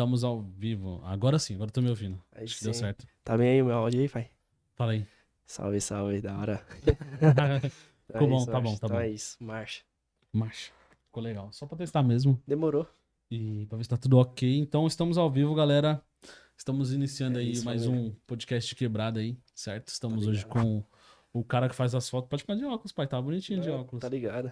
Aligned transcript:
Estamos 0.00 0.24
ao 0.24 0.40
vivo. 0.40 1.02
Agora 1.04 1.38
sim, 1.38 1.54
agora 1.56 1.68
eu 1.68 1.72
tô 1.74 1.82
me 1.82 1.90
ouvindo. 1.90 2.18
Aí 2.32 2.44
Acho 2.44 2.56
que 2.56 2.64
deu 2.64 2.72
sim. 2.72 2.80
certo. 2.80 3.06
Tá 3.22 3.36
bem 3.36 3.50
aí 3.50 3.60
o 3.60 3.66
meu 3.66 3.74
áudio 3.74 4.00
aí, 4.00 4.08
pai? 4.08 4.30
Fala 4.74 4.92
aí. 4.92 5.06
Salve, 5.44 5.78
salve, 5.78 6.22
da 6.22 6.38
hora. 6.38 6.66
Ficou 8.10 8.26
bom, 8.26 8.38
isso, 8.38 8.46
tá 8.46 8.58
bom, 8.62 8.70
tá 8.70 8.76
então 8.86 8.88
bom. 8.88 9.00
é 9.00 9.10
isso, 9.10 9.36
marcha. 9.44 9.82
Marcha. 10.32 10.72
Ficou 11.04 11.22
legal. 11.22 11.52
Só 11.52 11.66
pra 11.66 11.76
testar 11.76 12.02
mesmo. 12.02 12.42
Demorou. 12.46 12.86
E 13.30 13.66
pra 13.66 13.76
ver 13.76 13.84
se 13.84 13.90
tá 13.90 13.98
tudo 13.98 14.16
ok. 14.16 14.56
Então 14.58 14.86
estamos 14.86 15.18
ao 15.18 15.30
vivo, 15.30 15.54
galera. 15.54 16.02
Estamos 16.56 16.94
iniciando 16.94 17.38
É 17.38 17.42
aí 17.42 17.50
isso, 17.50 17.66
mais 17.66 17.84
família. 17.84 18.06
um 18.10 18.16
podcast 18.26 18.70
de 18.70 18.74
quebrada 18.76 19.20
aí, 19.20 19.36
certo? 19.54 19.88
Estamos 19.88 20.24
Tá 20.24 20.30
hoje 20.30 20.46
com 20.46 20.82
o 21.30 21.44
cara 21.44 21.68
que 21.68 21.74
faz 21.74 21.94
as 21.94 22.08
fotos. 22.08 22.26
Pode 22.30 22.42
ficar 22.42 22.54
de 22.54 22.64
óculos, 22.64 22.90
pai. 22.90 23.06
Tá 23.06 23.20
bonitinho 23.20 23.60
de 23.60 23.68
óculos. 23.68 24.00
Tá 24.00 24.08
ligado? 24.08 24.50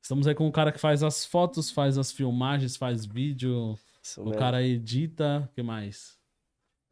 Estamos 0.00 0.28
aí 0.28 0.36
com 0.36 0.46
o 0.46 0.52
cara 0.52 0.70
que 0.70 0.78
faz 0.78 1.02
as 1.02 1.24
fotos, 1.26 1.68
faz 1.72 1.98
as 1.98 2.12
filmagens, 2.12 2.76
faz 2.76 3.04
vídeo. 3.04 3.76
Isso 4.04 4.20
O 4.20 4.24
mesmo. 4.26 4.38
cara 4.38 4.62
edita. 4.62 5.48
O 5.50 5.54
que 5.54 5.62
mais? 5.62 6.18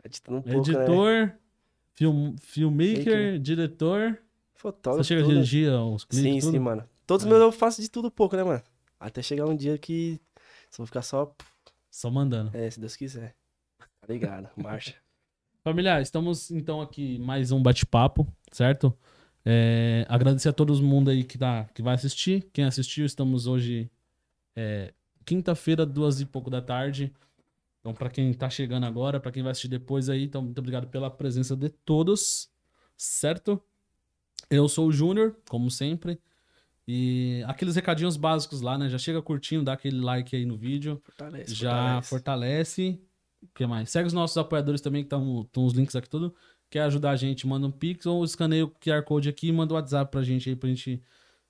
Editando 0.03 0.39
um 0.39 0.43
pouco, 0.43 0.71
né? 0.71 0.79
Editor, 0.79 1.33
film, 1.95 2.35
filmmaker, 2.41 2.99
Maker. 2.99 3.39
diretor. 3.39 4.19
Fotógrafo. 4.55 5.05
Você 5.05 5.09
chega 5.09 5.21
a 5.21 5.25
tudo, 5.25 5.35
né? 5.35 5.41
dirigir 5.43 5.71
os 5.73 6.05
clipes? 6.05 6.33
Sim, 6.33 6.41
tudo? 6.41 6.53
sim, 6.53 6.59
mano. 6.59 6.89
Todos 7.07 7.25
os 7.25 7.27
É. 7.27 7.31
meus 7.31 7.43
eu 7.43 7.53
faço 7.53 7.83
de 7.83 7.91
tudo 7.91 8.11
pouco, 8.11 8.35
né, 8.37 8.43
mano? 8.43 8.63
Até 8.99 9.21
chegar 9.23 9.47
um 9.47 9.55
dia 9.57 9.77
que 9.77 10.19
só 10.71 10.79
vou 10.79 10.87
ficar 10.87 11.03
só. 11.03 11.35
Só 11.91 12.11
mandando. 12.11 12.57
É, 12.57 12.71
se 12.71 12.81
Deus 12.81 12.97
quiser. 12.97 13.35
Tá 13.79 14.07
ligado? 14.09 14.49
Marcha. 14.57 14.95
Família, 15.63 16.01
estamos 16.01 16.51
então 16.51 16.81
aqui 16.81 17.19
mais 17.19 17.53
um 17.53 17.63
bate-papo, 17.63 18.27
certo? 18.51 18.97
É, 19.45 20.05
agradecer 20.09 20.49
a 20.49 20.53
todo 20.53 20.75
mundo 20.83 21.11
aí 21.11 21.23
que, 21.25 21.37
tá, 21.39 21.65
que 21.75 21.83
vai 21.83 21.95
assistir. 21.95 22.49
Quem 22.53 22.65
assistiu, 22.65 23.05
estamos 23.05 23.47
hoje 23.47 23.91
é, 24.57 24.93
quinta-feira, 25.25 25.87
duas 25.87 26.21
e 26.21 26.27
pouco 26.27 26.51
da 26.51 26.61
tarde. 26.61 27.13
Então, 27.81 27.93
pra 27.93 28.09
quem 28.09 28.33
tá 28.33 28.49
chegando 28.49 28.87
agora, 28.87 29.19
pra 29.19 29.33
quem 29.33 29.43
vai 29.43 29.53
assistir 29.53 29.69
depois 29.69 30.09
aí, 30.09 30.25
então 30.25 30.41
muito 30.41 30.59
obrigado 30.59 30.87
pela 30.87 31.11
presença 31.11 31.57
de 31.57 31.69
todos, 31.69 32.49
certo? 32.97 33.61
Eu 34.49 34.69
sou 34.69 34.89
o 34.89 34.93
Júnior, 34.93 35.37
como 35.49 35.71
sempre. 35.71 36.21
E 36.87 37.43
aqueles 37.47 37.75
recadinhos 37.75 38.17
básicos 38.17 38.61
lá, 38.61 38.77
né? 38.77 38.89
Já 38.89 38.99
chega 38.99 39.23
curtindo, 39.23 39.65
dá 39.65 39.73
aquele 39.73 40.01
like 40.01 40.35
aí 40.35 40.45
no 40.45 40.57
vídeo. 40.57 41.01
Fortalece. 41.05 41.55
já 41.55 42.03
fortalece. 42.03 43.01
O 43.43 43.49
que 43.55 43.67
mais? 43.67 43.91
Segue 43.91 44.07
os 44.07 44.13
nossos 44.13 44.37
apoiadores 44.37 44.81
também, 44.81 45.03
que 45.03 45.07
estão 45.07 45.49
os 45.57 45.73
links 45.73 45.97
aqui 45.97 46.09
tudo. 46.09 46.35
Quer 46.71 46.83
ajudar 46.83 47.11
a 47.11 47.17
gente, 47.17 47.47
manda 47.47 47.67
um 47.67 47.71
pix 47.71 48.07
ou 48.07 48.25
escaneia 48.25 48.65
o 48.65 48.71
QR 48.71 49.03
Code 49.05 49.29
aqui 49.29 49.49
e 49.49 49.53
manda 49.53 49.75
o 49.75 49.77
WhatsApp 49.77 50.11
pra 50.11 50.23
gente 50.23 50.49
aí, 50.49 50.57
pra 50.57 50.69
gente 50.69 51.03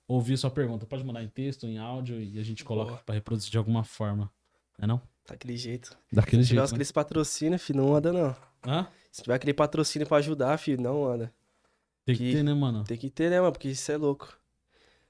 ouvir 0.07 0.37
sua 0.37 0.49
pergunta. 0.51 0.85
Pode 0.85 1.03
mandar 1.03 1.23
em 1.23 1.27
texto, 1.29 1.65
em 1.65 1.77
áudio 1.77 2.21
e 2.21 2.39
a 2.39 2.43
gente 2.43 2.63
coloca 2.63 2.95
pra 3.05 3.15
reproduzir 3.15 3.51
de 3.51 3.57
alguma 3.57 3.83
forma. 3.83 4.31
Não 4.77 4.83
é 4.83 4.87
não? 4.87 5.01
Daquele 5.27 5.55
jeito. 5.57 5.97
Daquele 6.11 6.43
Se 6.43 6.49
tiver 6.49 6.59
jeito. 6.61 6.69
Né? 6.71 6.75
aqueles 6.75 6.91
patrocínios, 6.91 7.61
filho, 7.61 7.81
não 7.81 7.95
anda, 7.95 8.11
não. 8.11 8.35
Hã? 8.65 8.87
Se 9.11 9.21
tiver 9.23 9.35
aquele 9.35 9.53
patrocínio 9.53 10.07
pra 10.07 10.17
ajudar, 10.17 10.57
filho, 10.57 10.81
não 10.81 11.05
anda. 11.05 11.33
Tem 12.05 12.15
que 12.15 12.23
Que- 12.25 12.33
ter, 12.37 12.43
né, 12.43 12.53
mano? 12.53 12.83
Tem 12.83 12.97
que 12.97 13.09
ter, 13.09 13.29
né, 13.29 13.39
mano? 13.39 13.51
Porque 13.53 13.69
isso 13.69 13.91
é 13.91 13.95
louco. 13.97 14.37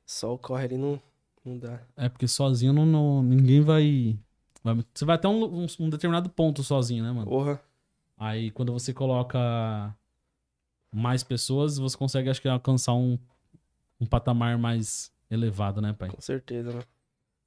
Só 0.06 0.34
o 0.34 0.38
corre 0.38 0.66
ali 0.66 0.78
não, 0.78 1.02
não 1.44 1.58
dá. 1.58 1.80
É 1.98 2.10
porque 2.10 2.28
sozinho 2.28 2.74
não, 2.74 2.86
não- 2.86 3.24
ninguém 3.24 3.62
vai, 3.62 4.20
vai- 4.64 4.86
Você 4.94 5.06
vai 5.06 5.16
até 5.16 5.28
um, 5.28 5.64
um- 5.64 5.68
um 5.80 5.90
determinado 5.90 6.30
ponto 6.30 6.62
sozinho, 6.62 7.04
né, 7.04 7.12
mano? 7.12 7.26
Porra. 7.28 7.60
Aí 8.18 8.52
quando 8.52 8.72
você 8.72 8.94
coloca 8.94 9.96
mais 10.94 11.24
pessoas, 11.24 11.78
você 11.80 11.98
consegue, 11.98 12.30
acho 12.30 12.42
que, 12.42 12.48
alcançar 12.48 12.94
um, 12.94 13.18
um 14.04 14.06
patamar 14.06 14.58
mais 14.58 15.12
elevado, 15.32 15.82
né, 15.82 15.94
pai? 15.94 16.10
Com 16.10 16.22
certeza, 16.22 16.72
né? 16.72 16.84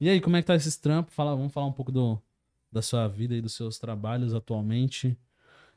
E 0.00 0.09
aí, 0.09 0.21
como 0.21 0.37
é 0.37 0.43
que 0.43 0.47
tá 0.47 0.55
esses 0.55 0.77
trampos? 0.77 1.15
Fala, 1.15 1.37
vamos 1.37 1.53
falar 1.53 1.67
um 1.67 1.72
pouco 1.72 1.93
do, 1.93 2.21
da 2.72 2.83
sua 2.83 3.06
vida 3.09 3.34
e 3.34 3.41
dos 3.41 3.55
seus 3.55 3.78
trabalhos 3.78 4.34
atualmente. 4.34 5.16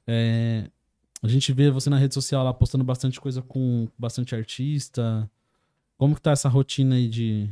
É, 0.07 0.69
a 1.21 1.27
gente 1.27 1.51
vê 1.53 1.69
você 1.69 1.89
na 1.89 1.97
rede 1.97 2.13
social 2.13 2.43
lá 2.43 2.53
postando 2.53 2.83
bastante 2.83 3.19
coisa 3.19 3.41
com 3.41 3.87
bastante 3.97 4.33
artista. 4.35 5.29
Como 5.97 6.15
que 6.15 6.21
tá 6.21 6.31
essa 6.31 6.49
rotina 6.49 6.95
aí 6.95 7.07
de, 7.07 7.49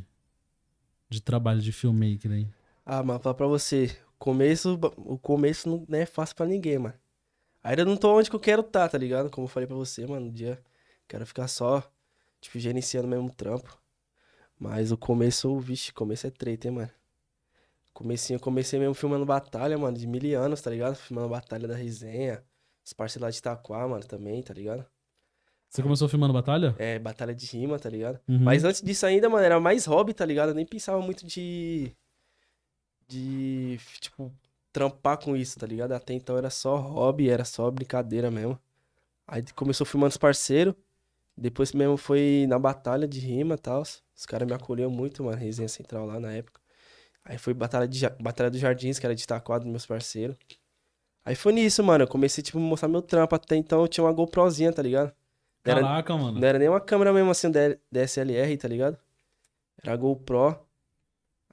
de 1.09 1.21
trabalho 1.21 1.61
de 1.61 1.71
filmmaker 1.71 2.31
aí? 2.31 2.47
Ah, 2.85 3.03
mano, 3.03 3.19
falar 3.19 3.35
pra 3.35 3.47
você. 3.47 3.95
Começo, 4.17 4.79
o 4.97 5.17
começo 5.17 5.85
não 5.87 5.99
é 5.99 6.05
fácil 6.05 6.35
pra 6.35 6.45
ninguém, 6.45 6.79
mano. 6.79 6.95
Ainda 7.63 7.83
não 7.83 7.97
tô 7.97 8.17
onde 8.17 8.29
que 8.29 8.35
eu 8.35 8.39
quero 8.39 8.63
tá, 8.63 8.87
tá 8.87 8.97
ligado? 8.97 9.29
Como 9.29 9.45
eu 9.45 9.49
falei 9.49 9.67
pra 9.67 9.75
você, 9.75 10.07
mano. 10.07 10.27
Um 10.27 10.31
dia 10.31 10.61
quero 11.07 11.25
ficar 11.25 11.47
só, 11.47 11.83
tipo, 12.39 12.59
gerenciando 12.59 13.07
mesmo 13.07 13.27
o 13.27 13.33
trampo. 13.33 13.79
Mas 14.59 14.91
o 14.91 14.97
começo, 14.97 15.59
vixe, 15.59 15.93
começo 15.93 16.25
é 16.25 16.31
treta, 16.31 16.67
hein, 16.67 16.73
mano. 16.73 16.91
Comecinho, 17.93 18.37
eu 18.37 18.41
comecei 18.41 18.79
mesmo 18.79 18.93
filmando 18.93 19.25
batalha, 19.25 19.77
mano, 19.77 19.97
de 19.97 20.05
mil 20.07 20.39
anos, 20.39 20.61
tá 20.61 20.69
ligado? 20.69 20.95
Filmando 20.95 21.29
batalha 21.29 21.67
da 21.67 21.75
resenha. 21.75 22.43
Os 22.83 22.93
parceiros 22.93 23.23
lá 23.23 23.29
de 23.29 23.37
Itaquá, 23.37 23.87
mano, 23.87 24.03
também, 24.03 24.41
tá 24.41 24.53
ligado? 24.53 24.85
Você 25.69 25.83
começou 25.83 26.07
filmando 26.07 26.33
batalha? 26.33 26.75
É, 26.77 26.97
batalha 26.97 27.35
de 27.35 27.45
rima, 27.45 27.77
tá 27.77 27.89
ligado? 27.89 28.19
Uhum. 28.27 28.39
Mas 28.39 28.63
antes 28.63 28.81
disso 28.81 29.05
ainda, 29.05 29.29
mano, 29.29 29.43
era 29.43 29.59
mais 29.59 29.85
hobby, 29.85 30.13
tá 30.13 30.25
ligado? 30.25 30.49
Eu 30.49 30.55
nem 30.55 30.65
pensava 30.65 31.01
muito 31.01 31.25
de. 31.25 31.91
De. 33.07 33.79
Tipo, 33.99 34.31
trampar 34.71 35.17
com 35.17 35.35
isso, 35.35 35.59
tá 35.59 35.67
ligado? 35.67 35.91
Até 35.91 36.13
então 36.13 36.37
era 36.37 36.49
só 36.49 36.75
hobby, 36.77 37.29
era 37.29 37.43
só 37.43 37.69
brincadeira 37.69 38.31
mesmo. 38.31 38.59
Aí 39.27 39.43
começou 39.55 39.85
filmando 39.85 40.11
os 40.11 40.17
parceiros. 40.17 40.73
Depois 41.37 41.71
mesmo 41.71 41.97
foi 41.97 42.45
na 42.49 42.57
batalha 42.57 43.07
de 43.07 43.19
rima 43.19 43.55
e 43.55 43.57
tal. 43.57 43.81
Os 43.81 44.25
caras 44.25 44.47
me 44.47 44.53
acolheram 44.53 44.89
muito, 44.89 45.23
mano, 45.23 45.37
resenha 45.37 45.67
central 45.69 46.05
lá 46.05 46.19
na 46.19 46.31
época. 46.33 46.59
Aí 47.23 47.37
foi 47.37 47.53
batalha, 47.53 47.87
de, 47.87 48.09
batalha 48.21 48.49
dos 48.49 48.59
Jardins, 48.59 48.97
que 48.97 49.05
era 49.05 49.13
de 49.13 49.21
Itaquá, 49.23 49.57
dos 49.59 49.67
meus 49.67 49.85
parceiros. 49.85 50.35
Aí 51.23 51.35
foi 51.35 51.51
nisso, 51.53 51.83
mano. 51.83 52.05
Eu 52.05 52.07
comecei, 52.07 52.41
tipo, 52.43 52.57
a 52.57 52.61
mostrar 52.61 52.87
meu 52.89 53.01
trampo. 53.01 53.35
Até 53.35 53.55
então 53.55 53.81
eu 53.81 53.87
tinha 53.87 54.03
uma 54.03 54.13
GoProzinha, 54.13 54.71
tá 54.71 54.81
ligado? 54.81 55.13
Não 55.65 55.71
era- 55.71 55.81
Caraca, 55.81 56.17
mano. 56.17 56.39
não 56.39 56.47
era 56.47 56.57
nem 56.57 56.69
uma 56.69 56.79
câmera 56.81 57.11
mesmo 57.13 57.29
assim, 57.29 57.51
DSLR, 57.91 58.57
tá 58.57 58.67
ligado? 58.67 58.97
Era 59.83 59.95
GoPro. 59.95 60.57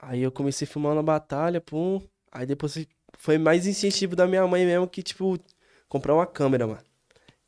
Aí 0.00 0.22
eu 0.22 0.30
comecei 0.32 0.66
filmando 0.66 1.00
a 1.00 1.02
batalha, 1.02 1.60
pum. 1.60 2.00
Aí 2.30 2.46
depois 2.46 2.86
foi 3.18 3.36
mais 3.36 3.66
incentivo 3.66 4.14
da 4.16 4.26
minha 4.26 4.46
mãe 4.46 4.64
mesmo 4.64 4.88
que, 4.88 5.02
tipo, 5.02 5.38
comprar 5.88 6.14
uma 6.14 6.26
câmera, 6.26 6.66
mano. 6.66 6.80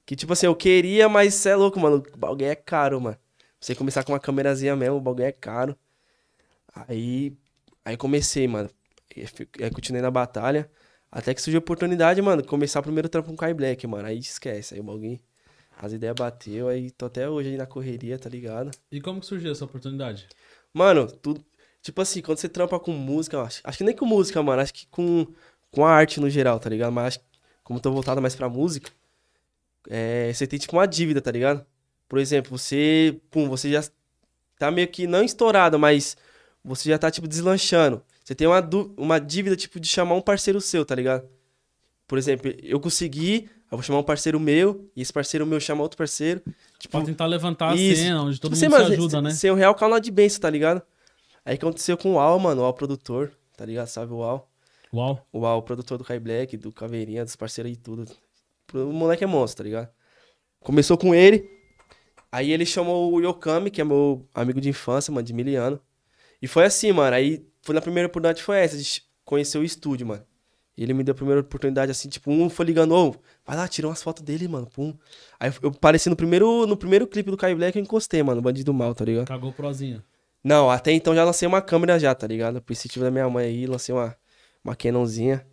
Que, 0.06 0.14
tipo 0.16 0.32
assim, 0.32 0.46
eu 0.46 0.54
queria, 0.54 1.08
mas 1.08 1.34
cê 1.34 1.50
é 1.50 1.56
louco, 1.56 1.78
mano. 1.80 2.02
O 2.14 2.16
bagulho 2.16 2.46
é 2.46 2.54
caro, 2.54 3.00
mano. 3.00 3.18
Você 3.60 3.74
começar 3.74 4.04
com 4.04 4.12
uma 4.12 4.20
câmerazinha 4.20 4.76
mesmo, 4.76 4.96
o 4.96 5.00
bagulho 5.00 5.24
é 5.24 5.32
caro. 5.32 5.76
Aí, 6.72 7.36
aí 7.84 7.96
comecei, 7.96 8.46
mano. 8.46 8.70
Aí 9.60 9.70
continuei 9.70 10.00
na 10.00 10.10
batalha. 10.10 10.70
Até 11.10 11.34
que 11.34 11.42
surgiu 11.42 11.58
a 11.58 11.60
oportunidade, 11.60 12.20
mano, 12.22 12.44
começar 12.44 12.80
o 12.80 12.82
primeiro 12.82 13.08
trampo 13.08 13.28
com 13.28 13.34
o 13.34 13.36
Kai 13.36 13.52
Black, 13.52 13.86
mano. 13.86 14.06
Aí 14.06 14.18
esquece, 14.18 14.74
aí 14.74 14.80
o 14.80 14.84
bagulho. 14.84 15.18
As 15.78 15.92
ideias 15.92 16.14
bateu, 16.14 16.68
aí 16.68 16.90
tô 16.90 17.06
até 17.06 17.28
hoje 17.28 17.50
aí 17.50 17.56
na 17.56 17.66
correria, 17.66 18.18
tá 18.18 18.30
ligado? 18.30 18.70
E 18.90 19.00
como 19.00 19.20
que 19.20 19.26
surgiu 19.26 19.52
essa 19.52 19.64
oportunidade? 19.64 20.26
Mano, 20.72 21.06
tudo. 21.06 21.44
Tipo 21.82 22.00
assim, 22.00 22.22
quando 22.22 22.38
você 22.38 22.48
trampa 22.48 22.78
com 22.80 22.92
música, 22.92 23.40
acho, 23.42 23.60
acho 23.62 23.78
que 23.78 23.84
nem 23.84 23.94
com 23.94 24.06
música, 24.06 24.42
mano, 24.42 24.62
acho 24.62 24.72
que 24.72 24.86
com, 24.86 25.26
com 25.70 25.84
a 25.84 25.90
arte 25.90 26.20
no 26.20 26.30
geral, 26.30 26.58
tá 26.58 26.70
ligado? 26.70 26.92
Mas 26.92 27.16
acho 27.16 27.20
como 27.62 27.78
eu 27.78 27.82
tô 27.82 27.92
voltado 27.92 28.22
mais 28.22 28.34
pra 28.34 28.48
música, 28.48 28.90
é, 29.88 30.32
você 30.32 30.46
tem 30.46 30.58
tipo 30.58 30.76
uma 30.76 30.86
dívida, 30.86 31.20
tá 31.20 31.30
ligado? 31.30 31.64
Por 32.08 32.18
exemplo, 32.18 32.56
você, 32.56 33.18
pum, 33.30 33.48
você 33.48 33.70
já 33.70 33.82
tá 34.58 34.70
meio 34.70 34.88
que 34.88 35.06
não 35.06 35.22
estourado, 35.22 35.78
mas 35.78 36.16
você 36.64 36.88
já 36.88 36.98
tá 36.98 37.10
tipo 37.10 37.26
deslanchando. 37.28 38.02
Você 38.24 38.34
tem 38.34 38.46
uma, 38.46 38.60
uma 38.96 39.18
dívida 39.20 39.56
tipo 39.56 39.78
de 39.78 39.88
chamar 39.88 40.14
um 40.14 40.20
parceiro 40.20 40.60
seu, 40.60 40.84
tá 40.84 40.94
ligado? 40.94 41.28
Por 42.06 42.18
exemplo, 42.18 42.52
eu 42.62 42.78
consegui, 42.78 43.48
eu 43.70 43.78
vou 43.78 43.82
chamar 43.82 43.98
um 43.98 44.04
parceiro 44.04 44.38
meu, 44.38 44.88
e 44.94 45.02
esse 45.02 45.12
parceiro 45.12 45.44
meu 45.46 45.58
chama 45.60 45.82
outro 45.82 45.98
parceiro. 45.98 46.40
Tipo, 46.78 46.98
Pra 46.98 47.06
tentar 47.06 47.26
levantar 47.26 47.72
a 47.72 47.76
Isso. 47.76 48.02
cena, 48.02 48.22
onde 48.22 48.40
todo 48.40 48.54
Tipo, 48.54 48.64
mundo 48.70 48.76
você, 48.78 48.86
se 48.86 48.92
ajuda, 48.94 49.22
né? 49.22 49.30
Ser 49.30 49.52
um 49.52 49.56
real 49.56 49.74
canal 49.74 49.98
de 49.98 50.10
bênção, 50.10 50.40
tá 50.40 50.50
ligado? 50.50 50.82
Aí 51.44 51.54
aconteceu 51.54 51.96
com 51.96 52.14
o 52.14 52.18
Al, 52.18 52.38
mano, 52.38 52.62
o 52.62 52.64
Al 52.64 52.74
produtor, 52.74 53.32
tá 53.56 53.64
ligado? 53.64 53.86
Sabe 53.88 54.12
o 54.12 54.22
Al? 54.22 54.48
Uau. 54.92 55.26
O 55.32 55.44
Al, 55.44 55.62
produtor 55.62 55.98
do 55.98 56.04
Kai 56.04 56.18
Black, 56.18 56.56
do 56.56 56.72
Caveirinha, 56.72 57.24
dos 57.24 57.36
parceiros 57.36 57.72
e 57.72 57.76
tudo. 57.76 58.06
O 58.74 58.92
moleque 58.92 59.24
é 59.24 59.26
monstro, 59.26 59.58
tá 59.58 59.64
ligado? 59.64 59.88
Começou 60.60 60.98
com 60.98 61.14
ele, 61.14 61.48
aí 62.30 62.50
ele 62.50 62.66
chamou 62.66 63.12
o 63.12 63.20
Yokami, 63.20 63.70
que 63.70 63.80
é 63.80 63.84
meu 63.84 64.26
amigo 64.34 64.60
de 64.60 64.68
infância, 64.68 65.12
mano, 65.12 65.26
de 65.26 65.32
mil 65.32 65.62
anos. 65.62 65.78
E 66.40 66.46
foi 66.46 66.64
assim, 66.64 66.92
mano, 66.92 67.14
aí 67.14 67.46
foi 67.62 67.74
na 67.74 67.80
primeira 67.80 68.08
oportunidade 68.08 68.42
foi 68.42 68.58
essa, 68.58 68.76
de 68.76 69.02
conhecer 69.24 69.58
o 69.58 69.64
estúdio, 69.64 70.06
mano. 70.06 70.24
E 70.76 70.82
ele 70.82 70.92
me 70.92 71.02
deu 71.02 71.12
a 71.12 71.14
primeira 71.14 71.40
oportunidade, 71.40 71.90
assim, 71.90 72.08
tipo, 72.08 72.30
um 72.30 72.50
foi 72.50 72.66
ligando, 72.66 72.94
ô, 72.94 73.16
vai 73.46 73.56
lá, 73.56 73.66
tira 73.66 73.88
umas 73.88 74.02
fotos 74.02 74.22
dele, 74.22 74.46
mano, 74.46 74.66
pum. 74.66 74.94
Aí 75.40 75.50
eu 75.62 75.70
apareci 75.70 76.10
no 76.10 76.16
primeiro, 76.16 76.66
no 76.66 76.76
primeiro 76.76 77.06
clipe 77.06 77.30
do 77.30 77.36
Kai 77.36 77.54
Black, 77.54 77.78
eu 77.78 77.82
encostei, 77.82 78.22
mano, 78.22 78.42
Bandido 78.42 78.74
Mal, 78.74 78.94
tá 78.94 79.04
ligado? 79.04 79.26
Cagou 79.26 79.52
prozinha. 79.52 80.04
Não, 80.44 80.70
até 80.70 80.92
então 80.92 81.14
já 81.14 81.24
lancei 81.24 81.48
uma 81.48 81.62
câmera 81.62 81.98
já, 81.98 82.14
tá 82.14 82.26
ligado? 82.26 82.60
Por 82.60 82.72
incentivo 82.72 83.04
da 83.04 83.10
minha 83.10 83.28
mãe 83.28 83.46
aí, 83.46 83.66
lancei 83.66 83.94
uma, 83.94 84.14
uma 84.62 84.76
Canonzinha. 84.76 85.44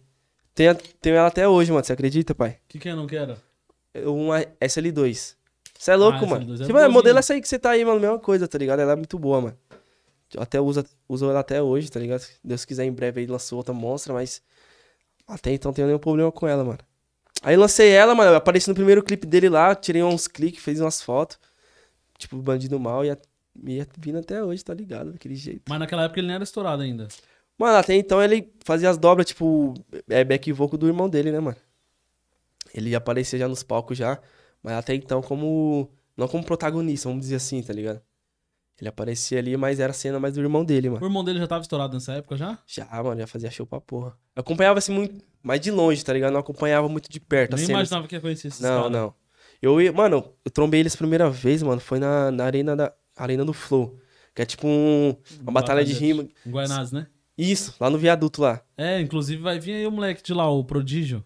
Tenho, 0.56 0.76
tenho 1.02 1.16
ela 1.16 1.28
até 1.28 1.48
hoje, 1.48 1.72
mano, 1.72 1.84
você 1.84 1.94
acredita, 1.94 2.36
pai? 2.36 2.52
O 2.52 2.56
que 2.68 2.80
que 2.80 2.90
é, 2.90 2.96
não 2.96 3.08
quero? 3.08 3.36
Uma 4.06 4.42
SL2. 4.62 5.36
Você 5.78 5.92
é 5.92 5.96
louco, 5.96 6.24
Ah, 6.24 6.28
mano. 6.28 6.46
SL2 6.46 6.54
é 6.54 6.58
Tipo, 6.66 6.74
boazinha. 6.74 6.90
modelo 6.90 7.20
essa 7.20 7.34
aí 7.34 7.42
que 7.42 7.48
você 7.48 7.60
tá 7.60 7.72
aí, 7.72 7.84
mano, 7.84 8.00
mesma 8.00 8.20
coisa, 8.20 8.48
tá 8.48 8.58
ligado? 8.58 8.80
Ela 8.80 8.94
é 8.94 8.96
muito 8.96 9.18
boa, 9.18 9.42
mano. 9.42 9.58
Eu 10.34 10.42
até 10.42 10.60
uso, 10.60 10.84
uso 11.08 11.30
ela 11.30 11.40
até 11.42 11.62
hoje, 11.62 11.92
tá 11.92 12.00
ligado? 12.00 12.22
Se 12.22 12.32
Deus 12.44 12.66
quiser, 12.66 12.86
em 12.86 12.92
breve 12.92 13.22
aí 13.22 13.28
lançou 13.28 13.58
outra 13.58 13.74
monstra, 13.74 14.14
mas 14.14 14.42
Até 15.28 15.52
então 15.52 15.70
não 15.70 15.74
tenho 15.74 15.88
nenhum 15.88 16.00
problema 16.00 16.32
com 16.32 16.48
ela, 16.48 16.64
mano. 16.64 16.80
Aí 17.44 17.56
lancei 17.56 17.90
ela, 17.90 18.14
mano. 18.16 18.32
Eu 18.32 18.36
apareci 18.36 18.68
no 18.70 18.76
primeiro 18.76 19.04
clipe 19.04 19.26
dele 19.28 19.50
lá, 19.50 19.74
tirei 19.76 20.02
uns 20.04 20.28
cliques, 20.28 20.64
fiz 20.64 20.80
umas 20.80 21.02
fotos. 21.02 21.38
Tipo, 22.18 22.38
bandido 22.38 22.80
mal, 22.80 23.04
ia, 23.06 23.18
ia 23.66 23.88
vindo 23.98 24.18
até 24.20 24.44
hoje, 24.44 24.64
tá 24.64 24.74
ligado? 24.74 25.12
Daquele 25.12 25.36
jeito. 25.36 25.62
Mas 25.70 25.80
naquela 25.80 26.04
época 26.04 26.20
ele 26.20 26.28
nem 26.28 26.36
era 26.36 26.44
estourado 26.44 26.82
ainda. 26.84 27.08
Mano, 27.58 27.78
até 27.78 27.94
então 27.96 28.22
ele 28.22 28.52
fazia 28.64 28.90
as 28.90 28.98
dobras, 28.98 29.28
tipo, 29.28 29.74
é 30.10 30.24
back 30.24 30.52
vocal 30.52 30.78
do 30.78 30.88
irmão 30.88 31.08
dele, 31.10 31.32
né, 31.32 31.40
mano? 31.40 31.58
Ele 32.74 32.96
aparecia 32.96 33.38
já 33.38 33.48
nos 33.48 33.62
palcos 33.64 33.98
já, 33.98 34.20
mas 34.62 34.74
até 34.74 34.96
então 34.96 35.22
como. 35.22 35.90
Não 36.16 36.28
como 36.28 36.44
protagonista, 36.44 37.10
vamos 37.10 37.24
dizer 37.24 37.36
assim, 37.38 37.62
tá 37.64 37.74
ligado? 37.74 38.00
Ele 38.80 38.88
aparecia 38.90 39.40
ali, 39.40 39.56
mas 39.56 39.80
era 39.80 39.92
a 39.92 39.94
cena 39.94 40.20
mais 40.20 40.34
do 40.34 40.42
irmão 40.42 40.64
dele, 40.66 40.90
mano. 40.90 41.04
O 41.04 41.08
irmão 41.08 41.24
dele 41.24 41.40
já 41.40 41.48
tava 41.48 41.62
estourado 41.62 41.94
nessa 41.94 42.14
época 42.14 42.36
já? 42.38 42.60
Já, 42.68 42.86
mano, 43.04 43.20
já 43.20 43.28
fazia 43.28 43.50
show 43.50 43.66
pra 43.66 43.80
porra. 43.80 44.16
Eu 44.36 44.42
acompanhava 44.42 44.80
assim 44.80 44.92
muito, 44.94 45.24
mais 45.42 45.60
de 45.62 45.72
longe, 45.72 46.04
tá 46.04 46.12
ligado? 46.14 46.34
Não 46.34 46.40
acompanhava 46.40 46.88
muito 46.90 47.10
de 47.10 47.20
perto. 47.20 47.52
Nem 47.52 47.62
as 47.62 47.68
cenas. 47.68 47.80
imaginava 47.82 48.08
que 48.08 48.16
ia 48.16 48.22
conhecer 48.22 48.48
esses 48.48 48.60
Não, 48.60 48.78
caras. 48.84 48.92
não. 48.92 49.14
Eu 49.62 49.82
ia, 49.82 49.92
mano, 49.94 50.34
eu 50.44 50.52
trombei 50.52 50.80
eles 50.82 50.94
a 50.96 50.98
primeira 50.98 51.30
vez, 51.30 51.64
mano, 51.64 51.80
foi 51.80 51.98
na, 52.00 52.30
na 52.32 52.46
arena 52.46 52.76
da 52.76 52.94
Arena 53.16 53.46
do 53.46 53.54
Flow. 53.54 54.00
Que 54.36 54.42
é 54.42 54.46
tipo 54.46 54.68
um, 54.68 55.16
uma 55.42 55.52
batalha 55.52 55.86
de 55.86 55.94
rima. 55.94 56.28
Guaianazes, 56.46 56.92
né? 56.92 57.08
Isso, 57.38 57.76
lá 57.80 57.90
no 57.90 57.98
viaduto 57.98 58.42
lá. 58.42 58.62
É, 58.78 59.00
inclusive 59.02 59.42
vai 59.42 59.60
vir 59.60 59.74
aí 59.74 59.88
o 59.88 59.92
moleque 59.92 60.22
de 60.22 60.34
lá, 60.34 60.50
o 60.50 60.64
Prodígio. 60.64 61.26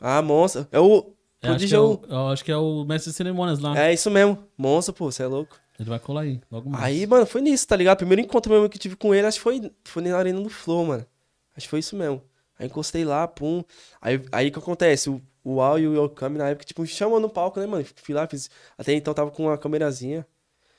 Ah, 0.00 0.20
monstro. 0.20 0.66
É 0.70 0.78
o. 0.78 1.14
É, 1.42 1.48
acho, 1.48 1.66
que 1.66 1.68
Prodígio 1.68 1.76
é 1.76 1.78
é 1.78 1.80
o, 1.80 2.00
eu 2.08 2.28
acho 2.28 2.44
que 2.44 2.52
é 2.52 2.56
o 2.56 2.84
mestre 2.84 3.10
de 3.10 3.16
cerimônias 3.16 3.58
lá. 3.58 3.78
É 3.78 3.92
isso 3.92 4.10
mesmo. 4.10 4.46
Monstro, 4.56 4.94
pô, 4.94 5.10
você 5.10 5.22
é 5.22 5.26
louco. 5.26 5.58
Ele 5.78 5.88
vai 5.88 5.98
colar 5.98 6.22
aí, 6.22 6.40
logo 6.50 6.70
mais. 6.70 6.84
Aí, 6.84 7.06
mano, 7.06 7.26
foi 7.26 7.42
nisso, 7.42 7.66
tá 7.66 7.76
ligado? 7.76 7.98
Primeiro 7.98 8.22
encontro 8.22 8.52
mesmo 8.52 8.68
que 8.68 8.78
tive 8.78 8.96
com 8.96 9.14
ele, 9.14 9.26
acho 9.26 9.38
que 9.38 9.42
foi, 9.42 9.70
foi 9.84 10.02
na 10.02 10.16
Arena 10.16 10.40
do 10.40 10.48
Flow, 10.48 10.86
mano. 10.86 11.06
Acho 11.54 11.66
que 11.66 11.70
foi 11.70 11.80
isso 11.80 11.96
mesmo. 11.96 12.22
Aí 12.58 12.66
encostei 12.66 13.04
lá, 13.04 13.28
pum. 13.28 13.62
Aí 14.00 14.22
aí 14.32 14.50
que 14.50 14.58
acontece? 14.58 15.10
O, 15.10 15.20
o 15.44 15.60
Al 15.60 15.78
e 15.78 15.86
o 15.86 15.94
Yokami 15.94 16.38
na 16.38 16.48
época, 16.48 16.64
tipo, 16.64 16.80
me 16.80 16.88
chamam 16.88 17.20
no 17.20 17.28
palco, 17.28 17.60
né, 17.60 17.66
mano? 17.66 17.84
Fui 17.96 18.14
lá, 18.14 18.26
fiz. 18.26 18.50
Até 18.78 18.94
então 18.94 19.12
tava 19.12 19.30
com 19.30 19.44
uma 19.44 19.58
câmerazinha. 19.58 20.26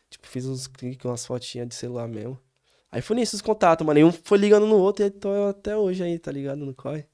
Tipo, 0.09 0.27
fiz 0.27 0.45
uns 0.45 0.67
cliques, 0.67 1.05
umas 1.05 1.25
fotinhas 1.25 1.67
de 1.67 1.75
celular 1.75 2.07
mesmo. 2.07 2.39
Aí 2.91 3.01
foi 3.01 3.15
nisso 3.17 3.35
os 3.35 3.41
contatos, 3.41 3.85
mano. 3.85 3.99
E 3.99 4.03
um 4.03 4.11
foi 4.11 4.37
ligando 4.37 4.65
no 4.65 4.77
outro 4.77 5.05
e 5.05 5.09
tô 5.09 5.29
até 5.49 5.75
hoje 5.75 6.03
aí, 6.03 6.17
tá 6.17 6.31
ligado? 6.31 6.59
No 6.65 6.73
corre. 6.73 7.05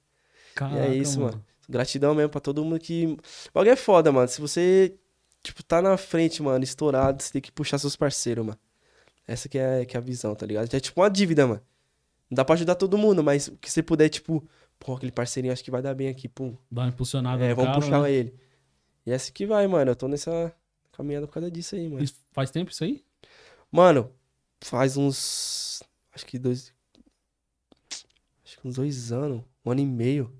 Caraca, 0.55 0.77
e 0.77 0.79
é 0.81 0.95
isso, 0.95 1.19
mano. 1.19 1.43
Gratidão 1.67 2.13
mesmo 2.13 2.29
pra 2.29 2.41
todo 2.41 2.63
mundo 2.63 2.79
que. 2.79 3.05
O 3.05 3.53
bagulho 3.53 3.71
é 3.71 3.75
foda, 3.75 4.11
mano. 4.11 4.27
Se 4.27 4.39
você, 4.39 4.95
tipo, 5.41 5.63
tá 5.63 5.81
na 5.81 5.97
frente, 5.97 6.43
mano, 6.43 6.63
estourado, 6.63 7.23
você 7.23 7.31
tem 7.33 7.41
que 7.41 7.51
puxar 7.51 7.77
seus 7.77 7.95
parceiros, 7.95 8.45
mano. 8.45 8.59
Essa 9.27 9.47
que 9.47 9.57
é, 9.57 9.85
que 9.85 9.95
é 9.95 9.99
a 9.99 10.01
visão, 10.01 10.35
tá 10.35 10.45
ligado? 10.45 10.73
É 10.73 10.79
tipo 10.79 11.01
uma 11.01 11.09
dívida, 11.09 11.47
mano. 11.47 11.61
Não 12.29 12.35
dá 12.35 12.45
pra 12.45 12.55
ajudar 12.55 12.75
todo 12.75 12.97
mundo, 12.97 13.23
mas 13.23 13.47
o 13.47 13.57
que 13.57 13.71
você 13.71 13.81
puder, 13.81 14.09
tipo, 14.09 14.45
pô, 14.79 14.95
aquele 14.95 15.11
parceirinho 15.11 15.53
acho 15.53 15.63
que 15.63 15.71
vai 15.71 15.81
dar 15.81 15.93
bem 15.95 16.09
aqui, 16.09 16.27
pum. 16.27 16.55
Dá 16.69 16.81
uma 16.83 16.89
impulsionada 16.89 17.43
É, 17.43 17.53
vamos 17.53 17.71
cara, 17.71 17.79
puxar 17.81 18.01
né? 18.01 18.11
ele. 18.11 18.35
E 19.05 19.11
essa 19.11 19.31
que 19.31 19.45
vai, 19.45 19.65
mano. 19.67 19.91
Eu 19.91 19.95
tô 19.95 20.07
nessa 20.07 20.53
caminhada 20.91 21.25
por 21.25 21.33
causa 21.33 21.49
disso 21.49 21.75
aí, 21.75 21.87
mano. 21.87 22.03
Isso 22.03 22.15
faz 22.31 22.51
tempo 22.51 22.71
isso 22.71 22.83
aí? 22.83 23.03
Mano, 23.71 24.11
faz 24.65 24.97
uns. 24.97 25.83
Acho 26.13 26.25
que 26.25 26.39
dois. 26.39 26.73
Acho 28.43 28.59
que 28.59 28.67
uns 28.67 28.75
dois 28.75 29.11
anos, 29.11 29.43
um 29.65 29.71
ano 29.71 29.81
e 29.81 29.85
meio. 29.85 30.31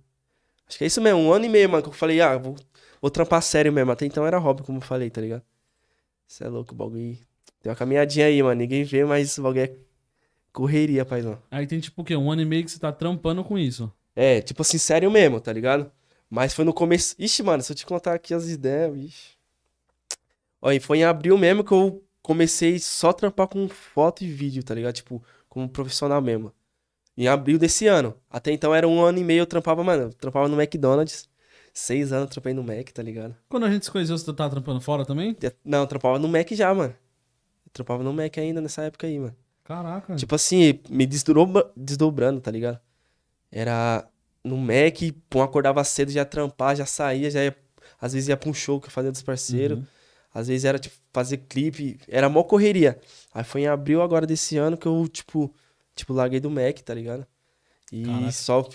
Acho 0.68 0.78
que 0.78 0.84
é 0.84 0.88
isso 0.88 1.02
mesmo, 1.02 1.20
um 1.20 1.32
ano 1.32 1.46
e 1.46 1.50
meio, 1.50 1.70
mano, 1.70 1.84
que 1.84 1.90
eu 1.90 1.94
falei, 1.94 2.20
ah, 2.22 2.38
vou, 2.38 2.56
vou 3.02 3.12
trampar 3.12 3.42
sério 3.42 3.72
mesmo. 3.72 3.92
Até 3.92 4.06
então 4.06 4.26
era 4.26 4.38
hobby, 4.38 4.64
como 4.64 4.80
eu 4.80 4.82
falei, 4.82 5.10
tá 5.10 5.22
ligado? 5.22 5.44
Você 6.28 6.46
é 6.46 6.48
louco, 6.48 6.74
o 6.74 6.76
bagulho. 6.76 7.18
Tem 7.62 7.70
uma 7.70 7.76
caminhadinha 7.76 8.26
aí, 8.26 8.42
mano. 8.42 8.60
Ninguém 8.60 8.84
vê, 8.84 9.06
mas 9.06 9.38
o 9.38 9.44
bagulho 9.44 9.62
é 9.62 9.76
correria, 10.52 11.06
paizão. 11.06 11.42
Aí 11.52 11.68
tem 11.68 11.80
tipo 11.80 12.02
o 12.02 12.06
quê? 12.06 12.16
Um 12.16 12.32
ano 12.32 12.42
e 12.42 12.46
meio 12.46 12.64
que 12.64 12.72
você 12.72 12.80
tá 12.80 12.92
trampando 12.92 13.44
com 13.44 13.58
isso. 13.58 13.92
É, 14.16 14.42
tipo 14.42 14.62
assim, 14.62 14.78
sério 14.78 15.10
mesmo, 15.12 15.40
tá 15.40 15.52
ligado? 15.52 15.92
Mas 16.30 16.54
foi 16.54 16.66
no 16.66 16.74
começo. 16.74 17.16
Ixi, 17.20 17.44
mano, 17.44 17.62
se 17.62 17.72
eu 17.72 17.76
te 17.76 17.86
contar 17.86 18.14
aqui 18.14 18.34
as 18.34 18.48
ideias, 18.50 18.98
ixi. 18.98 19.38
Olha, 20.62 20.80
foi 20.82 21.00
em 21.00 21.04
abril 21.04 21.38
mesmo 21.38 21.64
que 21.64 21.72
eu 21.74 22.04
comecei 22.24 22.80
só 22.80 23.10
a 23.10 23.14
trampar 23.14 23.48
com 23.48 23.68
foto 23.70 24.24
e 24.24 24.28
vídeo, 24.28 24.64
tá 24.64 24.74
ligado? 24.74 24.96
Tipo, 24.96 25.22
como 25.48 25.70
profissional 25.70 26.20
mesmo. 26.22 26.52
Em 27.16 27.28
abril 27.28 27.60
desse 27.60 27.86
ano. 27.86 28.16
Até 28.28 28.52
então 28.52 28.74
era 28.74 28.88
um 28.88 29.00
ano 29.04 29.20
e 29.20 29.24
meio 29.24 29.42
eu 29.42 29.46
trampava, 29.46 29.84
mano. 29.84 30.04
Eu 30.04 30.14
trampava 30.14 30.48
no 30.48 30.60
McDonald's. 30.60 31.30
Seis 31.72 32.12
anos 32.12 32.26
eu 32.26 32.32
trampei 32.32 32.54
no 32.54 32.64
Mac, 32.64 32.90
tá 32.92 33.04
ligado? 33.04 33.36
Quando 33.50 33.66
a 33.66 33.72
gente 33.72 33.86
se 33.86 33.92
conheceu, 33.92 34.18
você 34.18 34.32
tava 34.34 34.50
trampando 34.52 34.80
fora 34.80 35.06
também? 35.06 35.36
Não, 35.66 35.80
eu 35.82 35.88
trampava 35.88 36.18
no 36.18 36.28
Mac 36.28 36.50
já, 36.52 36.74
mano. 36.74 36.94
Eu 37.66 37.72
trampava 37.74 38.04
no 38.04 38.14
Mac 38.14 38.38
ainda 38.38 38.62
nessa 38.62 38.84
época 38.84 39.06
aí, 39.08 39.20
mano. 39.20 39.36
Caraca. 39.64 40.16
Tipo 40.16 40.36
assim, 40.36 40.80
me 40.90 41.06
desdobra- 41.06 41.72
desdobrando, 41.76 42.40
tá 42.42 42.52
ligado? 42.52 42.80
Era 43.52 44.08
no 44.44 44.58
Mac, 44.58 45.00
pum, 45.30 45.42
acordava 45.42 45.84
cedo, 45.84 46.12
já 46.12 46.26
trampar, 46.26 46.76
já 46.76 46.86
saía, 46.86 47.30
já 47.32 47.44
ia. 47.44 47.56
Às 48.00 48.14
vezes 48.14 48.30
ia 48.30 48.38
pra 48.38 48.50
um 48.50 48.54
show 48.54 48.80
que 48.80 48.88
eu 48.88 48.92
fazia 48.92 49.12
dos 49.12 49.22
parceiros. 49.22 49.80
Uhum. 49.80 49.86
Às 50.34 50.48
vezes 50.48 50.66
era, 50.66 50.80
tipo, 50.80 50.96
fazer 51.14 51.38
clipe. 51.38 52.00
Era 52.08 52.28
mó 52.28 52.44
correria. 52.44 53.00
Aí 53.34 53.44
foi 53.44 53.62
em 53.62 53.68
abril 53.68 54.02
agora 54.02 54.26
desse 54.26 54.58
ano 54.58 54.76
que 54.78 54.88
eu, 54.88 55.08
tipo, 55.08 55.54
tipo, 55.96 56.12
larguei 56.14 56.40
do 56.40 56.50
Mac, 56.50 56.80
tá 56.80 56.94
ligado? 56.94 57.26
E 57.92 58.04
Caraca. 58.04 58.32
só. 58.32 58.68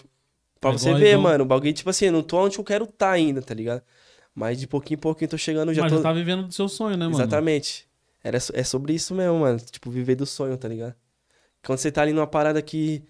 Pra 0.61 0.71
É 0.71 0.73
você 0.73 0.95
ver, 0.95 1.11
então- 1.11 1.23
mano, 1.23 1.45
o 1.45 1.47
bagulho, 1.47 1.73
tipo 1.73 1.91
assim, 1.91 2.07
eu 2.07 2.13
não 2.13 2.23
tô 2.23 2.39
onde 2.45 2.59
eu 2.59 2.65
quero 2.65 2.87
tá 2.87 3.11
ainda, 3.11 3.41
tá 3.43 3.55
ligado? 3.55 3.83
Mas 4.35 4.59
de 4.61 4.67
pouquinho 4.69 4.99
em 4.99 5.01
pouquinho 5.01 5.27
eu 5.27 5.31
tô 5.31 5.39
chegando, 5.39 5.75
já 5.75 5.83
Mas 5.83 5.91
tô. 5.93 5.97
já 5.99 6.03
tá 6.03 6.13
vivendo 6.13 6.47
do 6.47 6.53
seu 6.55 6.69
sonho, 6.69 6.97
né, 6.97 7.07
mano? 7.07 7.17
Exatamente. 7.17 7.89
Era, 8.23 8.39
é 8.53 8.63
sobre 8.65 8.93
isso 8.93 9.15
mesmo, 9.15 9.41
mano. 9.41 9.59
Tipo, 9.59 9.91
viver 9.91 10.15
do 10.15 10.27
sonho, 10.27 10.57
tá 10.57 10.69
ligado? 10.69 10.95
Quando 11.65 11.79
você 11.79 11.91
tá 11.91 12.03
ali 12.03 12.13
numa 12.13 12.27
parada 12.27 12.63
que. 12.63 13.03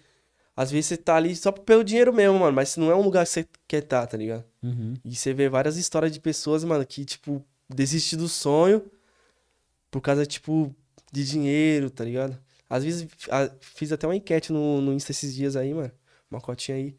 Às 0.55 0.71
vezes 0.71 0.87
você 0.87 0.97
tá 0.97 1.15
ali 1.15 1.35
só 1.35 1.51
pelo 1.51 1.83
dinheiro 1.83 2.11
mesmo, 2.11 2.37
mano. 2.39 2.53
Mas 2.53 2.75
não 2.77 2.89
é 2.91 2.95
um 2.95 3.01
lugar 3.01 3.25
que 3.25 3.31
você 3.31 3.47
quer 3.67 3.81
tá, 3.81 4.05
tá 4.05 4.17
ligado? 4.17 4.43
Uhum. 4.61 4.93
E 5.05 5.15
você 5.15 5.33
vê 5.33 5.47
várias 5.47 5.77
histórias 5.77 6.11
de 6.11 6.19
pessoas, 6.19 6.63
mano, 6.63 6.85
que, 6.85 7.05
tipo, 7.05 7.43
desiste 7.69 8.15
do 8.15 8.27
sonho 8.27 8.83
por 9.91 10.01
causa, 10.01 10.25
tipo, 10.25 10.73
de 11.11 11.25
dinheiro, 11.25 11.89
tá 11.89 12.03
ligado? 12.03 12.37
Às 12.69 12.83
vezes, 12.83 13.07
a- 13.31 13.49
fiz 13.59 13.91
até 13.91 14.05
uma 14.07 14.15
enquete 14.15 14.51
no, 14.53 14.79
no 14.81 14.93
Insta 14.93 15.11
esses 15.11 15.33
dias 15.33 15.55
aí, 15.55 15.73
mano. 15.73 15.91
Uma 16.29 16.39
cotinha 16.41 16.77
aí. 16.77 16.95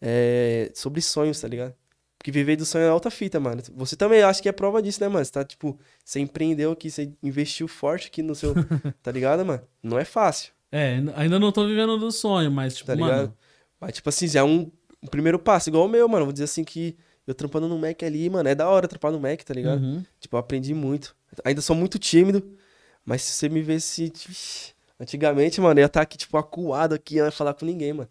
é, 0.00 0.70
sobre 0.74 1.00
sonhos, 1.00 1.40
tá 1.40 1.48
ligado? 1.48 1.74
Porque 2.18 2.30
viver 2.30 2.56
do 2.56 2.64
sonho 2.64 2.84
é 2.84 2.88
alta 2.88 3.10
fita, 3.10 3.40
mano. 3.40 3.62
Você 3.74 3.96
também 3.96 4.22
acha 4.22 4.40
que 4.42 4.48
é 4.48 4.52
prova 4.52 4.80
disso, 4.82 5.00
né, 5.00 5.08
mano? 5.08 5.24
Você 5.24 5.32
tá, 5.32 5.44
tipo, 5.44 5.78
você 6.04 6.20
empreendeu 6.20 6.70
aqui, 6.72 6.90
você 6.90 7.10
investiu 7.22 7.66
forte 7.66 8.06
aqui 8.08 8.22
no 8.22 8.34
seu. 8.34 8.54
tá 9.02 9.10
ligado, 9.10 9.44
mano? 9.44 9.62
Não 9.82 9.98
é 9.98 10.04
fácil, 10.04 10.52
É, 10.70 11.00
ainda 11.16 11.38
não 11.38 11.50
tô 11.50 11.66
vivendo 11.66 11.96
do 11.98 12.12
sonho, 12.12 12.50
mas, 12.50 12.74
tipo, 12.76 12.86
tá 12.86 12.94
ligado? 12.94 13.10
mano. 13.22 13.36
Mas, 13.80 13.92
tipo 13.94 14.08
assim, 14.08 14.28
já 14.28 14.40
é 14.40 14.42
um, 14.44 14.70
um 15.02 15.06
primeiro 15.08 15.38
passo, 15.38 15.68
igual 15.70 15.86
o 15.86 15.88
meu, 15.88 16.08
mano. 16.08 16.26
Vou 16.26 16.32
dizer 16.32 16.44
assim 16.44 16.62
que 16.64 16.96
eu 17.28 17.34
trampando 17.34 17.68
no 17.68 17.78
Mac 17.78 18.02
ali, 18.02 18.30
mano, 18.30 18.48
é 18.48 18.54
da 18.54 18.66
hora 18.66 18.88
trampar 18.88 19.12
no 19.12 19.20
Mac, 19.20 19.42
tá 19.42 19.52
ligado? 19.52 19.82
Uhum. 19.82 20.02
Tipo, 20.18 20.36
eu 20.36 20.40
aprendi 20.40 20.72
muito. 20.72 21.14
Ainda 21.44 21.60
sou 21.60 21.76
muito 21.76 21.98
tímido, 21.98 22.56
mas 23.04 23.20
se 23.20 23.32
você 23.32 23.50
me 23.50 23.60
vê 23.60 23.78
se. 23.78 24.04
Ixi, 24.04 24.74
Antigamente, 24.98 25.60
mano, 25.60 25.78
eu 25.78 25.82
ia 25.82 25.86
estar 25.86 26.00
aqui, 26.00 26.16
tipo, 26.16 26.36
acuado 26.38 26.94
aqui, 26.94 27.16
eu 27.16 27.20
não 27.20 27.28
ia 27.28 27.32
falar 27.32 27.52
com 27.52 27.66
ninguém, 27.66 27.92
mano. 27.92 28.08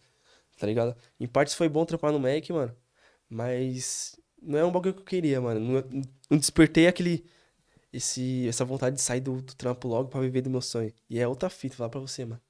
Tá 0.58 0.68
ligado? 0.68 0.96
Em 1.20 1.28
partes 1.28 1.56
foi 1.56 1.68
bom 1.68 1.84
trampar 1.84 2.12
no 2.12 2.20
Mac, 2.20 2.48
mano. 2.52 2.74
Mas 3.28 4.18
não 4.42 4.60
é 4.60 4.64
um 4.64 4.72
bagulho 4.72 4.94
que 4.94 5.02
eu 5.02 5.06
queria, 5.06 5.42
mano. 5.42 5.60
Não, 5.60 6.02
não 6.30 6.38
despertei 6.38 6.88
aquele. 6.88 7.26
Esse, 7.92 8.48
essa 8.48 8.64
vontade 8.64 8.98
de 8.98 9.02
sair 9.02 9.20
do, 9.20 9.42
do 9.42 9.56
trampo 9.56 9.88
logo 9.88 10.10
pra 10.10 10.22
viver 10.22 10.42
do 10.42 10.50
meu 10.50 10.62
sonho. 10.62 10.94
E 11.10 11.20
é 11.20 11.28
outra 11.28 11.50
fita, 11.50 11.76
falar 11.76 11.90
pra 11.90 12.00
você, 12.00 12.24
mano. 12.24 12.42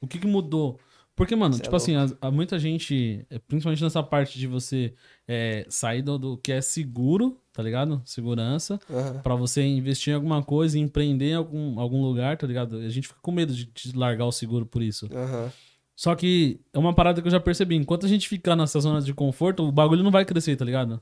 O 0.00 0.08
que 0.08 0.18
que 0.18 0.26
mudou? 0.26 0.80
Porque, 1.16 1.34
mano, 1.34 1.54
Cê 1.54 1.60
é 1.60 1.64
tipo 1.64 1.74
assim, 1.74 1.96
as- 1.96 2.14
há 2.20 2.30
muita 2.30 2.58
gente, 2.58 3.24
é, 3.30 3.38
principalmente 3.38 3.82
nessa 3.82 4.02
parte 4.02 4.38
de 4.38 4.46
você 4.46 4.92
é, 5.26 5.64
sair 5.68 6.02
do, 6.02 6.18
do 6.18 6.36
que 6.36 6.52
é 6.52 6.60
seguro, 6.60 7.40
tá 7.54 7.62
ligado? 7.62 8.02
Segurança, 8.04 8.78
Aham. 8.90 9.20
pra 9.22 9.34
você 9.34 9.62
investir 9.66 10.12
em 10.12 10.14
alguma 10.16 10.42
coisa, 10.42 10.78
empreender 10.78 11.30
em 11.30 11.34
algum, 11.34 11.80
algum 11.80 12.02
lugar, 12.02 12.36
tá 12.36 12.46
ligado? 12.46 12.76
A 12.76 12.88
gente 12.90 13.08
fica 13.08 13.18
com 13.22 13.32
medo 13.32 13.54
de, 13.54 13.64
de 13.64 13.96
largar 13.96 14.26
o 14.26 14.32
seguro 14.32 14.66
por 14.66 14.82
isso. 14.82 15.08
Aham. 15.10 15.50
Só 15.96 16.14
que 16.14 16.60
é 16.74 16.78
uma 16.78 16.92
parada 16.92 17.22
que 17.22 17.26
eu 17.26 17.32
já 17.32 17.40
percebi. 17.40 17.74
Enquanto 17.76 18.04
a 18.04 18.08
gente 18.10 18.28
ficar 18.28 18.54
nessa 18.54 18.78
zona 18.78 19.00
de 19.00 19.14
conforto, 19.14 19.62
o 19.66 19.72
bagulho 19.72 20.02
não 20.02 20.10
vai 20.10 20.26
crescer, 20.26 20.54
tá 20.54 20.62
ligado? 20.66 21.00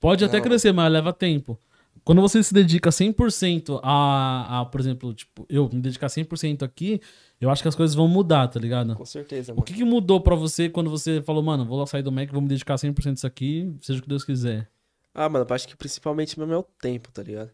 Pode 0.00 0.24
até 0.24 0.38
Não. 0.38 0.42
crescer, 0.44 0.72
mas 0.72 0.92
leva 0.92 1.12
tempo. 1.12 1.56
Quando 2.04 2.20
você 2.20 2.42
se 2.42 2.52
dedica 2.52 2.90
100% 2.90 3.78
a, 3.84 4.60
a, 4.60 4.64
por 4.64 4.80
exemplo, 4.80 5.14
tipo, 5.14 5.46
eu 5.48 5.70
me 5.72 5.80
dedicar 5.80 6.08
100% 6.08 6.64
aqui, 6.64 7.00
eu 7.44 7.50
acho 7.50 7.62
que 7.62 7.68
as 7.68 7.74
coisas 7.74 7.94
vão 7.94 8.06
mudar, 8.08 8.48
tá 8.48 8.58
ligado? 8.60 8.94
Com 8.94 9.04
certeza, 9.04 9.52
O 9.52 9.56
mano. 9.56 9.64
que, 9.64 9.74
que 9.74 9.84
mudou 9.84 10.20
pra 10.20 10.34
você 10.34 10.68
quando 10.68 10.90
você 10.90 11.20
falou, 11.22 11.42
mano, 11.42 11.64
vou 11.64 11.78
lá 11.78 11.86
sair 11.86 12.02
do 12.02 12.12
Mac, 12.12 12.30
vou 12.30 12.40
me 12.42 12.48
dedicar 12.48 12.76
100% 12.78 13.14
disso 13.14 13.26
aqui, 13.26 13.74
seja 13.80 13.98
o 13.98 14.02
que 14.02 14.08
Deus 14.08 14.24
quiser? 14.24 14.70
Ah, 15.14 15.28
mano, 15.28 15.44
eu 15.48 15.54
acho 15.54 15.68
que 15.68 15.76
principalmente 15.76 16.38
mesmo 16.38 16.52
é 16.54 16.56
o 16.58 16.62
tempo, 16.62 17.10
tá 17.12 17.22
ligado? 17.22 17.50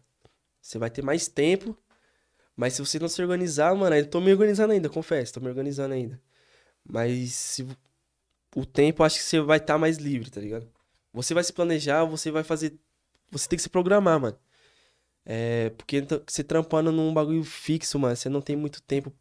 Você 0.61 0.77
vai 0.77 0.89
ter 0.89 1.01
mais 1.01 1.27
tempo, 1.27 1.75
mas 2.55 2.73
se 2.73 2.81
você 2.85 2.99
não 2.99 3.07
se 3.09 3.21
organizar, 3.21 3.73
mano, 3.75 3.95
eu 3.95 4.05
tô 4.09 4.19
me 4.21 4.31
organizando 4.31 4.73
ainda, 4.73 4.89
confesso, 4.89 5.33
tô 5.33 5.39
me 5.39 5.47
organizando 5.49 5.93
ainda. 5.93 6.21
Mas 6.87 7.33
se 7.33 7.67
o 8.55 8.65
tempo, 8.65 9.01
eu 9.01 9.05
acho 9.05 9.17
que 9.17 9.23
você 9.23 9.39
vai 9.41 9.57
estar 9.57 9.77
mais 9.77 9.97
livre, 9.97 10.29
tá 10.29 10.39
ligado? 10.41 10.67
Você 11.13 11.33
vai 11.33 11.43
se 11.43 11.51
planejar, 11.53 12.03
você 12.05 12.31
vai 12.31 12.43
fazer. 12.43 12.77
Você 13.31 13.47
tem 13.47 13.57
que 13.57 13.63
se 13.63 13.69
programar, 13.69 14.19
mano. 14.19 14.37
É, 15.25 15.69
porque 15.71 16.01
t- 16.01 16.21
você 16.27 16.43
trampando 16.43 16.91
num 16.91 17.13
bagulho 17.13 17.43
fixo, 17.43 17.99
mano, 17.99 18.15
você 18.15 18.29
não 18.29 18.41
tem 18.41 18.55
muito 18.55 18.81
tempo, 18.81 19.11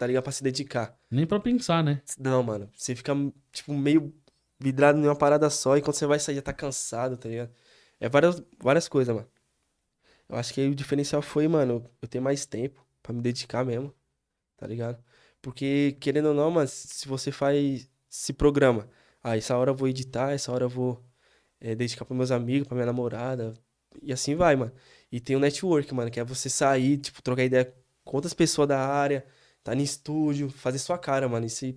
tá 0.00 0.06
ligado? 0.06 0.22
Pra 0.22 0.32
se 0.32 0.42
dedicar. 0.42 0.98
Nem 1.10 1.26
pra 1.26 1.38
pensar, 1.38 1.84
né? 1.84 2.00
Não, 2.18 2.42
mano, 2.42 2.70
você 2.74 2.96
fica, 2.96 3.12
tipo, 3.52 3.74
meio 3.74 4.14
vidrado 4.58 4.98
em 4.98 5.04
uma 5.04 5.14
parada 5.14 5.50
só 5.50 5.76
e 5.76 5.82
quando 5.82 5.94
você 5.94 6.06
vai 6.06 6.18
sair 6.18 6.36
já 6.36 6.42
tá 6.42 6.54
cansado, 6.54 7.18
tá 7.18 7.28
ligado? 7.28 7.50
É 8.00 8.08
várias, 8.08 8.42
várias 8.58 8.88
coisas, 8.88 9.14
mano. 9.14 9.28
Eu 10.26 10.36
acho 10.36 10.54
que 10.54 10.62
aí 10.62 10.70
o 10.70 10.74
diferencial 10.74 11.20
foi, 11.20 11.46
mano, 11.46 11.84
eu 12.00 12.08
ter 12.08 12.18
mais 12.18 12.46
tempo 12.46 12.82
pra 13.02 13.12
me 13.12 13.20
dedicar 13.20 13.62
mesmo, 13.62 13.92
tá 14.56 14.66
ligado? 14.66 15.04
Porque, 15.42 15.98
querendo 16.00 16.28
ou 16.28 16.34
não, 16.34 16.50
mas 16.50 16.70
se 16.70 17.06
você 17.06 17.30
faz, 17.30 17.86
se 18.08 18.32
programa, 18.32 18.88
ah, 19.22 19.36
essa 19.36 19.54
hora 19.54 19.70
eu 19.70 19.74
vou 19.74 19.86
editar, 19.86 20.32
essa 20.32 20.50
hora 20.50 20.64
eu 20.64 20.70
vou 20.70 21.04
é, 21.60 21.74
dedicar 21.74 22.06
pros 22.06 22.16
meus 22.16 22.30
amigos, 22.30 22.66
pra 22.66 22.74
minha 22.74 22.86
namorada, 22.86 23.52
e 24.02 24.14
assim 24.14 24.34
vai, 24.34 24.56
mano. 24.56 24.72
E 25.12 25.20
tem 25.20 25.36
o 25.36 25.40
network, 25.40 25.92
mano, 25.92 26.10
que 26.10 26.20
é 26.20 26.24
você 26.24 26.48
sair, 26.48 26.96
tipo, 26.96 27.20
trocar 27.20 27.44
ideia 27.44 27.74
com 28.02 28.16
outras 28.16 28.32
pessoas 28.32 28.66
da 28.66 28.78
área, 28.80 29.26
tá 29.70 29.74
no 29.74 29.82
estúdio, 29.82 30.50
fazer 30.50 30.78
sua 30.78 30.98
cara, 30.98 31.28
mano. 31.28 31.46
Isso 31.46 31.64
é 31.64 31.74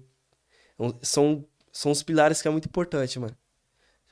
são, 1.02 1.46
são 1.72 1.92
os 1.92 2.02
pilares 2.02 2.42
que 2.42 2.48
é 2.48 2.52
muito 2.52 2.66
importante, 2.68 3.20
mano. 3.20 3.36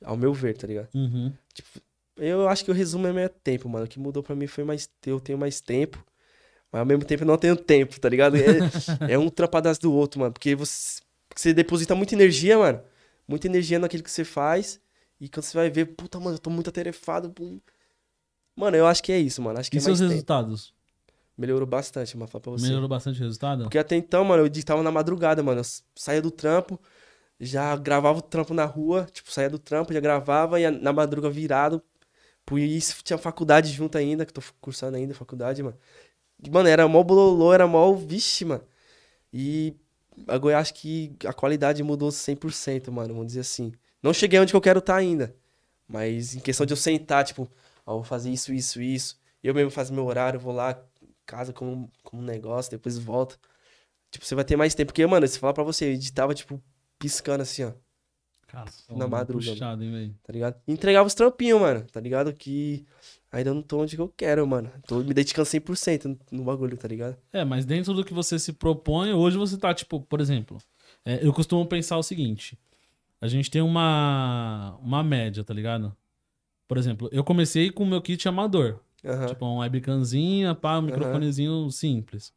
Ao 0.04 0.16
meu 0.16 0.34
ver, 0.34 0.56
tá 0.56 0.68
ligado? 0.68 0.90
Uhum. 0.94 1.34
Eu 2.16 2.48
acho 2.48 2.64
que 2.64 2.72
o 2.72 2.74
resumo 2.74 3.08
é 3.08 3.14
meu 3.14 3.30
tempo, 3.30 3.68
mano. 3.68 3.86
O 3.86 3.88
que 3.88 4.00
mudou 4.00 4.22
pra 4.22 4.36
mim 4.36 4.48
foi 4.48 4.64
mais. 4.64 4.90
Eu 5.06 5.20
tenho 5.20 5.38
mais 5.38 5.62
tempo. 5.62 6.04
Mas 6.72 6.80
ao 6.80 6.86
mesmo 6.86 7.04
tempo 7.04 7.24
eu 7.24 7.28
não 7.28 7.38
tenho 7.38 7.56
tempo, 7.56 8.00
tá 8.00 8.08
ligado? 8.08 8.38
É, 8.38 8.60
é 9.14 9.18
um 9.18 9.30
trapadas 9.30 9.78
do 9.78 9.92
outro, 9.92 10.20
mano. 10.20 10.32
Porque 10.32 10.56
você, 10.56 11.02
você 11.36 11.54
deposita 11.54 11.96
muita 11.96 12.14
energia, 12.14 12.58
mano. 12.58 12.82
Muita 13.28 13.48
energia 13.48 13.80
naquilo 13.80 14.04
que 14.04 14.12
você 14.12 14.24
faz. 14.24 14.80
E 15.20 15.28
quando 15.28 15.44
você 15.44 15.58
vai 15.58 15.70
ver, 15.70 15.86
puta, 15.88 16.20
mano, 16.20 16.36
eu 16.36 16.40
tô 16.40 16.50
muito 16.50 16.70
atarefado. 16.70 17.34
Mano, 18.56 18.78
eu 18.78 18.86
acho 18.88 19.04
que 19.04 19.12
é 19.12 19.20
isso, 19.20 19.42
mano. 19.42 19.60
Acho 19.60 19.70
que 19.70 19.78
E 19.78 19.80
é 19.80 19.82
seus 19.82 20.00
tempo. 20.00 20.12
resultados? 20.12 20.74
Melhorou 21.42 21.66
bastante, 21.66 22.16
mano. 22.16 22.30
Falar 22.30 22.42
pra 22.44 22.52
você. 22.52 22.68
Melhorou 22.68 22.88
bastante 22.88 23.20
o 23.20 23.24
resultado? 23.24 23.64
Porque 23.64 23.80
até 23.80 23.96
então, 23.96 24.24
mano, 24.24 24.44
eu 24.44 24.46
editava 24.46 24.84
na 24.84 24.92
madrugada, 24.92 25.42
mano. 25.42 25.62
Eu 25.62 25.66
saía 25.96 26.22
do 26.22 26.30
trampo, 26.30 26.80
já 27.40 27.76
gravava 27.76 28.20
o 28.20 28.22
trampo 28.22 28.54
na 28.54 28.64
rua, 28.64 29.08
tipo, 29.12 29.32
saía 29.32 29.50
do 29.50 29.58
trampo, 29.58 29.92
já 29.92 30.00
gravava 30.00 30.62
e 30.62 30.70
na 30.70 30.94
madruga 30.94 31.32
virado. 31.32 31.82
Por 32.46 32.60
isso 32.60 33.04
tinha 33.04 33.18
faculdade 33.18 33.72
junto 33.72 33.98
ainda, 33.98 34.24
que 34.24 34.30
eu 34.30 34.36
tô 34.36 34.42
cursando 34.62 34.98
ainda 34.98 35.16
faculdade, 35.16 35.64
mano. 35.64 35.76
E, 36.44 36.48
mano, 36.48 36.70
era 36.70 36.88
mó 36.88 37.02
bololô, 37.02 37.52
era 37.52 37.66
mó, 37.66 37.92
vixe, 37.94 38.46
mano. 38.46 38.64
E 39.34 39.76
agora 40.28 40.56
eu 40.56 40.60
acho 40.60 40.76
que 40.76 41.16
a 41.26 41.34
qualidade 41.34 41.82
mudou 41.82 42.12
100%, 42.12 42.92
mano, 42.92 43.16
vamos 43.16 43.28
dizer 43.28 43.40
assim. 43.40 43.72
Não 44.04 44.14
cheguei 44.14 44.40
onde 44.40 44.54
que 44.54 44.56
eu 44.56 44.62
quero 44.62 44.78
estar 44.78 44.96
ainda. 44.96 45.36
Mas 45.88 46.36
em 46.36 46.40
questão 46.40 46.68
de 46.68 46.74
eu 46.74 46.78
sentar, 46.78 47.24
tipo, 47.24 47.50
ó, 47.84 47.96
vou 47.96 48.04
fazer 48.04 48.30
isso, 48.30 48.54
isso, 48.54 48.80
isso. 48.80 49.20
Eu 49.44 49.56
mesmo 49.56 49.72
faço 49.72 49.92
meu 49.92 50.06
horário, 50.06 50.40
vou 50.40 50.54
lá, 50.54 50.80
casa 51.32 51.54
como, 51.54 51.90
como 52.04 52.22
um 52.22 52.26
negócio, 52.26 52.72
depois 52.72 52.98
volto. 52.98 53.40
Tipo, 54.12 54.26
você 54.26 54.36
vai 54.36 54.44
ter 54.44 54.58
mais 54.58 54.76
tempo. 54.76 54.88
Porque, 54.92 55.06
mano, 55.08 55.26
se 55.28 55.40
falar 55.40 55.54
pra 55.54 55.64
você, 55.64 55.86
eu 55.86 55.94
editava, 55.94 56.34
tipo, 56.36 56.62
piscando 57.00 57.42
assim, 57.42 57.64
ó, 57.64 57.74
Cara, 58.52 58.70
Na 58.90 59.08
madruga, 59.08 59.50
Puxado, 59.50 59.82
hein, 59.82 60.14
tá 60.22 60.34
ligado? 60.34 60.62
E 60.68 60.74
entregava 60.74 61.08
os 61.08 61.14
trampinhos, 61.14 61.62
mano, 61.62 61.86
tá 61.90 62.02
ligado? 62.02 62.34
Que 62.34 62.86
ainda 63.32 63.54
não 63.54 63.62
tô 63.62 63.80
onde 63.80 63.96
que 63.96 64.02
eu 64.02 64.10
quero, 64.10 64.46
mano. 64.46 64.70
Tô 64.86 65.00
me 65.00 65.14
dedicando 65.14 65.48
100% 65.48 66.04
no, 66.04 66.20
no 66.40 66.44
bagulho, 66.44 66.76
tá 66.76 66.86
ligado? 66.86 67.16
É, 67.32 67.46
mas 67.46 67.66
dentro 67.66 67.94
do 67.94 68.04
que 68.04 68.14
você 68.14 68.38
se 68.38 68.52
propõe, 68.52 69.14
hoje 69.14 69.38
você 69.38 69.58
tá, 69.58 69.74
tipo, 69.74 70.02
por 70.02 70.20
exemplo, 70.20 70.58
é, 71.06 71.26
eu 71.26 71.32
costumo 71.32 71.66
pensar 71.66 71.98
o 71.98 72.04
seguinte: 72.04 72.60
a 73.22 73.28
gente 73.30 73.50
tem 73.50 73.62
uma, 73.62 74.78
uma 74.82 75.02
média, 75.02 75.46
tá 75.46 75.54
ligado? 75.54 75.96
Por 76.68 76.78
exemplo, 76.78 77.08
eu 77.14 77.24
comecei 77.24 77.72
com 77.72 77.84
o 77.84 77.88
meu 77.88 78.02
kit 78.02 78.28
amador. 78.28 78.82
Aham. 79.04 79.28
Tipo, 79.28 79.46
uma 79.46 79.62
webcamzinha, 79.62 80.54
pá, 80.56 80.78
um 80.78 80.84
microfonezinho 80.84 81.70
simples. 81.72 82.34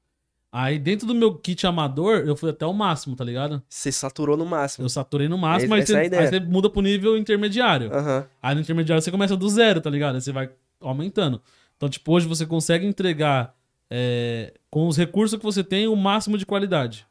Aí 0.50 0.78
dentro 0.78 1.06
do 1.06 1.14
meu 1.14 1.35
kit 1.35 1.66
amador, 1.66 2.18
eu 2.26 2.37
fui 2.37 2.49
até 2.50 2.64
o 2.64 2.73
máximo, 2.73 3.16
tá 3.16 3.25
ligado? 3.25 3.61
Você 3.68 3.90
saturou 3.90 4.37
no 4.37 4.47
máximo. 4.47 4.85
Eu 4.85 4.88
saturei 4.88 5.28
no 5.28 5.37
máximo, 5.37 5.75
Essa- 5.75 5.99
aí, 5.99 6.09
você, 6.09 6.16
é 6.16 6.18
aí 6.21 6.28
você 6.28 6.40
muda 6.40 6.71
pro 6.71 6.80
nível 6.80 7.18
intermediário. 7.18 7.92
Aham. 7.92 8.26
Aí 8.40 8.54
no 8.54 8.61
intermediário 8.61 9.02
você 9.02 9.11
começa 9.11 9.37
do 9.37 9.49
zero, 9.49 9.80
tá 9.80 9.90
ligado? 9.90 10.14
Aí 10.14 10.21
você 10.21 10.30
vai 10.33 10.49
aumentando. 10.80 11.42
Então, 11.76 11.88
tipo, 11.88 12.12
hoje 12.12 12.28
você 12.28 12.47
consegue 12.47 12.87
entregar 12.87 13.52
é, 13.90 14.54
com 14.71 14.87
os 14.87 14.97
recursos 14.97 15.37
que 15.38 15.44
você 15.44 15.64
tem 15.64 15.88
o 15.88 15.97
máximo 15.97 16.38
de 16.38 16.47
qualidade. 16.47 17.06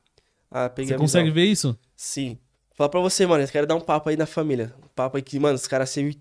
Ah, 0.49 0.69
peguei 0.69 0.93
Você 0.93 0.97
consegue 0.97 1.29
ver 1.29 1.45
isso? 1.45 1.77
Sim. 1.95 2.37
Falar 2.75 2.89
pra 2.89 2.99
você, 3.01 3.25
mano, 3.27 3.43
eu 3.43 3.47
quero 3.47 3.67
dar 3.67 3.75
um 3.75 3.81
papo 3.81 4.09
aí 4.09 4.15
na 4.17 4.25
família. 4.25 4.73
Um 4.81 4.87
papo 4.95 5.17
aí 5.17 5.23
que, 5.23 5.37
mano, 5.37 5.55
os 5.55 5.67
caras 5.67 5.89
sempre 5.89 6.17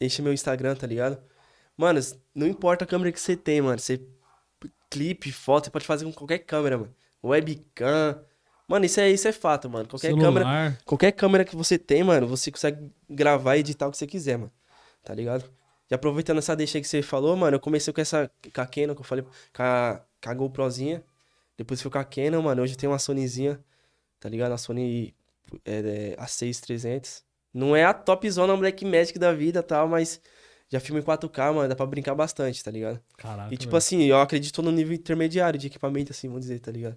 enchem 0.00 0.24
meu 0.24 0.32
Instagram, 0.34 0.74
tá 0.74 0.86
ligado? 0.86 1.18
Mano, 1.76 2.00
não 2.34 2.46
importa 2.46 2.84
a 2.84 2.86
câmera 2.86 3.10
que 3.12 3.20
você 3.20 3.36
tem, 3.36 3.60
mano. 3.60 3.78
Você 3.78 4.00
clipe, 4.90 5.32
foto, 5.32 5.64
você 5.64 5.70
pode 5.70 5.84
fazer 5.84 6.04
com 6.04 6.12
qualquer 6.12 6.38
câmera, 6.38 6.78
mano. 6.78 6.94
Webcam. 7.22 8.20
Mano, 8.68 8.84
isso 8.86 9.00
é, 9.00 9.10
isso 9.10 9.26
é 9.26 9.32
fato, 9.32 9.68
mano. 9.68 9.88
Qualquer 9.88 10.08
Celular. 10.08 10.24
câmera, 10.24 10.78
qualquer 10.84 11.12
câmera 11.12 11.44
que 11.44 11.56
você 11.56 11.76
tem, 11.76 12.04
mano, 12.04 12.26
você 12.26 12.50
consegue 12.50 12.90
gravar 13.10 13.56
e 13.56 13.60
editar 13.60 13.88
o 13.88 13.90
que 13.90 13.98
você 13.98 14.06
quiser, 14.06 14.38
mano. 14.38 14.52
Tá 15.02 15.12
ligado? 15.12 15.44
E 15.90 15.94
aproveitando 15.94 16.38
essa 16.38 16.56
deixa 16.56 16.78
aí 16.78 16.82
que 16.82 16.88
você 16.88 17.02
falou, 17.02 17.36
mano, 17.36 17.56
eu 17.56 17.60
comecei 17.60 17.92
com 17.92 18.00
essa 18.00 18.30
com 18.54 18.60
a 18.60 18.66
Canon, 18.66 18.94
que 18.94 19.00
eu 19.00 19.04
falei, 19.04 19.24
com 19.24 19.62
a, 19.62 20.00
com 20.22 20.30
a 20.30 20.34
GoProzinha. 20.34 21.04
Depois 21.58 21.82
fui 21.82 21.90
com 21.90 21.98
a 21.98 22.04
Canon, 22.04 22.40
mano. 22.40 22.62
Hoje 22.62 22.74
eu 22.74 22.78
tenho 22.78 22.92
uma 22.92 22.98
Sonyzinha, 22.98 23.60
tá 24.18 24.28
ligado? 24.28 24.52
A 24.52 24.58
Sony 24.58 25.14
é, 25.64 26.14
é, 26.16 26.22
A6300. 26.22 27.22
Não 27.52 27.76
é 27.76 27.84
a 27.84 27.92
topzona 27.92 28.56
Black 28.56 28.84
Magic 28.84 29.18
da 29.18 29.32
vida 29.32 29.60
e 29.60 29.62
tal, 29.62 29.86
mas 29.88 30.20
já 30.74 30.80
filmo 30.80 31.00
em 31.00 31.04
4K, 31.04 31.54
mano. 31.54 31.68
Dá 31.68 31.76
pra 31.76 31.86
brincar 31.86 32.14
bastante, 32.14 32.62
tá 32.62 32.70
ligado? 32.70 33.00
Caraca. 33.16 33.54
E 33.54 33.56
tipo 33.56 33.70
velho. 33.70 33.78
assim, 33.78 34.02
eu 34.04 34.20
acredito 34.20 34.60
no 34.60 34.72
nível 34.72 34.94
intermediário 34.94 35.58
de 35.58 35.68
equipamento, 35.68 36.10
assim, 36.10 36.26
vamos 36.26 36.42
dizer, 36.42 36.58
tá 36.58 36.70
ligado? 36.72 36.96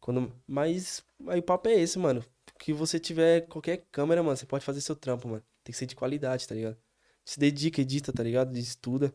Quando... 0.00 0.32
Mas 0.46 1.02
aí 1.28 1.38
o 1.38 1.42
papo 1.42 1.68
é 1.68 1.74
esse, 1.74 1.98
mano. 1.98 2.24
Que 2.58 2.72
você 2.72 2.98
tiver 2.98 3.42
qualquer 3.42 3.84
câmera, 3.92 4.22
mano, 4.22 4.36
você 4.36 4.46
pode 4.46 4.64
fazer 4.64 4.80
seu 4.80 4.96
trampo, 4.96 5.28
mano. 5.28 5.42
Tem 5.62 5.72
que 5.72 5.78
ser 5.78 5.86
de 5.86 5.94
qualidade, 5.94 6.46
tá 6.46 6.54
ligado? 6.54 6.76
Se 7.24 7.38
dedica, 7.38 7.80
edita, 7.80 8.12
tá 8.12 8.22
ligado? 8.22 8.56
Estuda. 8.58 9.14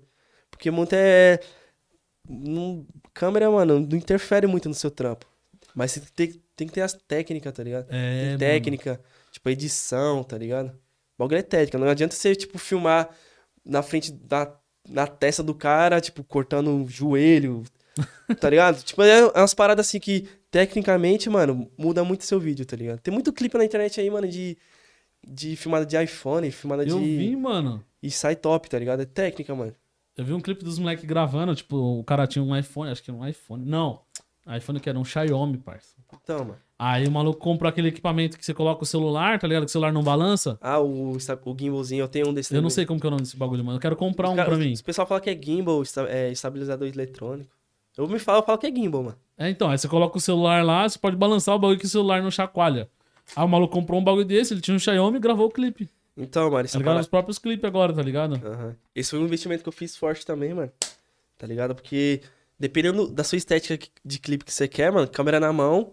Porque 0.50 0.72
muito 0.72 0.94
é. 0.94 1.39
Não... 2.27 2.86
Câmera, 3.13 3.51
mano, 3.51 3.79
não 3.82 3.98
interfere 3.98 4.48
muito 4.48 4.70
no 4.70 4.75
seu 4.75 4.89
trampo. 4.89 5.27
Mas 5.75 5.91
você 5.91 6.01
tem, 6.15 6.41
tem 6.56 6.68
que 6.68 6.74
ter 6.74 6.82
as 6.82 6.94
técnicas, 6.94 7.53
tá 7.53 7.63
ligado? 7.63 7.88
É, 7.89 8.20
Tem 8.20 8.25
mano. 8.27 8.39
técnica, 8.39 9.01
tipo, 9.32 9.50
edição, 9.50 10.24
tá 10.24 10.38
ligado? 10.38 10.70
O 10.70 11.20
bagulho 11.20 11.39
é 11.39 11.44
técnica. 11.44 11.77
Não 11.77 11.88
adianta 11.88 12.15
você, 12.15 12.36
tipo, 12.36 12.58
filmar 12.58 13.10
na 13.66 13.82
frente 13.82 14.12
da 14.12 14.56
na 14.88 15.06
testa 15.06 15.44
do 15.44 15.54
cara, 15.54 16.01
tipo, 16.01 16.24
cortando 16.24 16.84
o 16.84 16.88
joelho, 16.88 17.63
tá 18.39 18.50
ligado? 18.50 18.82
tipo, 18.84 19.01
é, 19.04 19.25
umas 19.28 19.54
paradas 19.54 19.86
assim 19.88 20.00
que, 20.00 20.28
tecnicamente, 20.50 21.30
mano, 21.30 21.70
muda 21.78 22.04
muito 22.04 22.24
seu 22.24 22.39
vídeo, 22.39 22.66
tá 22.66 22.75
ligado? 22.75 23.00
Tem 23.00 23.13
muito 23.13 23.32
clipe 23.32 23.58
na 23.58 23.66
internet 23.66 24.00
aí, 24.00 24.10
mano, 24.10 24.28
de, 24.28 24.58
de 25.25 25.56
filmada 25.56 25.86
de 25.86 26.01
iPhone, 26.01 26.50
filmada 26.51 26.84
Eu 26.84 27.00
de... 27.00 27.18
vi, 27.18 27.36
mano. 27.36 27.84
E 28.01 28.10
sai 28.10 28.36
top, 28.36 28.70
tá 28.70 28.80
ligado? 28.80 29.01
É 29.01 29.06
técnica, 29.06 29.54
mano. 29.54 29.74
Eu 30.18 30.25
vi 30.25 30.34
um 30.34 30.42
clipe 30.42 30.63
dos 30.63 30.80
moleques 30.80 31.06
gravando, 31.06 31.56
tipo, 31.56 31.78
o 31.78 32.04
cara 32.04 32.28
tinha 32.28 32.44
um 32.44 32.56
iPhone, 32.58 32.92
acho 32.92 33.04
que 33.04 33.12
era 33.12 33.20
um 33.20 33.28
iPhone. 33.28 33.63
Não, 33.66 34.01
iPhone 34.58 34.80
que 34.80 34.89
era 34.89 34.98
um 34.98 35.06
Xiaomi, 35.06 35.58
parça. 35.58 35.96
Então, 36.13 36.39
mano. 36.39 36.69
Aí 36.81 37.05
o 37.05 37.12
maluco 37.12 37.39
comprou 37.41 37.67
aquele 37.67 37.89
equipamento 37.89 38.38
que 38.38 38.45
você 38.45 38.53
coloca 38.53 38.83
o 38.83 38.86
celular, 38.86 39.38
tá 39.38 39.45
ligado? 39.45 39.63
Que 39.63 39.69
o 39.69 39.71
celular 39.71 39.91
não 39.91 40.01
balança. 40.01 40.57
Ah, 40.62 40.79
o, 40.79 41.12
o 41.17 41.57
gimbalzinho, 41.59 42.03
eu 42.03 42.07
tenho 42.07 42.29
um 42.29 42.33
desse 42.33 42.53
Eu 42.53 42.62
não 42.62 42.69
também. 42.69 42.75
sei 42.75 42.86
como 42.86 43.01
que 43.01 43.05
é 43.05 43.09
o 43.09 43.12
nome 43.12 43.24
desse 43.24 43.36
bagulho, 43.36 43.65
mano. 43.65 43.75
Eu 43.77 43.81
quero 43.81 43.98
comprar 43.98 44.29
um 44.29 44.36
cara- 44.38 44.48
pra 44.48 44.57
mim. 44.57 44.71
Os 44.71 44.81
pessoal 44.81 45.05
fala 45.05 45.19
que 45.19 45.29
é 45.29 45.38
gimbal, 45.38 45.83
é 46.07 46.31
estabilizador 46.31 46.88
eletrônico. 46.88 47.51
Eu 47.98 48.07
me 48.07 48.17
falo, 48.17 48.39
eu 48.39 48.43
falo 48.45 48.57
que 48.57 48.67
é 48.67 48.71
gimbal, 48.74 49.03
mano. 49.03 49.17
É, 49.38 49.50
então, 49.50 49.69
aí 49.69 49.77
você 49.77 49.89
coloca 49.89 50.17
o 50.17 50.21
celular 50.21 50.63
lá, 50.63 50.88
você 50.88 50.98
pode 50.98 51.17
balançar 51.17 51.53
o 51.53 51.59
bagulho 51.59 51.77
que 51.77 51.86
o 51.86 51.89
celular 51.89 52.21
não 52.24 52.31
chacoalha. 52.31 52.89
Aí 53.36 53.43
o 53.43 53.48
maluco 53.48 53.74
comprou 53.74 54.00
um 54.00 54.03
bagulho 54.03 54.24
desse, 54.25 54.53
ele 54.53 54.62
tinha 54.62 54.74
um 54.75 54.79
Xiaomi 54.79 55.17
e 55.17 55.19
gravou 55.19 55.48
o 55.48 55.51
clipe. 55.51 55.89
Então, 56.15 56.43
mano, 56.43 56.55
Tá 56.55 56.62
essa 56.65 56.77
ligado? 56.77 56.86
parada... 56.91 57.01
Os 57.01 57.07
próprios 57.09 57.38
clipes 57.38 57.65
agora, 57.65 57.91
tá 57.93 58.01
ligado? 58.01 58.36
Aham. 58.36 58.75
Esse 58.95 59.09
foi 59.12 59.19
um 59.19 59.25
investimento 59.25 59.63
que 59.63 59.69
eu 59.69 59.74
fiz 59.74 59.98
forte 59.98 60.25
também, 60.25 60.53
mano. 60.53 60.71
Tá 61.38 61.45
ligado? 61.45 61.75
Porque 61.75 62.21
dependendo 62.57 63.07
da 63.09 63.24
sua 63.25 63.38
estética 63.38 63.86
de 64.03 64.19
clipe 64.19 64.45
que 64.45 64.53
você 64.53 64.65
quer, 64.67 64.91
mano, 64.93 65.07
câmera 65.09 65.39
na 65.41 65.51
mão, 65.53 65.91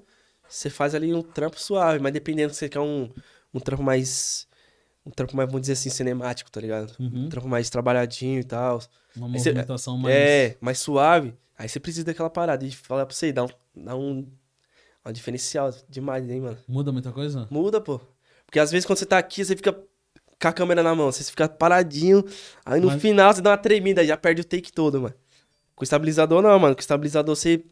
você 0.49 0.71
faz 0.71 0.95
ali 0.95 1.13
um 1.15 1.23
trampo 1.23 1.61
suave. 1.61 1.99
Mas 1.99 2.13
dependendo 2.13 2.53
se 2.53 2.61
você 2.61 2.69
quer 2.69 2.81
um, 2.81 3.11
um 3.53 3.61
trampo 3.61 3.83
mais. 3.83 4.47
Um 5.05 5.11
trampo 5.11 5.37
mais, 5.37 5.49
vamos 5.49 5.61
dizer 5.61 5.75
assim, 5.75 5.89
cinemático, 5.89 6.51
tá 6.51 6.61
ligado? 6.61 6.93
Uhum. 6.99 7.27
Um 7.27 7.29
trampo 7.29 7.47
mais 7.49 7.71
trabalhadinho 7.71 8.41
e 8.41 8.45
tal. 8.45 8.81
Uma 9.17 9.29
movimentação 9.29 9.97
mais. 9.97 10.15
É, 10.15 10.57
mais 10.61 10.79
suave. 10.79 11.33
Aí 11.57 11.69
você 11.69 11.79
precisa 11.79 12.05
daquela 12.05 12.29
parada. 12.29 12.65
E 12.65 12.73
falar 12.73 13.07
pra 13.07 13.15
você, 13.15 13.33
dá 13.33 13.45
um, 13.45 13.49
dá 13.75 13.97
um, 13.97 14.27
um 15.07 15.13
diferencial 15.13 15.73
demais, 15.89 16.29
hein, 16.29 16.41
mano. 16.41 16.59
Muda 16.67 16.91
muita 16.93 17.13
coisa? 17.13 17.47
Muda, 17.51 17.81
pô. 17.81 18.01
Porque 18.45 18.59
às 18.59 18.71
vezes 18.71 18.85
quando 18.85 18.99
você 18.99 19.07
tá 19.07 19.19
aqui, 19.19 19.45
você 19.45 19.57
fica 19.57 19.73
com 19.73 20.49
a 20.49 20.53
câmera 20.53 20.83
na 20.83 20.95
mão, 20.95 21.11
você 21.11 21.25
fica 21.25 21.49
paradinho, 21.49 22.23
aí 22.65 22.81
no 22.81 22.89
Mas- 22.89 23.01
final 23.01 23.33
você 23.33 23.41
dá 23.41 23.51
uma 23.51 23.57
tremida, 23.59 24.05
já 24.05 24.17
perde 24.17 24.43
o 24.43 24.45
take 24.45 24.71
todo, 24.71 25.01
mano. 25.01 25.15
Com 25.75 25.83
o 25.83 25.85
estabilizador 25.85 26.43
não, 26.43 26.59
mano. 26.59 26.75
Com 26.75 26.81
o 26.81 26.83
estabilizador 26.83 27.35
você 27.35 27.65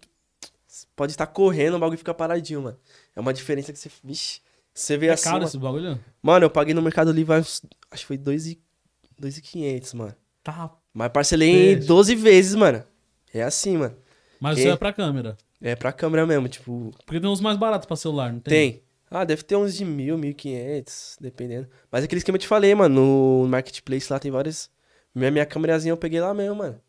pode 0.96 1.12
estar 1.12 1.26
correndo, 1.26 1.74
o 1.74 1.78
bagulho 1.78 1.98
fica 1.98 2.12
paradinho, 2.14 2.62
mano. 2.62 2.78
É 3.14 3.20
uma 3.20 3.32
diferença 3.32 3.72
que 3.72 3.78
você, 3.78 3.90
vixe, 4.02 4.40
você 4.72 4.96
vê 4.96 5.06
É 5.06 5.12
assim, 5.12 5.24
caro 5.24 5.36
mano. 5.36 5.46
esse 5.46 5.58
bagulho? 5.58 6.00
Mano, 6.22 6.44
eu 6.46 6.50
paguei 6.50 6.74
no 6.74 6.82
Mercado 6.82 7.12
Livre, 7.12 7.34
acho 7.36 7.60
que 7.92 8.04
foi 8.06 8.16
2,500, 8.18 9.94
mano. 9.94 10.14
Tá. 10.42 10.70
Mas 10.92 11.10
parcelei 11.10 11.48
em 11.48 11.74
Peixe. 11.74 11.86
12 11.88 12.14
vezes, 12.14 12.54
mano. 12.54 12.84
É 13.32 13.42
assim, 13.42 13.76
mano. 13.78 13.96
Mas 14.40 14.58
isso 14.58 14.68
é 14.68 14.76
pra 14.76 14.92
câmera. 14.92 15.36
É 15.60 15.74
pra 15.74 15.92
câmera 15.92 16.26
mesmo, 16.26 16.48
tipo, 16.48 16.90
Porque 17.06 17.20
tem 17.20 17.28
uns 17.30 17.40
mais 17.40 17.56
baratos 17.56 17.86
pra 17.86 17.96
celular, 17.96 18.32
não 18.32 18.40
tem? 18.40 18.72
tem. 18.72 18.82
Ah, 19.10 19.24
deve 19.24 19.42
ter 19.42 19.56
uns 19.56 19.74
de 19.74 19.84
mil, 19.84 20.18
mil 20.18 20.34
quinhentos, 20.34 21.16
dependendo. 21.20 21.68
Mas 21.90 22.04
aquele 22.04 22.18
esquema 22.18 22.36
que 22.36 22.42
eu 22.42 22.46
te 22.46 22.48
falei, 22.48 22.74
mano, 22.74 23.42
no 23.42 23.48
Marketplace 23.48 24.12
lá 24.12 24.18
tem 24.18 24.30
várias... 24.30 24.68
Minha, 25.14 25.30
minha 25.30 25.46
câmerazinha 25.46 25.92
eu 25.92 25.96
peguei 25.96 26.20
lá 26.20 26.34
mesmo, 26.34 26.56
mano. 26.56 26.80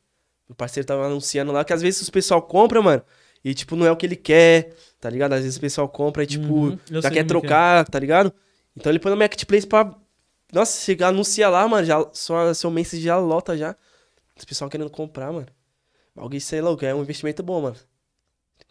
O 0.50 0.56
parceiro 0.56 0.86
tava 0.88 1.06
anunciando 1.06 1.52
lá, 1.52 1.64
que 1.64 1.72
às 1.74 1.82
vezes 1.82 2.02
os 2.02 2.10
pessoal 2.10 2.42
compra, 2.42 2.82
mano, 2.82 3.04
e 3.46 3.54
tipo, 3.54 3.76
não 3.76 3.86
é 3.86 3.92
o 3.92 3.96
que 3.96 4.08
ele 4.08 4.16
quer, 4.16 4.76
tá 5.00 5.08
ligado? 5.10 5.34
Às 5.34 5.42
vezes 5.44 5.58
o 5.58 5.62
pessoal 5.62 5.88
compra 5.88 6.24
e 6.24 6.26
tipo, 6.26 6.52
Uhum, 6.52 6.80
já 6.90 7.02
quer 7.04 7.10
como 7.10 7.12
que 7.14 7.20
é. 7.20 7.24
trocar, 7.24 7.88
tá 7.88 8.00
ligado? 8.00 8.34
Então 8.76 8.92
ele 8.92 8.98
põe 9.00 9.12
no 9.12 9.18
Marketplace 9.18 9.68
pra... 9.68 9.96
Nossa, 10.52 10.82
chegar, 10.84 11.10
anuncia 11.10 11.48
lá, 11.48 11.68
mano, 11.68 11.86
já, 11.86 12.04
sua, 12.12 12.54
seu 12.56 12.72
mês 12.72 12.90
já 12.92 13.18
lota 13.18 13.56
já. 13.56 13.76
Os 14.36 14.44
pessoal 14.46 14.70
querendo 14.70 14.90
comprar, 14.90 15.32
mano. 15.32 15.48
Alguém, 16.16 16.40
sei 16.40 16.60
louco, 16.60 16.84
é 16.84 16.94
um 16.96 17.02
investimento 17.02 17.44
bom, 17.44 17.62
mano. 17.62 17.76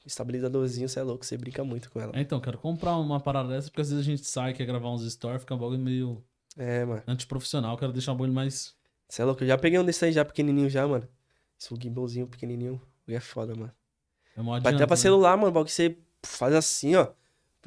Estabilizadorzinho, 0.04 0.88
você 0.88 0.98
é 1.00 1.02
louco, 1.02 1.24
você 1.24 1.36
brinca 1.36 1.62
muito 1.64 1.90
com 1.90 2.00
ela. 2.00 2.12
É, 2.14 2.20
então, 2.20 2.40
quero 2.40 2.58
comprar 2.58 2.96
uma 2.96 3.20
parada 3.20 3.48
dessa, 3.50 3.68
porque 3.68 3.80
às 3.80 3.90
vezes 3.90 4.04
a 4.04 4.10
gente 4.10 4.26
sai, 4.26 4.52
quer 4.52 4.66
gravar 4.66 4.90
uns 4.90 5.10
stories, 5.10 5.40
fica 5.42 5.54
um 5.54 5.58
bagulho 5.58 5.78
meio 5.78 6.22
É, 6.56 6.84
mano. 6.84 7.02
antiprofissional, 7.06 7.76
quero 7.76 7.92
deixar 7.92 8.12
um 8.12 8.16
bagulho 8.16 8.32
mais. 8.32 8.74
Você 9.08 9.22
é 9.22 9.24
louco, 9.24 9.42
eu 9.42 9.48
já 9.48 9.56
peguei 9.56 9.78
um 9.78 9.84
desse 9.84 10.04
aí 10.04 10.12
já 10.12 10.24
pequenininho 10.24 10.68
já, 10.68 10.86
mano. 10.86 11.06
Esse 11.60 11.74
gimbalzinho 11.80 12.26
pequenininho, 12.26 12.80
é 13.08 13.20
foda, 13.20 13.54
mano. 13.54 13.72
É 14.36 14.42
mó 14.42 14.58
Vai 14.60 14.74
até 14.74 14.86
pra 14.86 14.96
né? 14.96 15.02
celular, 15.02 15.36
mano, 15.36 15.48
o 15.48 15.52
bagulho 15.52 15.70
você 15.70 15.96
faz 16.22 16.54
assim, 16.54 16.94
ó. 16.94 17.08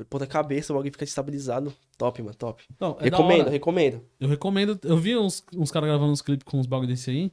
Ponta 0.10 0.28
cabeça, 0.28 0.72
o 0.72 0.76
bagulho 0.76 0.92
fica 0.92 1.04
estabilizado. 1.04 1.74
Top, 1.98 2.22
mano, 2.22 2.36
top. 2.36 2.64
Então, 2.76 2.98
é 3.00 3.06
recomendo, 3.06 3.50
recomendo. 3.50 4.02
Eu 4.20 4.30
recomendo. 4.30 4.80
Eu 4.84 4.98
vi 4.98 5.18
uns, 5.18 5.44
uns 5.56 5.72
caras 5.72 5.90
gravando 5.90 6.12
uns 6.12 6.22
clipes 6.22 6.46
com 6.46 6.60
uns 6.60 6.68
bagulho 6.68 6.88
desse 6.88 7.10
aí. 7.10 7.32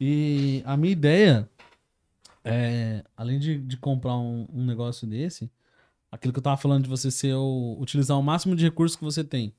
E 0.00 0.62
a 0.64 0.76
minha 0.76 0.92
ideia 0.92 1.48
é, 2.44 3.04
além 3.14 3.38
de, 3.38 3.58
de 3.58 3.76
comprar 3.76 4.16
um, 4.16 4.46
um 4.52 4.64
negócio 4.64 5.06
desse, 5.06 5.50
aquilo 6.10 6.32
que 6.32 6.38
eu 6.38 6.42
tava 6.42 6.56
falando 6.56 6.84
de 6.84 6.88
você 6.88 7.10
ser 7.10 7.34
o, 7.34 7.76
utilizar 7.78 8.18
o 8.18 8.22
máximo 8.22 8.56
de 8.56 8.64
recursos 8.64 8.96
que 8.96 9.04
você 9.04 9.22
tem. 9.22 9.52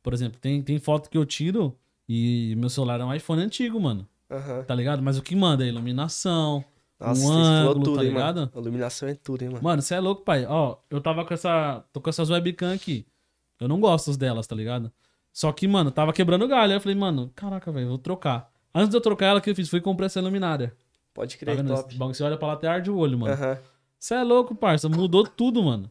Por 0.00 0.14
exemplo, 0.14 0.38
tem, 0.40 0.62
tem 0.62 0.78
foto 0.78 1.10
que 1.10 1.18
eu 1.18 1.26
tiro 1.26 1.76
e 2.08 2.54
meu 2.56 2.68
celular 2.68 3.00
é 3.00 3.04
um 3.04 3.12
iPhone 3.12 3.42
antigo, 3.42 3.80
mano. 3.80 4.06
Aham. 4.30 4.62
Tá 4.62 4.74
ligado? 4.74 5.02
Mas 5.02 5.18
o 5.18 5.22
que 5.22 5.34
manda 5.34 5.64
é 5.64 5.68
iluminação. 5.68 6.64
Nossa, 6.98 7.22
Um 7.26 7.30
ângulo, 7.32 7.84
tudo, 7.84 7.96
tá 7.96 8.04
hein, 8.04 8.10
mano. 8.12 8.26
ligado? 8.26 8.50
A 8.54 8.58
iluminação 8.58 9.08
é 9.08 9.14
tudo, 9.14 9.42
hein, 9.42 9.48
mano. 9.50 9.62
Mano, 9.62 9.82
você 9.82 9.94
é 9.94 10.00
louco, 10.00 10.22
pai. 10.22 10.46
Ó, 10.46 10.76
eu 10.90 11.00
tava 11.00 11.24
com 11.24 11.34
essa. 11.34 11.84
Tô 11.92 12.00
com 12.00 12.08
essas 12.10 12.30
webcam 12.30 12.72
aqui. 12.72 13.06
Eu 13.60 13.68
não 13.68 13.80
gosto 13.80 14.16
delas, 14.16 14.46
tá 14.46 14.54
ligado? 14.56 14.90
Só 15.32 15.52
que, 15.52 15.68
mano, 15.68 15.90
tava 15.90 16.12
quebrando 16.12 16.48
galho. 16.48 16.72
Aí 16.72 16.76
eu 16.76 16.80
falei, 16.80 16.96
mano, 16.96 17.30
caraca, 17.34 17.70
velho, 17.70 17.88
vou 17.88 17.98
trocar. 17.98 18.50
Antes 18.74 18.90
de 18.90 18.96
eu 18.96 19.00
trocar 19.00 19.26
ela, 19.26 19.38
o 19.38 19.42
que 19.42 19.50
eu 19.50 19.54
fiz? 19.54 19.68
Fui 19.68 19.80
comprar 19.80 20.06
essa 20.06 20.20
luminária. 20.20 20.74
Pode 21.12 21.34
Tá 21.36 21.40
crer, 21.40 21.56
vendo? 21.56 21.74
top. 21.74 21.88
Esse 21.90 21.98
bagulho, 21.98 22.14
Você 22.14 22.22
olha 22.24 22.36
pra 22.36 22.48
lá 22.48 22.54
até 22.54 22.68
arde 22.68 22.90
o 22.90 22.96
olho, 22.96 23.18
mano. 23.18 23.36
Você 23.98 24.14
é 24.14 24.22
louco, 24.22 24.54
parça. 24.54 24.88
Mudou 24.88 25.24
tudo, 25.26 25.62
mano. 25.62 25.90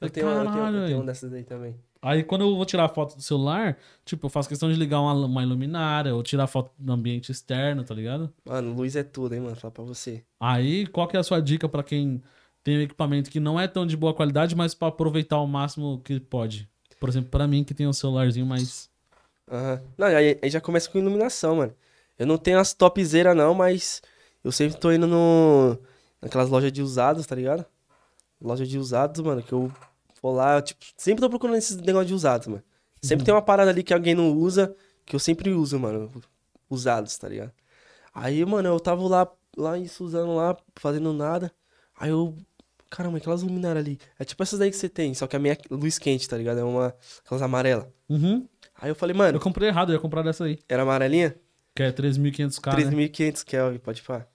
Eu 0.00 0.08
tenho, 0.10 0.26
eu 0.26 0.32
tenho, 0.32 0.46
eu 0.46 0.52
caralho, 0.52 0.86
tenho 0.86 1.00
um 1.02 1.04
dessas 1.06 1.32
aí 1.32 1.44
também. 1.44 1.76
Aí 2.02 2.24
quando 2.24 2.42
eu 2.42 2.56
vou 2.56 2.64
tirar 2.64 2.88
foto 2.88 3.14
do 3.14 3.22
celular, 3.22 3.76
tipo, 4.04 4.26
eu 4.26 4.30
faço 4.30 4.48
questão 4.48 4.70
de 4.70 4.78
ligar 4.78 5.00
uma, 5.00 5.12
uma 5.12 5.42
iluminária 5.42 6.14
ou 6.14 6.22
tirar 6.22 6.46
foto 6.46 6.72
do 6.78 6.92
ambiente 6.92 7.30
externo, 7.30 7.84
tá 7.84 7.94
ligado? 7.94 8.32
Mano, 8.44 8.74
luz 8.74 8.96
é 8.96 9.02
tudo, 9.02 9.34
hein, 9.34 9.40
mano. 9.40 9.56
Fala 9.56 9.70
pra 9.70 9.84
você. 9.84 10.24
Aí, 10.40 10.86
qual 10.86 11.06
que 11.06 11.16
é 11.16 11.20
a 11.20 11.22
sua 11.22 11.40
dica 11.40 11.68
pra 11.68 11.82
quem 11.82 12.22
tem 12.64 12.78
um 12.78 12.82
equipamento 12.82 13.30
que 13.30 13.38
não 13.38 13.60
é 13.60 13.68
tão 13.68 13.86
de 13.86 13.96
boa 13.96 14.14
qualidade, 14.14 14.56
mas 14.56 14.74
pra 14.74 14.88
aproveitar 14.88 15.38
o 15.40 15.46
máximo 15.46 16.00
que 16.02 16.18
pode? 16.18 16.68
Por 16.98 17.08
exemplo, 17.08 17.30
pra 17.30 17.46
mim 17.46 17.64
que 17.64 17.74
tem 17.74 17.86
um 17.86 17.92
celularzinho 17.92 18.46
mais. 18.46 18.88
Aham. 19.50 19.82
Não, 19.98 20.06
aí, 20.06 20.38
aí 20.42 20.50
já 20.50 20.60
começa 20.60 20.88
com 20.90 20.98
iluminação, 20.98 21.56
mano. 21.56 21.74
Eu 22.18 22.26
não 22.26 22.38
tenho 22.38 22.58
as 22.58 22.72
topzeiras, 22.72 23.36
não, 23.36 23.54
mas 23.54 24.02
eu 24.42 24.52
sempre 24.52 24.78
tô 24.78 24.90
indo 24.92 25.06
no... 25.06 25.78
naquelas 26.20 26.48
lojas 26.48 26.72
de 26.72 26.82
usados, 26.82 27.26
tá 27.26 27.34
ligado? 27.34 27.64
Loja 28.40 28.66
de 28.66 28.78
usados, 28.78 29.20
mano, 29.22 29.42
que 29.42 29.52
eu 29.52 29.70
vou 30.22 30.34
lá, 30.34 30.60
tipo, 30.62 30.84
sempre 30.96 31.20
tô 31.20 31.28
procurando 31.28 31.56
esses 31.56 31.76
negócios 31.76 32.08
de 32.08 32.14
usados, 32.14 32.46
mano. 32.46 32.62
Sempre 33.02 33.24
tem 33.24 33.32
uma 33.34 33.42
parada 33.42 33.70
ali 33.70 33.82
que 33.82 33.94
alguém 33.94 34.14
não 34.14 34.32
usa, 34.32 34.74
que 35.06 35.16
eu 35.16 35.20
sempre 35.20 35.50
uso, 35.50 35.78
mano. 35.78 36.10
Usados, 36.68 37.16
tá 37.16 37.28
ligado? 37.28 37.52
Aí, 38.14 38.44
mano, 38.44 38.68
eu 38.68 38.78
tava 38.80 39.02
lá, 39.08 39.28
lá 39.56 39.78
isso, 39.78 40.04
usando 40.04 40.34
lá, 40.34 40.56
fazendo 40.76 41.12
nada. 41.12 41.50
Aí 41.98 42.10
eu. 42.10 42.36
Caramba, 42.90 43.18
aquelas 43.18 43.42
luminárias 43.42 43.84
ali. 43.84 43.98
É 44.18 44.24
tipo 44.24 44.42
essas 44.42 44.58
daí 44.58 44.70
que 44.70 44.76
você 44.76 44.88
tem, 44.88 45.14
só 45.14 45.26
que 45.26 45.36
a 45.36 45.38
minha 45.38 45.54
é 45.54 45.58
luz 45.70 45.98
quente, 45.98 46.28
tá 46.28 46.36
ligado? 46.36 46.58
É 46.58 46.64
uma. 46.64 46.94
Aquelas 47.24 47.42
amarelas. 47.42 47.86
Uhum. 48.08 48.46
Aí 48.80 48.90
eu 48.90 48.94
falei, 48.94 49.14
mano, 49.14 49.36
Eu 49.36 49.40
comprei 49.40 49.68
errado, 49.68 49.90
eu 49.90 49.94
ia 49.94 50.00
comprar 50.00 50.22
dessa 50.22 50.44
aí. 50.44 50.58
era 50.68 50.82
amarelinha? 50.82 51.36
Que 51.74 51.84
é 51.84 51.92
3.500k. 51.92 52.84
né? 52.84 53.08
3.500 53.08 53.44
Kelvin, 53.44 53.78
pode 53.78 54.02
falar. 54.02 54.26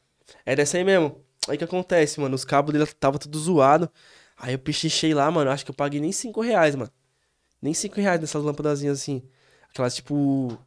É 0.46 0.56
dessa 0.56 0.78
aí 0.78 0.84
mesmo. 0.84 1.22
Aí 1.48 1.58
que 1.58 1.64
acontece, 1.64 2.20
mano? 2.20 2.34
Os 2.36 2.46
cabos 2.46 2.72
dele 2.74 2.86
tava 3.00 3.20
tudo 3.20 3.38
zoado. 3.38 3.90
Aí 4.38 4.54
eu 4.54 4.60
pechinchei 4.60 5.14
lá, 5.14 5.30
mano. 5.32 5.50
Acho 5.52 5.64
que 5.66 5.72
eu 5.72 5.76
paguei 5.76 6.00
nem 6.02 6.12
5 6.12 6.42
reais, 6.42 6.76
mano. 6.76 6.92
Nem 7.62 7.74
5 7.74 8.00
reais 8.00 8.20
nessas 8.22 8.44
lâmpadazinhas 8.44 9.00
assim. 9.02 9.24
Aquelas 9.70 9.96
tipo. 9.96 10.58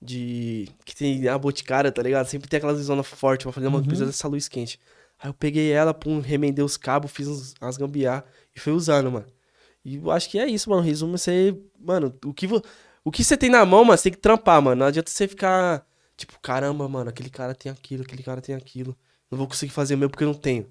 De. 0.00 0.68
Que 0.84 0.94
tem 0.94 1.26
a 1.28 1.38
boticária, 1.38 1.90
tá 1.90 2.02
ligado? 2.02 2.26
Sempre 2.26 2.48
tem 2.48 2.58
aquelas 2.58 2.78
zona 2.78 3.02
forte 3.02 3.42
pra 3.44 3.52
fazer 3.52 3.66
uma 3.66 3.78
Uhum. 3.78 3.84
precisa 3.84 4.06
dessa 4.06 4.28
luz 4.28 4.48
quente. 4.48 4.78
Aí 5.18 5.30
eu 5.30 5.34
peguei 5.34 5.72
ela, 5.72 5.94
pum, 5.94 6.20
remendei 6.20 6.62
os 6.64 6.76
cabos, 6.76 7.10
fiz 7.10 7.26
uns, 7.26 7.54
as 7.60 7.76
gambiar 7.78 8.24
e 8.54 8.60
fui 8.60 8.72
usando, 8.72 9.10
mano. 9.10 9.26
E 9.84 9.96
eu 9.96 10.10
acho 10.10 10.28
que 10.28 10.38
é 10.38 10.46
isso, 10.46 10.68
mano. 10.70 10.82
Resumo, 10.82 11.16
você. 11.16 11.56
Mano, 11.78 12.14
o 12.24 12.34
que, 12.34 12.46
vo... 12.46 12.62
o 13.04 13.10
que 13.10 13.24
você 13.24 13.36
tem 13.36 13.48
na 13.50 13.64
mão, 13.64 13.84
mano, 13.84 13.96
você 13.96 14.04
tem 14.04 14.12
que 14.12 14.18
trampar, 14.18 14.60
mano. 14.60 14.80
Não 14.80 14.86
adianta 14.86 15.10
você 15.10 15.26
ficar. 15.26 15.86
Tipo, 16.16 16.38
caramba, 16.40 16.88
mano, 16.88 17.08
aquele 17.10 17.30
cara 17.30 17.54
tem 17.54 17.70
aquilo, 17.72 18.02
aquele 18.02 18.22
cara 18.22 18.40
tem 18.40 18.54
aquilo. 18.54 18.96
Não 19.30 19.38
vou 19.38 19.46
conseguir 19.48 19.72
fazer 19.72 19.94
o 19.94 19.98
meu 19.98 20.10
porque 20.10 20.24
eu 20.24 20.28
não 20.28 20.34
tenho. 20.34 20.66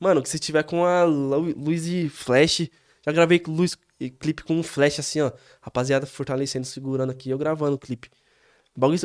Mano, 0.00 0.22
que 0.22 0.28
se 0.28 0.38
tiver 0.38 0.62
com 0.62 0.84
a 0.84 1.04
lu- 1.04 1.54
luz 1.56 1.86
e 1.86 2.08
flash. 2.08 2.68
Já 3.04 3.12
gravei 3.12 3.38
com 3.38 3.52
luz 3.52 3.76
e 3.98 4.10
clipe 4.10 4.42
com 4.44 4.54
um 4.54 4.62
flash 4.62 4.98
assim, 5.00 5.20
ó. 5.20 5.32
Rapaziada 5.60 6.06
fortalecendo, 6.06 6.66
segurando 6.66 7.10
aqui, 7.10 7.30
eu 7.30 7.38
gravando 7.38 7.74
o 7.76 7.78
clipe. 7.78 8.10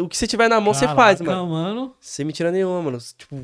O 0.02 0.08
que 0.08 0.16
você 0.16 0.28
tiver 0.28 0.48
na 0.50 0.62
mão, 0.62 0.74
você 0.74 0.86
faz, 0.96 1.20
mano. 1.20 1.48
mano. 1.48 1.96
Sem 2.00 2.26
mentira 2.26 2.52
nenhuma, 2.52 2.80
mano. 2.82 3.00
Tipo, 3.18 3.44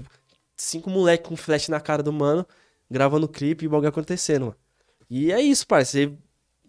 cinco 0.56 0.90
moleque 0.90 1.28
com 1.28 1.36
flash 1.36 1.70
na 1.70 1.80
cara 1.80 2.04
do 2.04 2.14
mano, 2.14 2.46
gravando 2.90 3.26
o 3.26 3.30
clipe 3.30 3.66
e 3.66 3.68
o 3.68 3.72
bagulho 3.72 3.90
acontecendo, 3.90 4.42
mano. 4.46 4.56
E 5.10 5.32
é 5.32 5.42
isso, 5.42 5.66
parceiro. 5.66 6.16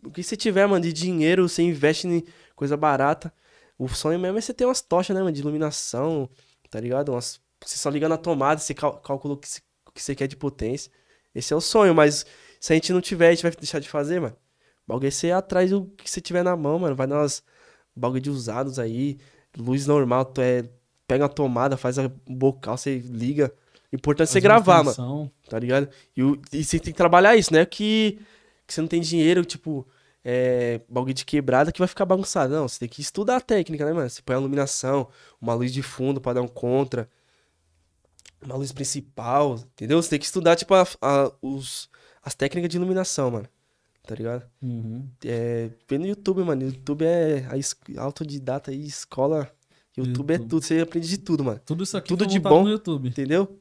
O 0.02 0.10
que 0.10 0.22
você 0.22 0.34
tiver, 0.34 0.66
mano, 0.66 0.82
de 0.82 0.94
dinheiro, 0.94 1.46
você 1.46 1.62
investe 1.62 2.08
em 2.08 2.24
coisa 2.56 2.74
barata. 2.74 3.30
O 3.78 3.86
sonho 3.86 4.18
mesmo 4.18 4.38
é 4.38 4.40
você 4.40 4.54
ter 4.54 4.64
umas 4.64 4.80
tochas, 4.80 5.14
né, 5.14 5.22
mano, 5.22 5.32
de 5.34 5.42
iluminação, 5.42 6.28
tá 6.70 6.80
ligado? 6.80 7.12
Umas... 7.12 7.38
Você 7.62 7.76
só 7.76 7.90
liga 7.90 8.08
na 8.08 8.16
tomada, 8.16 8.58
você 8.60 8.72
cal- 8.72 8.98
calcula 9.00 9.34
o 9.34 9.36
que 9.36 9.46
você, 9.46 9.60
o 9.90 9.92
que 9.92 10.02
você 10.02 10.14
quer 10.14 10.26
de 10.26 10.36
potência. 10.36 10.90
Esse 11.34 11.52
é 11.52 11.56
o 11.56 11.60
sonho, 11.60 11.94
mas 11.94 12.24
se 12.58 12.72
a 12.72 12.76
gente 12.76 12.92
não 12.92 13.00
tiver, 13.00 13.28
a 13.28 13.30
gente 13.32 13.42
vai 13.42 13.52
deixar 13.52 13.78
de 13.80 13.88
fazer, 13.88 14.20
mano. 14.20 14.36
O 14.86 14.92
bagulho 14.92 15.08
é 15.08 15.10
você 15.10 15.30
atrás 15.30 15.70
do 15.70 15.84
que 15.96 16.10
você 16.10 16.20
tiver 16.20 16.42
na 16.42 16.56
mão, 16.56 16.78
mano. 16.78 16.96
Vai 16.96 17.06
nas 17.06 17.42
bagulho 17.94 18.20
de 18.20 18.30
usados 18.30 18.78
aí, 18.78 19.18
luz 19.56 19.86
normal, 19.86 20.24
tu 20.24 20.40
é... 20.40 20.64
pega 21.06 21.24
uma 21.24 21.28
tomada, 21.28 21.76
faz 21.76 21.98
a 21.98 22.10
bocal, 22.28 22.76
você 22.76 22.98
liga. 22.98 23.52
Importante 23.92 24.28
é 24.28 24.32
você 24.32 24.40
gravar, 24.40 24.78
mano 24.78 24.90
extensão. 24.90 25.30
tá 25.48 25.58
ligado? 25.58 25.88
E, 26.16 26.22
o- 26.22 26.40
e 26.52 26.62
você 26.64 26.78
tem 26.78 26.92
que 26.92 26.96
trabalhar 26.96 27.36
isso, 27.36 27.52
né? 27.52 27.64
Que, 27.66 28.18
que 28.66 28.72
você 28.74 28.80
não 28.80 28.88
tem 28.88 29.00
dinheiro, 29.00 29.44
tipo, 29.44 29.86
é, 30.24 30.80
bagulho 30.88 31.12
de 31.14 31.24
quebrada 31.24 31.72
que 31.72 31.78
vai 31.80 31.88
ficar 31.88 32.04
bagunçado. 32.04 32.52
Não, 32.54 32.68
você 32.68 32.78
tem 32.80 32.88
que 32.88 33.00
estudar 33.00 33.36
a 33.36 33.40
técnica, 33.40 33.84
né, 33.84 33.92
mano? 33.92 34.08
Você 34.08 34.22
põe 34.22 34.36
a 34.36 34.38
iluminação, 34.38 35.08
uma 35.40 35.54
luz 35.54 35.72
de 35.72 35.82
fundo 35.82 36.20
pra 36.20 36.32
dar 36.32 36.42
um 36.42 36.48
contra, 36.48 37.08
uma 38.42 38.56
luz 38.56 38.72
principal, 38.72 39.54
entendeu? 39.74 40.00
Você 40.02 40.10
tem 40.10 40.18
que 40.18 40.24
estudar, 40.24 40.56
tipo, 40.56 40.74
a- 40.74 40.86
a- 41.02 41.32
os, 41.42 41.88
as 42.22 42.34
técnicas 42.34 42.70
de 42.70 42.76
iluminação, 42.76 43.30
mano. 43.30 43.46
Tá 44.06 44.14
ligado? 44.14 44.44
Uhum. 44.62 45.06
É, 45.24 45.70
vê 45.88 45.98
no 45.98 46.06
YouTube, 46.06 46.42
mano. 46.42 46.62
YouTube 46.62 47.04
é 47.04 47.46
a 47.96 48.02
autodidata 48.02 48.70
aí, 48.70 48.84
escola. 48.84 49.50
YouTube, 49.96 50.30
é 50.30 50.34
YouTube. 50.34 50.48
tudo, 50.48 50.62
você 50.64 50.80
aprende 50.80 51.08
de 51.08 51.18
tudo, 51.18 51.44
mano. 51.44 51.60
Tudo 51.64 51.84
isso 51.84 51.96
aqui 51.96 52.08
Tudo 52.08 52.26
de 52.26 52.38
bom. 52.40 52.62
no 52.64 52.70
YouTube. 52.70 53.08
Entendeu? 53.08 53.60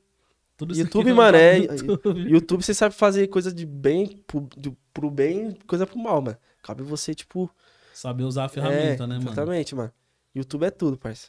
Tudo 0.55 0.71
isso 0.73 0.81
YouTube, 0.81 1.13
mano, 1.13 1.37
é- 1.37 1.57
YouTube. 1.59 2.19
YouTube 2.31 2.63
você 2.63 2.73
sabe 2.73 2.95
fazer 2.95 3.27
coisa 3.27 3.51
de 3.51 3.65
bem 3.65 4.23
pro, 4.25 4.41
do- 4.57 4.77
pro 4.93 5.09
bem, 5.11 5.57
coisa 5.67 5.85
pro 5.85 5.99
mal, 5.99 6.21
mano. 6.21 6.37
Cabe 6.63 6.83
você, 6.83 7.13
tipo. 7.13 7.49
Saber 7.93 8.23
usar 8.23 8.45
a 8.45 8.49
ferramenta, 8.49 9.03
é, 9.03 9.07
né, 9.07 9.15
mano? 9.17 9.27
Exatamente, 9.31 9.75
mano. 9.75 9.91
YouTube 10.33 10.63
é 10.65 10.71
tudo, 10.71 10.97
parça. 10.97 11.27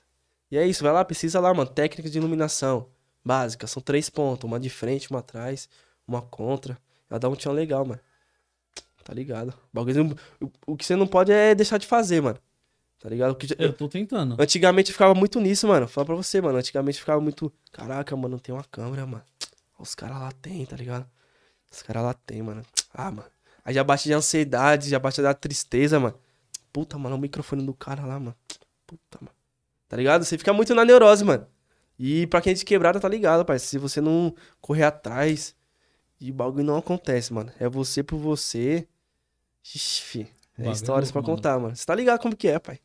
E 0.51 0.57
é 0.57 0.67
isso, 0.67 0.83
vai 0.83 0.93
lá, 0.93 1.05
precisa 1.05 1.41
lá, 1.41 1.53
mano. 1.53 1.69
Técnicas 1.71 2.11
de 2.13 2.19
iluminação 2.19 2.89
básica. 3.25 3.67
São 3.67 3.83
três 3.83 4.09
pontos. 4.11 4.45
Uma 4.45 4.59
de 4.61 4.71
frente, 4.71 5.11
uma 5.11 5.21
atrás, 5.21 5.69
uma 6.07 6.23
contra. 6.23 6.79
Ela 7.09 7.19
dá 7.21 7.29
um 7.29 7.35
tchan 7.37 7.53
legal, 7.53 7.85
mano. 7.85 8.01
Tá 9.05 9.15
ligado? 9.15 9.49
O, 9.49 9.55
bagulho- 9.73 10.17
o, 10.41 10.51
o 10.73 10.77
que 10.77 10.85
você 10.85 10.95
não 10.95 11.07
pode 11.07 11.33
é 11.33 11.55
deixar 11.55 11.79
de 11.79 11.87
fazer, 11.87 12.21
mano. 12.21 12.39
Tá 13.01 13.09
ligado? 13.09 13.31
O 13.33 13.35
que 13.35 13.47
Eu 13.59 13.73
tô 13.73 13.89
tentando. 13.89 14.37
Antigamente 14.39 14.91
eu 14.91 14.93
ficava 14.93 15.15
muito 15.15 15.41
nisso, 15.41 15.67
mano. 15.67 15.89
Fala 15.89 16.05
pra 16.05 16.15
você, 16.15 16.41
mano. 16.41 16.59
Antigamente 16.59 16.99
eu 16.99 17.01
ficava 17.01 17.21
muito. 17.21 17.53
Caraca, 17.73 18.15
mano, 18.15 18.39
tem 18.39 18.55
uma 18.55 18.65
câmera, 18.65 19.07
mano. 19.07 19.25
Os 19.79 19.95
caras 19.95 20.19
lá 20.21 20.31
tem, 20.43 20.67
tá 20.67 20.77
ligado? 20.77 21.09
Os 21.73 21.81
caras 21.83 22.03
lá 22.03 22.13
tem, 22.15 22.43
mano. 22.43 22.63
Ah, 22.93 23.11
mano. 23.11 23.29
Aí 23.65 23.73
já 23.75 23.83
bate 23.83 24.05
de 24.05 24.13
ansiedade, 24.13 24.91
já 24.91 24.99
bate 24.99 25.23
da 25.23 25.33
tristeza, 25.33 25.99
mano. 25.99 26.15
Puta, 26.73 26.99
mano, 26.99 27.17
o 27.17 27.19
microfone 27.19 27.65
do 27.65 27.73
cara 27.73 28.05
lá, 28.05 28.19
mano. 28.21 28.35
Puta, 28.87 29.19
mano. 29.21 29.35
Tá 29.89 29.97
ligado? 29.97 30.23
Você 30.25 30.37
fica 30.37 30.53
muito 30.53 30.75
na 30.75 30.85
neurose, 30.85 31.25
mano. 31.25 31.47
E 32.03 32.27
pra 32.29 32.41
quem 32.41 32.53
é 32.53 32.55
de 32.55 32.65
quebrada, 32.65 32.99
tá 32.99 33.07
ligado, 33.07 33.45
pai. 33.45 33.59
Se 33.59 33.77
você 33.77 34.01
não 34.01 34.35
correr 34.59 34.85
atrás, 34.85 35.55
e 36.19 36.31
o 36.31 36.35
bagulho 36.35 36.65
não 36.65 36.79
acontece, 36.79 37.31
mano. 37.31 37.53
É 37.61 37.69
você 37.69 38.03
por 38.03 38.17
você. 38.17 38.89
Ixi, 39.63 40.03
fi. 40.03 40.19
O 40.21 40.23
É 40.23 40.29
bagulho 40.59 40.73
histórias 40.73 41.13
mano. 41.13 41.27
contar, 41.27 41.59
mano. 41.59 41.77
Você 41.77 41.85
tá 41.85 41.95
ligado 41.95 42.19
como 42.21 42.35
que 42.35 42.49
é, 42.49 42.59
pai? 42.59 42.79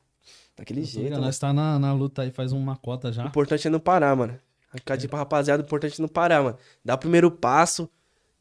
Daquele 0.58 0.84
jeito, 0.84 1.04
ligado, 1.06 1.20
mano. 1.20 1.28
Nós 1.28 1.40
tá 1.40 1.54
na, 1.54 1.80
na 1.80 1.94
luta 1.94 2.24
aí 2.24 2.32
faz 2.32 2.52
uma 2.52 2.76
cota 2.76 3.08
O 3.10 3.14
já. 3.14 3.26
importante 3.26 3.66
é 3.68 3.70
não 3.72 3.80
parar, 3.80 4.14
mano. 4.18 4.38
Ficar 4.74 4.98
de 4.98 5.08
pra 5.08 5.20
rapaziada, 5.20 5.64
o 5.64 5.66
importante 5.66 6.00
é 6.00 6.02
não 6.02 6.10
parar, 6.10 6.44
mano. 6.44 6.58
Dá 6.84 6.96
o 6.96 6.98
primeiro 6.98 7.32
passo 7.32 7.90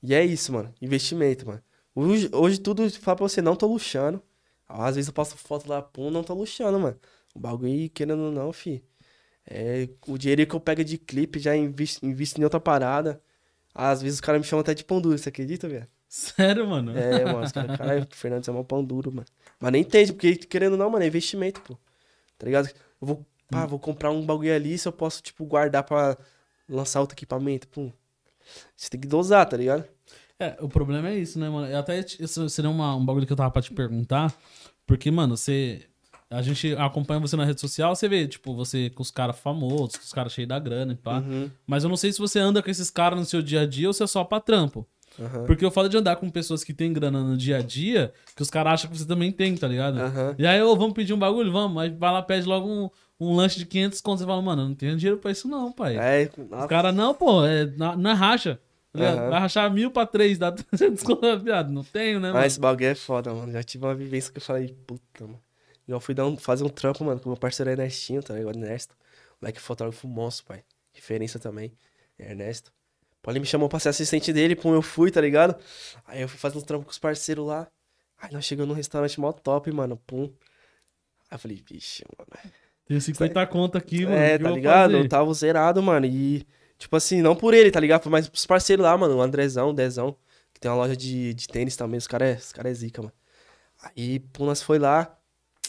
e 0.03 0.13
é 0.13 0.25
isso, 0.25 0.53
mano. 0.53 0.75
Investimento, 0.83 1.47
mano. 1.47 1.63
Hoje, 1.95 2.29
hoje 2.33 2.59
tudo, 2.59 2.91
fala 2.91 3.17
pra 3.17 3.29
você, 3.29 3.41
não 3.41 3.55
tô 3.55 3.69
luxando. 3.69 4.21
Às 4.69 4.97
vezes 4.97 5.07
eu 5.09 5.15
posto 5.15 5.37
foto 5.37 5.69
lá, 5.69 5.81
pum, 5.81 6.11
não 6.11 6.25
tô 6.25 6.35
luxando, 6.35 6.81
mano. 6.81 6.97
O 7.33 7.39
bagulho, 7.39 7.89
querendo 7.91 8.23
ou 8.25 8.33
não, 8.33 8.53
fi. 8.53 8.83
É, 9.47 9.89
o 10.07 10.17
dinheiro 10.17 10.47
que 10.47 10.55
eu 10.55 10.61
pego 10.61 10.83
de 10.85 10.97
clipe 10.99 11.39
já 11.39 11.55
invisto, 11.57 12.05
invisto 12.05 12.41
em 12.41 12.45
outra 12.45 12.59
parada. 12.61 13.21
Às 13.75 14.01
vezes 14.03 14.17
os 14.17 14.21
caras 14.21 14.41
me 14.41 14.47
chamam 14.47 14.61
até 14.61 14.73
de 14.75 14.85
pão 14.85 15.01
duro, 15.01 15.19
você 15.19 15.29
acredita, 15.29 15.69
velho? 15.69 15.87
Sério, 16.09 16.67
mano? 16.69 16.97
É, 16.97 17.27
mano, 17.27 17.43
os 17.43 17.51
caras, 17.53 17.77
caralho, 17.77 18.03
o 18.11 18.15
Fernandes 18.15 18.49
é 18.49 18.53
um 18.53 18.63
pão 18.65 18.85
duro, 18.85 19.13
mano. 19.13 19.27
Mas 19.59 19.73
nem 19.73 19.83
entende, 19.83 20.13
porque 20.13 20.37
querendo 20.37 20.73
ou 20.73 20.79
não, 20.79 20.89
mano, 20.91 21.05
é 21.05 21.09
investimento, 21.09 21.61
pô. 21.63 21.77
Tá 22.39 22.47
ligado? 22.47 22.69
Eu 23.01 23.07
vou, 23.07 23.27
pá, 23.51 23.67
vou 23.67 23.79
comprar 23.79 24.11
um 24.11 24.25
bagulho 24.25 24.55
ali 24.55 24.79
se 24.79 24.87
eu 24.87 24.93
posso, 24.93 25.23
tipo, 25.23 25.45
guardar 25.45 25.83
pra 25.83 26.17
lançar 26.69 27.01
outro 27.01 27.15
equipamento, 27.15 27.67
pum. 27.69 27.93
Você 28.77 28.89
tem 28.91 29.01
que 29.01 29.09
dosar, 29.09 29.45
tá 29.49 29.57
ligado? 29.57 29.85
É, 30.39 30.57
o 30.61 30.69
problema 30.69 31.09
é 31.11 31.17
isso, 31.19 31.39
né, 31.39 31.49
mano? 31.49 31.67
Eu 31.67 31.79
até 31.79 32.03
seria 32.49 32.71
uma- 32.71 32.95
um 32.97 33.05
bagulho 33.05 33.27
que 33.27 33.33
eu 33.33 33.37
tava 33.37 33.51
pra 33.51 33.63
te 33.63 33.73
perguntar. 33.73 34.35
Porque, 34.87 35.11
mano, 35.11 35.37
você. 35.37 35.87
A 36.37 36.43
gente 36.43 36.75
acompanha 36.77 37.21
você 37.21 37.37
na 37.37 37.45
rede 37.45 37.61
social, 37.61 37.95
você 37.95 38.09
vê, 38.09 38.27
tipo, 38.27 38.55
você 38.55 38.91
com 38.91 39.03
os 39.03 39.11
caras 39.11 39.39
famosos, 39.39 39.97
com 39.97 40.05
os 40.05 40.13
caras 40.13 40.33
cheios 40.33 40.49
da 40.49 40.59
grana 40.59 40.93
e 40.93 40.97
pá. 40.97 41.19
Uhum, 41.19 41.51
Mas 41.67 41.85
eu 41.85 41.89
não 41.91 41.97
sei 41.97 42.13
se 42.13 42.19
você 42.19 42.39
anda 42.39 42.63
com 42.63 42.71
esses 42.71 42.91
caras 42.91 43.19
no 43.19 43.25
seu 43.25 43.41
dia 43.43 43.61
a 43.63 43.67
dia 43.67 43.87
ou 43.89 43.93
se 43.93 44.03
é 44.03 44.07
só 44.07 44.25
pra 44.25 44.41
trampo. 44.41 44.87
aham, 45.21 45.45
Porque 45.47 45.65
eu 45.65 45.71
falo 45.71 45.89
de 45.89 45.97
andar 45.97 46.17
com 46.17 46.29
pessoas 46.31 46.65
que 46.65 46.75
têm 46.75 46.93
grana 46.93 47.23
no 47.23 47.37
dia 47.37 47.59
a 47.59 47.63
dia, 47.63 48.13
que 48.35 48.43
os 48.43 48.51
caras 48.51 48.73
acham 48.75 48.91
que 48.91 48.99
você 48.99 49.07
também 49.07 49.31
tem, 49.31 49.55
tá 49.57 49.69
ligado? 49.69 50.01
aham. 50.01 50.35
E 50.39 50.47
aí, 50.47 50.61
ô, 50.63 50.75
vamos 50.77 50.95
pedir 50.95 51.13
um 51.15 51.19
bagulho? 51.19 51.53
Vamos. 51.53 51.81
Aí 51.83 51.91
vai 51.91 52.13
lá, 52.13 52.21
pede 52.23 52.47
logo 52.47 52.69
um, 52.69 52.91
um 53.21 53.35
lanche 53.37 53.59
de 53.59 53.67
500 53.67 54.01
contos. 54.01 54.21
Você 54.23 54.27
fala, 54.27 54.43
mano, 54.43 54.63
eu 54.63 54.69
não 54.69 54.75
tenho 54.75 54.97
dinheiro 54.97 55.19
pra 55.21 55.31
isso 55.31 55.47
não, 55.47 55.71
pai. 55.71 55.97
É, 55.97 56.29
Os 56.37 56.67
caras, 56.67 56.95
não, 56.95 57.15
pô, 57.15 57.45
é, 57.45 57.67
na- 57.77 57.97
não 57.97 58.15
racha. 58.15 58.59
Aham. 58.97 59.29
Vai 59.31 59.41
rachar 59.41 59.73
mil 59.73 59.91
pra 59.91 60.07
três, 60.07 60.39
dá 60.39 60.51
300 60.53 61.03
conto, 61.03 61.39
viado. 61.41 61.73
Não 61.73 61.83
tenho, 61.85 62.21
né, 62.21 62.29
mano? 62.29 62.35
Mas 62.41 62.53
esse 62.53 62.61
bagulho 62.61 62.87
é 62.87 62.95
foda, 62.95 63.33
mano. 63.35 63.53
Já 63.53 63.63
tive 63.63 63.85
uma 63.85 63.95
vivência 63.95 64.31
que 64.33 64.39
eu 64.39 64.43
falei, 64.43 64.69
puta, 64.87 65.27
mano. 65.27 65.41
E 65.87 65.91
eu 65.93 66.01
fui 66.01 66.15
dar 66.15 66.27
um- 66.27 66.37
fazer 66.37 66.65
um 66.65 66.69
trampo, 66.69 67.05
mano, 67.05 67.21
com 67.21 67.29
meu 67.29 67.37
parceiro 67.37 67.71
Ernestinho, 67.71 68.23
tá 68.23 68.35
ligado? 68.35 68.57
Ernesto. 68.57 68.97
Moleque 69.41 69.61
fotógrafo 69.61 70.07
monstro, 70.09 70.47
pai. 70.47 70.65
Referência 70.93 71.39
também. 71.39 71.73
Ernesto. 72.19 72.73
Ele 73.27 73.41
me 73.41 73.47
chamou 73.47 73.69
pra 73.69 73.79
ser 73.79 73.89
assistente 73.89 74.33
dele, 74.33 74.55
pum, 74.55 74.75
eu 74.75 74.83
fui, 74.83 75.11
tá 75.11 75.21
ligado? 75.21 75.57
Aí 76.07 76.21
eu 76.21 76.29
fui 76.29 76.39
fazer 76.39 76.59
um 76.59 76.61
trampo 76.61 76.85
com 76.85 76.91
os 76.91 76.99
parceiros 76.99 77.47
lá. 77.47 77.67
Aí 78.19 78.31
nós 78.33 78.45
chegamos 78.45 78.69
num 78.69 78.75
restaurante 78.75 79.19
mó 79.19 79.33
top, 79.33 79.71
mano, 79.73 79.97
pum. 80.07 80.25
Aí 81.31 81.35
eu 81.37 81.39
falei, 81.39 81.63
vixe, 81.67 82.05
mano. 82.19 82.29
Tenho 82.87 83.01
50 83.01 83.47
conto 83.47 83.79
aqui, 83.79 84.05
mano. 84.05 84.17
É, 84.17 84.39
tá 84.39 84.51
ligado? 84.51 84.91
fazer? 84.93 85.05
Eu 85.05 85.09
tava 85.09 85.33
zerado, 85.35 85.83
mano. 85.83 86.05
E, 86.05 86.47
tipo 86.77 86.95
assim, 86.97 87.23
não 87.23 87.35
por 87.35 87.55
ele, 87.55 87.71
tá 87.71 87.81
ligado? 87.81 88.09
Mas 88.11 88.29
pros 88.29 88.45
parceiros 88.45 88.85
lá, 88.85 88.97
mano. 88.97 89.17
O 89.17 89.23
Andrezão, 89.23 89.71
o 89.71 89.73
Dezão, 89.75 90.17
que 90.53 90.61
tem 90.61 90.71
uma 90.71 90.77
loja 90.77 90.95
de, 90.97 91.33
de 91.33 91.49
tênis 91.49 91.77
também. 91.77 91.97
Os 91.97 92.07
caras 92.07 92.29
é, 92.29 92.39
os 92.39 92.53
cara 92.53 92.69
é 92.71 92.75
zica, 92.75 93.01
mano. 93.01 93.15
Aí, 93.83 94.19
pô, 94.21 94.45
nós 94.45 94.63
foi 94.63 94.79
lá. 94.79 95.19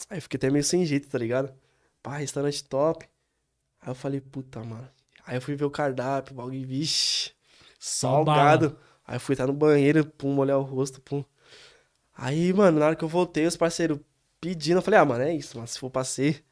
Aí 0.10 0.18
eu 0.18 0.22
fiquei 0.22 0.38
até 0.38 0.50
meio 0.50 0.64
sem 0.64 0.86
jeito, 0.86 1.10
tá 1.10 1.18
ligado? 1.18 1.54
Pá, 2.02 2.18
restaurante 2.18 2.64
top. 2.64 3.06
Aí 3.82 3.90
eu 3.90 3.96
falei, 3.96 4.22
puta, 4.22 4.64
mano. 4.64 4.88
Aí 5.26 5.38
eu 5.38 5.42
fui 5.42 5.56
ver 5.56 5.66
o 5.66 5.72
cardápio, 5.72 6.34
o 6.34 6.38
bagulho, 6.38 6.68
vixe. 6.68 7.32
Salgado. 7.80 8.78
Aí 9.06 9.16
eu 9.16 9.20
fui 9.20 9.34
estar 9.34 9.48
no 9.48 9.54
banheiro, 9.54 10.06
pum, 10.06 10.34
molhar 10.34 10.58
o 10.58 10.64
rosto, 10.64 11.02
pum. 11.02 11.24
Aí, 12.16 12.54
mano, 12.54 12.80
na 12.80 12.88
hora 12.88 12.96
que 12.96 13.04
eu 13.04 13.10
voltei, 13.10 13.46
os 13.46 13.58
parceiros 13.58 14.00
pedindo, 14.40 14.78
eu 14.78 14.82
falei, 14.82 15.00
ah, 15.00 15.06
mano, 15.06 15.24
é 15.24 15.34
isso, 15.34 15.58
mano. 15.58 15.68
Se 15.68 15.80
for 15.80 15.90
pra 15.90 16.04
ser, 16.04 16.44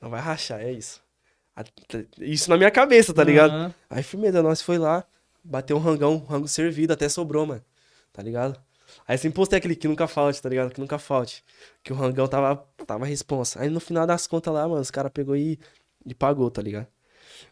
não 0.00 0.08
vai 0.10 0.20
rachar, 0.20 0.60
é 0.60 0.72
isso. 0.72 1.02
Isso 2.18 2.50
na 2.50 2.56
minha 2.56 2.70
cabeça, 2.70 3.12
tá 3.14 3.22
ligado? 3.22 3.52
Aham. 3.52 3.74
Aí 3.88 4.02
firmeza, 4.02 4.42
nós 4.42 4.60
foi 4.60 4.78
lá, 4.78 5.04
bateu 5.42 5.76
um 5.76 5.80
rangão, 5.80 6.14
um 6.14 6.24
rango 6.24 6.48
servido, 6.48 6.92
até 6.92 7.08
sobrou, 7.08 7.46
mano. 7.46 7.64
Tá 8.12 8.22
ligado? 8.22 8.60
Aí 9.06 9.18
sempre 9.18 9.36
postei 9.36 9.58
aquele 9.58 9.76
que 9.76 9.86
nunca 9.88 10.06
falte, 10.06 10.40
tá 10.40 10.48
ligado? 10.48 10.72
Que 10.72 10.80
nunca 10.80 10.98
falte. 10.98 11.44
Que 11.82 11.92
o 11.92 11.96
rangão 11.96 12.26
tava, 12.26 12.56
tava 12.86 13.04
responsa. 13.06 13.60
Aí 13.62 13.68
no 13.68 13.80
final 13.80 14.06
das 14.06 14.26
contas 14.26 14.52
lá, 14.52 14.66
mano, 14.68 14.80
os 14.80 14.90
caras 14.90 15.10
pegou 15.12 15.36
e, 15.36 15.58
e 16.06 16.14
pagou, 16.14 16.50
tá 16.50 16.62
ligado? 16.62 16.86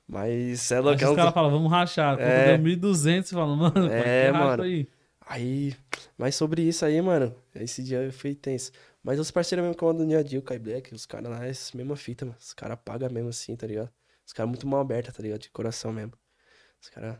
Mas 0.06 0.70
é 0.70 0.76
Aí 0.76 0.82
louco. 0.82 1.02
é 1.02 1.08
os 1.10 1.16
caras 1.16 1.34
falam, 1.34 1.50
vamos 1.50 1.70
rachar. 1.70 2.16
Quando 2.16 2.26
É. 2.26 2.56
deu 2.56 2.58
1.200, 2.58 3.28
você 3.28 3.34
fala, 3.34 3.56
mano, 3.56 3.86
É, 3.92 4.32
mano. 4.32 4.62
Aí. 4.62 4.88
Aí, 5.24 5.74
mas 6.18 6.34
sobre 6.34 6.62
isso 6.62 6.84
aí, 6.84 7.00
mano, 7.00 7.34
esse 7.54 7.82
dia 7.82 8.10
foi 8.12 8.34
tenso. 8.34 8.72
Mas 9.02 9.18
os 9.18 9.30
parceiros 9.30 9.62
mesmo 9.64 9.76
que 9.76 9.82
eu 9.82 9.88
ando 9.88 10.04
no 10.04 10.08
dia 10.24 10.38
a 10.38 10.40
o 10.40 10.42
Kai 10.42 10.58
Black, 10.58 10.92
os 10.94 11.06
caras 11.06 11.30
lá, 11.30 11.46
é 11.46 11.50
essa 11.50 11.76
mesma 11.76 11.96
fita, 11.96 12.24
mano. 12.24 12.36
Os 12.40 12.52
caras 12.52 12.78
pagam 12.84 13.08
mesmo 13.10 13.28
assim, 13.28 13.54
tá 13.56 13.66
ligado? 13.66 13.88
Os 14.26 14.32
caras 14.32 14.48
muito 14.50 14.66
mal 14.66 14.80
abertos, 14.80 15.14
tá 15.14 15.22
ligado? 15.22 15.40
De 15.40 15.50
coração 15.50 15.92
mesmo. 15.92 16.12
Os 16.80 16.88
caras. 16.88 17.16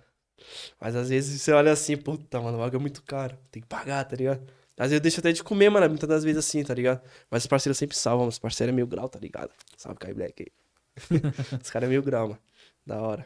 Mas 0.81 0.97
às 0.97 1.09
vezes 1.09 1.41
você 1.41 1.53
olha 1.53 1.73
assim, 1.73 1.97
puta, 1.97 2.41
mano, 2.41 2.57
o 2.57 2.61
bagulho 2.61 2.79
é 2.79 2.81
muito 2.81 3.03
caro. 3.03 3.37
Tem 3.51 3.63
que 3.63 3.69
pagar, 3.69 4.05
tá 4.05 4.17
ligado? 4.17 4.41
Às 4.77 4.87
vezes 4.91 4.95
eu 4.95 5.01
deixo 5.01 5.21
até 5.21 5.31
de 5.33 5.43
comer, 5.45 5.69
mano, 5.71 5.89
muitas 5.89 6.09
das 6.09 6.25
vezes 6.25 6.39
assim, 6.39 6.65
tá 6.65 6.75
ligado? 6.75 7.01
Mas 7.31 7.43
os 7.45 7.47
parceiros 7.47 7.79
sempre 7.79 7.97
salvam, 7.97 8.27
os 8.27 8.39
parceiros 8.39 8.73
é 8.73 8.77
mil 8.77 8.87
grau, 8.87 9.09
tá 9.09 9.19
ligado? 9.19 9.51
Salve, 9.77 9.99
Kai 9.99 10.13
Black 10.15 10.43
aí. 10.43 10.53
os 11.63 11.71
caras 11.71 11.89
é 11.89 11.91
mil 11.93 12.03
grau, 12.03 12.29
mano. 12.29 12.41
Da 12.85 13.01
hora. 13.01 13.25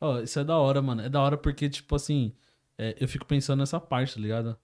Ó, 0.00 0.20
isso 0.20 0.38
é 0.38 0.44
da 0.44 0.56
hora, 0.56 0.80
mano. 0.80 1.02
É 1.02 1.08
da 1.08 1.20
hora 1.20 1.36
porque, 1.36 1.68
tipo 1.68 1.94
assim, 1.96 2.32
é, 2.78 2.96
eu 2.98 3.06
fico 3.08 3.26
pensando 3.26 3.58
nessa 3.60 3.78
parte, 3.78 4.14
tá 4.14 4.20
ligado? 4.20 4.56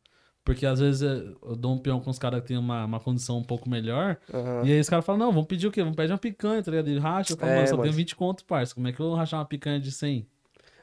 Porque 0.43 0.65
às 0.65 0.81
vezes 0.81 1.03
eu 1.03 1.55
dou 1.57 1.75
um 1.75 1.79
peão 1.79 2.01
com 2.01 2.09
os 2.11 2.19
caras 2.19 2.41
que 2.41 2.49
tem 2.49 2.57
uma, 2.57 2.85
uma 2.87 2.99
condição 2.99 3.37
um 3.39 3.45
pouco 3.45 3.69
melhor. 3.69 4.17
Aham. 4.33 4.63
E 4.65 4.73
aí 4.73 4.81
os 4.81 4.89
caras 4.89 5.05
falam, 5.05 5.19
não, 5.19 5.33
vamos 5.33 5.47
pedir 5.47 5.67
o 5.67 5.71
quê? 5.71 5.83
Vamos 5.83 5.97
pedir 5.97 6.11
uma 6.13 6.19
picanha, 6.19 6.63
tá 6.63 6.71
ligado? 6.71 6.89
Ele 6.89 6.99
racha, 6.99 7.35
eu 7.35 7.37
falo, 7.37 7.53
É, 7.53 7.57
mano, 7.57 7.69
só 7.69 7.77
mas- 7.77 7.83
tenho 7.85 7.95
20 7.95 8.17
conto, 8.17 8.45
parça. 8.47 8.75
Como 8.75 8.89
é 8.89 8.93
que 8.93 9.01
eu 9.01 9.07
vou 9.07 9.15
rachar 9.15 9.39
uma 9.41 9.47
picanha 9.47 9.79
de 9.79 9.93
100? 9.93 10.27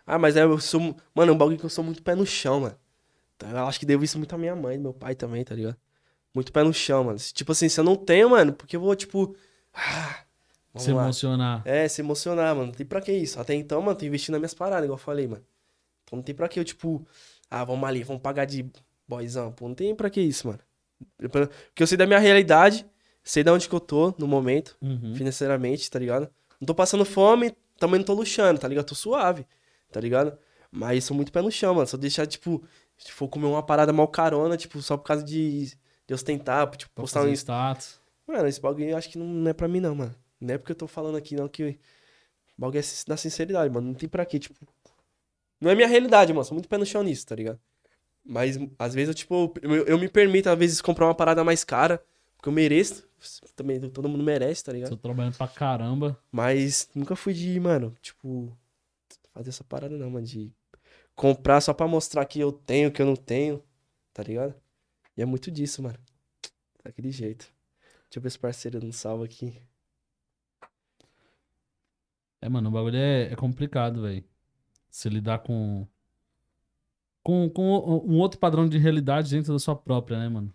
Ah, 0.08 0.18
mas 0.18 0.38
é, 0.38 0.44
eu 0.44 0.58
sou. 0.60 0.96
Mano, 1.14 1.32
é 1.32 1.36
um 1.36 1.38
bagulho 1.38 1.58
que 1.60 1.66
eu 1.66 1.70
sou 1.70 1.84
muito 1.84 2.02
pé 2.02 2.16
no 2.16 2.26
chão, 2.26 2.62
mano. 2.62 2.76
Então, 3.36 3.50
eu 3.50 3.68
acho 3.68 3.80
que 3.80 3.86
devo 3.86 4.04
isso 4.06 4.18
muito 4.18 4.34
à 4.34 4.38
minha 4.38 4.56
mãe, 4.56 4.78
meu 4.78 4.94
pai 4.94 5.14
também, 5.14 5.44
tá 5.44 5.54
ligado? 5.54 5.76
Muito 6.34 6.52
pé 6.52 6.64
no 6.64 6.74
chão, 6.74 7.04
mano. 7.04 7.20
Tipo 7.20 7.52
assim, 7.52 7.68
se 7.70 7.80
eu 7.80 7.84
não 7.84 7.96
tenho, 7.96 8.30
mano, 8.30 8.54
porque 8.54 8.76
eu 8.78 8.80
vou, 8.80 8.96
tipo. 8.96 9.36
Ah, 9.74 10.24
Se 10.78 10.92
lá. 10.92 11.04
emocionar. 11.04 11.62
É, 11.66 11.88
se 11.88 12.02
emocionar, 12.02 12.56
mano. 12.56 12.68
Não 12.68 12.74
tem 12.74 12.86
pra 12.86 13.02
que 13.02 13.12
isso. 13.12 13.40
Até 13.40 13.54
então, 13.54 13.82
mano, 13.82 13.98
tô 13.98 14.06
investindo 14.06 14.34
nas 14.34 14.40
minhas 14.42 14.54
paradas, 14.54 14.86
igual 14.86 14.98
eu 14.98 15.04
falei, 15.04 15.28
mano. 15.28 15.44
Então 16.04 16.16
não 16.18 16.24
tem 16.24 16.34
pra 16.34 16.48
que 16.48 16.60
eu, 16.60 16.64
tipo. 16.64 17.06
Ah, 17.52 17.64
vamos 17.66 17.88
ali, 17.88 18.04
vamos 18.04 18.22
pagar 18.22 18.46
de 18.46 18.66
boyzão. 19.08 19.52
Pô, 19.52 19.68
não 19.68 19.76
tem 19.76 19.94
pra 19.96 20.10
que 20.10 20.22
isso, 20.22 20.48
mano. 20.48 20.60
Porque 21.72 21.84
eu 21.84 21.88
sei 21.88 21.98
da 21.98 22.06
minha 22.08 22.20
realidade, 22.20 22.86
sei 23.24 23.44
da 23.44 23.54
onde 23.54 23.68
que 23.70 23.76
eu 23.76 23.80
tô 23.80 24.14
no 24.18 24.28
momento 24.28 24.76
Uhum. 24.82 25.14
financeiramente, 25.16 25.90
tá 25.92 26.00
ligado? 26.00 26.30
Não 26.60 26.66
tô 26.66 26.74
passando 26.74 27.06
fome, 27.06 27.56
também 27.78 28.00
não 28.00 28.06
tô 28.06 28.14
luxando, 28.14 28.60
tá 28.60 28.68
ligado? 28.68 28.86
Tô 28.86 28.96
suave, 28.96 29.46
tá 29.92 30.00
ligado? 30.00 30.38
Mas 30.72 31.04
sou 31.06 31.16
muito 31.16 31.32
pé 31.32 31.42
no 31.42 31.52
chão, 31.52 31.74
mano. 31.76 31.88
Se 31.88 31.96
eu 31.96 32.00
deixar, 32.00 32.26
tipo, 32.28 32.64
se 32.98 33.12
for 33.12 33.28
comer 33.28 33.46
uma 33.48 33.64
parada 33.64 33.92
mal 33.94 34.08
carona, 34.08 34.58
tipo, 34.58 34.82
só 34.82 34.98
por 34.98 35.04
causa 35.06 35.24
de, 35.24 35.72
de 36.08 36.14
ostentar, 36.14 36.70
tipo, 36.76 36.92
Pra 36.94 37.04
postar 37.04 37.24
um. 37.24 37.32
status. 37.34 38.00
Mano, 38.28 38.48
esse 38.48 38.60
bagulho 38.60 38.90
eu 38.90 38.98
acho 38.98 39.10
que 39.10 39.18
não, 39.18 39.50
é 39.50 39.54
pra 39.54 39.68
mim, 39.68 39.80
não, 39.80 39.96
mano. 39.96 40.16
Não 40.40 40.54
é 40.54 40.58
porque 40.58 40.72
eu 40.74 40.76
tô 40.76 40.88
falando 40.88 41.16
aqui, 41.18 41.36
não, 41.36 41.48
que 41.48 41.64
o 41.64 41.76
bagulho 42.58 42.80
é 42.80 42.84
da 43.08 43.16
sinceridade, 43.18 43.74
mano. 43.74 43.88
Não 43.88 43.94
tem 43.94 44.10
pra 44.10 44.26
quê, 44.26 44.38
tipo. 44.38 44.56
Não 45.60 45.72
é 45.72 45.76
minha 45.76 45.88
realidade, 45.88 46.34
mano. 46.34 46.44
Sou 46.44 46.54
muito 46.54 46.68
pé 46.70 46.78
no 46.78 46.86
chão 46.86 47.02
nisso, 47.02 47.26
tá 47.26 47.36
ligado? 47.36 47.60
Mas 48.24 48.58
às 48.78 48.94
vezes 48.94 49.08
eu, 49.10 49.14
tipo, 49.16 49.54
eu, 49.62 49.86
eu 49.86 49.98
me 49.98 50.10
permito, 50.10 50.50
às 50.50 50.58
vezes, 50.60 50.82
comprar 50.82 51.06
uma 51.08 51.16
parada 51.16 51.44
mais 51.44 51.64
cara, 51.64 52.04
porque 52.36 52.50
eu 52.50 52.54
mereço. 52.54 53.08
Também 53.56 53.80
todo 53.90 54.08
mundo 54.10 54.24
merece, 54.24 54.64
tá 54.64 54.74
ligado? 54.74 54.90
Tô 54.92 54.98
trabalhando 54.98 55.36
pra 55.38 55.48
caramba. 55.48 56.20
Mas 56.32 56.90
nunca 56.94 57.16
fui 57.16 57.34
de, 57.34 57.58
mano, 57.60 57.96
tipo, 58.02 58.56
fazer 59.38 59.50
essa 59.50 59.64
parada 59.64 59.96
não, 59.98 60.10
mano, 60.10 60.26
de 60.26 60.52
comprar 61.16 61.62
só 61.62 61.74
pra 61.74 61.88
mostrar 61.88 62.26
que 62.26 62.40
eu 62.40 62.52
tenho, 62.52 62.92
que 62.92 63.02
eu 63.02 63.06
não 63.06 63.16
tenho, 63.16 63.64
tá 64.14 64.24
ligado? 64.24 64.56
E 65.16 65.22
é 65.22 65.26
muito 65.26 65.52
disso, 65.52 65.82
mano. 65.84 65.98
Daquele 66.84 67.12
jeito. 67.12 67.46
Deixa 68.04 68.18
eu 68.18 68.22
ver 68.22 68.30
se 68.32 68.38
o 68.38 68.42
parceiro 68.42 68.84
não 68.84 68.92
salva 68.92 69.26
aqui. 69.26 69.62
É, 72.42 72.50
mano, 72.50 72.70
o 72.70 72.72
bagulho 72.72 72.98
é, 72.98 73.32
é 73.32 73.36
complicado, 73.36 74.02
velho. 74.02 74.24
Se 74.90 75.10
lidar 75.10 75.40
com, 75.40 75.88
com. 77.24 77.50
Com 77.50 78.04
um 78.06 78.20
outro 78.20 78.40
padrão 78.40 78.68
de 78.68 78.78
realidade 78.78 79.30
dentro 79.30 79.54
da 79.54 79.60
sua 79.60 79.76
própria, 79.76 80.18
né, 80.18 80.30
mano? 80.30 80.54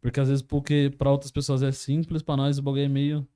Porque 0.00 0.18
às 0.18 0.28
vezes, 0.28 0.42
porque 0.42 0.92
pra 0.96 1.10
outras 1.10 1.30
pessoas 1.30 1.62
é 1.62 1.70
simples, 1.70 2.22
pra 2.22 2.36
nós 2.36 2.58
o 2.58 2.62
bagulho 2.62 2.84
é 2.84 2.88
meio. 2.88 3.28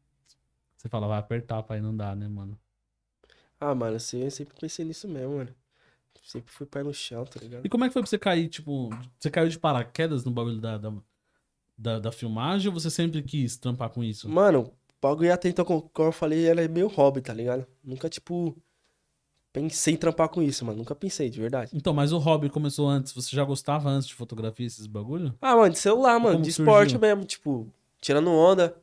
Você 0.76 0.88
fala, 0.88 1.06
vai 1.06 1.18
apertar, 1.18 1.62
pai, 1.62 1.80
não 1.80 1.96
dá, 1.96 2.14
né, 2.16 2.26
mano? 2.26 2.58
Ah, 3.66 3.74
mano, 3.74 3.96
assim, 3.96 4.22
eu 4.22 4.30
sempre 4.30 4.54
pensei 4.60 4.84
nisso 4.84 5.08
mesmo, 5.08 5.36
mano. 5.38 5.54
Sempre 6.22 6.52
fui 6.52 6.66
pé 6.66 6.82
no 6.82 6.92
chão, 6.92 7.24
tá 7.24 7.40
ligado? 7.40 7.64
E 7.64 7.68
como 7.68 7.84
é 7.84 7.88
que 7.88 7.92
foi 7.94 8.02
pra 8.02 8.08
você 8.10 8.18
cair, 8.18 8.48
tipo. 8.48 8.90
Você 9.18 9.30
caiu 9.30 9.48
de 9.48 9.58
paraquedas 9.58 10.22
no 10.24 10.30
bagulho 10.30 10.60
da, 10.60 10.76
da, 10.76 10.92
da, 11.76 11.98
da 11.98 12.12
filmagem 12.12 12.68
ou 12.68 12.78
você 12.78 12.90
sempre 12.90 13.22
quis 13.22 13.56
trampar 13.56 13.88
com 13.88 14.04
isso? 14.04 14.28
Mano, 14.28 14.60
o 14.62 14.72
bagulho 15.00 15.32
até 15.32 15.48
então, 15.48 15.64
como 15.64 16.08
eu 16.08 16.12
falei, 16.12 16.46
ela 16.46 16.60
é 16.60 16.68
meio 16.68 16.88
hobby, 16.88 17.22
tá 17.22 17.32
ligado? 17.32 17.66
Nunca, 17.82 18.08
tipo, 18.08 18.54
pensei 19.50 19.94
em 19.94 19.96
trampar 19.96 20.28
com 20.28 20.42
isso, 20.42 20.64
mano. 20.64 20.78
Nunca 20.78 20.94
pensei, 20.94 21.30
de 21.30 21.40
verdade. 21.40 21.70
Então, 21.74 21.94
mas 21.94 22.12
o 22.12 22.18
hobby 22.18 22.50
começou 22.50 22.86
antes. 22.86 23.12
Você 23.12 23.34
já 23.34 23.44
gostava 23.44 23.88
antes 23.88 24.08
de 24.08 24.14
fotografia, 24.14 24.66
esses 24.66 24.86
bagulho? 24.86 25.34
Ah, 25.40 25.56
mano, 25.56 25.70
de 25.72 25.78
celular, 25.78 26.18
mano, 26.20 26.36
Como 26.36 26.44
de 26.44 26.52
surgiu? 26.52 26.72
esporte 26.72 26.98
mesmo, 26.98 27.24
tipo, 27.24 27.66
tirando 28.00 28.30
onda, 28.30 28.76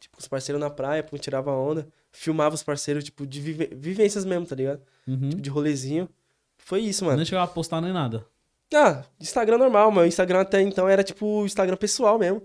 tipo, 0.00 0.18
os 0.18 0.26
parceiros 0.26 0.60
na 0.60 0.70
praia, 0.70 1.04
pum, 1.04 1.16
tirava 1.18 1.52
onda. 1.52 1.88
Filmava 2.16 2.54
os 2.54 2.62
parceiros, 2.62 3.02
tipo, 3.02 3.26
de 3.26 3.40
vive- 3.40 3.70
vivências 3.74 4.24
mesmo, 4.24 4.46
tá 4.46 4.54
ligado? 4.54 4.80
Uhum. 5.06 5.30
Tipo, 5.30 5.42
de 5.42 5.50
rolezinho. 5.50 6.08
Foi 6.56 6.80
isso, 6.80 7.04
mano. 7.04 7.16
Nem 7.16 7.26
chegava 7.26 7.50
a 7.50 7.52
postar 7.54 7.80
nem 7.80 7.92
nada. 7.92 8.24
Ah, 8.72 9.04
Instagram 9.20 9.58
normal, 9.58 9.90
meu 9.92 10.06
Instagram 10.06 10.40
até 10.40 10.60
então 10.62 10.88
era 10.88 11.02
tipo 11.04 11.44
Instagram 11.44 11.76
pessoal 11.76 12.18
mesmo. 12.18 12.42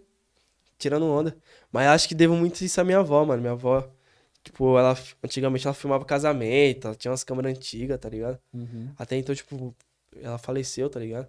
Tirando 0.78 1.06
onda. 1.06 1.36
Mas 1.72 1.88
acho 1.88 2.08
que 2.08 2.16
devo 2.16 2.36
muito 2.36 2.62
isso 2.62 2.80
à 2.82 2.84
minha 2.84 3.00
avó, 3.00 3.24
mano. 3.26 3.42
Minha 3.42 3.54
avó, 3.54 3.88
tipo, 4.44 4.78
ela 4.78 4.98
antigamente 5.24 5.66
ela 5.68 5.74
filmava 5.74 6.04
casamento, 6.06 6.88
ela 6.88 6.96
tinha 6.96 7.12
umas 7.12 7.24
câmeras 7.24 7.52
antigas, 7.56 8.00
tá 8.00 8.10
ligado? 8.10 8.40
Uhum. 8.54 8.90
Até 8.98 9.18
então, 9.18 9.34
tipo, 9.36 9.76
ela 10.22 10.38
faleceu, 10.38 10.90
tá 10.90 11.00
ligado? 11.00 11.28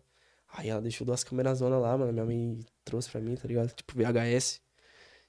Aí 0.53 0.68
ela 0.68 0.81
deixou 0.81 1.07
duas 1.07 1.22
câmeras 1.22 1.59
zona 1.59 1.79
lá, 1.79 1.96
mano. 1.96 2.12
Minha 2.12 2.24
mãe 2.24 2.59
trouxe 2.85 3.09
pra 3.11 3.20
mim, 3.20 3.35
tá 3.37 3.46
ligado? 3.46 3.72
Tipo, 3.74 3.94
VHS. 3.96 4.61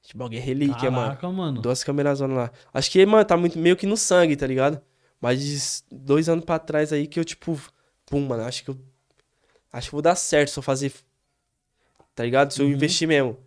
Tipo, 0.01 0.23
alguém 0.23 0.39
relíquia, 0.39 0.89
mano. 0.89 1.09
Caraca, 1.09 1.29
mano. 1.29 1.61
Duas 1.61 1.83
câmeras 1.83 2.19
lá. 2.21 2.51
Acho 2.73 2.89
que, 2.91 3.05
mano, 3.05 3.23
tá 3.25 3.37
muito, 3.37 3.57
meio 3.59 3.77
que 3.77 3.85
no 3.85 3.95
sangue, 3.95 4.35
tá 4.35 4.47
ligado? 4.47 4.81
Mas 5.19 5.85
dois 5.91 6.27
anos 6.27 6.43
pra 6.43 6.57
trás 6.57 6.91
aí 6.91 7.05
que 7.07 7.19
eu, 7.19 7.23
tipo, 7.25 7.59
pum, 8.05 8.25
mano, 8.25 8.43
acho 8.43 8.63
que 8.63 8.71
eu. 8.71 8.77
Acho 9.71 9.87
que 9.89 9.91
vou 9.93 10.01
dar 10.01 10.15
certo 10.15 10.49
se 10.49 10.59
eu 10.59 10.63
fazer. 10.63 10.91
Tá 12.15 12.23
ligado? 12.23 12.51
Se 12.51 12.61
eu 12.61 12.65
Uhum. 12.65 12.71
investir 12.73 13.07
mesmo. 13.07 13.37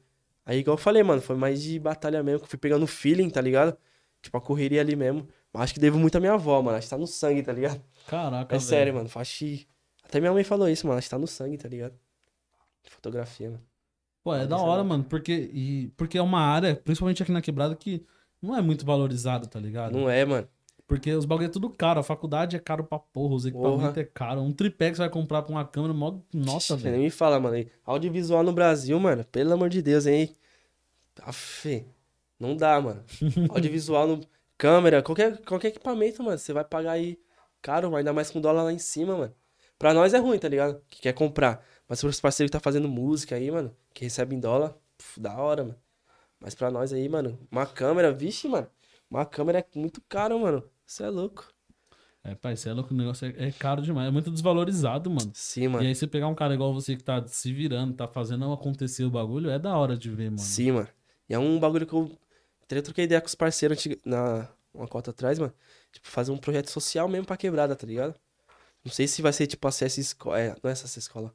Aí, 0.47 0.59
igual 0.61 0.75
eu 0.77 0.81
falei, 0.81 1.03
mano, 1.03 1.21
foi 1.21 1.37
mais 1.37 1.63
de 1.63 1.79
batalha 1.79 2.23
mesmo, 2.23 2.41
que 2.41 2.45
eu 2.45 2.51
fui 2.51 2.59
pegando 2.59 2.87
feeling, 2.87 3.29
tá 3.31 3.41
ligado? 3.41 3.77
Tipo, 4.23 4.37
a 4.39 4.41
correria 4.41 4.81
ali 4.81 4.95
mesmo. 4.97 5.29
Mas 5.53 5.65
acho 5.65 5.75
que 5.75 5.81
devo 5.81 5.99
muito 5.99 6.17
à 6.17 6.21
minha 6.21 6.33
avó, 6.35 6.61
mano. 6.63 6.77
Acho 6.79 6.87
que 6.87 6.91
tá 6.91 6.99
no 6.99 7.07
sangue, 7.07 7.43
tá 7.43 7.53
ligado? 7.53 7.83
Caraca, 8.07 8.55
É 8.55 8.59
velho. 8.59 8.61
sério, 8.69 8.95
mano. 8.95 9.11
Acho 9.15 9.39
que. 9.39 9.67
Até 10.03 10.21
minha 10.21 10.33
mãe 10.33 10.45
falou 10.45 10.69
isso, 10.69 10.87
mano. 10.87 10.99
Acho 10.99 11.07
que 11.07 11.11
tá 11.11 11.19
no 11.19 11.27
sangue, 11.27 11.59
tá 11.59 11.69
ligado? 11.69 11.95
Fotografia, 12.85 13.51
mano. 13.51 13.63
Pô, 14.25 14.35
é 14.35 14.47
da 14.47 14.57
ser, 14.59 14.65
hora, 14.65 14.83
mano, 14.83 15.05
porque, 15.05 15.51
e, 15.53 15.93
porque 15.99 16.17
é 16.19 16.23
uma 16.23 16.41
área, 16.41 16.75
principalmente 16.75 17.23
aqui 17.23 17.31
na 17.31 17.43
quebrada, 17.43 17.77
que 17.77 18.05
não 18.41 18.57
é 18.57 18.63
muito 18.63 18.85
valorizada, 18.85 19.47
tá 19.47 19.61
ligado? 19.61 19.93
Não 19.93 20.09
é, 20.09 20.25
mano. 20.25 20.49
Porque 20.87 21.13
os 21.13 21.25
bagulho 21.25 21.47
é 21.47 21.51
tudo 21.51 21.71
caro, 21.71 22.01
a 22.01 22.03
faculdade 22.03 22.57
é 22.57 22.59
caro 22.59 22.85
pra 22.85 22.99
porra, 22.99 23.35
os 23.35 23.47
equipamentos 23.47 23.89
Porra. 23.89 24.01
é 24.01 24.05
caro. 24.05 24.41
Um 24.43 24.53
tripé 24.53 24.91
que 24.91 24.97
você 24.97 25.03
vai 25.03 25.11
comprar 25.11 25.43
pra 25.43 25.53
uma 25.55 25.65
câmera, 25.65 25.95
mó 25.95 26.19
nota, 26.33 26.61
Você 26.61 26.75
nem 26.75 26.83
velho. 26.83 27.03
me 27.05 27.11
fala, 27.11 27.39
mano. 27.41 27.55
aí, 27.55 27.69
Audiovisual 27.85 28.43
no 28.43 28.53
Brasil, 28.53 28.99
mano. 29.01 29.25
Pelo 29.25 29.53
amor 29.55 29.69
de 29.71 29.81
Deus, 29.81 30.07
hein? 30.07 30.35
Aff, 31.23 31.85
não 32.39 32.57
dá, 32.57 32.81
mano. 32.81 33.03
Audiovisual 33.51 34.07
no. 34.09 34.21
Câmera, 34.57 35.03
qualquer, 35.03 35.39
qualquer 35.43 35.69
equipamento, 35.69 36.23
mano. 36.23 36.39
Você 36.39 36.53
vai 36.53 36.65
pagar 36.65 36.93
aí 36.93 37.19
caro, 37.61 37.95
ainda 37.97 38.13
mais 38.13 38.31
com 38.31 38.41
dólar 38.41 38.63
lá 38.63 38.73
em 38.73 38.79
cima, 38.79 39.17
mano. 39.17 39.35
Pra 39.79 39.93
nós 39.93 40.15
é 40.15 40.19
ruim, 40.19 40.39
tá 40.39 40.49
ligado? 40.49 40.81
Que 40.89 41.01
quer 41.03 41.13
comprar. 41.13 41.65
Mas 41.89 42.01
pros 42.01 42.21
parceiros 42.21 42.51
que 42.51 42.57
tá 42.57 42.61
fazendo 42.61 42.89
música 42.89 43.35
aí, 43.35 43.51
mano, 43.51 43.75
que 43.95 44.05
recebem 44.05 44.39
dólar, 44.41 44.77
puf, 44.99 45.21
da 45.21 45.35
hora, 45.37 45.65
mano. 45.65 45.79
Mas 46.41 46.55
pra 46.55 46.71
nós 46.71 46.93
aí, 46.93 47.09
mano, 47.09 47.39
uma 47.51 47.65
câmera, 47.65 48.13
vixe, 48.13 48.49
mano. 48.49 48.67
Uma 49.11 49.25
câmera 49.25 49.61
é 49.61 49.79
muito 49.79 50.03
caro, 50.09 50.39
mano. 50.39 50.63
Você 50.85 51.05
é 51.05 51.09
louco. 51.09 51.49
É, 52.23 52.35
pai, 52.35 52.57
você 52.57 52.71
é 52.71 52.73
louco, 52.73 52.93
o 52.93 52.97
negócio 52.97 53.27
é, 53.27 53.49
é 53.49 53.53
caro 53.53 53.83
demais, 53.83 54.09
é 54.09 54.11
muito 54.11 54.31
desvalorizado, 54.31 55.11
mano. 55.11 55.31
Sim, 55.35 55.65
E 55.65 55.69
mano. 55.69 55.87
aí 55.87 55.95
você 55.95 56.07
pegar 56.07 56.27
um 56.27 56.35
cara 56.35 56.55
igual 56.55 56.73
você 56.73 56.97
que 56.97 57.05
tá 57.05 57.25
se 57.27 57.53
virando, 57.53 57.95
tá 57.95 58.09
fazendo 58.09 58.51
acontecer 58.53 59.05
o 59.05 59.11
bagulho, 59.11 59.51
é 59.51 59.59
da 59.59 59.77
hora 59.77 59.97
de 59.97 60.11
ver, 60.11 60.31
mano. 60.31 60.39
Sim, 60.39 60.73
mano. 60.73 60.89
E 61.29 61.35
é 61.35 61.39
um 61.39 61.59
bagulho 61.61 61.87
que 61.87 61.93
eu. 61.93 62.11
Eu 62.71 62.83
troquei 62.83 63.05
ideia 63.05 63.21
com 63.21 63.27
os 63.27 63.35
parceiros 63.35 63.87
na 64.05 64.49
uma 64.73 64.89
cota 64.89 65.11
atrás, 65.13 65.39
mano. 65.39 65.53
Tipo, 65.93 66.09
fazer 66.09 66.33
um 66.33 66.37
projeto 66.39 66.71
social 66.71 67.07
mesmo 67.09 67.27
pra 67.27 67.37
quebrada, 67.37 67.77
tá 67.77 67.87
ligado? 67.87 68.15
Não 68.85 68.91
sei 68.91 69.07
se 69.07 69.23
vai 69.23 69.33
ser 69.33 69.47
tipo 69.47 69.67
acesso 69.69 70.01
escola. 70.01 70.41
É, 70.41 70.49
não 70.63 70.69
é 70.69 70.73
essa 70.73 70.99
escola. 70.99 71.33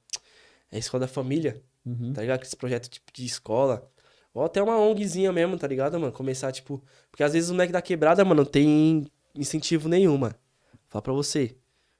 É 0.71 0.75
a 0.75 0.79
escola 0.79 1.01
da 1.01 1.07
família, 1.07 1.63
Uhum. 1.85 2.13
tá 2.13 2.21
ligado? 2.21 2.43
Esse 2.43 2.55
projeto 2.55 2.89
tipo 2.89 3.11
de 3.13 3.25
escola. 3.25 3.89
Ou 4.33 4.43
até 4.43 4.61
uma 4.61 4.77
ONGzinha 4.77 5.31
mesmo, 5.31 5.57
tá 5.57 5.67
ligado, 5.67 5.99
mano? 5.99 6.11
Começar, 6.11 6.51
tipo. 6.51 6.83
Porque 7.09 7.23
às 7.23 7.33
vezes 7.33 7.49
o 7.49 7.53
moleque 7.53 7.73
da 7.73 7.81
quebrada, 7.81 8.23
mano, 8.23 8.43
não 8.43 8.49
tem 8.49 9.07
incentivo 9.35 9.89
nenhum, 9.89 10.17
mano. 10.17 10.35
Fala 10.87 11.01
pra 11.01 11.13
você. 11.13 11.55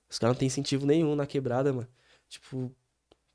Os 0.10 0.18
caras 0.20 0.36
não 0.36 0.40
tem 0.40 0.48
incentivo 0.48 0.86
nenhum 0.86 1.16
na 1.16 1.26
quebrada, 1.26 1.72
mano. 1.74 1.88
Tipo, 2.28 2.72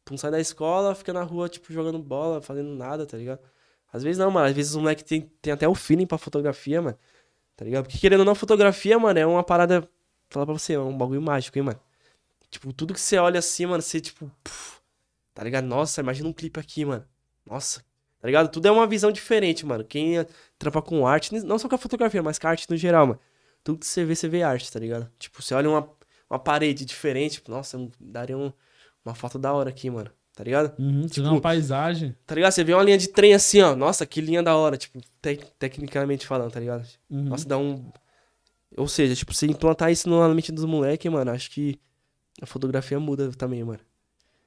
pum, 0.05 0.17
sai 0.17 0.31
da 0.31 0.41
escola, 0.41 0.95
fica 0.95 1.13
na 1.13 1.23
rua, 1.23 1.49
tipo, 1.49 1.73
jogando 1.73 1.99
bola, 1.99 2.41
fazendo 2.41 2.75
nada, 2.75 3.07
tá 3.07 3.17
ligado? 3.17 3.41
Às 3.93 4.03
vezes 4.03 4.19
não, 4.19 4.31
mano. 4.31 4.47
Às 4.47 4.55
vezes 4.55 4.75
o 4.75 4.81
moleque 4.81 5.05
tem, 5.05 5.23
tem 5.41 5.53
até 5.53 5.69
o 5.69 5.75
feeling 5.75 6.07
pra 6.07 6.19
fotografia, 6.19 6.81
mano. 6.83 6.99
Tá 7.57 7.65
ligado? 7.65 7.85
Porque 7.85 7.99
querendo 7.99 8.21
ou 8.21 8.27
não, 8.27 8.35
fotografia, 8.35 8.99
mano, 8.99 9.19
é 9.19 9.27
uma 9.27 9.45
parada. 9.45 9.89
Falar 10.29 10.47
pra 10.47 10.55
você, 10.55 10.75
é 10.75 10.79
um 10.81 10.97
bagulho 10.97 11.23
mágico, 11.23 11.57
hein, 11.59 11.65
mano. 11.65 11.81
Tipo, 12.51 12.73
tudo 12.73 12.95
que 12.95 13.01
você 13.01 13.19
olha 13.19 13.39
assim, 13.39 13.67
mano, 13.67 13.83
você, 13.83 14.01
tipo. 14.01 14.31
puf, 14.43 14.64
tá 15.35 15.43
ligado? 15.45 15.65
Nossa, 15.67 16.01
imagina 16.01 16.29
um 16.29 16.33
clipe 16.33 16.59
aqui, 16.61 16.85
mano. 16.85 17.05
Nossa. 17.45 17.81
Tá 18.21 18.27
ligado? 18.27 18.49
Tudo 18.51 18.67
é 18.67 18.71
uma 18.71 18.87
visão 18.87 19.13
diferente, 19.13 19.67
mano. 19.67 19.85
Quem 19.85 20.25
trampa 20.59 20.81
com 20.81 21.07
arte, 21.07 21.35
não 21.45 21.59
só 21.59 21.69
com 21.69 21.75
a 21.75 21.79
fotografia, 21.79 22.23
mas 22.23 22.39
com 22.39 22.47
a 22.47 22.51
arte 22.51 22.71
no 22.71 22.77
geral, 22.77 23.07
mano. 23.09 23.21
Tudo 23.63 23.79
que 23.81 23.87
você 23.87 24.05
vê, 24.05 24.15
você 24.15 24.29
vê 24.29 24.43
arte, 24.43 24.71
tá 24.73 24.79
ligado? 24.81 25.11
Tipo, 25.19 25.43
você 25.43 25.55
olha 25.55 25.69
uma, 25.69 25.91
uma 26.31 26.39
parede 26.39 26.85
diferente, 26.87 27.35
tipo, 27.35 27.51
nossa, 27.51 27.79
daria 28.01 28.37
um- 28.39 28.53
uma 29.05 29.15
foto 29.15 29.39
da 29.39 29.53
hora 29.53 29.69
aqui, 29.71 29.91
mano. 29.91 30.11
Tá 30.35 30.43
ligado? 30.43 30.75
Uhum, 30.81 31.07
Tipo, 31.07 31.29
uma 31.29 31.41
paisagem. 31.41 32.17
Tá 32.27 32.35
ligado? 32.35 32.51
Você 32.53 32.65
vê 32.65 32.75
uma 32.75 32.83
linha 32.83 32.99
de 32.99 33.09
trem 33.09 33.35
assim, 33.35 33.61
ó. 33.61 33.77
Nossa, 33.77 34.05
que 34.07 34.21
linha 34.21 34.43
da 34.43 34.57
hora, 34.57 34.77
tipo, 34.77 34.99
tec- 35.23 35.45
tecnicamente 35.59 36.27
falando, 36.27 36.51
tá 36.51 36.59
ligado? 36.59 36.87
Uhum. 37.11 37.25
Nossa, 37.25 37.47
dá 37.47 37.57
um. 37.59 37.91
Ou 38.77 38.89
seja, 38.89 39.15
tipo, 39.15 39.33
você 39.33 39.47
implantar 39.47 39.93
isso 39.93 40.09
na 40.09 40.29
mente 40.35 40.51
dos 40.51 40.65
moleques, 40.65 41.11
mano, 41.13 41.31
acho 41.31 41.51
que 41.51 41.79
a 42.43 42.47
fotografia 42.47 42.99
muda 42.99 43.31
também, 43.33 43.63
mano. 43.63 43.79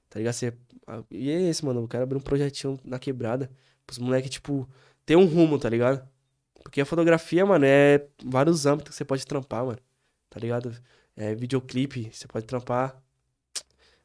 Tá 0.09 0.19
ligado? 0.19 0.33
Você... 0.33 0.53
ah, 0.87 1.03
E 1.11 1.29
é 1.29 1.41
esse, 1.49 1.63
mano. 1.65 1.81
Eu 1.81 1.87
quero 1.87 2.03
abrir 2.03 2.17
um 2.17 2.21
projetinho 2.21 2.79
na 2.83 2.97
quebrada. 2.99 3.49
Pros 3.85 3.99
moleques, 3.99 4.29
tipo, 4.31 4.67
ter 5.05 5.15
um 5.15 5.25
rumo, 5.25 5.57
tá 5.59 5.69
ligado? 5.69 6.07
Porque 6.63 6.81
a 6.81 6.85
fotografia, 6.85 7.45
mano, 7.45 7.65
é 7.65 8.07
vários 8.23 8.65
âmbitos 8.65 8.91
que 8.91 8.97
você 8.97 9.05
pode 9.05 9.25
trampar, 9.25 9.65
mano. 9.65 9.79
Tá 10.29 10.39
ligado? 10.39 10.75
É 11.15 11.33
videoclipe, 11.35 12.09
você 12.11 12.27
pode 12.27 12.45
trampar 12.45 13.01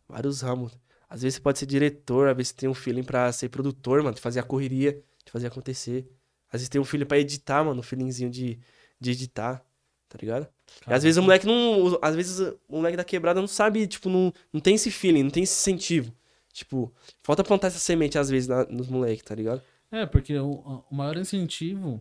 vários 0.09 0.41
ramos. 0.41 0.73
Às 1.09 1.23
vezes 1.23 1.37
você 1.37 1.41
pode 1.43 1.59
ser 1.59 1.67
diretor, 1.67 2.29
às 2.29 2.37
vezes 2.37 2.49
você 2.51 2.57
tem 2.57 2.69
um 2.69 2.75
feeling 2.75 3.03
pra 3.03 3.31
ser 3.33 3.49
produtor, 3.49 4.03
mano, 4.03 4.15
de 4.15 4.21
fazer 4.21 4.41
a 4.41 4.43
correria, 4.43 4.93
de 5.25 5.31
fazer 5.33 5.47
acontecer. 5.49 6.09
Às 6.49 6.61
vezes 6.61 6.69
tem 6.69 6.81
um 6.81 6.85
feeling 6.85 7.05
pra 7.07 7.19
editar, 7.19 7.63
mano, 7.65 7.81
um 7.81 7.83
feelingzinho 7.83 8.31
de, 8.31 8.59
de 9.01 9.11
editar, 9.11 9.63
tá 10.09 10.19
ligado? 10.21 10.47
E 10.89 10.93
às 10.95 11.03
vezes 11.03 11.19
o 11.19 11.23
moleque 11.23 11.47
não. 11.47 11.85
o- 11.95 11.99
Às 12.01 12.15
vezes 12.15 12.39
o 12.69 12.77
moleque 12.77 12.97
da 12.97 13.05
quebrada 13.05 13.41
não 13.41 13.49
sabe, 13.49 13.87
tipo, 13.87 14.09
não, 14.09 14.33
não 14.53 14.61
tem 14.61 14.75
esse 14.75 14.91
feeling, 14.91 15.25
não 15.25 15.31
tem 15.31 15.43
esse 15.43 15.53
incentivo. 15.55 16.13
Tipo, 16.53 16.93
falta 17.23 17.43
plantar 17.43 17.69
essa 17.69 17.79
semente 17.79 18.19
às 18.19 18.29
vezes 18.29 18.49
na- 18.49 18.65
nos 18.67 18.89
moleques, 18.89 19.25
tá 19.25 19.35
ligado? 19.35 19.63
É, 19.91 20.05
porque 20.07 20.37
o, 20.39 20.85
o 20.91 20.95
maior 20.95 21.17
incentivo 21.17 22.01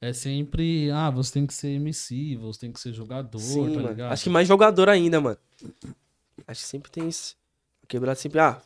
é 0.00 0.12
sempre, 0.12 0.90
ah, 0.90 1.10
você 1.10 1.32
tem 1.34 1.46
que 1.46 1.54
ser 1.54 1.68
MC, 1.76 2.36
você 2.36 2.60
tem 2.60 2.72
que 2.72 2.80
ser 2.80 2.92
jogador, 2.92 3.38
Sim, 3.38 3.64
tá 3.68 3.76
mano. 3.76 3.88
ligado? 3.90 4.12
Acho 4.12 4.24
que 4.24 4.30
mais 4.30 4.48
jogador 4.48 4.88
ainda, 4.88 5.20
mano. 5.20 5.38
Acho 6.46 6.60
que 6.62 6.66
sempre 6.66 6.90
tem 6.90 7.08
isso. 7.08 7.36
A 7.82 7.86
quebrada 7.86 8.16
sempre, 8.18 8.40
ah, 8.40 8.60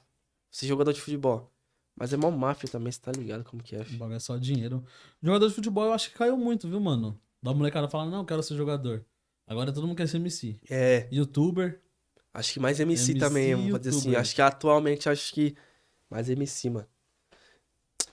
você 0.50 0.64
é 0.64 0.68
jogador 0.68 0.92
de 0.92 1.00
futebol. 1.00 1.50
Mas 1.98 2.12
é 2.12 2.16
mó 2.16 2.30
máfia 2.30 2.68
também, 2.68 2.92
você 2.92 3.00
tá 3.00 3.12
ligado 3.12 3.44
como 3.44 3.62
que 3.62 3.74
é, 3.74 3.80
O 3.80 3.96
bagulho 3.96 4.16
é 4.16 4.20
só 4.20 4.36
dinheiro. 4.36 4.84
Jogador 5.22 5.48
de 5.48 5.54
futebol 5.54 5.84
eu 5.86 5.92
acho 5.92 6.10
que 6.10 6.16
caiu 6.18 6.36
muito, 6.36 6.68
viu, 6.68 6.78
mano? 6.80 7.18
Da 7.42 7.54
molecada 7.54 7.88
falando, 7.88 8.10
não, 8.10 8.18
eu 8.20 8.24
quero 8.24 8.42
ser 8.42 8.54
jogador. 8.54 9.04
Agora 9.46 9.72
todo 9.72 9.86
mundo 9.86 9.96
quer 9.96 10.06
ser 10.08 10.18
MC. 10.18 10.56
É, 10.68 11.08
Youtuber, 11.10 11.80
acho 12.36 12.52
que 12.52 12.60
mais 12.60 12.78
MC, 12.78 13.12
MC 13.12 13.18
também, 13.18 13.54
vamos 13.54 13.80
dizer 13.80 13.96
assim. 13.96 14.14
Acho 14.14 14.34
que 14.34 14.42
atualmente, 14.42 15.08
acho 15.08 15.32
que 15.32 15.56
mais 16.10 16.28
MC, 16.28 16.70
mano. 16.70 16.86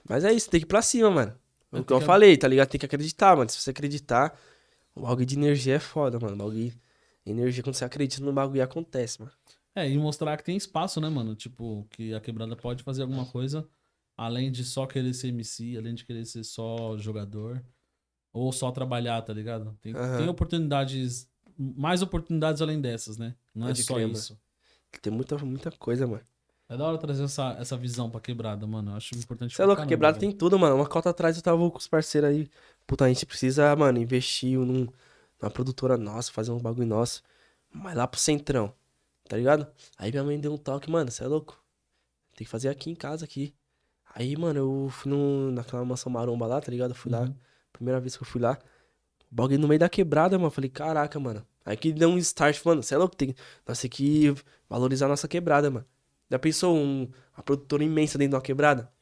Mas 0.08 0.24
é 0.24 0.32
isso, 0.32 0.50
tem 0.50 0.60
que 0.60 0.66
ir 0.66 0.68
pra 0.68 0.82
cima, 0.82 1.10
mano. 1.10 1.34
É, 1.72 1.80
O 1.80 1.84
que 1.84 1.92
eu 1.92 2.00
falei, 2.00 2.36
tá 2.36 2.48
ligado? 2.48 2.68
Tem 2.68 2.78
que 2.78 2.86
acreditar, 2.86 3.36
mano. 3.36 3.48
Se 3.50 3.58
você 3.58 3.70
acreditar, 3.70 4.38
o 4.94 5.02
bagulho 5.02 5.26
de 5.26 5.36
energia 5.36 5.74
é 5.76 5.78
foda, 5.78 6.18
mano. 6.18 6.34
O 6.34 6.38
bagulho. 6.38 6.72
Energia, 7.26 7.62
quando 7.62 7.74
você 7.74 7.84
acredita 7.84 8.22
no 8.22 8.32
bagulho, 8.32 8.62
acontece, 8.62 9.20
mano. 9.20 9.32
É, 9.74 9.88
e 9.88 9.96
mostrar 9.96 10.36
que 10.36 10.44
tem 10.44 10.56
espaço, 10.56 11.00
né, 11.00 11.08
mano? 11.08 11.34
Tipo, 11.34 11.86
que 11.90 12.12
a 12.14 12.20
quebrada 12.20 12.54
pode 12.54 12.82
fazer 12.82 13.02
alguma 13.02 13.24
coisa 13.24 13.66
além 14.16 14.50
de 14.52 14.64
só 14.64 14.86
querer 14.86 15.12
ser 15.12 15.28
MC, 15.28 15.76
além 15.76 15.94
de 15.94 16.04
querer 16.04 16.24
ser 16.24 16.44
só 16.44 16.96
jogador. 16.98 17.64
Ou 18.32 18.52
só 18.52 18.70
trabalhar, 18.70 19.22
tá 19.22 19.32
ligado? 19.32 19.76
Tem, 19.80 19.94
Aham. 19.94 20.18
tem 20.18 20.28
oportunidades, 20.28 21.28
mais 21.56 22.02
oportunidades 22.02 22.60
além 22.60 22.80
dessas, 22.80 23.16
né? 23.16 23.34
Não 23.54 23.66
Pode 23.68 23.80
é 23.80 23.84
só 23.84 23.94
crer, 23.94 24.06
mano. 24.06 24.18
isso. 24.18 24.38
Tem 25.02 25.12
muita, 25.12 25.36
muita 25.38 25.70
coisa, 25.72 26.06
mano. 26.06 26.22
É 26.68 26.76
da 26.76 26.84
hora 26.86 26.98
trazer 26.98 27.24
essa, 27.24 27.52
essa 27.58 27.76
visão 27.76 28.10
pra 28.10 28.20
quebrada, 28.20 28.66
mano. 28.66 28.92
Eu 28.92 28.96
acho 28.96 29.14
importante. 29.14 29.54
Você 29.54 29.62
é 29.62 29.64
louco, 29.66 29.82
velho. 29.86 30.18
tem 30.18 30.32
tudo, 30.32 30.58
mano. 30.58 30.76
Uma 30.76 30.88
cota 30.88 31.10
atrás 31.10 31.36
eu 31.36 31.42
tava 31.42 31.70
com 31.70 31.78
os 31.78 31.86
parceiros 31.86 32.30
aí. 32.30 32.50
Puta, 32.86 33.04
a 33.04 33.08
gente 33.08 33.26
precisa, 33.26 33.74
mano, 33.76 33.98
investir 33.98 34.58
num, 34.58 34.86
numa 35.40 35.50
produtora 35.50 35.96
nossa, 35.96 36.32
fazer 36.32 36.50
um 36.52 36.58
bagulho 36.58 36.86
nosso. 36.86 37.22
Mas 37.72 37.96
lá 37.96 38.06
pro 38.06 38.20
centrão, 38.20 38.74
tá 39.28 39.36
ligado? 39.36 39.66
Aí 39.98 40.10
minha 40.10 40.24
mãe 40.24 40.40
deu 40.40 40.52
um 40.54 40.58
toque, 40.58 40.90
mano, 40.90 41.10
você 41.10 41.24
é 41.24 41.26
louco? 41.26 41.62
Tem 42.36 42.44
que 42.46 42.50
fazer 42.50 42.68
aqui 42.70 42.90
em 42.90 42.94
casa, 42.94 43.24
aqui. 43.24 43.54
Aí, 44.14 44.36
mano, 44.36 44.58
eu 44.60 44.88
fui 44.90 45.10
no, 45.12 45.50
naquela 45.52 45.84
mansão 45.84 46.10
maromba 46.12 46.46
lá, 46.46 46.60
tá 46.60 46.70
ligado? 46.70 46.92
Eu 46.92 46.96
fui 46.96 47.10
lá, 47.12 47.22
Uhum. 47.22 47.34
primeira 47.72 48.00
vez 48.00 48.16
que 48.16 48.22
eu 48.22 48.26
fui 48.26 48.40
lá. 48.40 48.58
Bagulho 49.30 49.58
no 49.60 49.68
meio 49.68 49.80
da 49.80 49.88
quebrada, 49.88 50.38
mano. 50.38 50.50
Falei, 50.50 50.70
caraca, 50.70 51.18
mano. 51.20 51.46
Aí 51.64 51.76
que 51.76 51.92
deu 51.92 52.08
um 52.10 52.18
start, 52.18 52.62
mano. 52.64 52.82
Você 52.82 52.94
é 52.94 52.98
louco? 52.98 53.16
Tem, 53.16 53.34
nós 53.66 53.80
temos 53.80 53.96
que 53.96 54.34
valorizar 54.68 55.06
a 55.06 55.10
nossa 55.10 55.26
quebrada, 55.26 55.70
mano. 55.70 55.86
Já 56.30 56.38
pensou 56.38 56.76
um, 56.76 57.08
uma 57.36 57.42
produtora 57.42 57.82
imensa 57.82 58.18
dentro 58.18 58.30
de 58.30 58.36
uma 58.36 58.42
quebrada? 58.42 58.92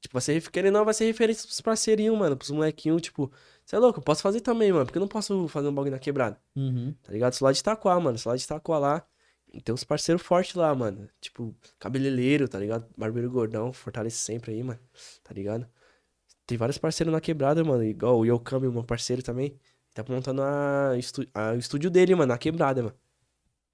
Tipo, 0.00 0.14
vai 0.14 0.22
ser, 0.22 0.50
querendo 0.50 0.74
não, 0.74 0.84
vai 0.84 0.94
ser 0.94 1.04
referência 1.04 1.46
pros 1.46 1.60
parceirinhos, 1.60 2.18
mano. 2.18 2.36
Pros 2.36 2.50
molequinhos, 2.50 3.02
tipo, 3.02 3.30
você 3.64 3.76
é 3.76 3.78
louco, 3.78 4.00
eu 4.00 4.02
posso 4.02 4.22
fazer 4.22 4.40
também, 4.40 4.72
mano. 4.72 4.84
Porque 4.84 4.98
eu 4.98 5.00
não 5.00 5.08
posso 5.08 5.46
fazer 5.48 5.68
um 5.68 5.74
bagulho 5.74 5.92
na 5.92 5.98
quebrada. 5.98 6.40
Uhum. 6.56 6.94
Tá 7.02 7.12
ligado? 7.12 7.34
Sou 7.34 7.46
lá 7.46 7.52
de 7.52 7.60
Itaquá, 7.60 7.98
mano. 8.00 8.18
Sou 8.18 8.30
lá 8.30 8.36
de 8.36 8.42
Itaquá 8.42 8.78
lá. 8.78 9.06
E 9.52 9.60
tem 9.60 9.72
uns 9.74 9.84
parceiros 9.84 10.22
fortes 10.22 10.54
lá, 10.54 10.74
mano. 10.74 11.08
Tipo, 11.20 11.54
cabeleireiro, 11.78 12.48
tá 12.48 12.58
ligado? 12.58 12.86
Barbeiro 12.96 13.30
gordão, 13.30 13.72
fortalece 13.72 14.16
sempre 14.16 14.52
aí, 14.52 14.62
mano. 14.62 14.80
Tá 15.22 15.32
ligado? 15.34 15.68
Tem 16.46 16.58
vários 16.58 16.78
parceiros 16.78 17.12
na 17.12 17.20
quebrada, 17.20 17.62
mano. 17.62 17.84
Igual 17.84 18.18
o 18.18 18.24
Yokami, 18.24 18.68
meu 18.68 18.82
parceiro 18.82 19.22
também. 19.22 19.58
Tá 19.94 20.04
montando 20.08 20.42
a, 20.42 20.92
a- 21.34 21.52
o 21.52 21.58
estúdio 21.58 21.90
dele, 21.90 22.14
mano, 22.14 22.28
na 22.32 22.38
quebrada, 22.38 22.82
mano. 22.82 22.96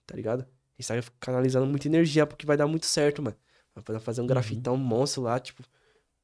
Tá 0.07 0.17
ligado? 0.17 0.47
Ele 0.79 1.03
tá 1.03 1.11
canalizando 1.21 1.67
muita 1.67 1.89
energia 1.89 2.27
porque 2.27 2.47
vai 2.47 2.57
dar 2.57 2.67
muito 2.67 2.87
certo, 2.87 3.23
mano. 3.23 3.37
Vai 3.75 3.85
poder 3.85 4.01
fazer 4.01 4.21
um 4.21 4.27
grafitão 4.27 4.77
monstro 4.77 5.23
lá, 5.23 5.39
tipo. 5.39 5.63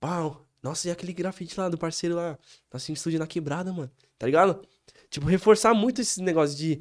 Pau! 0.00 0.44
Nossa, 0.62 0.88
e 0.88 0.90
aquele 0.90 1.12
grafite 1.12 1.58
lá 1.60 1.68
do 1.68 1.76
parceiro 1.76 2.14
lá? 2.16 2.38
Nosso 2.72 2.90
estúdio 2.90 3.18
na 3.18 3.26
quebrada, 3.26 3.72
mano. 3.72 3.90
Tá 4.18 4.26
ligado? 4.26 4.62
Tipo, 5.10 5.26
reforçar 5.26 5.74
muito 5.74 6.00
esse 6.00 6.22
negócio 6.22 6.56
de, 6.56 6.80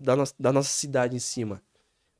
da, 0.00 0.14
nossa, 0.14 0.34
da 0.38 0.52
nossa 0.52 0.68
cidade 0.68 1.16
em 1.16 1.18
cima. 1.18 1.62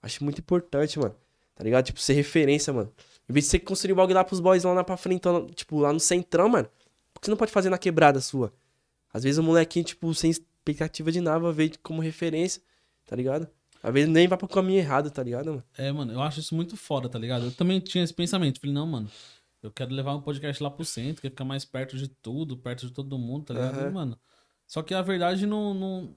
Acho 0.03 0.25
muito 0.25 0.38
importante, 0.40 0.99
mano. 0.99 1.14
Tá 1.55 1.62
ligado? 1.62 1.85
Tipo, 1.85 2.01
ser 2.01 2.14
referência, 2.14 2.73
mano. 2.73 2.92
Em 3.29 3.33
vez 3.33 3.44
de 3.44 3.51
você 3.51 3.59
construir 3.61 3.92
o 3.92 3.97
bagulho 3.97 4.14
lá 4.14 4.25
pros 4.25 4.40
boys 4.40 4.64
lá, 4.64 4.73
lá 4.73 4.83
pra 4.85 4.97
frente, 4.97 5.23
tipo, 5.55 5.79
lá 5.81 5.92
no 5.92 6.01
centrão, 6.01 6.49
mano. 6.49 6.68
Por 7.12 7.20
que 7.20 7.27
você 7.27 7.31
não 7.31 7.37
pode 7.38 7.53
fazer 7.53 7.70
na 7.70 7.79
quebrada 7.79 8.20
sua? 8.20 8.53
Às 9.14 9.22
vezes 9.22 9.38
o 9.38 9.42
molequinho, 9.44 9.85
tipo, 9.85 10.12
sem 10.12 10.29
expectativa 10.29 11.12
de 11.12 11.20
nada, 11.20 11.53
veio 11.53 11.70
como 11.81 12.03
referência, 12.03 12.61
tá 13.07 13.14
ligado? 13.14 13.48
Às 13.81 13.92
vezes 13.92 14.11
nem 14.11 14.27
vai 14.27 14.37
pro 14.37 14.48
caminho 14.48 14.81
errado, 14.81 15.09
tá 15.09 15.22
ligado, 15.22 15.46
mano? 15.50 15.64
É, 15.79 15.92
mano, 15.92 16.12
eu 16.12 16.20
acho 16.20 16.40
isso 16.40 16.55
muito 16.55 16.77
foda, 16.77 17.09
tá 17.09 17.18
ligado? 17.18 17.44
Eu 17.44 17.53
também 17.53 17.79
tinha 17.79 18.03
esse 18.03 18.12
pensamento. 18.12 18.59
Falei, 18.59 18.74
não, 18.74 18.87
mano, 18.87 19.09
eu 19.62 19.70
quero 19.70 19.94
levar 19.94 20.16
um 20.16 20.20
podcast 20.20 20.61
lá 20.61 20.68
pro 20.68 20.85
centro, 20.85 21.22
quero 21.22 21.33
ficar 21.33 21.44
mais 21.44 21.64
perto 21.64 21.96
de 21.96 22.09
tudo, 22.09 22.57
perto 22.57 22.87
de 22.87 22.92
todo 22.92 23.16
mundo, 23.16 23.44
tá 23.44 23.55
ligado? 23.55 23.79
Aham. 23.79 23.88
E, 23.88 23.92
mano, 23.92 24.18
só 24.66 24.83
que 24.83 24.94
a 24.94 25.03
verdade 25.03 25.46
não, 25.46 25.72
não, 25.74 26.16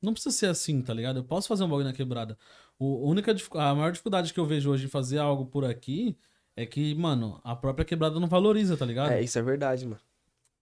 não 0.00 0.12
precisa 0.12 0.36
ser 0.36 0.46
assim, 0.46 0.80
tá 0.80 0.94
ligado? 0.94 1.18
Eu 1.18 1.24
posso 1.24 1.48
fazer 1.48 1.64
um 1.64 1.68
bagulho 1.68 1.86
na 1.86 1.92
quebrada. 1.92 2.38
O, 2.78 3.06
a, 3.06 3.10
única, 3.10 3.34
a 3.54 3.74
maior 3.74 3.90
dificuldade 3.90 4.32
que 4.32 4.38
eu 4.38 4.46
vejo 4.46 4.70
hoje 4.70 4.84
em 4.84 4.88
fazer 4.88 5.18
algo 5.18 5.46
por 5.46 5.64
aqui 5.64 6.16
é 6.54 6.66
que, 6.66 6.94
mano, 6.94 7.40
a 7.42 7.56
própria 7.56 7.84
quebrada 7.84 8.20
não 8.20 8.28
valoriza, 8.28 8.76
tá 8.76 8.84
ligado? 8.84 9.12
É, 9.12 9.22
isso 9.22 9.38
é 9.38 9.42
verdade, 9.42 9.86
mano. 9.86 10.00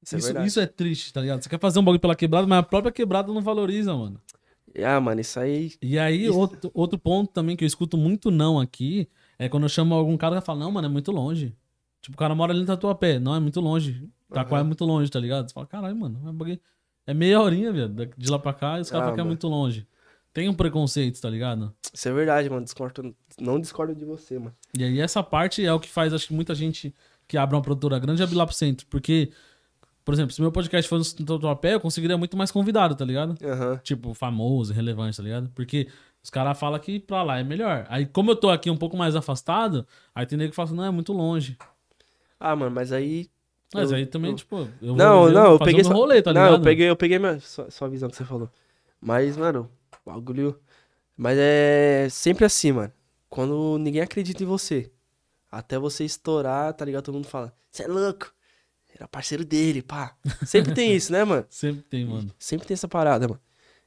Isso 0.06 0.14
é 0.14 0.18
isso, 0.18 0.26
verdade. 0.28 0.48
isso 0.48 0.60
é 0.60 0.66
triste, 0.66 1.12
tá 1.12 1.20
ligado? 1.20 1.42
Você 1.42 1.48
quer 1.48 1.58
fazer 1.58 1.78
um 1.80 1.84
bagulho 1.84 2.00
pela 2.00 2.14
quebrada, 2.14 2.46
mas 2.46 2.58
a 2.60 2.62
própria 2.62 2.92
quebrada 2.92 3.32
não 3.32 3.42
valoriza, 3.42 3.94
mano. 3.94 4.20
Ah, 4.84 5.00
mano, 5.00 5.20
isso 5.20 5.40
aí. 5.40 5.72
E 5.82 5.98
aí, 5.98 6.26
Isso- 6.26 6.38
outro, 6.38 6.70
outro 6.72 6.98
ponto 6.98 7.32
também 7.32 7.56
que 7.56 7.64
eu 7.64 7.66
escuto 7.66 7.96
muito 7.96 8.30
não 8.30 8.60
aqui 8.60 9.08
é 9.38 9.48
quando 9.48 9.64
eu 9.64 9.68
chamo 9.68 9.94
algum 9.94 10.16
cara 10.16 10.38
que 10.40 10.46
fala, 10.46 10.60
não, 10.60 10.70
mano, 10.70 10.86
é 10.86 10.90
muito 10.90 11.10
longe. 11.10 11.54
Tipo, 12.00 12.14
o 12.14 12.18
cara 12.18 12.34
mora 12.34 12.52
ali 12.52 12.60
no 12.60 12.66
Tatuapé. 12.66 13.18
Não, 13.18 13.34
é 13.34 13.40
muito 13.40 13.60
longe. 13.60 14.08
Taquá 14.32 14.56
Aham. 14.56 14.60
é 14.60 14.64
muito 14.64 14.84
longe, 14.84 15.10
tá 15.10 15.18
ligado? 15.18 15.48
Você 15.48 15.54
fala, 15.54 15.66
caralho, 15.66 15.96
mano, 15.96 16.20
é 16.24 16.30
um 16.30 16.58
é 17.06 17.14
meia 17.14 17.40
horinha, 17.40 17.72
velho, 17.72 18.12
de 18.18 18.30
lá 18.30 18.38
pra 18.38 18.52
cá, 18.52 18.78
e 18.78 18.80
os 18.80 18.90
caras 18.90 19.02
Ah, 19.02 19.04
falam 19.06 19.14
que 19.14 19.20
é 19.20 19.24
muito 19.24 19.46
longe. 19.46 19.86
Tem 20.32 20.48
um 20.48 20.54
preconceito, 20.54 21.20
tá 21.20 21.30
ligado? 21.30 21.72
Isso 21.94 22.08
é 22.08 22.12
verdade, 22.12 22.50
mano. 22.50 22.64
Discordo, 22.64 23.14
não 23.40 23.58
discordo 23.60 23.94
de 23.94 24.04
você, 24.04 24.38
mano. 24.38 24.54
E 24.76 24.84
aí 24.84 25.00
essa 25.00 25.22
parte 25.22 25.64
é 25.64 25.72
o 25.72 25.80
que 25.80 25.88
faz, 25.88 26.12
acho 26.12 26.26
que 26.26 26.34
muita 26.34 26.54
gente 26.54 26.92
que 27.26 27.38
abre 27.38 27.56
uma 27.56 27.62
produtora 27.62 27.98
grande 27.98 28.22
abrir 28.22 28.36
lá 28.36 28.44
pro 28.44 28.54
centro. 28.54 28.86
Porque, 28.90 29.30
por 30.06 30.14
exemplo, 30.14 30.32
se 30.32 30.40
meu 30.40 30.52
podcast 30.52 30.88
fosse 30.88 31.18
no 31.20 31.26
Tatuapé, 31.26 31.74
eu 31.74 31.80
conseguiria 31.80 32.16
muito 32.16 32.36
mais 32.36 32.50
convidado, 32.52 32.94
tá 32.94 33.04
ligado? 33.04 33.34
Aham. 33.44 33.78
tipo, 33.82 34.14
famoso, 34.14 34.72
relevante, 34.72 35.16
tá 35.16 35.22
ligado? 35.22 35.50
Porque 35.54 35.88
os 36.22 36.30
caras 36.30 36.56
falam 36.58 36.78
que 36.78 36.98
pra 37.00 37.22
lá 37.24 37.38
é 37.40 37.44
melhor. 37.44 37.84
Aí, 37.88 38.06
como 38.06 38.30
eu 38.30 38.36
tô 38.36 38.48
aqui 38.48 38.70
um 38.70 38.76
pouco 38.76 38.96
mais 38.96 39.16
afastado, 39.16 39.84
aí 40.14 40.24
tem 40.24 40.38
nego 40.38 40.50
que 40.50 40.56
fala 40.56 40.68
assim, 40.68 40.76
não, 40.76 40.84
é 40.84 40.90
muito 40.90 41.12
longe. 41.12 41.58
Ah, 42.38 42.54
mano, 42.54 42.70
mas 42.74 42.92
aí. 42.92 43.28
Mas 43.74 43.90
Eu- 43.90 43.96
aí 43.96 44.06
também, 44.06 44.30
eu- 44.30 44.36
tipo, 44.36 44.56
eu 44.80 44.88
vou 44.88 44.96
Não, 44.96 45.22
viver- 45.26 45.34
não, 45.34 45.52
eu 45.52 45.58
peguei 45.58 45.82
só- 45.84 45.92
rolê, 45.92 46.22
tá 46.22 46.32
não, 46.32 46.40
ligado? 46.40 46.60
eu 46.60 46.62
peguei, 46.64 46.88
eu 46.88 46.96
peguei 46.96 47.18
minha, 47.18 47.40
sua, 47.40 47.68
sua 47.70 47.88
visão 47.88 48.08
que 48.08 48.14
você 48.16 48.24
falou. 48.24 48.48
Mas, 49.00 49.36
mano, 49.36 49.68
o 50.06 50.10
bagulho. 50.10 50.58
Mas 51.16 51.36
é 51.38 52.06
sempre 52.10 52.44
assim, 52.44 52.70
mano. 52.72 52.92
Quando 53.28 53.76
ninguém 53.78 54.02
acredita 54.02 54.42
em 54.42 54.46
você. 54.46 54.90
Até 55.50 55.78
você 55.78 56.04
estourar, 56.04 56.72
tá 56.74 56.84
ligado? 56.84 57.04
Todo 57.04 57.14
mundo 57.16 57.26
fala, 57.26 57.52
você 57.72 57.82
é 57.84 57.88
louco. 57.88 58.32
Era 58.96 59.06
parceiro 59.06 59.44
dele, 59.44 59.82
pá. 59.82 60.16
Sempre 60.46 60.72
tem 60.72 60.96
isso, 60.96 61.12
né, 61.12 61.22
mano? 61.22 61.44
Sempre 61.50 61.82
tem, 61.82 62.06
mano. 62.06 62.34
Sempre 62.38 62.66
tem 62.66 62.74
essa 62.74 62.88
parada, 62.88 63.28
mano. 63.28 63.40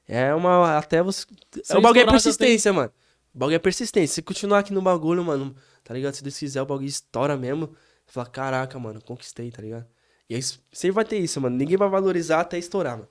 É 0.08 0.34
uma. 0.36 0.78
Até 0.78 1.02
você. 1.02 1.26
Sem 1.64 1.78
o 1.78 1.82
bagulho 1.82 2.02
é 2.02 2.04
estourar, 2.04 2.06
já 2.06 2.12
persistência, 2.12 2.72
mano. 2.72 2.92
O 3.34 3.40
bagulho 3.40 3.56
é 3.56 3.60
persistência. 3.60 4.16
Se 4.16 4.22
continuar 4.22 4.60
aqui 4.60 4.72
no 4.72 4.84
bagulho, 4.84 5.24
mano, 5.24 5.56
tá 5.84 5.96
ligado? 5.96 6.14
Se 6.14 6.24
Deus 6.24 6.38
quiser, 6.38 6.62
o 6.62 6.66
bagulho 6.66 6.88
estoura 6.88 7.36
mesmo. 7.36 7.76
Fala, 8.06 8.28
caraca, 8.28 8.78
mano, 8.78 9.02
conquistei, 9.02 9.52
tá 9.52 9.62
ligado? 9.62 9.88
E 10.30 10.36
aí 10.36 10.42
sempre 10.44 10.92
vai 10.92 11.06
ter 11.06 11.18
isso, 11.18 11.42
mano. 11.42 11.56
Ninguém 11.56 11.76
vai 11.76 11.90
valorizar 11.90 12.42
até 12.42 12.60
estourar, 12.60 12.98
mano. 12.98 13.10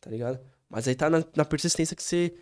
Tá 0.00 0.10
ligado? 0.10 0.38
Mas 0.68 0.86
aí 0.86 0.94
tá 0.94 1.08
na, 1.08 1.24
na 1.34 1.44
persistência 1.44 1.96
que 1.96 2.02
você. 2.02 2.34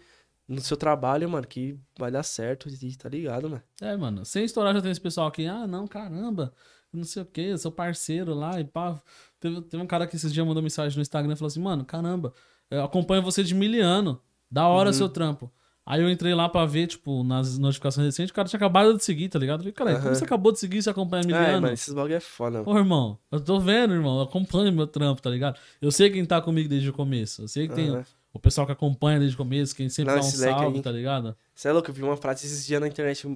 No 0.47 0.61
seu 0.61 0.77
trabalho, 0.77 1.29
mano, 1.31 1.47
que 1.47 1.79
vai 1.99 2.11
dar 2.11 2.23
certo. 2.25 2.69
Tá 2.99 3.09
ligado, 3.09 3.49
mano. 3.49 3.63
É, 3.81 3.97
mano, 3.97 4.25
sem 4.25 4.45
estourar 4.45 4.75
já 4.75 4.83
tem 4.83 4.91
esse 4.91 5.01
pessoal 5.01 5.29
aqui, 5.29 5.47
ah, 5.47 5.67
não, 5.67 5.87
caramba, 5.87 6.53
não 6.97 7.05
sei 7.05 7.23
o 7.23 7.27
que, 7.27 7.41
eu 7.43 7.59
sou 7.59 7.71
parceiro 7.73 8.35
lá 8.35 8.59
e 8.61 8.65
pá. 8.65 9.01
Teve, 9.41 9.61
teve 9.63 9.83
um 9.83 9.87
cara 9.87 10.07
que 10.07 10.17
esses 10.17 10.33
dias 10.33 10.47
mandou 10.47 10.63
mensagem 10.63 10.97
no 10.97 11.03
Instagram 11.03 11.33
e 11.33 11.37
falou 11.37 11.49
assim, 11.49 11.61
mano, 11.61 11.85
caramba, 11.85 12.33
eu 12.71 12.83
acompanho 12.85 13.23
você 13.23 13.43
de 13.45 13.55
miliano, 13.55 14.21
da 14.51 14.67
hora 14.69 14.89
Uhum. 14.91 14.95
seu 14.95 15.09
trampo. 15.09 15.53
Aí 15.87 16.01
eu 16.01 16.09
entrei 16.11 16.35
lá 16.35 16.49
pra 16.49 16.65
ver, 16.65 16.87
tipo, 16.87 17.23
nas 17.23 17.59
notificações 17.59 18.07
recentes, 18.07 18.31
o 18.31 18.35
cara 18.35 18.49
tinha 18.49 18.57
acabado 18.57 18.97
de 18.97 19.05
seguir, 19.05 19.29
tá 19.29 19.39
ligado? 19.39 19.61
Eu 19.61 19.65
falei, 19.65 19.73
cara, 19.75 19.91
como 19.97 20.07
Aham. 20.07 20.15
você 20.15 20.25
acabou 20.25 20.51
de 20.51 20.59
seguir 20.59 20.79
e 20.79 20.83
você 20.83 20.89
acompanha 20.89 21.23
É, 21.23 21.27
miliano? 21.27 21.61
mano, 21.61 21.75
esses 21.75 21.93
bagulho 21.93 22.15
é 22.15 22.21
foda, 22.21 22.63
mano. 22.63 22.71
Ô, 22.73 22.79
irmão, 22.79 23.19
eu 23.31 23.39
tô 23.39 23.61
vendo, 23.61 23.93
irmão, 23.93 24.17
eu 24.17 24.23
acompanho 24.23 24.73
meu 24.73 24.87
trampo, 24.87 25.21
tá 25.21 25.29
ligado? 25.29 25.59
Eu 25.83 25.93
sei 25.93 26.09
quem 26.09 26.25
tá 26.25 26.41
comigo 26.41 26.71
desde 26.71 26.89
o 26.89 26.93
começo. 26.95 27.43
Eu 27.43 27.49
sei 27.49 27.69
que 27.69 27.75
tem 27.75 27.91
Aham. 27.91 28.05
o 28.33 28.39
pessoal 28.39 28.67
que 28.67 28.73
acompanha 28.73 29.19
desde 29.19 29.35
o 29.35 29.39
começo, 29.39 29.77
quem 29.77 29.91
sempre 29.91 30.15
Não, 30.15 30.21
dá 30.23 30.27
um 30.27 30.31
salve, 30.31 30.77
aí. 30.79 30.83
tá 30.83 30.91
ligado? 30.91 31.37
Você 31.55 31.69
é 31.69 31.73
louco, 31.73 31.91
eu 31.91 31.95
vi 31.95 32.03
uma 32.03 32.17
frase 32.17 32.47
esses 32.47 32.65
dias 32.67 32.81
na 32.81 32.89
internet. 32.89 33.27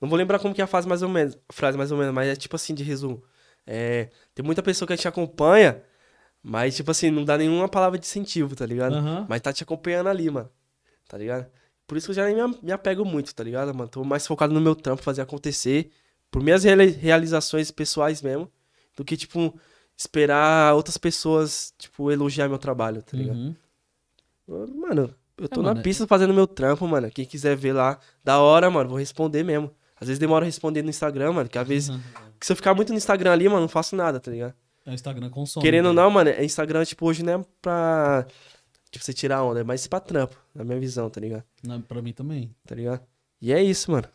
Não 0.00 0.08
vou 0.08 0.18
lembrar 0.18 0.38
como 0.38 0.54
que 0.54 0.60
é 0.60 0.64
a 0.64 0.66
frase 0.66 0.86
mais 0.88 1.02
ou 1.02 1.08
menos. 1.08 1.36
Frase 1.50 1.76
mais 1.78 1.90
ou 1.92 1.98
menos, 1.98 2.14
mas 2.14 2.28
é 2.28 2.36
tipo 2.36 2.56
assim, 2.56 2.74
de 2.74 2.82
resumo. 2.82 3.22
É, 3.66 4.10
tem 4.34 4.44
muita 4.44 4.62
pessoa 4.62 4.86
que 4.86 4.94
gente 4.96 5.08
acompanha, 5.08 5.82
mas 6.42 6.76
tipo 6.76 6.90
assim, 6.90 7.10
não 7.10 7.24
dá 7.24 7.38
nenhuma 7.38 7.68
palavra 7.68 7.98
de 7.98 8.06
incentivo, 8.06 8.54
tá 8.54 8.66
ligado? 8.66 8.94
Aham. 8.96 9.26
Mas 9.28 9.40
tá 9.40 9.52
te 9.52 9.62
acompanhando 9.62 10.08
ali, 10.08 10.30
mano. 10.30 10.50
Tá 11.08 11.16
ligado? 11.16 11.46
Por 11.86 11.96
isso 11.96 12.06
que 12.06 12.10
eu 12.12 12.14
já 12.14 12.24
nem 12.26 12.36
me, 12.62 12.72
apego 12.72 13.04
muito, 13.04 13.34
tá 13.34 13.44
ligado, 13.44 13.74
mano? 13.74 13.88
Tô 13.88 14.04
mais 14.04 14.26
focado 14.26 14.52
no 14.52 14.60
meu 14.60 14.74
trampo, 14.74 15.02
fazer 15.02 15.22
acontecer. 15.22 15.90
Por 16.30 16.42
minhas 16.42 16.64
reali- 16.64 16.90
realizações 16.90 17.70
pessoais 17.70 18.20
mesmo. 18.22 18.50
Do 18.96 19.04
que, 19.04 19.16
tipo, 19.16 19.58
esperar 19.96 20.74
outras 20.74 20.96
pessoas, 20.96 21.74
tipo, 21.78 22.10
elogiar 22.10 22.48
meu 22.48 22.58
trabalho, 22.58 23.02
tá 23.02 23.16
ligado? 23.16 23.36
Uhum. 23.36 23.54
Mano, 24.46 25.14
eu 25.38 25.48
tô 25.48 25.60
É, 25.60 25.62
na 25.62 25.68
mano, 25.70 25.80
é- 25.80 25.82
pista 25.82 26.06
fazendo 26.06 26.34
meu 26.34 26.46
trampo, 26.46 26.86
mano. 26.86 27.10
Quem 27.10 27.24
quiser 27.24 27.56
ver 27.56 27.72
lá, 27.72 27.98
da 28.22 28.38
hora, 28.40 28.70
mano, 28.70 28.90
vou 28.90 28.98
responder 28.98 29.42
mesmo. 29.42 29.70
Às 30.04 30.08
vezes 30.08 30.18
demora 30.18 30.44
a 30.44 30.46
responder 30.46 30.82
no 30.82 30.90
Instagram, 30.90 31.32
mano, 31.32 31.48
que 31.48 31.58
às 31.58 31.66
vezes, 31.66 31.88
Uhum. 31.88 32.00
que 32.38 32.46
se 32.46 32.52
eu 32.52 32.56
ficar 32.56 32.74
muito 32.74 32.90
no 32.90 32.96
Instagram 32.96 33.32
ali, 33.32 33.48
mano, 33.48 33.62
não 33.62 33.68
faço 33.68 33.96
nada, 33.96 34.20
tá 34.20 34.30
ligado? 34.30 34.54
É, 34.86 34.90
o 34.90 34.94
Instagram 34.94 35.30
consome. 35.30 35.64
Querendo 35.64 35.86
ou 35.86 35.92
né? 35.94 36.02
não, 36.02 36.10
mano, 36.10 36.30
é 36.30 36.44
Instagram, 36.44 36.84
tipo, 36.84 37.06
hoje 37.06 37.22
não 37.22 37.40
é 37.40 37.44
pra, 37.62 38.26
tipo, 38.90 39.04
você 39.04 39.12
tirar 39.12 39.42
onda, 39.42 39.60
é 39.60 39.64
mais 39.64 39.86
pra 39.86 39.98
trampo, 40.00 40.36
na 40.54 40.62
minha 40.64 40.78
visão, 40.78 41.08
tá 41.08 41.20
ligado? 41.20 41.42
Não, 41.62 41.80
Pra 41.80 42.02
mim 42.02 42.12
também. 42.12 42.54
Tá 42.66 42.74
ligado? 42.74 43.00
E 43.40 43.52
é 43.52 43.62
isso, 43.62 43.90
mano. 43.90 44.06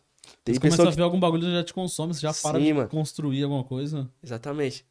Tem 0.44 0.54
Você 0.54 0.60
começa 0.60 0.76
pessoa 0.76 0.88
a 0.88 0.92
que... 0.92 0.96
ver 0.96 1.02
algum 1.02 1.18
bagulho, 1.18 1.50
já 1.50 1.64
te 1.64 1.74
consome, 1.74 2.14
você 2.14 2.20
já 2.20 2.32
para 2.32 2.58
Sim, 2.58 2.64
de 2.66 2.72
mano. 2.74 2.88
construir 2.88 3.42
alguma 3.42 3.64
coisa. 3.64 4.08
Exatamente. 4.22 4.84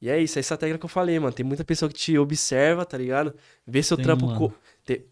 E 0.00 0.08
é 0.08 0.18
isso, 0.20 0.38
é 0.38 0.40
essa 0.40 0.56
técnica 0.56 0.78
que 0.78 0.84
eu 0.84 0.88
falei, 0.90 1.18
mano. 1.18 1.32
Tem 1.32 1.44
muita 1.44 1.64
pessoa 1.64 1.88
que 1.90 1.94
te 1.94 2.16
observa, 2.18 2.84
tá 2.86 2.96
ligado? 2.96 3.34
Vê 3.66 3.82
seu 3.82 3.96
Tem, 3.96 4.04
trampo, 4.04 4.34
co- 4.36 4.52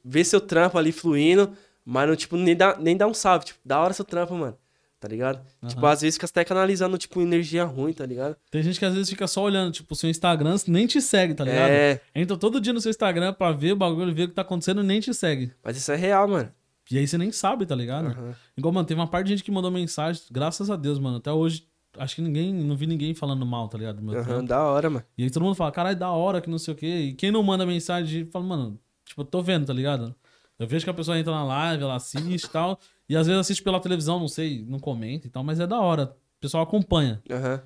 vê 0.04 0.24
seu 0.24 0.40
trampo 0.40 0.78
ali 0.78 0.92
fluindo, 0.92 1.52
mas 1.84 2.08
não, 2.08 2.14
tipo, 2.16 2.36
nem 2.36 2.54
dá, 2.56 2.76
nem 2.78 2.96
dá 2.96 3.06
um 3.06 3.14
salve. 3.14 3.46
Tipo, 3.46 3.58
da 3.64 3.80
hora 3.80 3.92
seu 3.92 4.04
trampo, 4.04 4.34
mano. 4.34 4.56
Tá 5.04 5.08
ligado? 5.08 5.44
Tipo, 5.68 5.82
Aham. 5.84 5.92
às 5.92 6.00
vezes 6.00 6.14
fica 6.14 6.24
até 6.24 6.42
canalizando, 6.46 6.96
tipo, 6.96 7.20
energia 7.20 7.62
ruim, 7.62 7.92
tá 7.92 8.06
ligado? 8.06 8.36
Tem 8.50 8.62
gente 8.62 8.78
que 8.78 8.86
às 8.86 8.94
vezes 8.94 9.10
fica 9.10 9.26
só 9.26 9.42
olhando, 9.42 9.70
tipo, 9.70 9.92
o 9.92 9.94
seu 9.94 10.08
Instagram 10.08 10.56
nem 10.66 10.86
te 10.86 10.98
segue, 10.98 11.34
tá 11.34 11.44
ligado? 11.44 11.68
É, 11.70 12.00
Entra 12.14 12.38
todo 12.38 12.58
dia 12.58 12.72
no 12.72 12.80
seu 12.80 12.88
Instagram 12.88 13.34
pra 13.34 13.52
ver 13.52 13.72
o 13.72 13.76
bagulho, 13.76 14.14
ver 14.14 14.22
o 14.22 14.28
que 14.28 14.34
tá 14.34 14.40
acontecendo 14.40 14.80
e 14.80 14.84
nem 14.86 15.00
te 15.00 15.12
segue. 15.12 15.52
mas 15.62 15.76
isso 15.76 15.92
é 15.92 15.96
real, 15.96 16.26
mano. 16.26 16.50
E 16.90 16.96
aí 16.96 17.06
você 17.06 17.18
nem 17.18 17.30
sabe, 17.30 17.66
tá 17.66 17.74
ligado? 17.74 18.06
Aham. 18.06 18.34
Igual, 18.56 18.72
mano, 18.72 18.86
teve 18.86 18.98
uma 18.98 19.06
parte 19.06 19.26
de 19.26 19.32
gente 19.34 19.44
que 19.44 19.50
mandou 19.50 19.70
mensagem, 19.70 20.22
graças 20.30 20.70
a 20.70 20.76
Deus, 20.76 20.98
mano. 20.98 21.18
Até 21.18 21.30
hoje, 21.30 21.68
acho 21.98 22.14
que 22.16 22.22
ninguém, 22.22 22.50
não 22.54 22.74
vi 22.74 22.86
ninguém 22.86 23.14
falando 23.14 23.44
mal, 23.44 23.68
tá 23.68 23.76
ligado? 23.76 24.00
Trampo. 24.24 24.46
da 24.48 24.62
hora, 24.64 24.88
mano. 24.88 25.04
E 25.18 25.24
aí 25.24 25.30
todo 25.30 25.42
mundo 25.42 25.54
fala, 25.54 25.70
caralho, 25.70 25.98
da 25.98 26.10
hora, 26.10 26.40
que 26.40 26.48
não 26.48 26.58
sei 26.58 26.72
o 26.72 26.76
quê. 26.78 26.86
E 26.86 27.12
quem 27.12 27.30
não 27.30 27.42
manda 27.42 27.66
mensagem, 27.66 28.24
fala, 28.24 28.46
mano, 28.46 28.80
tipo, 29.04 29.20
eu 29.20 29.24
tô 29.26 29.42
vendo, 29.42 29.66
tá 29.66 29.72
ligado? 29.74 30.14
Eu 30.58 30.66
vejo 30.66 30.84
que 30.84 30.90
a 30.90 30.94
pessoa 30.94 31.18
entra 31.18 31.30
na 31.30 31.44
live, 31.44 31.82
ela 31.82 31.96
assiste 31.96 32.46
e 32.46 32.48
tal. 32.48 32.78
E 33.08 33.16
às 33.16 33.26
vezes 33.26 33.40
assiste 33.40 33.62
pela 33.62 33.80
televisão, 33.80 34.18
não 34.18 34.28
sei, 34.28 34.64
não 34.66 34.78
comenta 34.78 35.26
e 35.26 35.30
tal, 35.30 35.44
mas 35.44 35.60
é 35.60 35.66
da 35.66 35.80
hora. 35.80 36.16
O 36.38 36.40
pessoal 36.40 36.62
acompanha, 36.62 37.22
Aham. 37.30 37.62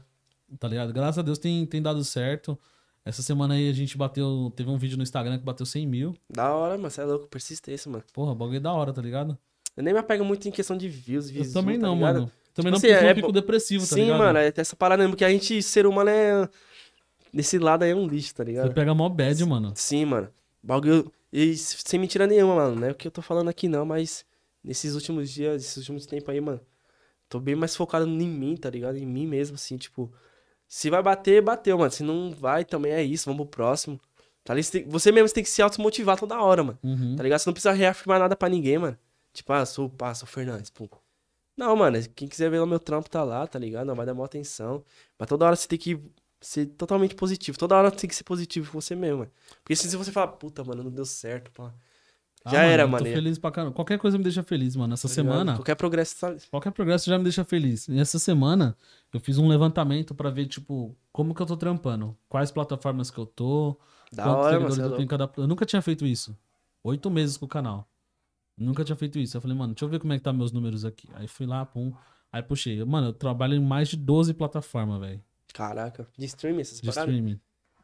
tá 0.59 0.67
ligado? 0.69 0.93
Graças 0.93 1.19
a 1.19 1.23
Deus 1.23 1.39
tem, 1.39 1.65
tem 1.67 1.81
dado 1.81 2.03
certo. 2.05 2.59
Essa 3.05 3.23
semana 3.23 3.55
aí 3.55 3.71
a 3.71 3.73
gente 3.73 3.97
bateu. 3.97 4.53
Teve 4.55 4.69
um 4.69 4.77
vídeo 4.77 4.97
no 4.97 5.03
Instagram 5.03 5.39
que 5.39 5.45
bateu 5.45 5.65
100 5.65 5.87
mil. 5.87 6.15
Da 6.29 6.53
hora, 6.55 6.77
mano. 6.77 6.91
Você 6.91 7.01
é 7.01 7.05
louco, 7.05 7.27
persistência, 7.29 7.91
mano. 7.91 8.05
Porra, 8.13 8.35
bagulho 8.35 8.57
é 8.59 8.61
da 8.61 8.73
hora, 8.73 8.93
tá 8.93 9.01
ligado? 9.01 9.39
Eu 9.77 9.83
nem 9.83 9.95
me 9.95 10.01
apego 10.01 10.25
muito 10.25 10.47
em 10.47 10.51
questão 10.51 10.77
de 10.77 10.89
views, 10.89 11.29
Eu 11.29 11.35
views. 11.35 11.53
também 11.53 11.79
tá 11.79 11.87
não, 11.87 11.95
ligado? 11.95 12.15
mano. 12.15 12.33
Também 12.53 12.73
não 12.73 12.77
assim, 12.79 12.89
porque 12.89 13.05
eu 13.05 13.09
é 13.09 13.15
fico 13.15 13.33
depressivo, 13.33 13.87
tá 13.87 13.95
Sim, 13.95 14.03
ligado? 14.03 14.19
mano, 14.19 14.39
é 14.41 14.53
essa 14.55 14.75
parada 14.75 15.03
mesmo, 15.03 15.17
que 15.17 15.25
a 15.25 15.31
gente, 15.31 15.63
ser 15.63 15.87
humano, 15.87 16.11
é. 16.11 16.49
Nesse 17.33 17.59
lado 17.59 17.85
aí 17.85 17.91
é 17.93 17.95
um 17.95 18.07
lixo, 18.07 18.35
tá 18.35 18.43
Você 18.43 18.51
ligado? 18.51 18.73
pega 18.75 18.93
mó 18.95 19.09
bad, 19.09 19.45
mano. 19.47 19.73
Sim, 19.77 20.05
mano. 20.07 20.29
Bagulho. 20.63 21.11
E 21.33 21.57
sem 21.57 22.01
mentira 22.01 22.27
nenhuma, 22.27 22.57
mano. 22.57 22.75
Não 22.81 22.89
é 22.89 22.91
o 22.91 22.95
que 22.95 23.07
eu 23.07 23.11
tô 23.13 23.23
falando 23.23 23.49
aqui, 23.49 23.69
não, 23.69 23.85
mas 23.87 24.25
nesses 24.63 24.95
últimos 24.95 25.31
dias, 25.31 25.63
esses 25.63 25.77
últimos 25.79 26.07
tempos 26.07 26.29
aí, 26.31 26.41
mano. 26.41 26.61
Tô 27.29 27.39
bem 27.39 27.55
mais 27.55 27.77
focado 27.77 28.07
em 28.07 28.29
mim, 28.29 28.57
tá 28.57 28.71
ligado? 28.71 28.97
Em 28.97 29.07
mim 29.07 29.27
mesmo, 29.27 29.57
assim, 29.57 29.77
tipo. 29.77 30.13
Se 30.67 30.91
vai 30.91 31.03
bater, 31.03 31.43
bateu, 31.43 31.79
mano. 31.79 31.91
Se 31.91 32.03
não 32.03 32.31
vai, 32.31 32.65
também 32.65 32.93
é 32.93 33.03
isso. 33.03 33.27
Vamos 33.27 33.47
pro 33.47 33.57
próximo. 33.57 34.01
Tá 34.45 34.55
ligado? 34.55 34.91
Você, 34.91 35.13
mesmo 35.13 35.33
tem 35.35 35.45
que 35.45 35.51
se 35.51 35.61
automotivar 35.61 36.19
toda 36.19 36.41
hora, 36.41 36.63
mano. 36.63 36.79
Uhum. 36.83 37.17
Tá 37.17 37.23
ligado? 37.23 37.39
Você 37.39 37.49
não 37.49 37.55
precisa 37.55 37.73
reafirmar 37.73 38.19
nada 38.19 38.37
pra 38.37 38.49
ninguém, 38.49 38.79
mano. 38.79 38.99
Tipo, 39.33 39.53
ah, 39.53 39.65
sou, 39.67 39.89
pá, 39.91 40.15
sou 40.15 40.27
o 40.27 40.31
Fernandes, 40.31 40.71
pum. 40.71 40.89
Não, 41.57 41.75
mano, 41.77 41.99
quem 42.15 42.29
quiser 42.29 42.51
ver 42.51 42.61
o 42.61 42.67
meu 42.67 42.79
trampo 42.79 43.11
tá 43.11 43.23
lá, 43.25 43.47
tá 43.47 43.59
ligado? 43.59 43.87
Não 43.87 43.95
vai 43.95 44.07
dar 44.07 44.15
maior 44.15 44.27
atenção. 44.27 44.85
Mas 45.19 45.29
toda 45.29 45.45
hora 45.45 45.57
você 45.57 45.69
tem 45.69 45.79
que 45.79 46.01
ser 46.41 46.67
totalmente 46.67 47.15
positivo. 47.15 47.59
Toda 47.59 47.77
hora 47.77 47.91
tem 47.91 48.09
que 48.09 48.15
ser 48.15 48.25
positivo 48.25 48.71
com 48.71 48.81
você 48.81 48.95
mesmo, 48.95 49.19
mano. 49.19 49.31
Porque 49.63 49.75
se 49.77 49.95
você 49.97 50.13
falar, 50.13 50.29
puta, 50.29 50.63
mano, 50.65 50.85
não 50.85 50.91
deu 50.91 51.05
certo, 51.05 51.51
pá. 51.51 51.75
Ah, 52.45 52.51
Já 52.51 52.63
era, 52.63 52.85
eu 52.85 52.89
mano. 52.89 53.05
Tô 53.05 53.11
feliz 53.11 53.39
pra 53.39 53.51
caramba. 53.51 53.75
Qualquer 53.75 53.99
coisa 53.99 54.17
me 54.17 54.25
deixa 54.25 54.43
feliz, 54.43 54.77
mano. 54.77 54.95
Essa 54.95 55.09
tá 55.09 55.15
semana, 55.15 55.55
Qualquer 55.57 55.75
progresso 55.75 56.19
tá... 56.21 56.35
qualquer 56.51 56.71
progresso 56.71 57.11
já 57.11 57.19
me 57.19 57.25
deixa 57.25 57.45
feliz. 57.45 57.89
E 57.89 57.99
essa 57.99 58.19
semana, 58.19 58.77
eu 59.13 59.21
fiz 59.21 59.39
um 59.39 59.49
levantamento 59.49 60.15
pra 60.15 60.31
ver, 60.31 60.47
tipo, 60.47 60.97
como 61.13 61.35
que 61.35 61.43
eu 61.43 61.47
tô 61.47 61.57
trampando. 61.57 62.17
Quais 62.29 62.51
plataformas 62.51 63.11
que 63.11 63.19
eu 63.19 63.27
tô. 63.27 63.77
da 64.13 64.23
quantos 64.25 64.47
hora, 64.47 64.61
mano. 64.61 64.71
seguidores 64.71 64.79
é 64.79 64.83
eu 64.85 64.91
tenho 64.97 65.05
em 65.05 65.09
cada. 65.09 65.31
Eu 65.37 65.47
nunca 65.47 65.67
tinha 65.67 65.83
feito 65.83 66.07
isso. 66.07 66.37
Oito 66.85 67.11
meses 67.11 67.37
com 67.37 67.45
o 67.47 67.49
canal. 67.49 67.89
Nunca 68.57 68.85
tinha 68.85 68.97
feito 68.97 69.19
isso. 69.19 69.37
Eu 69.37 69.41
falei, 69.41 69.57
mano, 69.57 69.75
deixa 69.75 69.85
eu 69.85 69.89
ver 69.89 69.99
como 70.01 70.13
é 70.13 70.17
que 70.19 70.23
tá 70.25 70.33
meus 70.33 70.53
números 70.53 70.85
aqui. 70.85 71.09
Aí 71.15 71.27
fui 71.29 71.47
lá, 71.47 71.65
pum. 71.67 71.93
Aí 72.33 72.43
puxei. 72.43 72.83
Mano, 72.85 73.09
eu 73.09 73.13
trabalho 73.13 73.55
em 73.55 73.61
mais 73.61 73.89
de 73.89 73.97
12 73.97 74.33
plataformas, 74.35 75.01
velho. 75.01 75.21
Caraca. 75.53 76.07
De 76.17 76.25
streaming, 76.27 76.61
essas 76.61 76.81
De 76.81 76.87
paradas? 76.87 77.09
streaming. 77.15 77.41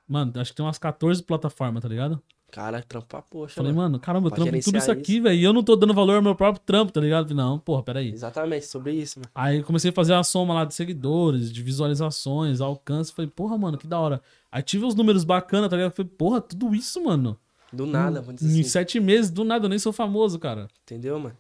Mano, 0.07 0.33
acho 0.37 0.51
que 0.53 0.57
tem 0.57 0.65
umas 0.67 0.79
14 0.79 1.23
plataformas, 1.23 1.83
tá 1.83 1.89
ligado? 1.89 2.23
Caraca, 2.55 2.87
trampar, 2.87 3.25
poxa, 3.29 3.57
Falei, 3.57 3.73
mano. 3.73 3.83
mano, 3.91 3.99
caramba, 3.99 4.29
eu 4.29 4.31
Pra 4.31 4.45
trampo 4.45 4.57
em 4.57 4.61
tudo 4.61 4.79
isso 4.79 4.89
aqui, 4.93 5.19
velho. 5.19 5.35
E 5.37 5.43
eu 5.43 5.53
não 5.53 5.61
tô 5.65 5.75
dando 5.75 5.93
valor 5.93 6.15
ao 6.15 6.23
meu 6.23 6.37
próprio 6.37 6.63
trampo, 6.65 6.93
tá 6.93 7.01
ligado? 7.01 7.27
Falei, 7.27 7.37
Não, 7.45 7.59
porra, 7.59 7.83
peraí. 7.83 8.13
Exatamente, 8.13 8.65
sobre 8.67 8.93
isso, 8.93 9.19
mano. 9.19 9.29
Aí 9.35 9.61
comecei 9.65 9.91
a 9.91 9.93
fazer 9.93 10.15
a 10.15 10.23
soma 10.23 10.55
lá 10.55 10.65
de 10.65 10.73
seguidores, 10.73 11.53
de 11.53 11.61
visualizações, 11.65 12.61
alcance. 12.61 13.13
Falei, 13.13 13.29
porra, 13.29 13.59
mano, 13.59 13.77
que 13.77 13.89
da 13.89 13.99
hora. 13.99 14.23
Aí 14.53 14.63
tive 14.63 14.85
uns 14.85 14.95
números 14.95 15.25
bacanas, 15.25 15.69
tá 15.69 15.75
ligado? 15.75 15.91
Falei, 15.97 16.13
porra, 16.17 16.41
tudo 16.41 16.73
isso, 16.77 17.03
mano. 17.03 17.37
Do 17.73 17.87
nada, 17.87 18.21
vamos 18.21 18.41
dizer 18.41 18.57
Em 18.57 18.61
assim. 18.61 18.71
sete 18.71 19.01
meses, 19.01 19.33
do 19.33 19.43
nada, 19.43 19.65
eu 19.65 19.69
nem 19.69 19.79
sou 19.81 19.93
famoso, 19.93 20.39
cara. 20.39 20.69
Entendeu, 20.85 21.19
mano? 21.19 21.37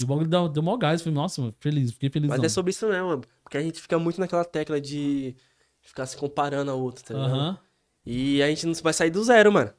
E 0.00 0.04
o 0.04 0.06
bagulho 0.06 0.28
deu, 0.28 0.48
deu 0.48 0.62
mó 0.62 0.76
gás. 0.76 1.02
Falei, 1.02 1.16
nossa, 1.16 1.40
mano, 1.40 1.52
feliz, 1.58 1.90
fiquei 1.90 2.08
feliz. 2.08 2.28
Mas 2.28 2.40
é 2.40 2.48
sobre 2.48 2.70
isso 2.70 2.86
mesmo, 2.86 3.08
mano. 3.08 3.22
Porque 3.42 3.56
a 3.58 3.62
gente 3.62 3.80
fica 3.80 3.98
muito 3.98 4.20
naquela 4.20 4.44
tecla 4.44 4.80
de 4.80 5.34
ficar 5.80 6.06
se 6.06 6.16
comparando 6.16 6.70
a 6.70 6.74
outro, 6.74 7.02
tá 7.02 7.14
ligado? 7.14 7.34
Aham. 7.34 7.58
E 8.06 8.40
a 8.40 8.46
gente 8.48 8.64
não 8.64 8.74
vai 8.74 8.92
sair 8.92 9.10
do 9.10 9.24
zero, 9.24 9.52
mano. 9.52 9.72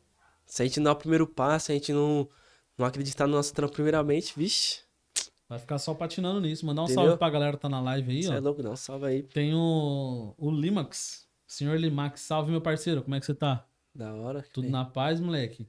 Se 0.53 0.61
a 0.61 0.65
gente 0.65 0.79
não 0.79 0.83
dar 0.83 0.91
o 0.91 0.95
primeiro 0.97 1.25
passo, 1.25 1.65
se 1.65 1.71
a 1.71 1.75
gente 1.75 1.91
não, 1.91 2.29
não 2.77 2.85
acreditar 2.85 3.25
no 3.25 3.33
nosso 3.33 3.51
trampo 3.55 3.73
primeiramente, 3.73 4.33
vixe, 4.37 4.81
Vai 5.49 5.57
ficar 5.57 5.79
só 5.79 5.95
patinando 5.95 6.39
nisso. 6.41 6.63
Mandar 6.63 6.83
um 6.83 6.85
Entendeu? 6.85 7.03
salve 7.05 7.17
pra 7.17 7.29
galera 7.31 7.53
que 7.57 7.61
tá 7.61 7.67
na 7.69 7.81
live 7.81 8.11
aí, 8.11 8.23
você 8.23 8.29
ó. 8.29 8.33
é 8.33 8.39
louco, 8.39 8.61
não. 8.61 8.75
Salva 8.75 9.07
aí. 9.07 9.23
Tem 9.23 9.53
o, 9.55 10.35
o 10.37 10.51
Limax. 10.51 11.27
Senhor 11.47 11.75
Limax, 11.79 12.21
salve 12.21 12.51
meu 12.51 12.61
parceiro, 12.61 13.01
como 13.01 13.15
é 13.15 13.19
que 13.19 13.25
você 13.25 13.33
tá? 13.33 13.65
Da 13.95 14.13
hora. 14.13 14.45
Tudo 14.53 14.65
bem, 14.65 14.71
na 14.71 14.85
paz, 14.85 15.19
moleque? 15.19 15.67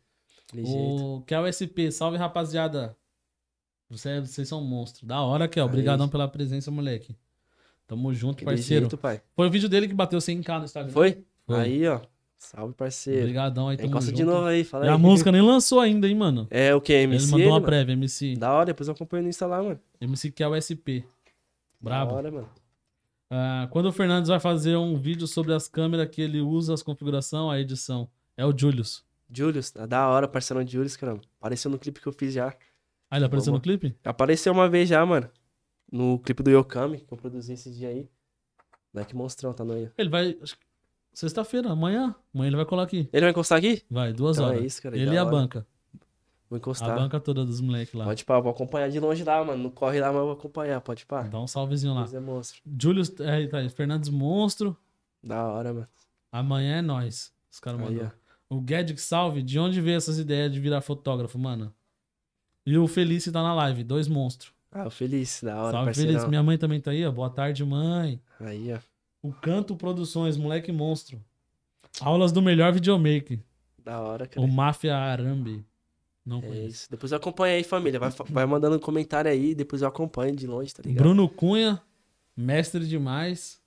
jeito. 0.53 0.69
O 0.71 1.23
Kel 1.23 1.47
SP, 1.49 1.89
salve 1.91 2.19
rapaziada. 2.19 2.95
Você, 3.89 4.21
vocês 4.21 4.47
são 4.47 4.61
um 4.61 4.67
monstro. 4.67 5.07
Da 5.07 5.23
hora, 5.23 5.49
Kel. 5.49 5.65
Obrigadão 5.65 6.11
pela 6.11 6.29
presença, 6.29 6.71
moleque. 6.71 7.17
Tamo 7.87 8.13
junto, 8.13 8.45
Daquele 8.45 8.57
parceiro. 8.59 8.85
jeito, 8.85 8.99
pai. 8.99 9.23
Foi 9.35 9.47
o 9.47 9.51
vídeo 9.51 9.69
dele 9.69 9.89
que 9.89 9.95
bateu 9.95 10.19
100k 10.19 10.59
no 10.59 10.65
Instagram. 10.67 10.93
Foi? 10.93 11.25
Foi. 11.47 11.61
Aí, 11.61 11.89
ó. 11.89 12.03
Salve, 12.45 12.75
parceiro. 12.75 13.21
Obrigadão 13.23 13.69
aí, 13.69 13.77
tamo 13.77 13.89
Encosta 13.89 14.11
junto. 14.11 14.17
de 14.17 14.25
novo 14.25 14.47
aí, 14.47 14.65
fala 14.65 14.85
E 14.85 14.89
aí. 14.89 14.95
a 14.95 14.99
música 14.99 15.33
nem 15.33 15.41
lançou 15.41 15.81
ainda, 15.81 16.07
hein, 16.07 16.15
mano. 16.15 16.47
É 16.51 16.75
o 16.75 16.81
que? 16.81 16.93
MC? 16.93 17.25
ele 17.25 17.33
mandou 17.33 17.47
uma 17.49 17.55
mano? 17.55 17.67
prévia, 17.67 17.93
MC. 17.95 18.37
Da 18.37 18.53
hora, 18.53 18.67
depois 18.67 18.87
eu 18.89 18.95
acompanho 18.95 19.23
no 19.23 19.29
Insta 19.31 19.47
lá, 19.47 19.63
mano. 19.63 19.81
MC 20.01 20.31
Kel 20.31 20.55
SP. 20.61 21.05
Brabo. 21.81 22.11
Da 22.13 22.17
hora, 22.19 22.31
mano. 22.31 22.49
Ah, 23.31 23.67
quando 23.71 23.87
o 23.87 23.93
Fernandes 23.93 24.29
vai 24.29 24.39
fazer 24.39 24.77
um 24.77 24.95
vídeo 24.97 25.27
sobre 25.27 25.55
as 25.55 25.67
câmeras 25.69 26.09
que 26.09 26.21
ele 26.21 26.41
usa, 26.41 26.75
as 26.75 26.83
configuração, 26.83 27.51
a 27.51 27.59
edição. 27.59 28.09
É 28.37 28.45
o 28.45 28.57
Julius. 28.57 29.03
Julius, 29.33 29.71
tá 29.71 29.87
da 29.87 30.07
hora, 30.09 30.29
parceirão 30.29 30.63
de 30.63 30.73
Julius, 30.73 30.97
caramba. 30.97 31.23
Apareceu 31.41 31.71
no 31.71 31.79
clipe 31.79 32.01
que 32.01 32.07
eu 32.07 32.13
fiz 32.13 32.33
já. 32.35 32.55
Ah, 33.11 33.17
ele 33.17 33.25
apareceu 33.25 33.53
Vamos. 33.53 33.59
no 33.61 33.63
clipe? 33.63 33.97
Apareceu 34.05 34.53
uma 34.53 34.69
vez 34.69 34.89
já, 34.89 35.05
mano. 35.05 35.29
No 35.91 36.19
clipe 36.19 36.43
do 36.43 36.51
Yokami, 36.51 36.99
que 37.01 37.13
eu 37.13 37.17
produzi 37.17 37.55
esse 37.55 37.71
dia 37.73 37.89
aí. 37.89 38.09
Moleque 38.93 39.17
monstrão, 39.17 39.53
tá 39.53 39.65
no 39.65 39.73
aí. 39.73 39.91
Ele 39.99 40.09
vai. 40.09 40.37
Sexta-feira, 41.15 41.71
amanhã. 41.71 42.15
Amanhã 42.35 42.49
ele 42.49 42.57
vai 42.57 42.65
colar 42.67 42.83
aqui. 42.83 43.09
Ele 43.13 43.21
vai 43.23 43.31
encostar 43.31 43.57
aqui? 43.59 43.83
Vai, 43.89 44.13
duas 44.13 44.37
Então 44.37 44.49
horas. 44.51 44.63
é 44.63 44.67
isso, 44.67 44.83
cara. 44.83 44.97
ele 44.99 45.15
e 45.15 45.17
a 45.17 45.23
hora. 45.23 45.31
banca. 45.31 45.67
Vou 46.51 46.57
A 46.57 46.59
encostar. 46.59 46.95
banca 46.99 47.19
toda 47.21 47.45
dos 47.45 47.61
moleques 47.61 47.95
lá. 47.95 48.05
Pode 48.05 48.25
pá, 48.25 48.39
vou 48.41 48.51
acompanhar 48.51 48.91
de 48.91 49.01
longe 49.01 49.25
lá, 49.25 49.43
mano. 49.45 49.63
Não 49.63 49.71
corre 49.71 50.01
lá, 50.01 50.09
mas 50.09 50.17
eu 50.17 50.25
vou 50.25 50.33
acompanhar, 50.33 50.81
pode 50.81 51.07
pá. 51.07 51.23
Dá 51.23 51.41
um 51.41 51.47
salvezinho 51.47 51.95
lá. 51.95 52.07
É 52.13 52.21
monstro. 52.21 52.61
Julius, 52.81 53.13
é, 53.21 53.47
tá 53.47 53.59
aí, 53.59 53.69
Fernandes 53.71 54.11
Monstro. 54.11 54.77
Da 55.23 55.43
hora, 55.47 55.73
mano. 55.73 55.89
Amanhã 56.31 56.79
é 56.79 56.83
nós. 56.83 57.33
Os 57.51 57.61
caras 57.61 57.81
ó. 57.81 58.55
O 58.57 58.61
Guedes 58.61 59.01
Salve, 59.03 59.43
de 59.43 59.59
onde 59.59 59.81
veio 59.81 59.97
essas 59.97 60.19
ideias 60.19 60.53
de 60.53 60.61
virar 60.61 60.81
fotógrafo, 60.81 61.39
mano? 61.39 61.73
E 62.67 62.77
o 62.77 62.87
Felice 62.87 63.31
tá 63.33 63.43
na 63.43 63.55
live, 63.55 63.83
dois 63.85 64.07
monstros. 64.09 64.53
Ah, 64.71 64.87
o 64.87 64.91
Feliz, 64.91 65.41
da 65.43 65.57
hora, 65.57 65.71
Salve, 65.73 65.85
parceirão. 65.87 66.13
Felice. 66.13 66.29
Minha 66.29 66.43
mãe 66.43 66.59
também 66.59 66.81
tá 66.81 66.91
aí, 66.91 67.07
ó. 67.07 67.11
Boa 67.13 67.31
tarde, 67.31 67.65
mãe. 67.65 68.21
Aí, 68.41 68.73
ó. 68.75 68.79
O 69.25 69.33
Canto 69.33 69.75
Produções, 69.75 70.37
moleque 70.37 70.71
monstro. 70.71 71.19
Aulas 72.01 72.31
do 72.31 72.43
melhor 72.43 72.73
videomaker. 72.75 73.39
Da 73.83 73.99
hora, 74.01 74.27
cara. 74.27 74.47
O 74.47 74.51
Máfia 74.51 74.95
Arambe. 74.95 75.65
Não 76.27 76.39
É 76.39 76.43
conheço. 76.43 76.67
isso. 76.69 76.91
Depois 76.91 77.11
eu 77.11 77.17
acompanho 77.17 77.57
aí, 77.57 77.65
família. 77.65 77.99
Vai, 77.99 78.11
vai 78.11 78.45
mandando 78.47 78.77
um 78.77 78.81
comentário 78.81 79.31
aí, 79.31 79.55
depois 79.55 79.81
eu 79.81 79.89
acompanho 79.89 80.37
de 80.37 80.47
longe, 80.47 80.75
tá 80.75 80.83
ligado? 80.83 81.03
Bruno 81.03 81.27
Cunha, 81.29 81.81
mestre 82.37 82.87
demais. 82.87 83.59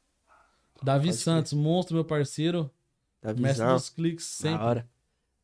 Davi 0.84 1.08
Pode. 1.08 1.18
Santos, 1.18 1.54
monstro, 1.54 1.96
meu 1.96 2.06
parceiro. 2.06 2.70
Da 3.22 3.34
Mestre 3.34 3.66
dos 3.66 3.90
cliques, 3.90 4.38
Da 4.42 4.50
sempre. 4.52 4.64
hora. 4.66 4.90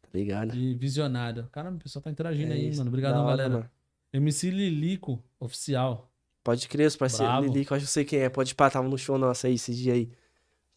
Tá 0.03 0.09
ligado? 0.13 0.55
E 0.55 0.75
visionário. 0.75 1.47
Caramba, 1.51 1.77
o 1.77 1.79
pessoal 1.79 2.03
tá 2.03 2.11
interagindo 2.11 2.51
É 2.53 2.55
aí, 2.55 2.69
isso. 2.69 2.77
mano. 2.77 2.89
Da 2.91 2.93
Obrigadão, 2.93 3.25
hora, 3.25 3.37
galera. 3.37 3.53
mano. 3.55 3.69
MC 4.13 4.51
Lilico, 4.51 5.23
oficial. 5.39 6.11
Pode 6.43 6.67
crer, 6.67 6.87
os 6.87 6.95
parceiros. 6.95 7.35
Lili, 7.45 7.65
que 7.65 7.71
eu 7.71 7.77
acho 7.77 7.85
que 7.85 7.89
eu 7.89 7.93
sei 7.93 8.05
quem 8.05 8.19
é. 8.19 8.29
Pode 8.29 8.53
pá, 8.53 8.69
tava 8.69 8.87
no 8.87 8.97
show 8.97 9.17
nosso 9.17 9.47
aí 9.47 9.53
esse 9.55 9.73
dia 9.73 9.93
aí. 9.93 10.11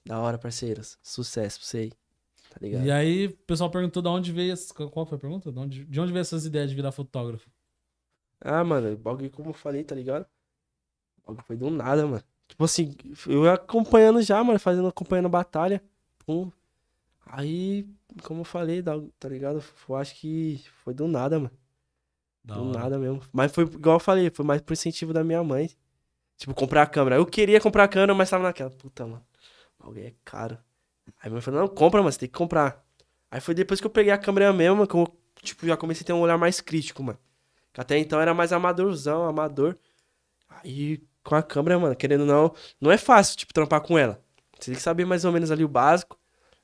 Da 0.04 0.20
hora, 0.20 0.38
parceiros. 0.38 0.96
Sucesso 1.02 1.58
pra 1.58 1.66
você 1.66 1.78
aí. 1.78 1.90
Tá 2.50 2.56
ligado? 2.60 2.86
E 2.86 2.90
aí, 2.90 3.26
o 3.26 3.32
pessoal 3.38 3.68
perguntou 3.70 4.00
de 4.02 4.08
onde 4.08 4.32
veio. 4.32 4.52
esse- 4.52 4.72
Qual 4.72 5.04
foi 5.04 5.16
a 5.18 5.20
pergunta? 5.20 5.50
De 5.50 5.58
onde, 5.58 5.84
de 5.84 6.00
onde 6.00 6.12
veio 6.12 6.20
essas 6.20 6.44
ideias 6.46 6.70
de 6.70 6.76
virar 6.76 6.92
fotógrafo? 6.92 7.50
Ah, 8.40 8.62
mano, 8.62 8.96
bagulho, 8.96 9.30
como 9.30 9.50
eu 9.50 9.54
falei, 9.54 9.82
tá 9.82 9.94
ligado? 9.94 10.24
Bagulho 11.26 11.44
foi 11.44 11.56
do 11.56 11.68
nada, 11.70 12.06
mano. 12.06 12.22
Tipo 12.46 12.64
assim, 12.64 12.94
eu 13.26 13.50
acompanhando 13.50 14.22
já, 14.22 14.42
mano, 14.44 14.58
fazendo, 14.60 14.86
acompanhando 14.86 15.26
a 15.26 15.30
batalha. 15.30 15.82
Pum. 16.24 16.50
Aí, 17.26 17.88
como 18.22 18.42
eu 18.42 18.44
falei, 18.44 18.82
tá 19.18 19.28
ligado? 19.28 19.62
Eu 19.88 19.96
acho 19.96 20.14
que 20.14 20.64
foi 20.84 20.94
do 20.94 21.08
nada, 21.08 21.40
mano. 21.40 21.50
Da 22.46 22.54
do 22.54 22.68
hora. 22.68 22.78
nada 22.78 22.98
mesmo. 22.98 23.20
Mas 23.32 23.52
foi, 23.52 23.64
igual 23.64 23.96
eu 23.96 24.00
falei, 24.00 24.30
foi 24.30 24.44
mais 24.44 24.62
por 24.62 24.72
incentivo 24.72 25.12
da 25.12 25.24
minha 25.24 25.42
mãe. 25.42 25.68
Tipo, 26.36 26.54
comprar 26.54 26.82
a 26.82 26.86
câmera. 26.86 27.16
Eu 27.16 27.26
queria 27.26 27.60
comprar 27.60 27.84
a 27.84 27.88
câmera, 27.88 28.14
mas 28.14 28.30
tava 28.30 28.44
naquela. 28.44 28.70
Puta, 28.70 29.04
mano. 29.04 29.26
Bagulho 29.78 30.06
é 30.06 30.14
caro. 30.24 30.56
Aí 31.20 31.28
minha 31.28 31.32
mãe 31.32 31.40
falou, 31.40 31.60
não, 31.60 31.68
compra, 31.68 32.00
mano, 32.00 32.12
você 32.12 32.20
tem 32.20 32.28
que 32.28 32.38
comprar. 32.38 32.84
Aí 33.30 33.40
foi 33.40 33.54
depois 33.54 33.80
que 33.80 33.86
eu 33.86 33.90
peguei 33.90 34.12
a 34.12 34.18
câmera 34.18 34.52
mesmo, 34.52 34.86
que 34.86 34.94
eu, 34.94 35.06
tipo, 35.42 35.66
já 35.66 35.76
comecei 35.76 36.04
a 36.04 36.06
ter 36.06 36.12
um 36.12 36.20
olhar 36.20 36.38
mais 36.38 36.60
crítico, 36.60 37.02
mano. 37.02 37.18
Que 37.72 37.80
até 37.80 37.98
então 37.98 38.20
era 38.20 38.32
mais 38.32 38.52
amadorzão, 38.52 39.24
amador. 39.24 39.76
Aí, 40.48 41.02
com 41.24 41.34
a 41.34 41.42
câmera, 41.42 41.78
mano, 41.78 41.96
querendo 41.96 42.20
ou 42.20 42.26
não, 42.26 42.54
não 42.80 42.92
é 42.92 42.96
fácil, 42.96 43.36
tipo, 43.36 43.52
trampar 43.52 43.80
com 43.80 43.98
ela. 43.98 44.22
Você 44.58 44.66
tem 44.66 44.74
que 44.76 44.82
saber 44.82 45.04
mais 45.04 45.24
ou 45.24 45.32
menos 45.32 45.50
ali 45.50 45.64
o 45.64 45.68
básico. 45.68 46.18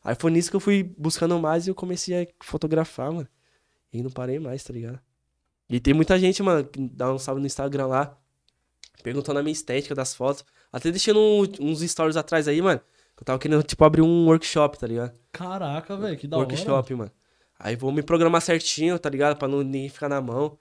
Aí 0.05 0.15
foi 0.15 0.31
nisso 0.31 0.51
que 0.51 0.57
eu 0.57 0.61
fui 0.61 0.83
buscando 0.97 1.39
mais 1.39 1.67
e 1.67 1.71
eu 1.71 1.75
comecei 1.75 2.23
a 2.23 2.27
fotografar, 2.45 3.13
mano. 3.13 3.29
E 3.93 4.03
não 4.03 4.11
parei 4.11 4.39
mais, 4.39 4.63
tá 4.65 4.73
ligado? 4.73 5.01
E 5.73 5.81
tem 5.81 5.95
muita 5.95 6.19
gente, 6.19 6.43
mano, 6.43 6.65
que 6.65 6.79
dá 6.89 7.13
um 7.13 7.19
salve 7.19 7.41
no 7.41 7.47
Instagram 7.47 7.87
lá, 7.87 8.17
perguntando 9.03 9.39
a 9.39 9.43
minha 9.43 9.53
estética 9.53 9.95
das 9.95 10.15
fotos. 10.15 10.45
Até 10.71 10.91
deixando 10.91 11.19
um- 11.19 11.47
uns 11.71 11.81
stories 11.81 12.17
atrás 12.17 12.47
aí, 12.47 12.61
mano. 12.61 12.79
Que 13.17 13.23
eu 13.23 13.25
tava 13.25 13.39
querendo, 13.39 13.63
tipo, 13.63 13.85
abrir 13.85 14.03
um 14.03 14.27
workshop, 14.27 14.79
tá 14.79 14.87
ligado? 14.87 15.13
Caraca, 15.33 15.97
velho, 15.97 16.17
que 16.17 16.27
da 16.27 16.37
hora. 16.39 16.47
workshop, 16.47 16.95
mano. 16.95 17.11
Aí 17.59 17.75
vou 17.77 17.91
me 17.93 18.03
programar 18.03 18.41
certinho, 18.43 18.99
tá 18.99 19.09
ligado? 19.09 19.39
Pra 19.39 19.49
não 19.49 19.63
ninguém 19.63 19.89
ficar 19.89 20.09
na 20.09 20.21
mão. 20.21 20.59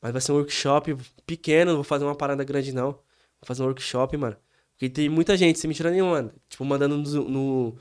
Mas 0.00 0.12
vai 0.12 0.20
ser 0.20 0.32
um 0.32 0.36
workshop 0.36 0.96
pequeno, 1.26 1.70
não 1.70 1.76
vou 1.78 1.84
fazer 1.84 2.04
uma 2.04 2.14
parada 2.14 2.42
grande, 2.44 2.72
não. 2.72 2.92
Vou 2.92 3.02
fazer 3.46 3.62
um 3.62 3.66
workshop, 3.66 4.16
mano. 4.16 4.36
Porque 4.72 4.88
tem 4.88 5.08
muita 5.08 5.36
gente, 5.36 5.58
sem 5.58 5.68
mentira 5.68 5.90
nenhuma, 5.90 6.12
mano. 6.12 6.32
Tipo, 6.48 6.64
mandando 6.64 6.96
nos, 6.96 7.12
no, 7.14 7.76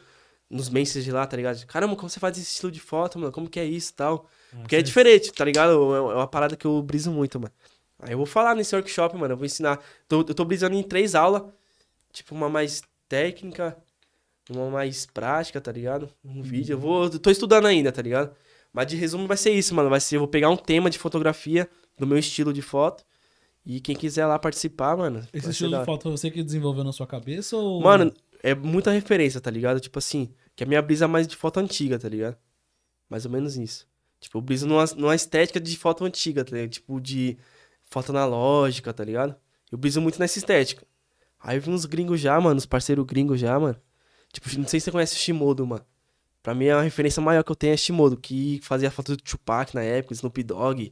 nos 0.49 0.69
messages 0.69 1.13
lá, 1.13 1.25
tá 1.25 1.37
ligado? 1.37 1.65
Caramba, 1.65 1.95
como 1.95 2.09
você 2.09 2.19
faz 2.19 2.37
esse 2.37 2.47
estilo 2.53 2.71
de 2.71 2.79
foto, 2.81 3.17
mano? 3.17 3.31
Como 3.31 3.49
que 3.49 3.59
é 3.59 3.65
isso 3.65 3.91
e 3.91 3.95
tal? 3.95 4.27
Ah, 4.53 4.57
Porque 4.59 4.75
é 4.75 4.81
diferente, 4.81 5.31
tá 5.31 5.45
ligado? 5.45 5.71
É 5.93 5.97
é 5.97 6.15
uma 6.15 6.27
parada 6.27 6.55
que 6.55 6.65
eu 6.65 6.81
briso 6.81 7.11
muito, 7.11 7.39
mano. 7.39 7.53
Aí 7.99 8.13
eu 8.13 8.17
vou 8.17 8.25
falar 8.25 8.55
nesse 8.55 8.75
workshop, 8.75 9.15
mano. 9.17 9.33
Eu 9.33 9.37
vou 9.37 9.45
ensinar. 9.45 9.79
Tô, 10.07 10.19
eu 10.21 10.33
tô 10.33 10.45
brisando 10.45 10.75
em 10.75 10.83
três 10.83 11.15
aulas. 11.15 11.43
Tipo, 12.11 12.33
uma 12.33 12.49
mais 12.49 12.81
técnica, 13.07 13.77
uma 14.49 14.69
mais 14.69 15.05
prática, 15.05 15.59
tá 15.59 15.71
ligado? 15.71 16.09
Um 16.23 16.41
vídeo. 16.41 16.73
Eu 16.73 16.79
vou. 16.79 17.03
eu 17.05 17.19
tô 17.19 17.29
estudando 17.29 17.65
ainda, 17.65 17.91
tá 17.91 18.01
ligado? 18.01 18.33
Mas 18.71 18.87
de 18.87 18.95
resumo 18.95 19.27
vai 19.27 19.37
ser 19.37 19.51
isso, 19.51 19.75
mano. 19.75 19.89
Vai 19.89 19.99
ser, 19.99 20.15
eu 20.15 20.19
vou 20.21 20.27
pegar 20.27 20.49
um 20.49 20.57
tema 20.57 20.89
de 20.89 20.97
fotografia 20.97 21.69
do 21.97 22.07
meu 22.07 22.17
estilo 22.17 22.53
de 22.53 22.61
foto. 22.61 23.03
E 23.65 23.79
quem 23.79 23.95
quiser 23.95 24.25
lá 24.25 24.39
participar, 24.39 24.95
mano. 24.95 25.27
Esse 25.33 25.49
estilo 25.49 25.77
de 25.77 25.85
foto 25.85 26.09
você 26.09 26.31
que 26.31 26.41
desenvolveu 26.41 26.83
na 26.83 26.91
sua 26.91 27.05
cabeça 27.05 27.57
ou. 27.57 27.81
Mano, 27.81 28.13
é 28.41 28.55
muita 28.55 28.91
referência, 28.91 29.41
tá 29.41 29.51
ligado? 29.51 29.79
Tipo 29.79 29.99
assim, 29.99 30.33
que 30.55 30.63
a 30.63 30.67
minha 30.67 30.81
brisa 30.81 31.05
é 31.05 31.07
mais 31.07 31.27
de 31.27 31.35
foto 31.35 31.59
antiga, 31.59 31.99
tá 31.99 32.07
ligado? 32.07 32.37
Mais 33.09 33.25
ou 33.25 33.31
menos 33.31 33.57
isso. 33.57 33.87
Tipo, 34.19 34.37
eu 34.37 34.41
briso 34.41 34.67
numa, 34.67 34.85
numa 34.97 35.15
estética 35.15 35.59
de 35.59 35.77
foto 35.77 36.03
antiga, 36.05 36.43
tá 36.43 36.55
ligado? 36.55 36.71
Tipo, 36.71 36.99
de 36.99 37.37
foto 37.85 38.09
analógica, 38.11 38.93
tá 38.93 39.03
ligado? 39.03 39.35
Eu 39.71 39.77
briso 39.77 40.01
muito 40.01 40.19
nessa 40.19 40.37
estética. 40.37 40.85
Aí 41.39 41.57
eu 41.57 41.61
vi 41.61 41.69
uns 41.69 41.85
gringos 41.85 42.19
já, 42.19 42.39
mano, 42.39 42.57
uns 42.57 42.65
parceiros 42.65 43.05
gringos 43.05 43.39
já, 43.39 43.57
mano. 43.59 43.79
Tipo, 44.31 44.49
não 44.57 44.67
sei 44.67 44.79
se 44.79 44.85
você 44.85 44.91
conhece 44.91 45.15
o 45.15 45.19
Shimodo, 45.19 45.65
mano. 45.65 45.85
Pra 46.43 46.53
mim, 46.53 46.69
a 46.69 46.81
referência 46.81 47.21
maior 47.21 47.43
que 47.43 47.51
eu 47.51 47.55
tenho 47.55 47.73
é 47.73 47.77
Shimodo, 47.77 48.17
que 48.17 48.59
fazia 48.63 48.91
foto 48.91 49.15
do 49.15 49.23
Tupac 49.23 49.73
na 49.75 49.81
época, 49.81 50.13
Snoop 50.13 50.43
Dogg. 50.43 50.91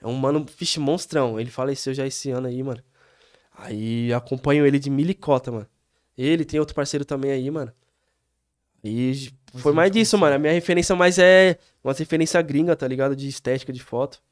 É 0.00 0.06
um 0.06 0.12
mano, 0.14 0.44
vixe, 0.58 0.78
monstrão. 0.80 1.40
Ele 1.40 1.50
faleceu 1.50 1.94
já 1.94 2.06
esse 2.06 2.30
ano 2.30 2.46
aí, 2.48 2.62
mano. 2.62 2.82
Aí 3.56 4.12
acompanho 4.12 4.66
ele 4.66 4.78
de 4.78 4.90
milicota, 4.90 5.50
mano. 5.50 5.66
Ele 6.16 6.44
tem 6.44 6.60
outro 6.60 6.74
parceiro 6.74 7.04
também 7.04 7.30
aí, 7.30 7.50
mano. 7.50 7.72
E 8.88 9.32
foi 9.58 9.72
mais 9.72 9.90
disso, 9.90 10.16
mano. 10.18 10.36
A 10.36 10.38
minha 10.38 10.52
referência 10.52 10.94
mais 10.94 11.18
é 11.18 11.58
uma 11.82 11.92
referência 11.92 12.40
gringa, 12.42 12.76
tá 12.76 12.86
ligado? 12.86 13.16
De 13.16 13.28
estética 13.28 13.72
de 13.72 13.82
foto. 13.82 14.22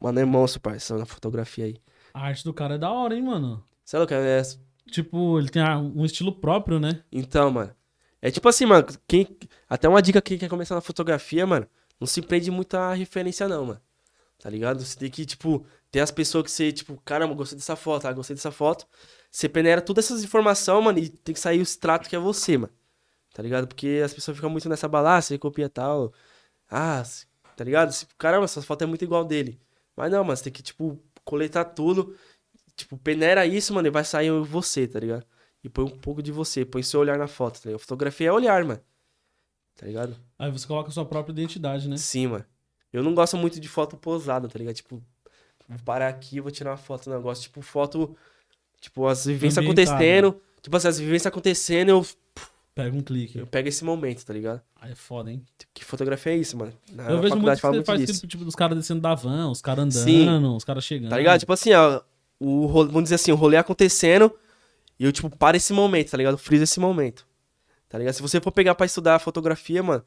Mano, 0.00 0.18
é 0.18 0.24
monstro, 0.24 0.60
parceiro, 0.60 0.98
na 1.00 1.06
fotografia 1.06 1.66
aí. 1.66 1.76
A 2.14 2.20
arte 2.26 2.44
do 2.44 2.54
cara 2.54 2.74
é 2.74 2.78
da 2.78 2.90
hora, 2.90 3.14
hein, 3.14 3.22
mano? 3.22 3.62
Sei 3.84 3.98
lá, 3.98 4.06
cara, 4.06 4.24
é... 4.24 4.42
Tipo, 4.90 5.38
ele 5.38 5.48
tem 5.48 5.62
um 5.62 6.04
estilo 6.04 6.32
próprio, 6.32 6.80
né? 6.80 7.02
Então, 7.12 7.50
mano. 7.50 7.70
É 8.20 8.30
tipo 8.30 8.48
assim, 8.48 8.66
mano. 8.66 8.86
Quem... 9.06 9.26
Até 9.68 9.88
uma 9.88 10.02
dica 10.02 10.20
quem 10.20 10.36
quer 10.38 10.48
começar 10.48 10.74
na 10.74 10.80
fotografia, 10.80 11.46
mano. 11.46 11.66
Não 12.00 12.06
se 12.06 12.20
prende 12.22 12.50
muito 12.50 12.74
a 12.76 12.94
referência, 12.94 13.46
não, 13.46 13.66
mano. 13.66 13.80
Tá 14.38 14.48
ligado? 14.48 14.82
Você 14.82 14.98
tem 14.98 15.10
que, 15.10 15.24
tipo, 15.26 15.64
ter 15.90 16.00
as 16.00 16.10
pessoas 16.10 16.44
que 16.44 16.50
você, 16.50 16.72
tipo, 16.72 17.00
caramba, 17.04 17.34
gostei 17.34 17.56
dessa 17.58 17.76
foto, 17.76 18.06
ah, 18.08 18.12
gostei 18.12 18.34
dessa 18.34 18.50
foto. 18.50 18.86
Você 19.30 19.48
peneira 19.48 19.80
todas 19.82 20.06
essas 20.06 20.24
informações, 20.24 20.82
mano, 20.82 20.98
e 20.98 21.08
tem 21.08 21.34
que 21.34 21.40
sair 21.40 21.58
o 21.58 21.62
extrato 21.62 22.08
que 22.08 22.16
é 22.16 22.18
você, 22.18 22.56
mano. 22.56 22.72
Tá 23.34 23.42
ligado? 23.42 23.68
Porque 23.68 24.00
as 24.04 24.12
pessoas 24.14 24.36
ficam 24.36 24.50
muito 24.50 24.68
nessa 24.68 24.88
bala, 24.88 25.16
ah, 25.18 25.22
você 25.22 25.38
copia 25.38 25.68
tal. 25.68 26.12
Ah, 26.70 27.02
tá 27.56 27.62
ligado? 27.64 27.92
Você- 27.92 28.06
Caramba, 28.18 28.44
essa 28.44 28.62
foto 28.62 28.82
é 28.82 28.86
muito 28.86 29.04
igual 29.04 29.24
dele. 29.24 29.60
Mas 30.00 30.10
não, 30.10 30.24
mano, 30.24 30.36
você 30.36 30.44
tem 30.44 30.52
que, 30.52 30.62
tipo, 30.62 30.98
coletar 31.24 31.64
tudo. 31.64 32.16
Tipo, 32.74 32.96
peneira 32.96 33.44
isso, 33.46 33.74
mano, 33.74 33.88
e 33.88 33.90
vai 33.90 34.04
sair 34.04 34.30
você, 34.42 34.86
tá 34.86 34.98
ligado? 34.98 35.24
E 35.62 35.68
põe 35.68 35.84
um 35.84 35.90
pouco 35.90 36.22
de 36.22 36.32
você, 36.32 36.64
põe 36.64 36.82
seu 36.82 37.00
olhar 37.00 37.18
na 37.18 37.26
foto, 37.26 37.60
tá 37.60 37.68
ligado? 37.68 37.80
Fotografia 37.80 38.28
é 38.28 38.32
olhar, 38.32 38.64
mano. 38.64 38.80
Tá 39.76 39.86
ligado? 39.86 40.16
Aí 40.38 40.50
você 40.50 40.66
coloca 40.66 40.88
a 40.88 40.92
sua 40.92 41.04
própria 41.04 41.32
identidade, 41.32 41.88
né? 41.88 41.96
Sim, 41.96 42.28
mano. 42.28 42.44
Eu 42.92 43.02
não 43.02 43.14
gosto 43.14 43.36
muito 43.36 43.60
de 43.60 43.68
foto 43.68 43.96
posada, 43.96 44.48
tá 44.48 44.58
ligado? 44.58 44.74
Tipo, 44.74 45.02
vou 45.68 45.78
parar 45.84 46.08
aqui 46.08 46.40
vou 46.40 46.50
tirar 46.50 46.70
uma 46.70 46.76
foto 46.76 47.04
do 47.04 47.16
negócio. 47.16 47.42
Tipo, 47.42 47.62
foto. 47.62 48.16
Tipo, 48.80 49.06
as 49.06 49.26
vivências 49.26 49.58
Ambientada. 49.58 49.92
acontecendo. 49.92 50.40
Tipo 50.62 50.76
assim, 50.76 50.88
as 50.88 50.98
vivências 50.98 51.26
acontecendo, 51.26 51.88
eu, 51.90 52.06
Pega 52.74 52.96
um 52.96 53.02
clique. 53.02 53.36
eu 53.38 53.46
pego 53.46 53.68
esse 53.68 53.84
momento, 53.84 54.24
tá 54.24 54.32
ligado? 54.32 54.60
Aí 54.80 54.92
é 54.92 54.94
foda, 54.94 55.30
hein? 55.30 55.44
Que 55.74 55.84
fotografia 55.84 56.32
é 56.32 56.36
isso, 56.36 56.56
mano? 56.56 56.72
Na 56.92 57.10
eu 57.10 57.20
vejo 57.20 57.36
muito 57.36 57.44
fala 57.60 57.74
você 57.74 57.76
muito 57.78 57.86
faz 57.86 58.00
disso. 58.00 58.12
aquilo, 58.18 58.28
tipo, 58.30 58.44
dos 58.44 58.54
caras 58.54 58.76
descendo 58.78 59.00
da 59.00 59.14
van, 59.14 59.50
os 59.50 59.60
caras 59.60 59.84
andando, 59.84 60.04
Sim. 60.04 60.44
os 60.56 60.64
caras 60.64 60.84
chegando. 60.84 61.10
Tá 61.10 61.16
ligado? 61.18 61.40
Tipo 61.40 61.52
assim, 61.52 61.72
ó. 61.72 62.00
O 62.38 62.66
ro- 62.66 62.86
vamos 62.86 63.02
dizer 63.04 63.16
assim, 63.16 63.32
o 63.32 63.34
rolê 63.34 63.56
acontecendo 63.58 64.32
e 64.98 65.04
eu, 65.04 65.12
tipo, 65.12 65.28
paro 65.36 65.56
esse 65.56 65.72
momento, 65.74 66.10
tá 66.10 66.16
ligado? 66.16 66.38
Friso 66.38 66.62
esse 66.64 66.80
momento. 66.80 67.26
Tá 67.88 67.98
ligado? 67.98 68.14
Se 68.14 68.22
você 68.22 68.40
for 68.40 68.52
pegar 68.52 68.74
pra 68.74 68.86
estudar 68.86 69.18
fotografia, 69.18 69.82
mano, 69.82 70.02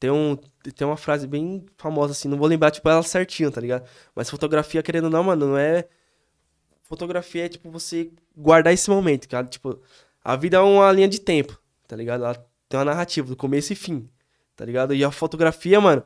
tem, 0.00 0.08
um, 0.10 0.36
tem 0.74 0.86
uma 0.86 0.96
frase 0.96 1.26
bem 1.26 1.66
famosa, 1.76 2.12
assim, 2.12 2.28
não 2.28 2.38
vou 2.38 2.46
lembrar, 2.46 2.70
tipo, 2.70 2.88
ela 2.88 3.02
certinho, 3.02 3.50
tá 3.50 3.60
ligado? 3.60 3.86
Mas 4.14 4.30
fotografia, 4.30 4.82
querendo 4.82 5.04
ou 5.04 5.10
não, 5.10 5.24
mano, 5.24 5.48
não 5.48 5.58
é. 5.58 5.86
Fotografia 6.82 7.46
é, 7.46 7.48
tipo, 7.48 7.70
você 7.70 8.10
guardar 8.36 8.72
esse 8.72 8.88
momento, 8.88 9.28
cara. 9.28 9.46
Tipo, 9.46 9.80
a 10.22 10.36
vida 10.36 10.56
é 10.58 10.60
uma 10.60 10.90
linha 10.92 11.08
de 11.08 11.18
tempo, 11.20 11.58
tá 11.86 11.96
ligado? 11.96 12.24
Ela 12.24 12.34
tem 12.68 12.78
uma 12.78 12.84
narrativa, 12.84 13.28
do 13.28 13.36
começo 13.36 13.72
e 13.72 13.76
fim, 13.76 14.08
tá 14.56 14.64
ligado? 14.64 14.94
E 14.94 15.04
a 15.04 15.10
fotografia, 15.10 15.80
mano, 15.80 16.02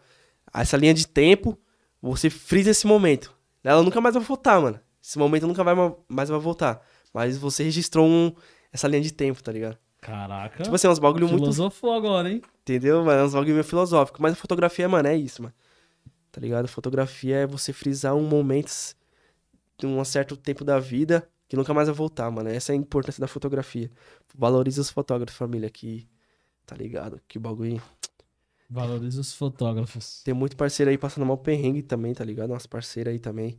essa 0.53 0.77
linha 0.77 0.95
de 0.95 1.07
tempo, 1.07 1.59
você 2.01 2.29
frisa 2.31 2.71
esse 2.71 2.87
momento. 2.87 3.35
Ela 3.65 3.83
nunca 3.83 4.01
mais 4.01 4.15
vai 4.15 4.23
voltar, 4.25 4.61
mano. 4.61 4.81
Esse 5.03 5.19
momento 5.19 5.47
nunca 5.47 5.63
vai 5.65 5.75
ma- 5.75 5.95
mais 6.09 6.29
vai 6.29 6.39
voltar. 6.39 6.81
Mas 7.13 7.37
você 7.39 7.63
registrou 7.65 8.07
um, 8.07 8.33
essa 8.73 8.87
linha 8.89 9.03
de 9.03 9.13
tempo, 9.13 9.43
tá 9.43 9.51
ligado? 9.53 9.77
Caraca. 10.01 10.63
Tipo 10.63 10.75
assim, 10.75 10.87
é 10.87 10.91
uns 10.91 10.99
bagulho 10.99 11.27
muito. 11.29 11.41
Filosofou 11.43 11.93
agora, 11.93 12.31
hein? 12.31 12.43
Entendeu, 12.63 13.05
mano? 13.05 13.21
É 13.21 13.25
uns 13.25 13.33
bagulho 13.33 13.53
meio 13.55 13.65
filosófico. 13.65 14.21
Mas 14.23 14.33
a 14.33 14.37
fotografia, 14.37 14.89
mano, 14.89 15.09
é 15.09 15.17
isso, 15.17 15.43
mano. 15.43 15.55
Tá 16.31 16.41
ligado? 16.41 16.69
Fotografia 16.69 17.37
é 17.39 17.47
você 17.47 17.73
frisar 17.73 18.15
um 18.15 18.23
momento 18.29 18.71
de 19.79 19.87
um 19.87 20.05
certo 20.05 20.37
tempo 20.37 20.65
da 20.65 20.79
vida 20.79 21.29
que 21.49 21.57
nunca 21.57 21.73
mais 21.73 21.89
vai 21.89 21.97
voltar, 21.97 22.31
mano. 22.31 22.51
Essa 22.51 22.73
é 22.73 22.75
a 22.75 22.77
importância 22.77 23.21
da 23.21 23.27
fotografia. 23.27 23.91
Valorize 24.35 24.81
os 24.81 24.91
fotógrafos, 24.91 25.37
família, 25.37 25.71
que. 25.71 26.09
Tá 26.67 26.77
ligado? 26.77 27.21
Que 27.27 27.39
bagulho. 27.39 27.83
Valoriza 28.69 29.21
os 29.23 29.33
fotógrafos. 29.33 30.23
Tem 30.23 30.35
muito 30.35 30.57
parceiro 30.57 30.91
aí 30.91 30.99
passando 30.99 31.25
mal 31.25 31.39
perrengue 31.39 31.83
também, 31.83 32.13
tá 32.13 32.23
ligado? 32.23 32.51
Umas 32.51 32.67
parceiras 32.67 33.13
aí 33.13 33.19
também. 33.19 33.59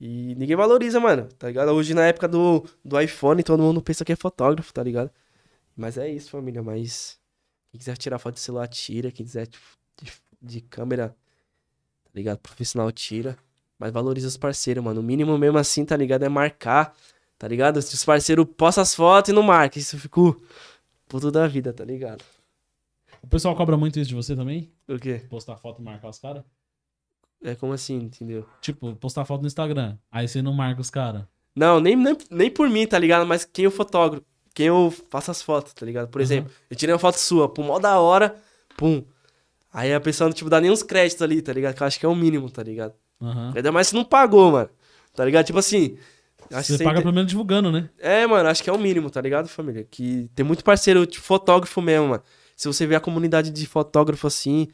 E 0.00 0.34
ninguém 0.36 0.56
valoriza, 0.56 0.98
mano, 0.98 1.28
tá 1.38 1.48
ligado? 1.48 1.70
Hoje, 1.70 1.92
na 1.92 2.06
época 2.06 2.26
do, 2.26 2.64
do 2.82 2.98
iPhone, 2.98 3.42
todo 3.42 3.62
mundo 3.62 3.82
pensa 3.82 4.04
que 4.04 4.12
é 4.12 4.16
fotógrafo, 4.16 4.72
tá 4.72 4.82
ligado? 4.82 5.10
Mas 5.76 5.98
é 5.98 6.08
isso, 6.08 6.30
família. 6.30 6.62
Mas 6.62 7.20
quem 7.70 7.78
quiser 7.78 7.96
tirar 7.98 8.18
foto 8.18 8.34
de 8.34 8.40
celular, 8.40 8.66
tira. 8.66 9.12
Quem 9.12 9.26
quiser 9.26 9.46
de, 9.46 9.58
de, 10.02 10.12
de 10.40 10.60
câmera, 10.62 11.10
tá 12.04 12.10
ligado? 12.14 12.38
Profissional, 12.38 12.90
tira. 12.90 13.36
Mas 13.84 13.92
valoriza 13.92 14.26
os 14.26 14.38
parceiros, 14.38 14.82
mano. 14.82 15.00
O 15.00 15.04
mínimo 15.04 15.36
mesmo 15.36 15.58
assim, 15.58 15.84
tá 15.84 15.94
ligado? 15.94 16.22
É 16.22 16.28
marcar, 16.30 16.96
tá 17.38 17.46
ligado? 17.46 17.82
Se 17.82 17.94
os 17.94 18.02
parceiros 18.02 18.46
postam 18.56 18.80
as 18.80 18.94
fotos 18.94 19.28
e 19.28 19.32
não 19.34 19.42
marcam, 19.42 19.78
isso 19.78 19.98
ficou 19.98 20.40
puto 21.06 21.30
da 21.30 21.46
vida, 21.46 21.70
tá 21.70 21.84
ligado? 21.84 22.24
O 23.22 23.26
pessoal 23.26 23.54
cobra 23.54 23.76
muito 23.76 24.00
isso 24.00 24.08
de 24.08 24.14
você 24.14 24.34
também? 24.34 24.72
O 24.88 24.98
quê? 24.98 25.20
Postar 25.28 25.58
foto 25.58 25.82
e 25.82 25.84
marcar 25.84 26.08
os 26.08 26.18
caras? 26.18 26.42
É 27.42 27.54
como 27.54 27.74
assim, 27.74 27.96
entendeu? 27.96 28.46
Tipo, 28.62 28.96
postar 28.96 29.26
foto 29.26 29.42
no 29.42 29.46
Instagram. 29.48 29.98
Aí 30.10 30.26
você 30.26 30.40
não 30.40 30.54
marca 30.54 30.80
os 30.80 30.88
caras. 30.88 31.24
Não, 31.54 31.78
nem, 31.78 31.94
nem, 31.94 32.16
nem 32.30 32.50
por 32.50 32.70
mim, 32.70 32.86
tá 32.86 32.98
ligado? 32.98 33.26
Mas 33.26 33.44
quem 33.44 33.66
eu 33.66 33.70
fotógrafo, 33.70 34.24
quem 34.54 34.68
eu 34.68 34.90
faço 35.10 35.30
as 35.30 35.42
fotos, 35.42 35.74
tá 35.74 35.84
ligado? 35.84 36.08
Por 36.08 36.20
Uhum. 36.20 36.24
exemplo, 36.24 36.52
eu 36.70 36.74
tirei 36.76 36.94
uma 36.94 36.98
foto 36.98 37.16
sua, 37.18 37.50
pum, 37.52 37.64
mó 37.64 37.78
da 37.78 38.00
hora, 38.00 38.34
pum. 38.78 39.04
Aí 39.70 39.92
a 39.92 40.00
pessoa 40.00 40.28
não, 40.30 40.34
tipo, 40.34 40.48
dá 40.48 40.58
nem 40.58 40.70
uns 40.70 40.82
créditos 40.82 41.20
ali, 41.20 41.42
tá 41.42 41.52
ligado? 41.52 41.74
Que 41.76 41.82
eu 41.82 41.86
acho 41.86 42.00
que 42.00 42.06
é 42.06 42.08
o 42.08 42.14
mínimo, 42.16 42.48
tá 42.48 42.62
ligado? 42.62 42.94
Aham. 43.28 43.52
Ainda 43.54 43.72
mais 43.72 43.88
se 43.88 43.94
não 43.94 44.04
pagou, 44.04 44.52
mano. 44.52 44.70
Tá 45.14 45.24
ligado? 45.24 45.46
Tipo 45.46 45.58
assim. 45.58 45.96
Acho 46.52 46.76
Você 46.76 46.84
paga 46.84 47.00
pelo 47.00 47.12
menos 47.12 47.28
divulgando, 47.28 47.72
né? 47.72 47.88
É, 47.98 48.26
mano, 48.26 48.48
acho 48.48 48.62
que 48.62 48.68
é 48.68 48.72
o 48.72 48.78
mínimo, 48.78 49.10
tá 49.10 49.20
ligado, 49.20 49.48
família? 49.48 49.86
Que 49.90 50.30
tem 50.34 50.44
muito 50.44 50.62
parceiro, 50.62 51.06
tipo, 51.06 51.24
fotógrafo 51.24 51.80
mesmo, 51.80 52.08
mano. 52.08 52.22
Se 52.54 52.68
você 52.68 52.86
vê 52.86 52.94
a 52.94 53.00
comunidade 53.00 53.50
de 53.50 53.66
fotógrafo 53.66 54.26
assim, 54.26 54.68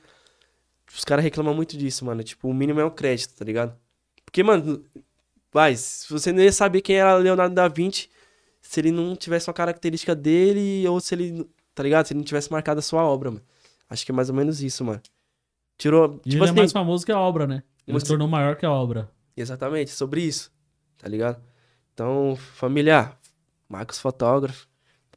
os 0.92 1.04
caras 1.04 1.22
reclamam 1.22 1.54
muito 1.54 1.76
disso, 1.76 2.04
mano. 2.04 2.22
Tipo, 2.24 2.48
o 2.48 2.54
mínimo 2.54 2.80
é 2.80 2.84
o 2.84 2.90
crédito, 2.90 3.34
tá 3.34 3.44
ligado? 3.44 3.74
Porque, 4.24 4.42
mano, 4.42 4.84
vai, 5.52 5.76
se 5.76 6.12
você 6.12 6.32
não 6.32 6.42
ia 6.42 6.52
saber 6.52 6.80
quem 6.80 6.96
era 6.96 7.16
Leonardo 7.16 7.54
da 7.54 7.68
Vinci 7.68 8.08
se 8.60 8.80
ele 8.80 8.90
não 8.90 9.16
tivesse 9.16 9.48
uma 9.48 9.54
característica 9.54 10.14
dele 10.14 10.86
ou 10.86 11.00
se 11.00 11.14
ele, 11.14 11.48
tá 11.74 11.82
ligado? 11.82 12.06
Se 12.06 12.12
ele 12.12 12.18
não 12.18 12.24
tivesse 12.24 12.52
marcado 12.52 12.78
a 12.78 12.82
sua 12.82 13.02
obra, 13.02 13.30
mano. 13.30 13.42
Acho 13.88 14.04
que 14.04 14.12
é 14.12 14.14
mais 14.14 14.28
ou 14.28 14.34
menos 14.34 14.62
isso, 14.62 14.84
mano. 14.84 15.00
Tirou, 15.76 16.20
E 16.24 16.30
tipo 16.30 16.36
ele 16.36 16.44
assim, 16.44 16.52
é 16.52 16.56
mais 16.56 16.72
famoso 16.72 17.04
que 17.04 17.10
a 17.10 17.18
obra, 17.18 17.46
né? 17.46 17.62
Ele 17.90 18.00
se 18.00 18.06
tornou 18.06 18.28
maior 18.28 18.56
que 18.56 18.64
a 18.66 18.70
obra. 18.70 19.10
Exatamente, 19.36 19.90
sobre 19.90 20.22
isso, 20.22 20.50
tá 20.98 21.08
ligado? 21.08 21.40
Então, 21.94 22.36
família, 22.36 23.12
Marcos 23.68 23.98
fotógrafo, 23.98 24.68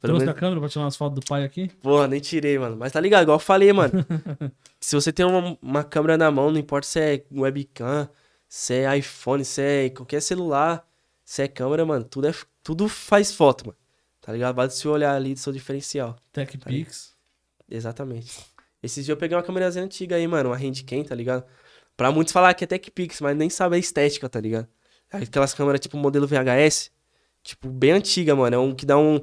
Pelo 0.01 0.15
Trouxe 0.15 0.25
menos- 0.25 0.35
a 0.37 0.39
câmera 0.39 0.59
pra 0.59 0.69
tirar 0.69 0.83
umas 0.83 0.95
fotos 0.97 1.19
do 1.23 1.25
pai 1.25 1.43
aqui? 1.45 1.69
Porra, 1.81 2.07
nem 2.09 2.19
tirei, 2.19 2.59
mano. 2.59 2.75
Mas 2.77 2.91
tá 2.91 2.99
ligado, 2.99 3.23
igual 3.23 3.35
eu 3.35 3.39
falei, 3.39 3.71
mano. 3.71 3.93
se 4.79 4.95
você 4.95 5.13
tem 5.13 5.25
uma, 5.25 5.57
uma 5.61 5.83
câmera 5.83 6.17
na 6.17 6.29
mão, 6.29 6.51
não 6.51 6.59
importa 6.59 6.85
se 6.85 6.99
é 6.99 7.25
webcam, 7.31 8.09
se 8.49 8.73
é 8.73 8.97
iPhone, 8.97 9.45
se 9.45 9.61
é 9.61 9.89
qualquer 9.89 10.21
celular, 10.21 10.85
se 11.23 11.41
é 11.41 11.47
câmera, 11.47 11.85
mano, 11.85 12.03
tudo, 12.03 12.27
é, 12.27 12.33
tudo 12.61 12.89
faz 12.89 13.33
foto, 13.33 13.67
mano. 13.67 13.77
Tá 14.19 14.33
ligado? 14.33 14.53
Basta 14.55 14.77
você 14.77 14.87
olhar 14.89 15.15
ali 15.15 15.33
do 15.33 15.39
seu 15.39 15.53
diferencial. 15.53 16.17
TechPix. 16.33 17.13
Exatamente. 17.69 18.39
Esses 18.81 19.05
dias 19.05 19.09
eu 19.09 19.17
peguei 19.17 19.37
uma 19.37 19.43
câmerazinha 19.43 19.85
antiga 19.85 20.17
aí, 20.17 20.27
mano, 20.27 20.49
uma 20.49 20.57
Handcam, 20.57 21.03
tá 21.05 21.15
ligado? 21.15 21.45
Pra 22.03 22.11
muitos 22.11 22.33
falar 22.33 22.53
que 22.53 22.63
é 22.63 22.67
TechPix, 22.67 23.21
mas 23.21 23.35
nem 23.37 23.49
sabe 23.49 23.75
a 23.75 23.79
estética, 23.79 24.27
tá 24.27 24.39
ligado? 24.39 24.67
Aquelas 25.11 25.53
câmeras 25.53 25.79
tipo 25.79 25.95
modelo 25.97 26.27
VHS, 26.27 26.91
tipo, 27.43 27.69
bem 27.69 27.91
antiga, 27.91 28.35
mano. 28.35 28.55
É 28.55 28.59
um 28.59 28.73
que 28.75 28.85
dá 28.85 28.97
um. 28.97 29.21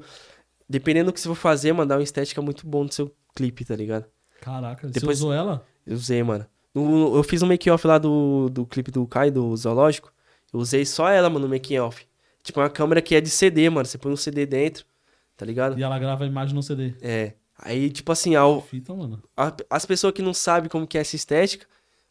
Dependendo 0.68 1.10
do 1.10 1.12
que 1.12 1.20
você 1.20 1.28
for 1.28 1.34
fazer, 1.34 1.72
mano, 1.72 1.88
dá 1.88 1.96
uma 1.96 2.02
estética 2.02 2.40
muito 2.40 2.66
bom 2.66 2.84
no 2.84 2.92
seu 2.92 3.12
clipe, 3.34 3.64
tá 3.64 3.74
ligado? 3.74 4.04
Caraca, 4.40 4.86
Depois- 4.88 5.18
você 5.18 5.24
usou 5.24 5.32
ela? 5.34 5.66
Eu 5.86 5.94
usei, 5.94 6.22
mano. 6.22 6.46
No- 6.74 7.16
eu 7.16 7.22
fiz 7.24 7.42
um 7.42 7.46
make-off 7.46 7.84
lá 7.86 7.98
do, 7.98 8.48
do 8.48 8.64
clipe 8.64 8.90
do 8.92 9.04
Kai, 9.06 9.30
do 9.30 9.54
Zoológico. 9.56 10.12
Eu 10.52 10.60
usei 10.60 10.84
só 10.86 11.08
ela, 11.08 11.28
mano, 11.28 11.46
no 11.46 11.50
make-off. 11.50 12.06
Tipo, 12.42 12.60
uma 12.60 12.70
câmera 12.70 13.02
que 13.02 13.14
é 13.14 13.20
de 13.20 13.28
CD, 13.28 13.68
mano. 13.68 13.84
Você 13.86 13.98
põe 13.98 14.12
um 14.12 14.16
CD 14.16 14.46
dentro, 14.46 14.86
tá 15.36 15.44
ligado? 15.44 15.78
E 15.78 15.82
ela 15.82 15.98
grava 15.98 16.22
a 16.24 16.26
imagem 16.26 16.54
no 16.54 16.62
CD. 16.62 16.94
É. 17.02 17.34
Aí, 17.58 17.90
tipo 17.90 18.10
assim, 18.12 18.36
ao, 18.36 18.62
Fita, 18.62 18.94
mano. 18.94 19.22
a- 19.36 19.54
as 19.68 19.84
pessoas 19.84 20.14
que 20.14 20.22
não 20.22 20.32
sabem 20.32 20.70
como 20.70 20.86
que 20.86 20.96
é 20.96 21.00
essa 21.00 21.16
estética, 21.16 21.66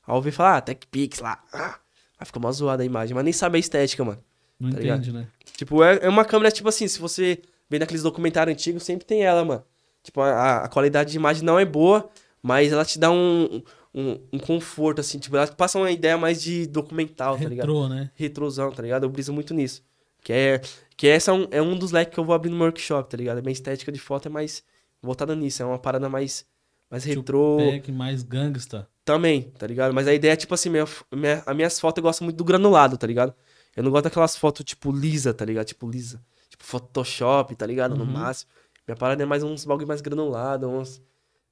ao 0.09 0.17
ouvir 0.17 0.31
falar, 0.31 0.57
ah, 0.57 0.61
TechPix 0.61 1.19
lá, 1.19 1.41
vai 1.53 2.25
ficar 2.25 2.39
mó 2.39 2.51
zoada 2.51 2.83
a 2.83 2.85
imagem, 2.85 3.13
mas 3.15 3.23
nem 3.23 3.33
sabe 3.33 3.57
a 3.57 3.59
estética, 3.59 4.03
mano. 4.03 4.21
Não 4.59 4.71
Tá 4.71 4.79
ligado? 4.79 4.97
entende, 4.99 5.13
né? 5.13 5.27
Tipo, 5.55 5.83
é, 5.83 5.99
é 6.01 6.09
uma 6.09 6.25
câmera, 6.25 6.51
tipo 6.51 6.67
assim, 6.67 6.87
se 6.87 6.99
você 6.99 7.39
vê 7.69 7.79
naqueles 7.79 8.03
documentários 8.03 8.53
antigos, 8.53 8.83
sempre 8.83 9.05
tem 9.05 9.23
ela, 9.23 9.45
mano. 9.45 9.63
Tipo, 10.03 10.21
a, 10.21 10.65
a 10.65 10.67
qualidade 10.67 11.11
de 11.11 11.17
imagem 11.17 11.43
não 11.43 11.59
é 11.59 11.65
boa, 11.65 12.09
mas 12.41 12.71
ela 12.71 12.83
te 12.83 12.97
dá 12.97 13.11
um, 13.11 13.61
um, 13.93 14.19
um 14.33 14.39
conforto, 14.39 14.99
assim, 15.01 15.19
tipo, 15.19 15.35
ela 15.37 15.47
te 15.47 15.55
passa 15.55 15.77
uma 15.77 15.91
ideia 15.91 16.17
mais 16.17 16.41
de 16.41 16.65
documental, 16.67 17.37
tá 17.37 17.43
ligado? 17.47 17.67
Retrô, 17.67 17.87
né? 17.87 18.11
Retrosão, 18.15 18.71
tá 18.71 18.81
ligado? 18.81 19.03
Eu 19.03 19.09
briso 19.09 19.31
muito 19.31 19.53
nisso. 19.53 19.83
Que 20.23 20.33
é, 20.33 20.61
que 20.97 21.07
essa 21.07 21.31
é 21.31 21.33
um, 21.33 21.47
é 21.51 21.61
um 21.61 21.77
dos 21.77 21.91
leques 21.91 22.13
que 22.13 22.19
eu 22.19 22.25
vou 22.25 22.35
abrir 22.35 22.49
no 22.49 22.61
workshop, 22.61 23.09
tá 23.09 23.15
ligado? 23.15 23.37
A 23.37 23.41
minha 23.41 23.53
estética 23.53 23.91
de 23.91 23.99
foto 23.99 24.27
é 24.27 24.29
mais 24.31 24.63
voltada 25.01 25.35
nisso, 25.35 25.61
é 25.63 25.65
uma 25.65 25.79
parada 25.79 26.09
mais, 26.09 26.45
mais 26.89 27.03
retrô. 27.03 27.57
Mais 27.93 28.23
gangsta. 28.23 28.87
Também, 29.05 29.43
tá 29.51 29.65
ligado? 29.65 29.93
Mas 29.93 30.07
a 30.07 30.13
ideia 30.13 30.33
é, 30.33 30.35
tipo 30.35 30.53
assim, 30.53 30.69
minha, 30.69 30.85
minha, 31.13 31.43
as 31.45 31.55
minhas 31.55 31.79
fotos 31.79 31.97
eu 31.97 32.03
gosto 32.03 32.23
muito 32.23 32.37
do 32.37 32.43
granulado, 32.43 32.97
tá 32.97 33.07
ligado? 33.07 33.33
Eu 33.75 33.83
não 33.83 33.91
gosto 33.91 34.03
daquelas 34.05 34.35
fotos, 34.35 34.63
tipo, 34.65 34.91
lisa, 34.91 35.33
tá 35.33 35.43
ligado? 35.45 35.65
Tipo, 35.65 35.89
lisa. 35.89 36.21
Tipo, 36.49 36.63
Photoshop, 36.63 37.55
tá 37.55 37.65
ligado? 37.65 37.95
No 37.95 38.03
Uhum. 38.03 38.11
máximo. 38.11 38.51
Minha 38.87 38.95
parada 38.95 39.21
é 39.21 39.25
mais 39.25 39.43
uns 39.43 39.65
bagulho 39.65 39.87
mais 39.87 40.01
granulado, 40.01 40.67
uns... 40.67 41.01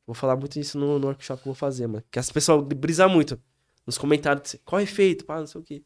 Vou 0.05 0.13
falar 0.15 0.35
muito 0.37 0.57
isso 0.57 0.77
no, 0.79 0.97
no 0.99 1.07
workshop 1.07 1.41
que 1.43 1.47
eu 1.49 1.53
vou 1.53 1.59
fazer, 1.59 1.85
mano. 1.85 2.03
Que 2.09 2.17
as 2.17 2.31
pessoas 2.31 2.63
brisam 2.65 3.09
muito 3.09 3.39
nos 3.85 3.97
comentários. 3.97 4.55
Qual 4.63 4.79
é 4.79 4.83
efeito? 4.83 5.25
Pá, 5.25 5.39
não 5.39 5.47
sei 5.47 5.59
o 5.61 5.63
quê. 5.63 5.83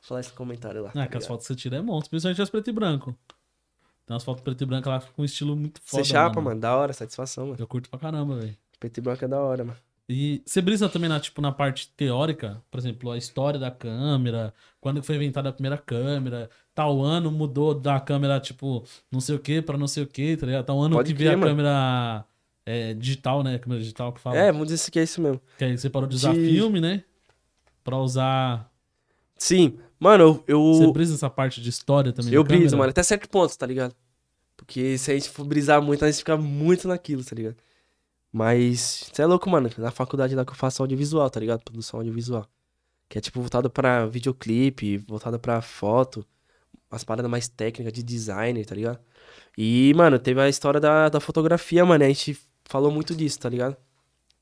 Vou 0.00 0.08
falar 0.08 0.20
esse 0.20 0.32
comentário 0.32 0.82
lá. 0.82 0.90
Ah, 0.90 0.92
tá 0.92 1.08
que 1.08 1.16
as 1.16 1.26
fotos 1.26 1.46
que 1.46 1.52
você 1.54 1.58
tira 1.58 1.76
é 1.78 1.82
monstro, 1.82 2.10
principalmente 2.10 2.40
as 2.40 2.50
preto 2.50 2.70
e 2.70 2.72
branco. 2.72 3.16
Tem 4.06 4.14
umas 4.14 4.22
fotos 4.22 4.42
preto 4.44 4.62
e 4.62 4.66
branco 4.66 4.88
lá 4.88 5.00
com 5.00 5.22
um 5.22 5.24
estilo 5.24 5.56
muito 5.56 5.80
foda. 5.82 6.04
Você 6.04 6.10
chapa, 6.10 6.40
mano. 6.40 6.60
Da 6.60 6.76
hora, 6.76 6.92
satisfação, 6.92 7.46
mano. 7.48 7.56
Eu 7.58 7.66
curto 7.66 7.90
pra 7.90 7.98
caramba, 7.98 8.36
velho. 8.36 8.56
Preto 8.84 8.98
e 8.98 9.00
branco 9.00 9.24
é 9.24 9.28
da 9.28 9.40
hora, 9.40 9.64
mano. 9.64 9.78
E 10.06 10.42
você 10.44 10.60
brisa 10.60 10.86
também 10.90 11.08
na, 11.08 11.18
tipo, 11.18 11.40
na 11.40 11.50
parte 11.50 11.88
teórica, 11.96 12.62
por 12.70 12.78
exemplo, 12.78 13.10
a 13.10 13.16
história 13.16 13.58
da 13.58 13.70
câmera, 13.70 14.52
quando 14.78 15.02
foi 15.02 15.16
inventada 15.16 15.48
a 15.48 15.52
primeira 15.52 15.78
câmera, 15.78 16.50
tal 16.74 17.00
ano 17.02 17.32
mudou 17.32 17.74
da 17.74 17.98
câmera, 17.98 18.38
tipo, 18.38 18.84
não 19.10 19.22
sei 19.22 19.36
o 19.36 19.38
que 19.38 19.62
pra 19.62 19.78
não 19.78 19.86
sei 19.86 20.02
o 20.02 20.06
que, 20.06 20.36
tá 20.36 20.44
ligado? 20.44 20.66
Tal 20.66 20.78
ano 20.78 20.96
Pode 20.96 21.14
que 21.14 21.18
veio 21.18 21.30
a 21.32 21.36
mano. 21.38 21.50
câmera 21.50 22.24
é, 22.66 22.92
digital, 22.92 23.42
né? 23.42 23.58
Câmera 23.58 23.80
digital 23.80 24.12
que 24.12 24.20
fala. 24.20 24.36
É, 24.36 24.52
vamos 24.52 24.68
dizer 24.68 24.90
que 24.90 24.98
é 24.98 25.02
isso 25.02 25.22
mesmo. 25.22 25.40
Que 25.56 25.64
aí 25.64 25.78
você 25.78 25.88
parou 25.88 26.06
de 26.06 26.16
usar 26.16 26.34
De- 26.34 26.40
filme, 26.50 26.82
né? 26.82 27.02
Pra 27.82 27.96
usar. 27.96 28.70
Sim. 29.38 29.78
Mano, 29.98 30.44
eu... 30.46 30.60
Você 30.74 30.92
brisa 30.92 31.14
essa 31.14 31.30
parte 31.30 31.62
de 31.62 31.70
história 31.70 32.12
também? 32.12 32.34
Eu 32.34 32.42
da 32.42 32.48
câmera? 32.48 32.60
briso, 32.60 32.76
mano, 32.76 32.90
até 32.90 33.02
certo 33.02 33.26
ponto, 33.30 33.56
tá 33.56 33.64
ligado? 33.64 33.94
Porque 34.54 34.98
se 34.98 35.10
a 35.10 35.14
gente 35.14 35.30
for 35.30 35.46
brisar 35.46 35.80
muito, 35.80 36.04
a 36.04 36.10
gente 36.10 36.18
fica 36.18 36.36
muito 36.36 36.86
naquilo, 36.86 37.24
tá 37.24 37.34
ligado? 37.34 37.56
Mas, 38.36 39.10
você 39.12 39.22
é 39.22 39.26
louco, 39.26 39.48
mano. 39.48 39.70
Na 39.78 39.92
faculdade 39.92 40.34
lá 40.34 40.44
que 40.44 40.50
eu 40.50 40.56
faço 40.56 40.82
audiovisual, 40.82 41.30
tá 41.30 41.38
ligado? 41.38 41.62
Produção 41.62 42.00
audiovisual. 42.00 42.44
Que 43.08 43.18
é 43.18 43.20
tipo 43.20 43.40
voltado 43.40 43.70
pra 43.70 44.06
videoclipe, 44.06 44.98
voltado 44.98 45.38
pra 45.38 45.62
foto, 45.62 46.26
umas 46.90 47.04
paradas 47.04 47.30
mais 47.30 47.46
técnicas 47.48 47.92
de 47.92 48.02
design, 48.02 48.64
tá 48.64 48.74
ligado? 48.74 48.98
E, 49.56 49.94
mano, 49.94 50.18
teve 50.18 50.40
a 50.40 50.48
história 50.48 50.80
da, 50.80 51.08
da 51.08 51.20
fotografia, 51.20 51.84
mano. 51.84 52.02
A 52.04 52.08
gente 52.08 52.36
falou 52.64 52.90
muito 52.90 53.14
disso, 53.14 53.38
tá 53.38 53.48
ligado? 53.48 53.76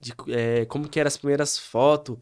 De 0.01 0.14
é, 0.28 0.64
como 0.64 0.88
que 0.88 0.99
eram 0.99 1.09
as 1.09 1.18
primeiras 1.18 1.59
fotos, 1.59 2.16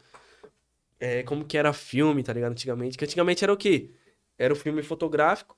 é, 0.99 1.23
como 1.23 1.45
que 1.45 1.57
era 1.57 1.73
filme, 1.73 2.23
tá 2.25 2.33
ligado? 2.33 2.51
Antigamente. 2.51 2.99
Que 2.99 3.05
antigamente 3.05 3.45
era 3.45 3.53
o 3.53 3.57
quê? 3.57 3.93
Era 4.37 4.53
o 4.53 4.57
filme 4.57 4.83
fotográfico, 4.83 5.57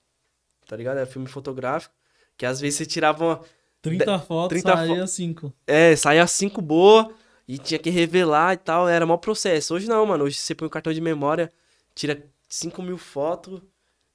tá 0.69 0.77
ligado? 0.77 0.99
Era 0.99 1.07
filme 1.07 1.27
fotográfico. 1.29 1.95
Que 2.37 2.45
às 2.45 2.61
vezes 2.61 2.77
você 2.79 2.87
tirava 2.87 3.25
uma. 3.25 3.41
30 3.83 4.19
fotos, 4.21 4.49
30 4.63 4.77
saía 4.77 5.07
5. 5.07 5.53
É, 5.67 5.97
saía 5.97 6.27
cinco 6.27 6.63
boa 6.63 7.13
e 7.49 7.59
tinha 7.59 7.79
que 7.79 7.91
revelar 7.91 8.55
e 8.55 8.57
tal. 8.57 8.89
Era 8.89 9.05
mó 9.05 9.17
processo. 9.17 9.75
Hoje 9.75 9.89
não, 9.89 10.07
mano. 10.07 10.25
Hoje 10.25 10.37
você 10.37 10.55
põe 10.55 10.67
o 10.67 10.71
cartão 10.71 10.93
de 10.93 11.01
memória, 11.01 11.53
tira 11.95 12.23
5 12.49 12.81
mil 12.83 12.97
fotos, 12.97 13.61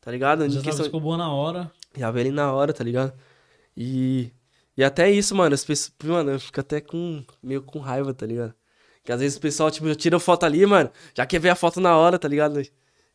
tá 0.02 0.10
ligado? 0.12 0.48
Já 0.50 0.62
questão- 0.62 0.86
ficou 0.86 1.02
boa 1.02 1.18
na 1.18 1.32
hora. 1.32 1.72
Já 1.96 2.10
vê 2.12 2.22
ele 2.22 2.32
na 2.32 2.52
hora, 2.54 2.72
tá 2.74 2.84
ligado? 2.84 3.14
E. 3.76 4.32
E 4.78 4.84
até 4.84 5.10
isso, 5.10 5.36
mano. 5.36 5.54
As 5.56 5.66
pessoas. 5.66 5.94
Mano, 6.04 6.32
eu 6.32 6.40
fico 6.40 6.60
até 6.60 6.80
com. 6.80 7.24
meio 7.42 7.62
com 7.62 7.80
raiva, 7.80 8.14
tá 8.14 8.26
ligado? 8.26 8.54
Que 9.04 9.12
às 9.12 9.20
vezes 9.20 9.38
o 9.38 9.42
pessoal, 9.42 9.72
tipo, 9.72 9.88
já 9.88 9.96
tira 9.96 10.20
foto 10.20 10.46
ali, 10.46 10.66
mano. 10.66 10.90
Já 11.16 11.26
quer 11.26 11.40
ver 11.40 11.50
a 11.50 11.56
foto 11.56 11.80
na 11.82 11.96
hora, 11.98 12.20
tá 12.20 12.28
ligado? 12.28 12.62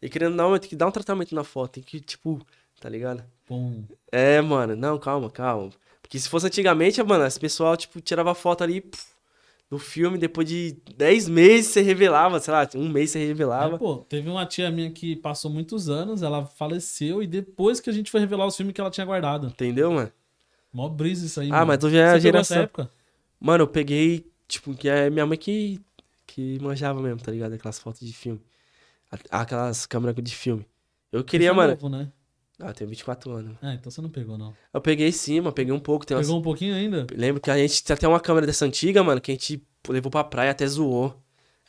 E 0.01 0.09
querendo 0.09 0.35
não, 0.35 0.59
tem 0.59 0.69
que 0.69 0.75
dar 0.77 0.87
um 0.87 0.91
tratamento 0.91 1.35
na 1.35 1.45
foto. 1.45 1.73
Tem 1.75 1.83
que, 1.83 2.01
tipo, 2.01 2.45
tá 2.81 2.89
ligado? 2.89 3.23
Pum. 3.47 3.85
É, 4.11 4.41
mano, 4.41 4.75
não, 4.75 4.99
calma, 4.99 5.31
calma. 5.31 5.71
Porque 6.03 6.19
se 6.19 6.29
fosse 6.29 6.47
antigamente, 6.47 7.03
mano, 7.03 7.25
as 7.25 7.39
pessoal, 7.39 7.77
tipo, 7.77 8.01
tirava 8.01 8.35
foto 8.35 8.63
ali 8.63 8.81
puf, 8.83 9.07
do 9.71 9.79
filme, 9.79 10.19
depois 10.19 10.47
de 10.47 10.73
10 10.97 11.29
meses 11.29 11.73
você 11.73 11.81
revelava, 11.81 12.39
sei 12.41 12.53
lá, 12.53 12.69
um 12.75 12.89
mês 12.91 13.11
você 13.11 13.23
É, 13.23 13.27
revelava. 13.27 13.79
pô, 13.79 13.99
teve 13.99 14.29
uma 14.29 14.45
tia 14.45 14.71
minha 14.71 14.91
que 14.91 15.17
passou 15.17 15.51
muitos 15.51 15.89
anos, 15.89 16.23
ela 16.23 16.45
faleceu 16.45 17.23
e 17.23 17.27
depois 17.27 17.81
que 17.81 17.89
a 17.89 17.93
gente 17.93 18.11
foi 18.11 18.21
revelar 18.21 18.47
os 18.47 18.57
filmes 18.57 18.75
que 18.75 18.81
ela 18.81 18.91
tinha 18.91 19.07
guardado. 19.07 19.47
Entendeu, 19.47 19.91
mano? 19.93 20.13
Mó 20.73 20.89
brisa 20.89 21.25
isso 21.27 21.41
aí. 21.41 21.49
Ah, 21.51 21.65
mano. 21.65 21.67
mas 21.69 21.85
hoje 21.85 21.97
é 21.97 22.05
a 22.11 22.19
pegou 22.21 22.39
essa 22.41 22.55
geração. 22.55 22.59
época? 22.59 22.91
Mano, 23.41 23.65
eu 23.65 23.69
peguei, 23.69 24.31
tipo, 24.47 24.75
que 24.75 24.89
é 24.89 25.09
minha 25.11 25.25
mãe 25.27 25.39
que, 25.39 25.81
que 26.27 26.59
manjava 26.61 27.01
mesmo, 27.01 27.21
tá 27.21 27.31
ligado? 27.33 27.55
Aquelas 27.55 27.79
fotos 27.79 28.07
de 28.07 28.13
filme. 28.13 28.41
Aquelas 29.31 29.85
câmeras 29.87 30.15
de 30.23 30.35
filme. 30.35 30.67
Eu 31.11 31.23
queria, 31.25 31.51
é 31.51 31.53
mano. 31.53 31.75
novo, 31.75 31.89
né? 31.89 32.11
Ah, 32.61 32.69
eu 32.69 32.75
tenho 32.75 32.91
24 32.91 33.31
anos. 33.33 33.57
Ah, 33.61 33.75
então 33.75 33.91
você 33.91 34.01
não 34.01 34.11
pegou, 34.11 34.39
não. 34.39 34.55
Eu 34.73 34.81
peguei 34.81 35.11
sim, 35.11 35.41
mano, 35.41 35.53
peguei 35.53 35.73
um 35.73 35.81
pouco. 35.81 36.07
Tem 36.07 36.17
umas- 36.17 36.27
Pegou 36.27 36.39
um 36.41 36.43
pouquinho 36.43 36.75
ainda? 36.75 37.07
Lembro 37.13 37.41
que 37.41 37.51
a 37.51 37.57
gente 37.59 37.83
tinha 37.83 37.95
até 37.95 38.07
uma 38.07 38.21
câmera 38.21 38.47
dessa 38.47 38.65
antiga, 38.65 39.03
mano, 39.03 39.21
que 39.21 39.31
a 39.33 39.35
gente 39.35 39.65
levou 39.89 40.11
pra 40.11 40.23
praia 40.23 40.51
até 40.53 40.67
zoou. 40.67 41.21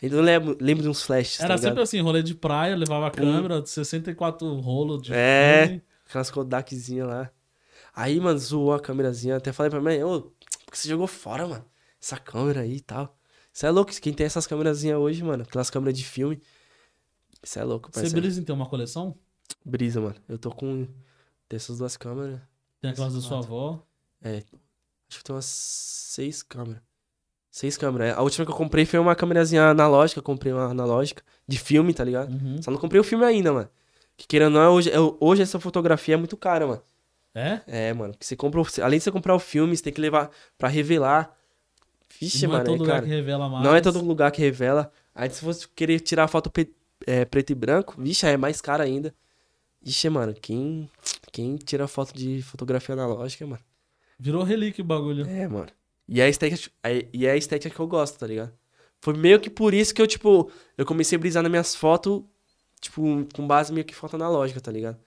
Ainda 0.01 0.17
não 0.17 0.23
lembro, 0.23 0.57
lembro 0.59 0.83
de 0.83 0.89
uns 0.89 1.01
flashes, 1.01 1.39
Era 1.39 1.55
tá 1.55 1.61
sempre 1.61 1.81
assim, 1.81 2.01
rolê 2.01 2.21
de 2.21 2.35
praia, 2.35 2.75
levava 2.75 3.07
a 3.07 3.11
câmera, 3.11 3.65
64 3.65 4.53
rolos 4.59 5.01
de 5.01 5.13
É. 5.13 5.63
filme. 5.67 5.83
Aquelas 6.07 6.29
Kodakzinhas 6.29 7.07
lá. 7.07 7.31
Aí, 7.95 8.19
mano, 8.19 8.37
zoou 8.37 8.73
a 8.73 8.79
câmerazinha. 8.79 9.37
Até 9.37 9.51
falei 9.53 9.69
pra 9.69 9.79
mãe, 9.81 10.03
ô, 10.03 10.21
por 10.21 10.71
que 10.71 10.77
você 10.77 10.89
jogou 10.89 11.07
fora, 11.07 11.47
mano? 11.47 11.65
Essa 12.01 12.17
câmera 12.17 12.61
aí 12.61 12.75
e 12.75 12.81
tal. 12.81 13.15
Você 13.51 13.65
é 13.65 13.69
louco, 13.71 13.91
quem 14.01 14.11
tem 14.13 14.25
essas 14.25 14.45
câmerazinhas 14.45 14.97
hoje, 14.99 15.23
mano? 15.23 15.43
Aquelas 15.43 15.69
câmeras 15.69 15.97
de 15.97 16.03
filme. 16.03 16.41
Você 17.41 17.59
é 17.59 17.63
louco, 17.63 17.87
Você 17.91 18.01
parceiro. 18.01 18.21
brisa 18.21 18.41
em 18.41 18.43
ter 18.43 18.51
uma 18.51 18.67
coleção? 18.67 19.15
Brisa, 19.65 20.01
mano. 20.01 20.15
Eu 20.27 20.37
tô 20.37 20.51
com 20.51 20.87
dessas 21.49 21.77
duas 21.77 21.97
câmeras. 21.97 22.39
Tem 22.81 22.91
aquelas 22.91 23.13
da 23.13 23.21
sua 23.21 23.39
avó. 23.39 23.81
É, 24.21 24.43
acho 25.09 25.19
que 25.19 25.23
tem 25.23 25.35
umas 25.35 25.45
seis 25.45 26.43
câmeras. 26.43 26.81
Seis 27.51 27.77
câmeras. 27.77 28.17
A 28.17 28.21
última 28.21 28.45
que 28.45 28.51
eu 28.51 28.55
comprei 28.55 28.85
foi 28.85 28.99
uma 28.99 29.15
câmerazinha 29.15 29.69
analógica. 29.69 30.19
Eu 30.19 30.23
comprei 30.23 30.51
uma 30.51 30.65
analógica 30.65 31.23
de 31.47 31.59
filme, 31.59 31.93
tá 31.93 32.03
ligado? 32.03 32.31
Uhum. 32.31 32.61
Só 32.61 32.71
não 32.71 32.79
comprei 32.79 32.99
o 32.99 33.03
filme 33.03 33.23
ainda, 33.23 33.53
mano. 33.53 33.69
Que 34.17 34.27
querendo 34.27 34.55
ou 34.55 34.61
não, 34.63 34.73
hoje, 34.73 34.91
hoje 35.19 35.41
essa 35.41 35.59
fotografia 35.59 36.15
é 36.15 36.17
muito 36.17 36.35
cara, 36.35 36.65
mano. 36.65 36.81
É? 37.35 37.61
É, 37.67 37.93
mano. 37.93 38.15
Você 38.19 38.35
compra, 38.35 38.61
além 38.81 38.99
de 38.99 39.03
você 39.03 39.11
comprar 39.11 39.35
o 39.35 39.39
filme, 39.39 39.75
você 39.75 39.83
tem 39.83 39.93
que 39.93 40.01
levar 40.01 40.29
pra 40.57 40.67
revelar. 40.67 41.35
Vixe, 42.19 42.45
não 42.47 42.55
é 42.55 42.57
mano, 42.57 42.65
todo 42.65 42.75
é, 42.75 42.79
lugar 42.79 42.93
cara. 42.93 43.05
que 43.05 43.11
revela 43.11 43.49
mais. 43.49 43.63
Não 43.63 43.75
é 43.75 43.81
todo 43.81 44.03
lugar 44.03 44.31
que 44.31 44.41
revela. 44.41 44.91
Aí 45.15 45.29
se 45.29 45.43
você 45.43 45.67
querer 45.75 45.99
tirar 45.99 46.25
a 46.25 46.27
foto 46.27 46.51
é, 47.05 47.25
preto 47.25 47.51
e 47.51 47.55
branco, 47.55 47.95
vixe, 47.97 48.25
é 48.25 48.37
mais 48.37 48.61
caro 48.61 48.83
ainda. 48.83 49.13
Vixe, 49.83 50.09
mano, 50.09 50.33
quem, 50.33 50.89
quem 51.31 51.55
tira 51.57 51.87
foto 51.87 52.13
de 52.13 52.41
fotografia 52.41 52.93
analógica, 52.93 53.45
mano? 53.45 53.61
Virou 54.17 54.43
relíquia 54.43 54.83
o 54.83 54.87
bagulho. 54.87 55.27
É, 55.27 55.47
mano. 55.47 55.67
E 56.07 56.21
é 56.21 56.25
a 56.25 56.29
estética, 56.29 56.69
e 57.13 57.25
é 57.25 57.31
a 57.31 57.37
estética 57.37 57.73
que 57.73 57.79
eu 57.81 57.87
gosto, 57.87 58.17
tá 58.17 58.27
ligado? 58.27 58.51
Foi 59.01 59.13
meio 59.15 59.39
que 59.39 59.49
por 59.49 59.73
isso 59.73 59.93
que 59.93 60.01
eu, 60.01 60.07
tipo, 60.07 60.49
eu 60.77 60.85
comecei 60.85 61.17
a 61.17 61.19
brisar 61.19 61.43
nas 61.43 61.49
minhas 61.51 61.75
fotos, 61.75 62.21
tipo, 62.79 63.01
com 63.33 63.45
base 63.45 63.73
meio 63.73 63.85
que 63.85 63.93
foto 63.95 64.15
analógica, 64.15 64.61
tá 64.61 64.71
ligado? 64.71 64.97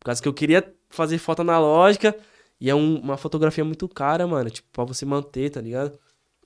Por 0.00 0.06
causa 0.06 0.20
que 0.20 0.28
eu 0.28 0.34
queria 0.34 0.74
fazer 0.90 1.18
foto 1.18 1.40
analógica 1.42 2.16
E 2.60 2.70
é 2.70 2.74
um- 2.74 3.00
uma 3.00 3.16
fotografia 3.16 3.64
muito 3.64 3.86
cara, 3.88 4.26
mano, 4.26 4.48
tipo, 4.48 4.66
pra 4.72 4.84
você 4.84 5.04
manter, 5.04 5.50
tá 5.50 5.60
ligado? 5.60 5.98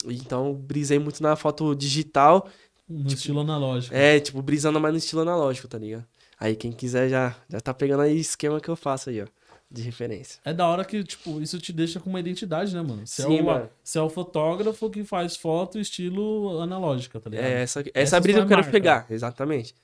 Então, 0.07 0.55
brisei 0.55 0.99
muito 0.99 1.23
na 1.23 1.37
foto 1.37 1.75
digital. 1.77 2.49
No 2.89 3.07
estilo 3.09 3.41
analógico. 3.41 3.95
É, 3.95 4.19
tipo, 4.19 4.41
brisando 4.43 4.81
mais 4.81 4.93
no 4.95 4.99
estilo 4.99 5.21
analógico, 5.21 5.69
tá 5.69 5.79
ligado? 5.79 6.07
Aí 6.41 6.55
quem 6.57 6.71
quiser 6.73 7.09
já, 7.09 7.35
já 7.49 7.61
tá 7.61 7.75
pegando 7.75 8.03
aí 8.03 8.19
esquema 8.19 8.61
que 8.61 8.69
eu 8.69 8.77
faço 8.77 9.11
aí, 9.11 9.23
ó. 9.23 9.27
De 9.71 9.83
referência. 9.83 10.41
É 10.47 10.53
da 10.55 10.67
hora 10.67 10.83
que, 10.83 11.05
tipo, 11.05 11.43
isso 11.43 11.59
te 11.59 11.75
deixa 11.75 12.01
com 12.01 12.09
uma 12.09 12.19
identidade, 12.21 12.75
né, 12.75 12.81
mano? 12.81 13.07
Você, 13.07 13.23
Sim, 13.23 13.39
é, 13.39 13.43
o, 13.43 13.45
mano. 13.45 13.69
você 13.85 13.99
é 13.99 14.01
o 14.03 14.09
fotógrafo 14.09 14.89
que 14.89 15.05
faz 15.05 15.37
foto 15.37 15.79
estilo 15.79 16.59
analógica, 16.61 17.21
tá 17.21 17.29
ligado? 17.29 17.45
É, 17.45 17.63
essa, 17.63 17.81
essa, 17.81 17.91
Essa 17.93 18.21
brisa 18.21 18.39
sua 18.39 18.47
que 18.47 18.53
eu 18.53 18.57
quero 18.57 18.61
marca. 18.67 18.73
pegar, 18.73 19.07
exatamente. 19.11 19.75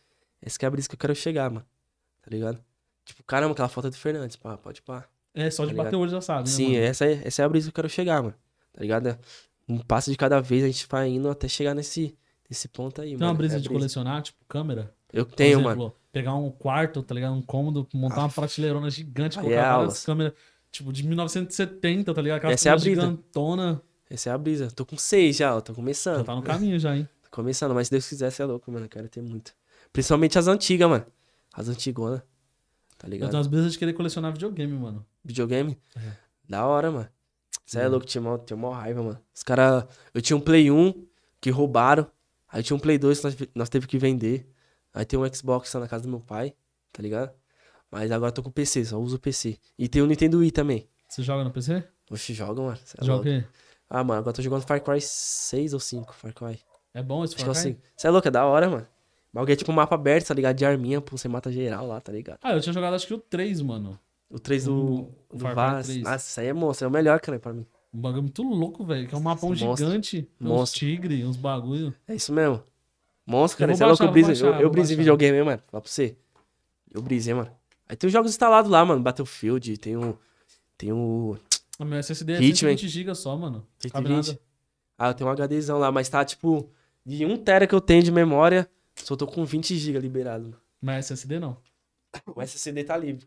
Essa 0.41 0.59
que 0.59 0.65
é 0.65 0.69
a 0.69 0.71
brisa 0.71 0.89
que 0.89 0.95
eu 0.95 0.99
quero 0.99 1.15
chegar, 1.15 1.51
mano. 1.51 1.67
Tá 2.23 2.31
ligado? 2.31 2.59
Tipo, 3.05 3.23
caramba, 3.25 3.53
aquela 3.53 3.69
foto 3.69 3.89
é 3.89 3.91
do 3.91 3.97
Fernandes, 3.97 4.37
pá, 4.37 4.57
pode 4.57 4.81
pá. 4.81 5.05
É, 5.35 5.51
só 5.51 5.65
de 5.67 5.73
Tá 5.73 5.77
bater 5.77 5.89
ligado? 5.89 5.99
o 5.99 6.03
olho 6.03 6.11
já 6.13 6.21
sabe, 6.23 6.49
né, 6.49 6.55
Sim, 6.55 6.73
mano? 6.75 6.85
essa 6.85 7.05
é, 7.05 7.21
essa 7.23 7.43
é 7.43 7.45
a 7.45 7.49
brisa 7.51 7.67
que 7.67 7.71
eu 7.71 7.75
quero 7.75 7.89
chegar, 7.91 8.23
mano. 8.23 8.35
Tá 8.73 8.81
ligado? 8.81 9.09
É 9.09 9.19
Um 9.69 9.79
passo 9.81 10.11
de 10.11 10.17
cada 10.17 10.41
vez 10.41 10.65
a 10.65 10.67
gente 10.67 10.87
vai 10.89 11.09
indo 11.11 11.29
até 11.29 11.47
chegar 11.47 11.75
nesse, 11.75 12.17
nesse 12.49 12.69
ponto 12.69 13.03
aí, 13.03 13.09
Tem 13.11 13.19
mano. 13.19 13.33
uma 13.33 13.37
brisa 13.37 13.57
É 13.57 13.61
de 13.61 13.69
colecionar, 13.69 14.23
tipo, 14.23 14.39
câmera? 14.49 14.95
Eu 15.15 15.25
tenho, 15.25 15.61
exemplo, 15.61 15.77
mano. 15.77 15.95
Pegar 16.13 16.35
um 16.35 16.51
quarto, 16.51 17.03
tá 17.03 17.15
ligado? 17.15 17.35
Um 17.35 17.43
cômodo, 17.43 17.87
montar 17.95 18.19
uma 18.21 18.27
Aff. 18.27 18.35
prateleirona 18.37 18.89
gigante, 18.91 19.37
colocar 19.39 19.55
é 19.55 19.63
várias 19.77 20.05
câmeras, 20.05 20.33
tipo, 20.71 20.93
de 20.93 21.07
1970, 21.07 22.13
tá 22.15 22.23
ligado? 22.23 22.37
Aquela 22.39 22.53
Essa 22.53 22.69
é 22.69 22.73
a 22.73 22.77
brisa. 22.77 23.01
gigantona. 23.03 23.83
Essa 24.11 24.31
é 24.31 24.33
a 24.33 24.39
brisa. 24.39 24.71
Tô 24.71 24.85
com 24.87 24.97
seis 24.97 25.37
já, 25.37 25.57
ó. 25.57 25.61
Tô 25.61 25.73
Já 25.73 25.77
começando. 25.77 26.25
tá 26.25 26.35
no 26.37 26.43
caminho 26.43 26.79
já, 26.79 26.97
hein? 26.97 27.09
Tô 27.23 27.31
começando, 27.31 27.75
mas 27.75 27.89
se 27.89 27.91
Deus 27.93 28.09
quiser, 28.09 28.31
você 28.31 28.43
é 28.43 28.45
louco, 28.47 28.71
mano. 28.71 28.85
Eu 28.85 28.89
quero 28.91 29.09
ter 29.09 29.23
muito. 29.23 29.53
Principalmente 29.93 30.39
as 30.39 30.47
antigas, 30.47 30.89
mano. 30.89 31.07
As 31.53 31.69
antigonas. 31.69 32.21
Tá 32.99 33.07
Eu 33.07 33.11
ligado? 33.11 33.31
tenho 33.31 33.39
umas 33.39 33.47
brisas 33.49 33.73
de 33.73 33.79
querer 33.79 33.93
colecionar 33.93 34.33
videogame, 34.33 34.73
mano. 34.73 35.05
Videogame? 35.25 35.79
É. 35.97 36.13
Da 36.49 36.65
hora, 36.67 36.91
mano. 36.91 37.09
Você 37.67 37.81
é 37.81 37.85
Uhum. 37.87 37.91
louco, 37.93 38.07
tinha 38.07 38.21
mó, 38.23 38.37
tinha 38.39 38.57
mó 38.57 38.71
raiva, 38.71 39.03
mano. 39.03 39.19
Os 39.35 39.43
caras. 39.43 39.85
Eu 40.13 40.21
tinha 40.21 40.37
um 40.37 40.41
Play 40.41 40.71
1 40.71 41.07
que 41.41 41.51
roubaram. 41.51 42.07
Aí 42.49 42.63
tinha 42.63 42.77
um 42.77 42.81
Play 42.81 42.99
2 42.99 43.19
que 43.19 43.25
nós, 43.25 43.37
nós 43.55 43.69
teve 43.69 43.87
que 43.87 43.99
vender. 43.99 44.47
Aí 44.95 45.05
tem 45.05 45.19
um 45.19 45.35
Xbox 45.35 45.75
lá 45.75 45.81
na 45.81 45.89
casa 45.89 46.05
do 46.05 46.09
meu 46.09 46.21
pai, 46.21 46.55
tá 46.93 47.03
ligado? 47.03 47.33
Mas 47.91 48.11
agora 48.13 48.31
eu 48.31 48.35
tô 48.35 48.43
com 48.43 48.51
PC, 48.51 48.85
só 48.85 48.99
uso 48.99 49.17
o 49.17 49.19
PC. 49.19 49.59
E 49.79 49.89
tem 49.89 50.01
o 50.01 50.07
Nintendo 50.07 50.39
Wii 50.39 50.51
também. 50.53 50.89
Você 51.09 51.23
joga 51.23 51.45
no 51.45 51.51
PC? 51.51 51.83
Oxe, 52.11 52.33
joga, 52.33 52.63
mano. 52.63 52.79
É 53.01 53.05
joga 53.05 53.21
o 53.21 53.23
quê? 53.25 53.45
Ah, 53.91 54.03
mano, 54.03 54.21
agora 54.21 54.31
eu 54.31 54.37
tô 54.37 54.43
jogando 54.43 54.63
Far 54.63 54.81
Cry 54.83 55.01
6 55.01 55.75
ou 55.75 55.81
5, 55.81 56.15
Far 56.15 56.33
Cry. 56.33 56.59
É 56.93 57.03
bom 57.03 57.25
esse 57.25 57.35
Acho 57.35 57.45
que 57.45 57.51
é 57.51 57.55
Far 57.55 57.63
Cry? 57.63 57.73
5. 57.75 57.81
Você 57.97 58.07
é 58.07 58.11
louco, 58.11 58.29
é 58.29 58.31
da 58.31 58.45
hora, 58.47 58.71
mano. 58.71 58.87
Bagulho 59.33 59.53
é 59.53 59.57
tipo 59.57 59.73
um 59.73 59.75
mapa 59.75 59.97
aberto, 59.97 60.29
tá 60.29 60.35
ligado? 60.35 60.57
De 60.57 60.65
arminha, 60.65 61.01
pô, 61.01 61.17
você 61.19 61.27
mata 61.29 61.51
geral 61.51 61.87
lá, 61.87 62.01
tá 62.01 62.13
ligado? 62.13 62.39
Ah, 62.43 62.53
eu 62.53 62.61
tinha 62.61 62.73
jogado 62.73 62.95
acho 62.95 63.07
que 63.07 63.15
o 63.15 63.19
3, 63.19 63.61
mano. 63.61 63.99
O 64.31 64.39
3 64.39 64.65
do, 64.65 64.75
O- 65.31 65.37
do 65.37 65.39
Far 65.41 65.55
Vaz. 65.55 65.87
3. 65.87 66.03
Nossa, 66.03 66.17
isso 66.29 66.41
aí 66.41 66.47
é 66.47 66.53
monstro, 66.53 66.85
é 66.85 66.89
o 66.89 66.91
melhor, 66.91 67.21
cara, 67.21 67.39
pra 67.39 67.53
mim. 67.53 67.67
Um 67.93 68.01
bagulho 68.01 68.23
muito 68.23 68.43
louco, 68.43 68.85
velho. 68.85 69.07
Que 69.09 69.15
é 69.15 69.19
um 69.19 69.21
mapão 69.21 69.51
Monstro. 69.51 69.77
gigante. 69.77 70.23
Tem 70.23 70.29
uns 70.41 70.49
Monstro. 70.49 70.79
tigre, 70.81 71.25
uns 71.25 71.37
bagulho. 71.37 71.95
É 72.09 72.15
isso 72.15 72.33
mesmo. 72.33 72.63
Monstro, 73.27 73.59
cara. 73.59 73.75
Você 73.75 73.83
é 73.83 73.87
louco, 73.87 74.05
eu 74.05 74.13
baixar, 74.13 74.47
eu, 74.47 74.61
eu 74.61 74.71
baixar. 74.71 74.97
videogame, 74.97 75.39
hein, 75.39 75.45
mano. 75.45 75.63
Fala 75.71 75.81
pra 75.81 75.91
você. 75.91 76.17
Eu 76.93 77.03
briso, 77.03 77.31
hein, 77.31 77.37
mano. 77.37 77.51
Aí 77.89 77.97
tem 77.97 78.07
os 78.07 78.13
jogos 78.13 78.31
instalados 78.31 78.71
lá, 78.71 78.85
mano. 78.85 79.03
Battlefield, 79.03 79.79
tem 79.79 79.97
o. 79.97 80.19
Tem 80.77 80.93
o. 80.93 81.37
A 81.79 81.85
meu 81.85 81.99
SSD 81.99 82.35
é 82.35 82.37
Hitman. 82.37 82.77
120 82.77 82.89
GB 82.89 83.15
só, 83.15 83.37
mano. 83.37 83.67
Não 83.83 83.91
cabe 83.91 84.09
120. 84.09 84.27
nada. 84.29 84.41
Ah, 84.99 85.09
eu 85.09 85.15
tenho 85.15 85.31
um 85.31 85.33
HDzão 85.35 85.79
lá, 85.79 85.91
mas 85.91 86.09
tá 86.09 86.25
tipo. 86.25 86.71
De 87.05 87.25
1 87.27 87.37
tera 87.39 87.67
que 87.67 87.75
eu 87.75 87.81
tenho 87.83 88.03
de 88.03 88.11
memória, 88.11 88.69
só 88.97 89.15
tô 89.15 89.27
com 89.27 89.45
20 89.45 89.77
GB 89.77 89.99
liberado. 89.99 90.45
mano. 90.45 90.57
Mas 90.81 91.07
SSD 91.07 91.39
não. 91.39 91.57
O 92.35 92.41
SSD 92.41 92.85
tá 92.85 92.97
livre. 92.97 93.27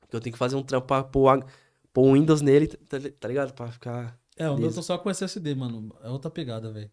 Porque 0.00 0.16
eu 0.16 0.20
tenho 0.20 0.32
que 0.32 0.38
fazer 0.38 0.56
um 0.56 0.62
trampo 0.62 0.86
pra 0.86 1.02
pôr, 1.02 1.44
pôr 1.92 2.02
o 2.02 2.12
Windows 2.14 2.42
nele, 2.42 2.66
tá, 2.66 2.98
tá 3.20 3.28
ligado? 3.28 3.54
Pra 3.54 3.70
ficar. 3.70 4.18
É, 4.36 4.48
o 4.50 4.56
meu 4.56 4.72
tô 4.72 4.82
só 4.82 4.98
com 4.98 5.08
SSD, 5.10 5.54
mano. 5.54 5.94
É 6.02 6.08
outra 6.08 6.30
pegada, 6.30 6.70
velho. 6.72 6.90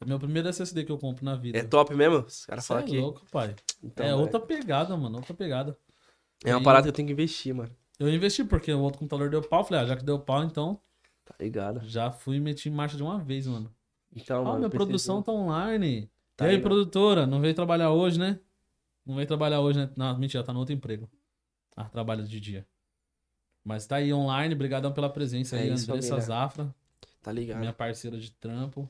É 0.00 0.04
meu 0.04 0.18
primeiro 0.18 0.48
SSD 0.48 0.84
que 0.84 0.92
eu 0.92 0.98
compro 0.98 1.24
na 1.24 1.36
vida. 1.36 1.58
É 1.58 1.62
top 1.62 1.94
mesmo? 1.94 2.18
Os 2.18 2.46
caras 2.46 2.66
falam 2.66 2.84
é 2.84 2.86
que. 2.86 2.98
louco, 2.98 3.22
pai. 3.30 3.54
Então, 3.82 4.06
é 4.06 4.14
outra 4.14 4.40
pegada, 4.40 4.96
mano. 4.96 5.18
Outra 5.18 5.34
pegada. 5.34 5.76
é 6.44 6.54
uma 6.54 6.60
E- 6.60 6.64
parada 6.64 6.84
que 6.84 6.88
eu 6.88 6.92
tenho 6.92 7.06
que 7.06 7.12
investir, 7.12 7.54
mano. 7.54 7.70
Eu 7.98 8.08
investi 8.08 8.42
porque 8.44 8.72
o 8.72 8.80
outro 8.80 8.98
computador 8.98 9.28
deu 9.28 9.42
pau. 9.42 9.62
Falei, 9.62 9.82
ah, 9.82 9.86
já 9.86 9.96
que 9.96 10.02
deu 10.04 10.18
pau, 10.18 10.42
então 10.42 10.80
Tá 11.24 11.34
ligado? 11.38 11.80
já 11.84 12.10
fui 12.10 12.36
e 12.36 12.40
meti 12.40 12.68
em 12.70 12.72
marcha 12.72 12.96
de 12.96 13.02
uma 13.02 13.18
vez, 13.18 13.46
mano. 13.46 13.70
Então, 14.14 14.40
Ah, 14.40 14.44
mano. 14.44 14.56
minha 14.58 14.66
eu 14.66 14.70
produção 14.70 15.22
tá 15.22 15.32
online. 15.32 16.10
Tá 16.34 16.46
e 16.46 16.48
aí, 16.48 16.56
aí, 16.56 16.62
produtora, 16.62 17.26
não 17.26 17.40
veio 17.40 17.54
trabalhar 17.54 17.90
hoje, 17.90 18.18
né? 18.18 18.40
Não 19.04 19.14
veio 19.14 19.26
trabalhar 19.28 19.60
hoje, 19.60 19.78
né? 19.80 19.90
Não, 19.96 20.16
mentira, 20.18 20.42
tá 20.42 20.52
no 20.52 20.60
outro 20.60 20.74
emprego. 20.74 21.10
Ah, 21.76 21.84
trabalha 21.84 22.22
de 22.24 22.40
dia. 22.40 22.66
Mas 23.62 23.86
tá 23.86 23.96
aí 23.96 24.12
online, 24.12 24.54
obrigadão 24.54 24.92
pela 24.92 25.10
presença 25.10 25.56
É 25.56 25.60
aí, 25.62 25.70
isso, 25.70 25.82
Andressa 25.92 26.08
família. 26.08 26.20
Zafra, 26.26 26.74
Tá 27.22 27.30
ligado? 27.32 27.58
minha 27.60 27.72
parceira 27.72 28.18
de 28.18 28.30
trampo. 28.32 28.88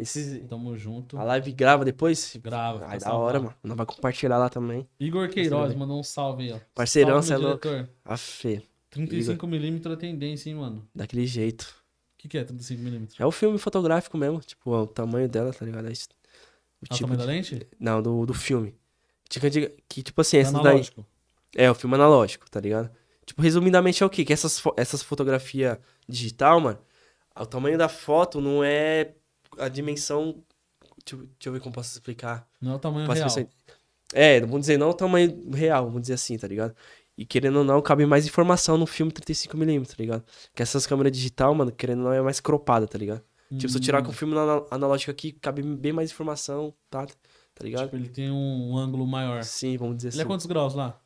Esses... 0.00 0.46
Tamo 0.48 0.76
junto. 0.76 1.16
A 1.18 1.22
live 1.24 1.52
grava 1.52 1.84
depois? 1.84 2.36
Grava. 2.42 2.86
Ai, 2.86 2.98
da 2.98 3.12
hora, 3.14 3.38
mano. 3.40 3.54
Nós 3.62 3.76
vai 3.76 3.86
compartilhar 3.86 4.38
lá 4.38 4.48
também. 4.48 4.88
Igor 4.98 5.28
Queiroz 5.28 5.74
mandou 5.74 5.98
um 5.98 6.02
salve 6.02 6.44
aí, 6.44 6.52
ó. 6.52 6.60
Parceirão, 6.74 7.22
Salve, 7.22 7.26
cê 7.28 7.34
é 7.34 7.36
louco. 7.36 7.68
A 8.04 8.16
fé. 8.16 8.62
35mm 8.92 9.92
é 9.92 9.96
tendência, 9.96 10.50
hein, 10.50 10.56
mano. 10.56 10.88
Daquele 10.94 11.26
jeito. 11.26 11.62
O 12.14 12.18
que, 12.18 12.28
que 12.28 12.38
é 12.38 12.44
35mm? 12.44 13.14
É 13.18 13.24
o 13.26 13.30
filme 13.30 13.58
fotográfico 13.58 14.16
mesmo. 14.18 14.40
Tipo, 14.40 14.70
o 14.74 14.86
tamanho 14.86 15.28
dela, 15.28 15.52
tá 15.52 15.64
ligado? 15.64 15.86
É. 15.88 15.90
O 15.90 15.92
Ah, 15.92 15.94
o 15.94 16.94
tipo 16.94 17.00
tamanho 17.00 17.18
de- 17.20 17.26
da 17.26 17.32
lente? 17.32 17.66
Não, 17.78 18.02
do, 18.02 18.26
do 18.26 18.34
filme. 18.34 18.74
Tipo, 19.28 19.48
de- 19.48 19.72
que, 19.88 20.02
tipo 20.02 20.20
assim, 20.20 20.38
É 20.38 20.40
essas 20.40 20.52
daí. 20.54 20.60
analógico. 20.62 21.06
É, 21.56 21.70
o 21.70 21.74
filme 21.74 21.94
analógico, 21.94 22.50
tá 22.50 22.60
ligado? 22.60 22.90
Tipo, 23.24 23.42
resumidamente 23.42 24.02
é 24.02 24.06
o 24.06 24.10
quê? 24.10 24.24
Que 24.24 24.32
essas, 24.32 24.58
fo- 24.58 24.74
essas 24.76 25.02
fotografias 25.02 25.78
digital, 26.08 26.60
mano, 26.60 26.78
o 27.38 27.46
tamanho 27.46 27.78
da 27.78 27.88
foto 27.88 28.40
não 28.40 28.62
é 28.64 29.14
a 29.58 29.68
dimensão. 29.68 30.42
Deixa, 31.04 31.16
eu- 31.16 31.26
deixa 31.26 31.48
eu 31.48 31.52
ver 31.52 31.60
como 31.60 31.74
posso 31.74 31.92
explicar. 31.92 32.46
Não 32.60 32.72
é 32.72 32.74
o 32.76 32.78
tamanho 32.78 33.06
Posso 33.06 33.18
real. 33.18 33.34
pensar- 33.34 33.48
É, 34.12 34.40
vamos 34.40 34.60
dizer, 34.60 34.76
não 34.78 34.90
o 34.90 34.94
tamanho 34.94 35.50
real, 35.52 35.86
vamos 35.86 36.02
dizer 36.02 36.14
assim, 36.14 36.36
tá 36.36 36.48
ligado? 36.48 36.74
E 37.16 37.24
querendo 37.24 37.56
ou 37.58 37.64
não, 37.64 37.80
cabe 37.80 38.04
mais 38.06 38.26
informação 38.26 38.76
no 38.76 38.86
filme 38.86 39.12
35mm, 39.12 39.86
tá 39.88 39.94
ligado? 39.98 40.24
Que 40.54 40.62
essas 40.62 40.86
câmeras 40.86 41.12
digital, 41.12 41.54
mano, 41.54 41.70
querendo 41.70 41.98
ou 42.00 42.04
não, 42.06 42.12
é 42.12 42.20
mais 42.22 42.40
cropada, 42.40 42.86
tá 42.88 42.98
ligado? 42.98 43.22
Tipo, 43.56 43.68
se 43.68 43.76
eu 43.76 43.80
tirar 43.80 44.00
Hum, 44.00 44.04
com 44.06 44.10
o 44.10 44.14
filme 44.14 44.36
ana- 44.36 44.64
analógico 44.70 45.10
aqui, 45.10 45.32
cabe 45.32 45.62
bem 45.62 45.92
mais 45.92 46.10
informação, 46.10 46.72
tá? 46.88 47.04
Tá 47.06 47.64
ligado? 47.64 47.84
Tipo, 47.84 47.96
ele 47.96 48.08
tem 48.08 48.30
um, 48.30 48.70
um 48.72 48.76
ângulo 48.78 49.06
maior. 49.06 49.42
Sim, 49.44 49.76
vamos 49.76 49.96
dizer 49.96 50.08
Ele 50.08 50.16
assim. 50.16 50.22
é 50.22 50.24
quantos 50.24 50.46
graus 50.46 50.74
lá? 50.74 51.00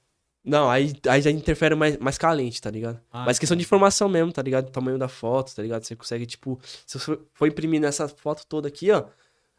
Não, 0.44 0.68
aí, 0.68 0.92
aí 1.08 1.22
já 1.22 1.30
interfere 1.30 1.74
mais, 1.74 1.96
mais 1.96 2.18
calente, 2.18 2.60
tá 2.60 2.70
ligado? 2.70 3.00
Ah, 3.10 3.24
Mas 3.24 3.38
questão 3.38 3.56
de 3.56 3.62
informação 3.64 4.08
mesmo, 4.10 4.30
tá 4.30 4.42
ligado? 4.42 4.68
O 4.68 4.70
tamanho 4.70 4.98
da 4.98 5.08
foto, 5.08 5.54
tá 5.54 5.62
ligado? 5.62 5.84
Você 5.84 5.96
consegue, 5.96 6.26
tipo, 6.26 6.60
se 6.86 6.98
você 6.98 7.18
for 7.32 7.48
imprimir 7.48 7.80
nessa 7.80 8.06
foto 8.08 8.44
toda 8.46 8.68
aqui, 8.68 8.90
ó, 8.90 9.04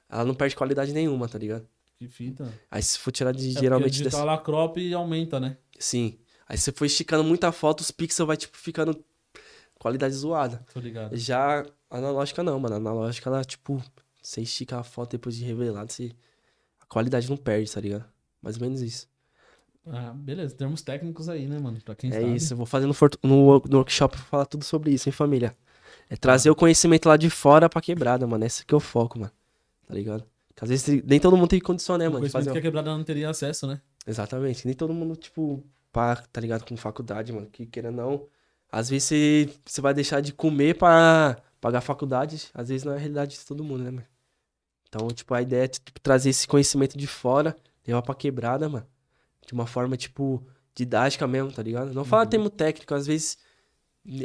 ela 0.07 0.23
não 0.23 0.36
perde 0.36 0.55
qualidade 0.55 0.93
nenhuma, 0.93 1.27
tá 1.27 1.39
ligado? 1.39 1.67
Que 1.97 2.07
fita. 2.07 2.53
Aí 2.69 2.83
se 2.83 2.99
for 2.99 3.11
tirar 3.11 3.31
de 3.31 3.57
É 3.57 3.59
geralmente 3.59 3.93
porque 3.93 4.03
dessa. 4.03 4.19
ela 4.21 4.38
crop 4.38 4.77
e 4.79 4.93
aumenta, 4.93 5.39
né? 5.39 5.57
Sim. 5.79 6.19
Aí 6.47 6.55
se 6.55 6.65
você 6.65 6.71
for 6.71 6.86
esticando 6.86 7.23
muita 7.23 7.51
foto, 7.51 7.79
os 7.79 7.89
pixels 7.89 8.27
vai, 8.27 8.38
tipo, 8.38 8.55
ficando 8.55 9.03
qualidade 9.79 10.13
zoada. 10.13 10.63
Tô 10.71 10.79
ligado. 10.79 11.17
Já 11.17 11.61
a 11.89 11.97
analógica 11.97 12.43
não, 12.43 12.59
mano. 12.59 12.75
A 12.75 12.77
analógica, 12.77 13.27
ela, 13.29 13.43
tipo, 13.43 13.81
você 14.21 14.41
estica 14.41 14.77
a 14.77 14.83
foto 14.83 15.11
depois 15.11 15.36
de 15.36 15.43
revelado, 15.45 15.91
você... 15.91 16.11
a 16.79 16.86
qualidade 16.86 17.27
não 17.27 17.38
perde, 17.38 17.71
tá 17.71 17.81
ligado? 17.81 18.05
Mais 18.39 18.57
ou 18.57 18.61
menos 18.61 18.81
isso. 18.81 19.07
Ah, 19.88 20.13
beleza. 20.13 20.55
Termos 20.55 20.81
técnicos 20.81 21.29
aí, 21.29 21.47
né, 21.47 21.59
mano? 21.59 21.79
Pra 21.83 21.95
quem 21.95 22.09
é 22.09 22.13
sabe. 22.13 22.36
isso, 22.36 22.53
eu 22.53 22.57
vou 22.57 22.65
fazer 22.65 22.88
no, 22.88 22.95
no, 23.23 23.63
no 23.69 23.77
workshop 23.77 24.17
pra 24.17 24.25
falar 24.25 24.45
tudo 24.45 24.63
sobre 24.63 24.91
isso, 24.91 25.07
hein, 25.07 25.13
família? 25.13 25.55
É 26.09 26.15
trazer 26.15 26.49
o 26.49 26.55
conhecimento 26.55 27.07
lá 27.07 27.17
de 27.17 27.29
fora 27.29 27.69
pra 27.69 27.81
quebrada, 27.81 28.25
mano. 28.27 28.45
Esse 28.45 28.65
que 28.65 28.73
é 28.73 28.77
o 28.77 28.79
foco, 28.79 29.19
mano. 29.19 29.31
Tá 29.88 29.93
ligado? 29.93 30.23
Porque 30.47 30.63
às 30.63 30.69
vezes 30.69 31.03
nem 31.05 31.19
todo 31.19 31.36
mundo 31.36 31.49
tem 31.49 31.59
condição, 31.59 31.97
né, 31.97 32.07
O 32.07 32.11
mano? 32.11 32.21
Conhecimento 32.21 32.45
fazer... 32.45 32.51
que 32.53 32.59
a 32.59 32.61
quebrada 32.61 32.95
não 32.95 33.03
teria 33.03 33.29
acesso, 33.29 33.67
né? 33.67 33.81
Exatamente. 34.05 34.65
Nem 34.65 34.75
todo 34.75 34.93
mundo, 34.93 35.15
tipo, 35.15 35.63
pá, 35.91 36.15
tá 36.15 36.41
ligado? 36.41 36.65
Com 36.65 36.77
faculdade, 36.77 37.33
mano. 37.33 37.47
Que 37.47 37.65
queira 37.65 37.91
não. 37.91 38.27
Às 38.71 38.89
vezes 38.89 39.07
você, 39.07 39.49
você 39.65 39.81
vai 39.81 39.93
deixar 39.93 40.21
de 40.21 40.33
comer 40.33 40.77
pra 40.77 41.38
pagar 41.59 41.81
faculdade. 41.81 42.49
Às 42.53 42.69
vezes 42.69 42.83
não 42.83 42.93
é 42.93 42.95
a 42.95 42.99
realidade 42.99 43.38
de 43.38 43.45
todo 43.45 43.63
mundo, 43.63 43.83
né, 43.83 43.91
mano? 43.91 44.05
Então, 44.88 45.07
tipo, 45.09 45.33
a 45.33 45.41
ideia 45.41 45.65
é 45.65 45.67
tipo, 45.67 45.99
trazer 45.99 46.29
esse 46.29 46.47
conhecimento 46.47 46.97
de 46.97 47.07
fora, 47.07 47.55
levar 47.86 48.01
pra 48.01 48.15
quebrada, 48.15 48.69
mano. 48.69 48.86
De 49.45 49.53
uma 49.53 49.65
forma, 49.67 49.95
tipo, 49.95 50.45
didática 50.75 51.27
mesmo, 51.27 51.51
tá 51.51 51.61
ligado? 51.63 51.93
Não 51.93 52.03
fala 52.03 52.23
Uhum. 52.23 52.29
termo 52.29 52.49
técnico, 52.49 52.93
às 52.93 53.05
vezes 53.07 53.37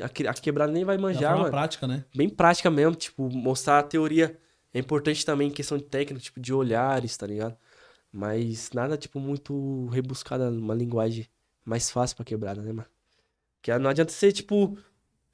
a 0.02 0.08
que- 0.08 0.26
a 0.26 0.34
quebrada 0.34 0.72
nem 0.72 0.84
vai 0.84 0.96
É 0.96 0.98
manjar, 0.98 1.36
mano 1.36 1.50
prática, 1.50 1.86
né? 1.86 2.04
bem 2.14 2.28
prática 2.28 2.70
mesmo, 2.70 2.94
tipo, 2.94 3.30
mostrar 3.34 3.78
a 3.78 3.82
teoria 3.82 4.38
é 4.74 4.78
importante 4.78 5.24
também 5.24 5.48
em 5.48 5.52
questão 5.52 5.78
de 5.78 5.84
técnica, 5.84 6.20
tipo, 6.22 6.38
de 6.40 6.52
olhares, 6.52 7.16
tá 7.16 7.26
ligado? 7.26 7.56
Mas 8.12 8.70
nada, 8.72 8.96
tipo, 8.96 9.20
muito 9.20 9.86
rebuscada, 9.88 10.50
uma 10.50 10.74
linguagem 10.74 11.26
mais 11.64 11.90
fácil 11.90 12.16
pra 12.16 12.24
quebrada, 12.24 12.60
né, 12.62 12.72
mano? 12.72 12.88
Que 13.62 13.76
não 13.78 13.90
adianta 13.90 14.10
ser, 14.12 14.32
tipo, 14.32 14.76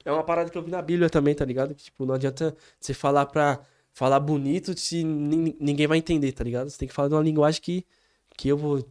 é 0.05 0.11
uma 0.11 0.23
parada 0.23 0.49
que 0.49 0.57
eu 0.57 0.61
vi 0.63 0.69
na 0.71 0.81
Bíblia 0.81 1.09
também, 1.09 1.33
tá 1.33 1.43
ligado? 1.45 1.73
Que, 1.73 1.83
tipo, 1.85 2.05
não 2.05 2.13
adianta 2.15 2.55
você 2.79 2.93
falar 2.93 3.25
pra 3.25 3.59
falar 3.93 4.19
bonito 4.19 4.77
se 4.77 5.03
nin- 5.03 5.55
ninguém 5.59 5.87
vai 5.87 5.97
entender, 5.97 6.31
tá 6.33 6.43
ligado? 6.43 6.69
Você 6.69 6.77
tem 6.77 6.87
que 6.87 6.93
falar 6.93 7.07
de 7.07 7.15
uma 7.15 7.23
linguagem 7.23 7.61
que, 7.61 7.85
que 8.37 8.47
eu 8.47 8.57
vou... 8.57 8.85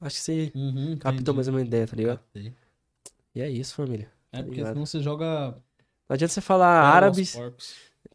Acho 0.00 0.16
que 0.16 0.22
você 0.22 0.52
Uhum, 0.54 0.96
captou 0.96 1.34
mais 1.34 1.46
ou 1.46 1.54
menos 1.54 1.66
a 1.66 1.68
ideia, 1.68 1.86
tá 1.86 1.96
ligado? 1.96 2.20
E 3.34 3.40
é 3.40 3.48
isso, 3.48 3.74
família. 3.74 4.10
É 4.32 4.42
porque 4.42 4.56
ligado? 4.56 4.72
senão 4.72 4.86
você 4.86 5.00
joga. 5.00 5.54
Não 6.08 6.14
adianta 6.14 6.32
você 6.32 6.40
falar 6.40 6.80
árabe. 6.82 7.28
árabes, 7.34 7.68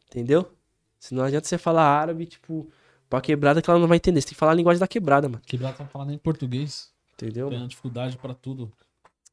entendeu? 0.08 0.52
Se 1.00 1.14
não 1.14 1.24
adianta 1.24 1.48
você 1.48 1.58
falar 1.58 1.84
árabe, 1.84 2.26
tipo, 2.26 2.70
pra 3.10 3.22
quebrada 3.22 3.62
que 3.62 3.70
ela 3.70 3.80
não 3.80 3.88
vai 3.88 3.98
entender. 3.98 4.20
Você 4.22 4.28
tem 4.28 4.34
que 4.34 4.40
falar 4.40 4.52
a 4.54 4.56
linguagem 4.56 4.80
da 4.80 4.88
quebrada, 4.88 5.30
mano. 5.30 5.42
Quebrado 5.46 5.78
tá 5.78 5.86
falando 5.86 6.12
em 6.12 6.18
português. 6.18 6.92
Entendeu? 7.14 7.50
Tem 7.50 7.68
dificuldade 7.68 8.18
pra 8.18 8.34
tudo. 8.34 8.72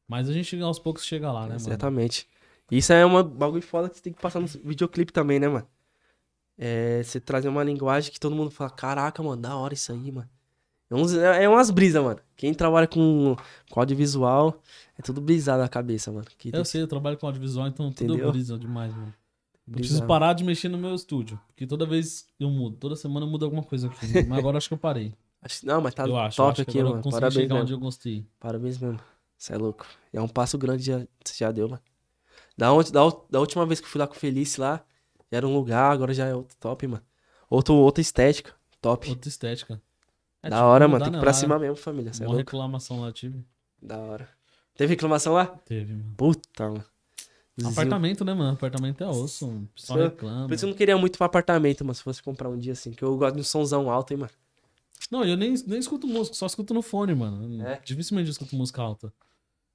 Mas 0.07 0.29
a 0.29 0.33
gente 0.33 0.59
aos 0.61 0.79
poucos 0.79 1.05
chega 1.05 1.31
lá, 1.31 1.41
né, 1.41 1.55
mano? 1.55 1.57
Exatamente. 1.57 2.27
Isso 2.71 2.93
é 2.93 3.05
uma 3.05 3.23
bagulho 3.23 3.61
foda 3.61 3.89
que 3.89 3.97
você 3.97 4.03
tem 4.03 4.13
que 4.13 4.21
passar 4.21 4.39
no 4.39 4.47
videoclipe 4.47 5.11
também, 5.11 5.39
né, 5.39 5.47
mano? 5.47 5.67
É, 6.57 7.01
você 7.03 7.19
trazer 7.19 7.49
uma 7.49 7.63
linguagem 7.63 8.11
que 8.11 8.19
todo 8.19 8.35
mundo 8.35 8.51
fala, 8.51 8.69
caraca, 8.69 9.21
mano, 9.23 9.41
da 9.41 9.55
hora 9.55 9.73
isso 9.73 9.91
aí, 9.91 10.11
mano. 10.11 10.29
É, 10.93 11.01
uns- 11.01 11.13
é 11.13 11.49
umas 11.49 11.69
brisas, 11.71 12.03
mano. 12.03 12.19
Quem 12.35 12.53
trabalha 12.53 12.87
com, 12.87 13.35
com 13.69 13.79
audiovisual 13.79 14.61
é 14.97 15.01
tudo 15.01 15.19
brisado 15.21 15.61
na 15.61 15.69
cabeça, 15.69 16.11
mano. 16.11 16.25
Que 16.37 16.51
tem 16.51 16.59
Eu 16.59 16.63
que- 16.63 16.69
sei, 16.69 16.81
eu 16.81 16.87
trabalho 16.87 17.17
com 17.17 17.25
audiovisual, 17.25 17.67
então 17.67 17.91
tudo 17.91 18.13
Entendeu? 18.13 18.31
brisa 18.31 18.57
demais, 18.57 18.93
mano. 18.95 19.13
Preciso 19.71 20.05
parar 20.05 20.33
de 20.33 20.43
mexer 20.43 20.67
no 20.67 20.77
meu 20.77 20.93
estúdio. 20.93 21.39
Porque 21.47 21.65
toda 21.65 21.85
vez 21.85 22.27
eu 22.39 22.49
mudo. 22.49 22.75
Toda 22.77 22.95
semana 22.97 23.25
eu 23.25 23.29
mudo 23.29 23.45
alguma 23.45 23.63
coisa 23.63 23.87
aqui. 23.87 24.25
Mas 24.27 24.37
agora 24.39 24.57
acho 24.57 24.67
que 24.67 24.73
eu 24.73 24.77
parei. 24.77 25.13
Acho- 25.41 25.65
Não, 25.65 25.81
mas 25.81 25.93
tá 25.93 26.05
eu 26.05 26.17
acho. 26.17 26.37
top 26.37 26.47
eu 26.47 26.51
acho 26.51 26.61
aqui, 26.61 26.81
mano. 26.83 27.01
Parabéns 27.11 27.33
chegar 27.33 27.47
mesmo. 27.55 27.61
onde 27.63 27.73
eu 27.73 27.79
gostei. 27.79 28.25
Parabéns 28.39 28.77
mesmo. 28.77 28.99
Você 29.37 29.53
é 29.53 29.57
louco. 29.57 29.85
É 30.13 30.21
um 30.21 30.27
passo 30.27 30.57
grande 30.57 30.83
já, 30.83 30.99
você 31.23 31.33
já 31.37 31.51
deu, 31.51 31.67
mano. 31.67 31.81
Da, 32.57 32.71
onde, 32.71 32.91
da, 32.93 33.01
da 33.29 33.39
última 33.41 33.65
vez 33.65 33.79
que 33.81 33.85
eu 33.85 33.89
fui 33.89 33.99
lá 33.99 34.07
com 34.07 34.13
o 34.15 34.17
Felice 34.17 34.59
lá, 34.61 34.81
já 35.31 35.37
era 35.37 35.45
um 35.47 35.53
lugar, 35.53 35.91
agora 35.91 36.13
já 36.13 36.27
é 36.27 36.33
outro 36.35 36.55
top, 36.59 36.87
mano. 36.87 37.03
Outro, 37.49 37.73
outra 37.75 38.01
estética. 38.01 38.53
Top. 38.81 39.09
Outra 39.09 39.27
estética. 39.29 39.81
É, 40.43 40.49
da 40.49 40.57
tipo, 40.57 40.67
hora, 40.67 40.87
mano. 40.87 41.03
Tem 41.05 41.11
que 41.13 41.17
ir 41.17 41.21
pra 41.21 41.29
lá, 41.29 41.33
cima 41.33 41.57
mesmo, 41.57 41.75
família. 41.77 42.13
Você 42.13 42.23
é 42.23 42.27
Uma 42.27 42.35
louco. 42.35 42.51
reclamação 42.51 42.99
lá 43.01 43.07
eu 43.07 43.13
tive. 43.13 43.43
Da 43.81 43.97
hora. 43.97 44.29
Teve 44.75 44.93
reclamação 44.93 45.33
lá? 45.33 45.45
Teve, 45.45 45.93
mano. 45.93 46.13
Puta, 46.17 46.67
mano. 46.69 46.85
Apartamento, 47.65 48.25
né, 48.25 48.33
mano? 48.33 48.53
Apartamento 48.53 49.03
é 49.03 49.07
osso. 49.07 49.47
O 49.47 49.67
pessoal 49.75 49.99
Só- 49.99 50.05
reclama. 50.05 50.47
Por 50.47 50.53
isso 50.53 50.65
eu 50.65 50.69
não 50.69 50.75
queria 50.75 50.97
muito 50.97 51.17
pra 51.17 51.27
apartamento, 51.27 51.83
mano, 51.85 51.93
se 51.93 52.01
fosse 52.03 52.21
comprar 52.21 52.49
um 52.49 52.57
dia 52.57 52.73
assim. 52.73 52.91
Que 52.91 53.03
eu 53.03 53.15
gosto 53.15 53.35
de 53.35 53.41
um 53.41 53.43
somzão 53.43 53.89
alto, 53.89 54.11
hein, 54.11 54.17
mano. 54.19 54.31
Não, 55.11 55.23
eu 55.23 55.37
nem, 55.37 55.53
nem 55.67 55.79
escuto 55.79 56.07
música, 56.07 56.35
só 56.35 56.45
escuto 56.47 56.73
no 56.73 56.81
fone, 56.81 57.13
mano. 57.13 57.61
É? 57.65 57.79
Dificilmente 57.85 58.27
eu 58.27 58.31
escuto 58.31 58.55
música 58.55 58.81
alta. 58.81 59.13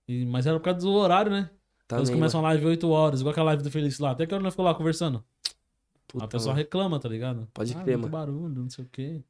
E- 0.09 0.25
mas 0.27 0.47
era 0.47 0.59
por 0.59 0.65
causa 0.65 0.81
do 0.81 0.91
horário, 0.93 1.31
né? 1.31 1.51
Também, 1.87 2.03
Eles 2.05 2.11
começam 2.15 2.41
a 2.41 2.43
live 2.45 2.67
8 2.67 2.89
horas, 2.91 3.21
igual 3.21 3.31
aquela 3.31 3.47
live 3.47 3.63
do 3.63 3.71
Feliz 3.71 3.99
lá. 3.99 4.11
Até 4.11 4.27
que 4.27 4.35
hora 4.35 4.43
nós 4.43 4.53
ficou 4.53 4.65
lá 4.65 4.75
conversando. 4.75 5.25
Puta, 6.09 6.25
a 6.25 6.29
pessoa 6.29 6.53
mano. 6.53 6.59
reclama, 6.65 6.99
tá 6.99 7.09
ligado? 7.09 7.47
Pode 7.55 7.75
ah, 7.77 7.83
crer, 7.83 7.97
mano. 7.97 8.11
barulho, 8.11 8.63
não 8.63 8.71
sei 8.71 8.85
o 8.85 8.89
quê. 8.91 9.23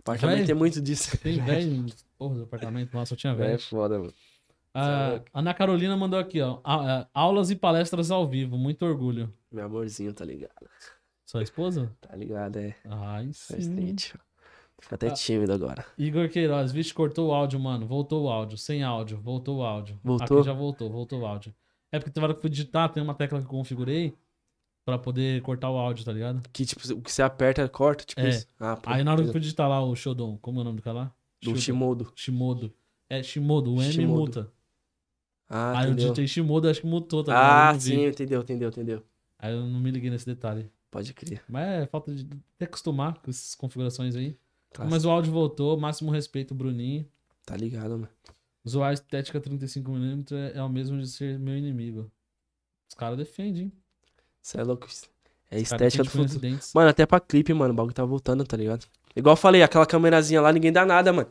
Apartamento 0.00 0.38
Véi. 0.38 0.46
tem 0.46 0.54
muito 0.54 0.80
disso. 0.80 1.16
Tem 1.18 1.38
velho, 1.44 1.86
porra, 2.18 2.34
do 2.36 2.42
apartamento, 2.44 2.92
nossa, 2.92 3.10
só 3.10 3.16
tinha 3.16 3.32
É 3.32 3.36
velho. 3.36 3.58
foda, 3.58 3.98
mano. 3.98 4.12
A 4.72 5.08
louco. 5.10 5.24
Ana 5.34 5.54
Carolina 5.54 5.96
mandou 5.96 6.18
aqui, 6.18 6.40
ó. 6.40 6.60
a- 6.62 7.00
a- 7.00 7.06
aulas 7.14 7.50
e 7.50 7.56
palestras 7.56 8.10
ao 8.10 8.26
vivo, 8.28 8.56
muito 8.56 8.84
orgulho. 8.84 9.32
Meu 9.50 9.64
amorzinho, 9.66 10.12
tá 10.12 10.24
ligado? 10.24 10.68
Sua 11.26 11.42
esposa? 11.42 11.90
Tá 12.00 12.14
ligado, 12.16 12.56
é. 12.58 12.74
Ai, 12.84 13.30
sim. 13.32 13.96
Fica 14.80 14.94
até 14.94 15.08
Ah. 15.08 15.12
tímido 15.12 15.52
agora. 15.52 15.84
Igor 15.98 16.28
Queiroz, 16.28 16.72
vixe, 16.72 16.94
cortou 16.94 17.28
o 17.28 17.34
áudio, 17.34 17.58
mano. 17.60 17.86
Voltou 17.86 18.24
o 18.24 18.28
áudio. 18.30 18.56
Sem 18.56 18.82
áudio, 18.82 19.18
voltou 19.20 19.58
o 19.58 19.62
áudio. 19.62 19.98
Voltou? 20.02 20.38
Aqui 20.38 20.46
já 20.46 20.52
voltou, 20.54 20.88
voltou 20.90 21.20
o 21.20 21.26
áudio. 21.26 21.54
É 21.92 21.98
porque 21.98 22.10
tem 22.10 22.22
hora 22.22 22.32
que 22.32 22.38
eu 22.38 22.42
fui 22.42 22.50
digitar, 22.50 22.88
tem 22.90 23.02
uma 23.02 23.14
tecla 23.14 23.38
que 23.40 23.44
eu 23.44 23.50
configurei 23.50 24.14
pra 24.98 25.04
poder 25.04 25.40
cortar 25.42 25.70
o 25.70 25.76
áudio, 25.78 26.04
tá 26.04 26.12
ligado? 26.12 26.42
Que, 26.52 26.64
tipo, 26.64 26.80
o 26.94 27.00
que 27.02 27.12
você 27.12 27.22
aperta, 27.22 27.68
corta, 27.68 28.04
tipo 28.04 28.20
É. 28.20 28.28
isso. 28.30 28.46
Ah, 28.58 28.76
pô. 28.76 28.90
Aí 28.90 29.02
na 29.04 29.12
hora 29.12 29.22
que 29.22 29.36
eu 29.36 29.40
digitar 29.40 29.68
lá 29.68 29.82
o 29.84 29.94
Shodon, 29.96 30.36
como 30.38 30.58
é 30.58 30.62
o 30.62 30.64
nome 30.64 30.76
do 30.76 30.82
cara 30.82 30.96
lá? 30.98 31.14
Do. 31.42 31.56
Shimodo. 31.56 32.12
Shimodo. 32.14 32.72
É 33.08 33.22
Shimodo, 33.22 33.74
o 33.74 33.82
M 33.82 33.92
Shimodo. 33.92 34.20
muta. 34.20 34.52
Ah, 35.48 35.70
Aí 35.80 35.86
eu 35.86 35.92
entendeu. 35.92 35.96
digitei 36.12 36.28
Shimodo, 36.28 36.68
acho 36.68 36.80
que 36.80 36.86
mutou, 36.86 37.24
tá 37.24 37.32
ligado? 37.32 37.46
Eu 37.46 37.68
Ah, 37.68 37.72
vi. 37.72 37.80
sim, 37.80 38.04
entendeu, 38.06 38.40
entendeu, 38.42 38.68
entendeu. 38.68 39.02
Aí 39.38 39.52
eu 39.52 39.60
não 39.66 39.80
me 39.80 39.90
liguei 39.90 40.10
nesse 40.10 40.26
detalhe. 40.26 40.70
Pode 40.90 41.12
crer. 41.14 41.42
Mas 41.48 41.66
é 41.82 41.86
falta 41.86 42.14
de 42.14 42.26
até 42.56 42.66
acostumar 42.66 43.14
com 43.18 43.30
essas 43.30 43.54
configurações 43.54 44.14
aí. 44.14 44.36
Clássico. 44.72 44.90
Mas 44.92 45.04
o 45.04 45.10
áudio 45.10 45.32
voltou, 45.32 45.78
máximo 45.78 46.10
respeito, 46.12 46.54
Bruninho. 46.54 47.04
Tá 47.44 47.56
ligado, 47.56 47.90
mano. 47.92 48.08
Zoar 48.68 48.90
a 48.90 48.92
estética 48.92 49.40
35mm 49.40 50.32
é, 50.32 50.58
é 50.58 50.62
o 50.62 50.68
mesmo 50.68 51.00
de 51.00 51.08
ser 51.08 51.38
meu 51.38 51.56
inimigo. 51.56 52.10
Os 52.88 52.94
caras 52.94 53.16
defendem, 53.18 53.62
hein? 53.64 53.72
Você 54.42 54.60
é 54.60 54.64
louco. 54.64 54.86
É 55.50 55.58
estética 55.58 56.04
do 56.04 56.10
futuro. 56.10 56.40
Mano, 56.74 56.88
até 56.88 57.04
pra 57.04 57.20
clipe, 57.20 57.52
mano, 57.52 57.72
o 57.72 57.76
bagulho 57.76 57.94
tá 57.94 58.04
voltando, 58.04 58.44
tá 58.44 58.56
ligado? 58.56 58.86
Igual 59.14 59.32
eu 59.32 59.36
falei, 59.36 59.62
aquela 59.62 59.84
câmerazinha 59.84 60.40
lá, 60.40 60.52
ninguém 60.52 60.72
dá 60.72 60.86
nada, 60.86 61.12
mano. 61.12 61.30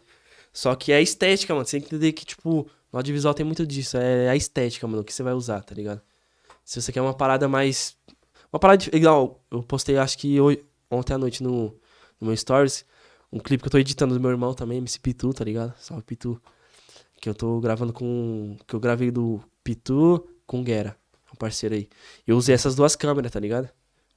Só 0.52 0.76
que 0.76 0.92
é 0.92 1.02
estética, 1.02 1.54
mano. 1.54 1.66
Você 1.66 1.80
tem 1.80 1.82
que 1.82 1.96
entender 1.96 2.12
que, 2.12 2.26
tipo, 2.26 2.70
no 2.92 3.00
audiovisual 3.00 3.34
tem 3.34 3.46
muito 3.46 3.66
disso. 3.66 3.98
É 3.98 4.30
a 4.30 4.36
estética, 4.36 4.88
mano, 4.88 5.04
que 5.04 5.14
você 5.14 5.24
vai 5.24 5.34
usar, 5.34 5.64
tá 5.64 5.74
ligado? 5.74 6.02
Se 6.66 6.82
você 6.82 6.92
quer 6.92 7.02
uma 7.02 7.14
parada 7.14 7.48
mais. 7.48 7.96
Uma 8.52 8.60
parada. 8.60 8.84
Igual, 8.94 9.42
eu 9.50 9.64
postei, 9.64 9.98
acho 9.98 10.18
que 10.18 10.40
hoje, 10.40 10.66
ontem 10.90 11.14
à 11.14 11.18
noite 11.18 11.42
no, 11.42 11.76
no 12.20 12.28
meu 12.28 12.36
Stories, 12.36 12.86
um 13.32 13.40
clipe 13.40 13.64
que 13.64 13.68
eu 13.68 13.72
tô 13.72 13.78
editando 13.78 14.14
do 14.14 14.20
meu 14.20 14.32
irmão 14.32 14.54
também, 14.54 14.80
MC 14.80 15.00
Pitu, 15.00 15.34
tá 15.34 15.44
ligado? 15.44 15.74
Salve 15.80 16.04
Pitu. 16.04 16.42
Que 17.22 17.30
eu 17.30 17.36
tô 17.36 17.60
gravando 17.60 17.94
com. 17.94 18.58
Que 18.68 18.76
eu 18.76 18.80
gravei 18.80 19.12
do 19.12 19.42
Pitu 19.64 20.28
com 20.46 20.62
o 20.62 20.64
Guerra, 20.64 20.98
um 21.34 21.36
parceiro 21.38 21.76
aí. 21.76 21.88
Eu 22.26 22.38
usei 22.38 22.56
essas 22.56 22.76
duas 22.76 22.96
câmeras, 22.96 23.32
tá 23.32 23.40
ligado? 23.40 23.70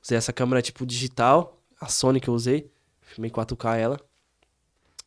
Usei 0.03 0.17
essa 0.19 0.33
câmera 0.33 0.61
tipo 0.63 0.85
digital, 0.87 1.61
a 1.81 1.89
Sony 1.89 2.21
que 2.21 2.29
eu 2.29 2.35
usei. 2.35 2.71
Filmei 3.03 3.31
4K 3.31 3.77
ela. 3.77 4.01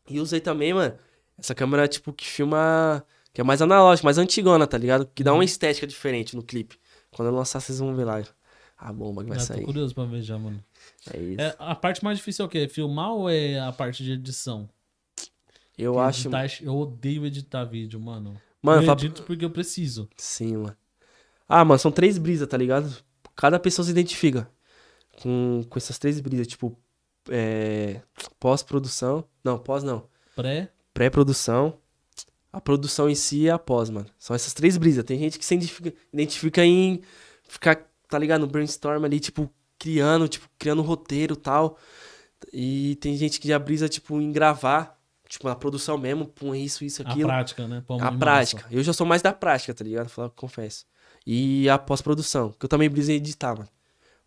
E 0.10 0.20
usei 0.20 0.40
também, 0.40 0.74
mano, 0.74 0.96
essa 1.38 1.56
câmera 1.56 1.88
tipo 1.88 2.14
que 2.14 2.26
filma. 2.26 3.04
Que 3.34 3.42
é 3.42 3.44
mais 3.44 3.62
analógica, 3.62 4.06
mais 4.06 4.18
antigona, 4.18 4.66
tá 4.66 4.78
ligado? 4.78 5.06
Que 5.14 5.22
dá 5.24 5.32
Uhum. 5.32 5.40
uma 5.40 5.44
estética 5.44 5.86
diferente 5.86 6.36
no 6.38 6.44
clipe. 6.44 6.80
Quando 7.12 7.28
eu 7.30 7.36
lançar, 7.36 7.60
vocês 7.60 7.80
vão 7.80 7.94
ver 7.94 8.06
lá. 8.06 8.24
A 8.78 8.94
bomba 8.94 9.24
que 9.24 9.30
vai 9.30 9.38
Ah, 9.38 9.42
tô 9.42 9.46
sair. 9.48 9.64
curioso 9.66 9.94
pra 9.94 10.06
ver 10.06 10.22
já, 10.22 10.38
mano. 10.38 10.64
É 11.14 11.18
isso. 11.20 11.42
É, 11.42 11.56
a 11.60 11.76
parte 11.76 12.02
mais 12.04 12.18
difícil 12.18 12.44
é 12.44 12.46
o 12.46 12.50
quê? 12.50 12.68
Filmar 12.70 13.12
ou 13.12 13.30
é 13.30 13.60
a 13.60 13.72
parte 13.74 14.04
de 14.04 14.12
edição? 14.14 14.70
eu 15.78 15.94
Porque 15.94 16.08
acho. 16.08 16.28
editar- 16.30 16.64
eu 16.64 16.76
odeio 16.78 17.26
editar 17.26 17.66
vídeo, 17.66 18.00
mano. 18.00 18.40
Mano, 18.62 18.86
eu 18.86 18.92
edito 18.94 19.24
porque 19.24 19.44
eu 19.44 19.50
preciso. 19.50 20.08
Sim, 20.16 20.56
mano. 20.58 20.78
Ah, 21.48 21.64
mano, 21.64 21.80
são 21.80 21.92
três 21.92 22.18
brisas, 22.18 22.48
tá 22.48 22.58
ligado? 22.58 22.92
Cada 23.36 23.60
pessoa 23.60 23.86
se 23.86 23.92
identifica 23.92 24.50
com, 25.22 25.64
com 25.70 25.78
essas 25.78 26.00
três 26.00 26.20
brisas. 26.20 26.48
Tipo, 26.48 26.78
é, 27.30 28.02
pós-produção. 28.40 29.24
Não, 29.44 29.58
pós 29.58 29.84
não. 29.84 30.08
Pré, 30.36 30.70
pré-produção, 30.94 31.78
a 32.52 32.60
produção 32.60 33.10
em 33.10 33.16
si 33.16 33.42
e 33.44 33.50
a 33.50 33.60
pós, 33.60 33.90
mano. 33.90 34.08
São 34.18 34.36
essas 34.36 34.54
três 34.54 34.78
brisas. 34.78 35.04
Tem 35.04 35.20
gente 35.20 35.38
que 35.38 35.46
se 35.46 35.54
identifica, 35.54 35.94
identifica 36.14 36.66
em 36.66 37.02
ficar, 37.48 37.78
tá 38.10 38.18
ligado, 38.18 38.42
no 38.42 38.48
brainstorm 38.48 39.04
ali, 39.06 39.20
tipo, 39.20 39.50
criando, 39.78 40.28
tipo, 40.28 40.50
criando 40.58 40.82
um 40.82 40.86
roteiro 40.86 41.34
e 41.36 41.38
tal. 41.38 41.78
E 42.52 42.96
tem 43.02 43.16
gente 43.18 43.40
que 43.40 43.48
já 43.48 43.60
brisa, 43.60 43.88
tipo, 43.88 44.20
em 44.22 44.32
gravar, 44.32 45.00
tipo, 45.28 45.48
na 45.48 45.56
produção 45.56 45.98
mesmo, 45.98 46.26
pum, 46.26 46.54
isso, 46.56 46.84
isso, 46.84 47.02
a 47.04 47.10
aquilo. 47.10 47.28
prática, 47.28 47.68
né? 47.68 47.84
Pô, 47.86 47.96
A 47.96 47.98
massa. 48.00 48.18
prática. 48.18 48.66
Eu 48.72 48.84
já 48.84 48.94
sou 48.94 49.06
mais 49.06 49.22
da 49.22 49.34
prática, 49.34 49.74
tá 49.74 49.84
ligado? 49.84 50.10
Falar, 50.10 50.30
confesso. 50.32 50.86
E 51.26 51.68
a 51.70 51.78
pós-produção, 51.78 52.52
que 52.52 52.66
eu 52.66 52.70
também 52.70 52.90
briso 52.90 53.12
em 53.12 53.16
editar, 53.16 53.56
mano. 53.56 53.70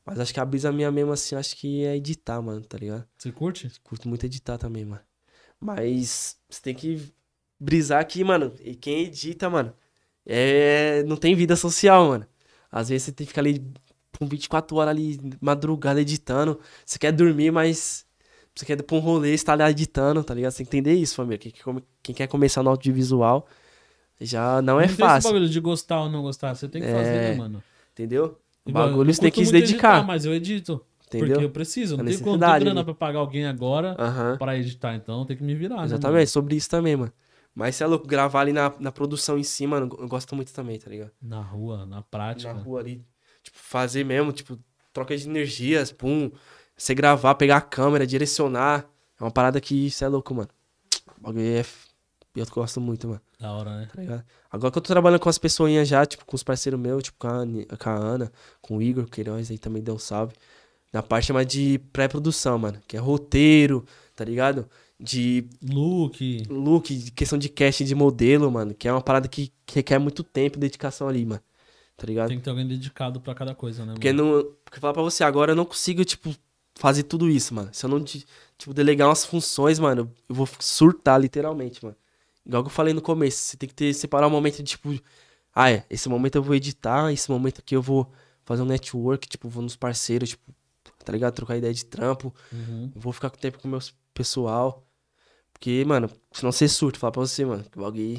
Mas 0.05 0.19
acho 0.21 0.33
que 0.33 0.41
a 0.41 0.45
brisa 0.45 0.73
minha 0.73 0.91
mesmo, 0.91 1.13
assim, 1.13 1.37
acho 1.37 1.55
que 1.57 1.85
é 1.85 1.97
editar, 1.97 2.41
mano, 2.41 2.63
tá 2.63 2.79
ligado? 2.79 3.07
Você 3.17 3.31
curte? 3.31 3.71
Curto 3.85 4.09
muito 4.09 4.25
editar 4.25 4.57
também, 4.59 4.85
mano. 4.85 5.03
Mas 5.61 6.37
você 6.49 6.63
tem 6.63 6.75
que 6.75 7.13
brisar 7.61 8.01
aqui, 8.01 8.25
mano. 8.25 8.53
E 8.61 8.75
quem 8.75 9.05
edita, 9.05 9.51
mano, 9.51 9.73
é... 10.27 11.03
não 11.05 11.17
tem 11.17 11.35
vida 11.35 11.57
social, 11.57 12.09
mano. 12.09 12.27
Às 12.71 12.89
vezes 12.89 13.05
você 13.05 13.13
tem 13.13 13.27
que 13.27 13.31
ficar 13.33 13.43
ali 13.43 13.63
com 14.19 14.27
24 14.27 14.77
horas 14.77 14.91
ali, 14.91 15.19
madrugada, 15.41 16.01
editando. 16.01 16.59
Você 16.85 16.99
quer 16.99 17.13
dormir, 17.13 17.51
mas 17.51 18.07
você 18.55 18.67
quer 18.67 18.79
ir 18.79 18.83
pra 18.83 18.97
um 18.97 19.01
rolê, 19.01 19.37
você 19.37 19.45
tá 19.45 19.55
lá 19.55 19.71
editando, 19.71 20.25
tá 20.25 20.35
ligado? 20.35 20.53
Você 20.53 20.59
tem 20.59 20.67
que 20.67 20.77
entender 20.77 20.95
isso, 20.95 21.15
família. 21.15 21.39
Quem, 21.39 21.53
quem 22.03 22.15
quer 22.15 22.27
começar 22.27 22.63
no 22.63 22.71
audiovisual 22.71 23.47
já 24.21 24.61
não 24.62 24.79
é 24.81 24.85
tem 24.85 24.93
esse 24.93 25.01
fácil, 25.01 25.31
bagulho 25.31 25.49
de 25.49 25.61
gostar 25.61 26.03
ou 26.03 26.09
não 26.11 26.23
gostar. 26.23 26.55
Você 26.55 26.69
tem 26.69 26.83
que 26.83 26.89
fazer, 26.91 27.09
É. 27.09 27.31
né, 27.31 27.35
mano? 27.37 27.62
entendeu? 27.93 28.39
O 28.64 28.71
bagulho 28.73 29.12
você 29.12 29.21
tem 29.21 29.31
que 29.31 29.45
se 29.45 29.53
dedicar, 29.53 29.95
editar, 29.97 30.07
mas 30.07 30.25
eu 30.25 30.35
edito. 30.35 30.85
Porque 31.11 31.16
entendeu? 31.25 31.41
eu 31.41 31.51
preciso. 31.51 31.97
Não 31.97 32.05
tenho 32.05 32.19
quanto 32.19 32.41
necessidade 32.41 32.64
grana 32.66 32.85
pra 32.85 32.95
pagar 32.95 33.21
alguém 33.21 33.47
agora 33.47 33.97
Aham. 33.99 34.37
pra 34.37 34.59
editar. 34.59 34.95
Então 34.95 35.25
tem 35.25 35.37
que 35.37 35.43
me 35.43 35.55
virar. 35.55 35.79
né, 35.79 35.85
Exatamente, 35.85 36.31
sobre 36.31 36.55
isso 36.55 36.69
também, 36.69 36.97
mano. 36.97 37.12
Mas 37.55 37.77
se 37.77 37.83
é 37.83 37.87
louco, 37.87 38.07
gravar 38.07 38.43
ali 38.43 38.53
na, 38.53 38.73
na 38.79 38.93
produção 38.93 39.39
em 39.39 39.43
si, 39.43 39.66
mano, 39.66 39.89
eu 39.99 40.07
gosto 40.07 40.37
muito 40.37 40.53
também, 40.53 40.79
tá 40.79 40.91
ligado? 40.91 41.11
Na 41.21 41.41
rua, 41.41 41.87
na 41.87 42.03
prática. 42.03 42.53
Na 42.53 42.61
rua 42.61 42.81
ali, 42.81 43.03
tipo, 43.43 43.57
fazer 43.59 44.05
mesmo, 44.05 44.33
tipo, 44.33 44.59
troca 44.93 45.16
de 45.16 45.27
energias, 45.29 45.91
pum. 45.91 46.31
Você 46.77 46.95
gravar, 46.95 47.35
pegar 47.37 47.57
a 47.57 47.61
câmera, 47.62 48.07
direcionar. 48.07 48.87
É 49.19 49.25
uma 49.25 49.31
parada 49.31 49.61
que 49.61 49.91
você 49.91 50.05
é 50.05 50.09
louco, 50.09 50.35
mano. 50.35 50.49
O 51.19 51.23
bagulho 51.23 51.45
é. 51.45 51.64
Eu 52.35 52.47
gosto 52.47 52.81
muito, 52.81 53.09
mano, 53.09 53.20
Da 53.39 53.53
hora, 53.53 53.79
né? 53.79 53.89
tá? 54.07 54.24
Agora 54.51 54.70
que 54.70 54.79
eu 54.79 54.83
tô 54.83 54.93
trabalhando 54.93 55.20
com 55.20 55.29
as 55.29 55.39
pessoinhas 55.39 55.89
já, 55.89 56.05
tipo, 56.07 56.24
com 56.24 56.37
os 56.37 56.43
parceiros 56.43 56.79
meus, 56.79 57.03
tipo, 57.03 57.18
com 57.18 57.26
a, 57.26 57.76
com 57.76 57.91
a 57.91 57.95
Ana, 57.95 58.33
com 58.61 58.76
o 58.76 58.83
Igor 58.83 59.07
Queiroz 59.07 59.51
aí 59.51 59.59
também 59.59 59.83
deu 59.83 59.95
um 59.95 59.99
salve. 59.99 60.35
Na 60.93 61.03
parte 61.03 61.33
mais 61.33 61.47
de 61.47 61.79
pré-produção, 61.93 62.59
mano. 62.59 62.81
Que 62.87 62.97
é 62.97 63.01
roteiro, 63.01 63.85
tá 64.14 64.24
ligado? 64.24 64.68
De 64.99 65.47
Look. 65.62 66.45
look, 66.49 66.95
de 66.95 67.11
questão 67.11 67.39
de 67.39 67.49
casting 67.49 67.85
de 67.85 67.95
modelo, 67.95 68.51
mano, 68.51 68.74
que 68.74 68.89
é 68.89 68.93
uma 68.93 69.03
parada 69.03 69.29
que, 69.29 69.53
que 69.66 69.76
requer 69.76 69.99
muito 69.99 70.22
tempo 70.22 70.57
e 70.57 70.61
dedicação 70.61 71.09
ali, 71.09 71.24
mano. 71.24 71.43
Tá 71.97 72.07
ligado? 72.07 72.29
Tem 72.29 72.39
que 72.39 72.45
ter 72.45 72.51
alguém 72.51 72.66
dedicado 72.66 73.20
pra 73.20 73.35
cada 73.35 73.55
coisa, 73.55 73.85
né? 73.85 73.93
Porque, 73.93 74.12
mano? 74.12 74.37
não, 74.37 74.53
porque 74.64 74.81
falar 74.81 74.93
pra 74.93 75.03
você, 75.03 75.24
agora 75.24 75.53
eu 75.53 75.57
não 75.57 75.64
consigo, 75.64 76.05
tipo, 76.05 76.35
fazer 76.76 77.03
tudo 77.03 77.29
isso, 77.29 77.53
mano. 77.53 77.70
Se 77.72 77.85
eu 77.85 77.91
não, 77.91 78.03
tipo, 78.03 78.72
delegar 78.72 79.09
umas 79.09 79.24
funções, 79.24 79.79
mano, 79.79 80.11
eu 80.29 80.35
vou 80.35 80.49
surtar, 80.61 81.20
literalmente, 81.20 81.85
mano. 81.85 81.97
Igual 82.49 82.63
que 82.65 82.69
eu 82.69 82.73
falei 82.73 82.95
no 82.95 83.03
começo, 83.03 83.37
você 83.43 83.57
tem 83.59 83.69
que 83.69 83.75
ter, 83.75 83.93
separar 83.93 84.27
um 84.27 84.31
momento 84.31 84.57
de, 84.57 84.63
tipo, 84.65 84.99
ah, 85.55 85.71
é, 85.71 85.85
esse 85.91 86.09
momento 86.09 86.37
eu 86.37 86.43
vou 86.43 86.55
editar, 86.55 87.13
esse 87.13 87.31
momento 87.31 87.59
aqui 87.61 87.77
eu 87.77 87.83
vou 87.83 88.11
fazer 88.45 88.63
um 88.63 88.67
network, 88.67 89.29
tipo, 89.29 89.49
vou 89.51 89.63
nos 89.63 89.77
parceiros, 89.77 90.31
tipo, 90.31 90.55
tá 91.05 91.13
ligado? 91.13 91.35
Trocar 91.35 91.57
ideia 91.59 91.75
de 91.75 91.85
trampo, 91.85 92.35
Uhum. 92.51 92.91
vou 92.97 93.13
ficar 93.13 93.29
com 93.29 93.37
tempo 93.37 93.59
com 93.59 93.69
o 93.69 93.71
meu 93.71 93.81
pessoal. 94.15 94.83
Porque, 95.53 95.85
mano, 95.85 96.11
senão 96.33 96.51
você 96.51 96.67
surta, 96.69 96.99
falar 96.99 97.11
pra 97.13 97.21
você, 97.21 97.45
mano, 97.45 97.65
que 97.65 97.79
o 97.79 97.83
bagulho 97.83 98.19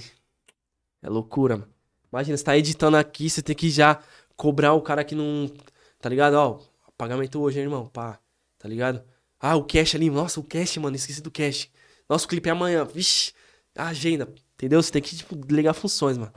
é 1.02 1.10
loucura, 1.10 1.58
mano. 1.58 1.72
Imagina, 2.12 2.38
você 2.38 2.44
tá 2.44 2.58
editando 2.58 2.98
aqui, 2.98 3.30
você 3.30 3.42
tem 3.42 3.56
que 3.56 3.70
já 3.70 4.00
cobrar 4.36 4.74
o 4.74 4.82
cara 4.82 5.04
que 5.04 5.16
não. 5.16 5.52
Tá 6.00 6.10
ligado? 6.10 6.34
Ó, 6.36 6.60
pagamento 6.98 7.40
hoje, 7.40 7.60
hein, 7.60 7.66
irmão? 7.66 7.88
Pá, 7.88 8.20
tá 8.58 8.68
ligado? 8.68 9.02
Ah, 9.40 9.56
o 9.56 9.64
cash 9.64 9.96
ali, 9.96 10.10
nossa, 10.10 10.40
o 10.40 10.44
cash, 10.44 10.78
mano, 10.78 10.96
esqueci 10.96 11.22
do 11.22 11.32
cash. 11.32 11.70
Nossa, 12.10 12.26
o 12.26 12.28
clipe 12.28 12.50
é 12.50 12.52
amanhã, 12.52 12.84
vixe, 12.84 13.32
a 13.80 13.88
agenda, 13.88 14.28
entendeu? 14.54 14.82
Você 14.82 14.92
tem 14.92 15.02
que, 15.02 15.16
tipo, 15.16 15.36
delegar 15.36 15.74
funções, 15.74 16.18
mano. 16.18 16.34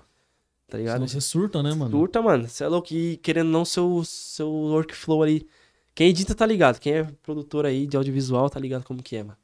Tá 0.68 0.78
ligado? 0.78 0.94
Senão 0.94 1.08
você 1.08 1.20
surta, 1.20 1.62
né, 1.62 1.74
mano? 1.74 1.90
Surta, 1.90 2.22
mano. 2.22 2.48
Você 2.48 2.64
é 2.64 2.68
louco. 2.68 2.94
E 2.94 3.18
querendo 3.18 3.48
ou 3.48 3.52
não, 3.52 3.64
seu, 3.64 4.02
seu 4.04 4.48
workflow 4.50 5.22
ali. 5.22 5.46
Quem 5.94 6.08
edita 6.08 6.34
tá 6.34 6.46
ligado. 6.46 6.78
Quem 6.78 6.94
é 6.94 7.04
produtor 7.22 7.66
aí 7.66 7.86
de 7.86 7.96
audiovisual 7.96 8.48
tá 8.48 8.58
ligado 8.58 8.84
como 8.84 9.02
que 9.02 9.16
é, 9.16 9.22
mano. 9.22 9.36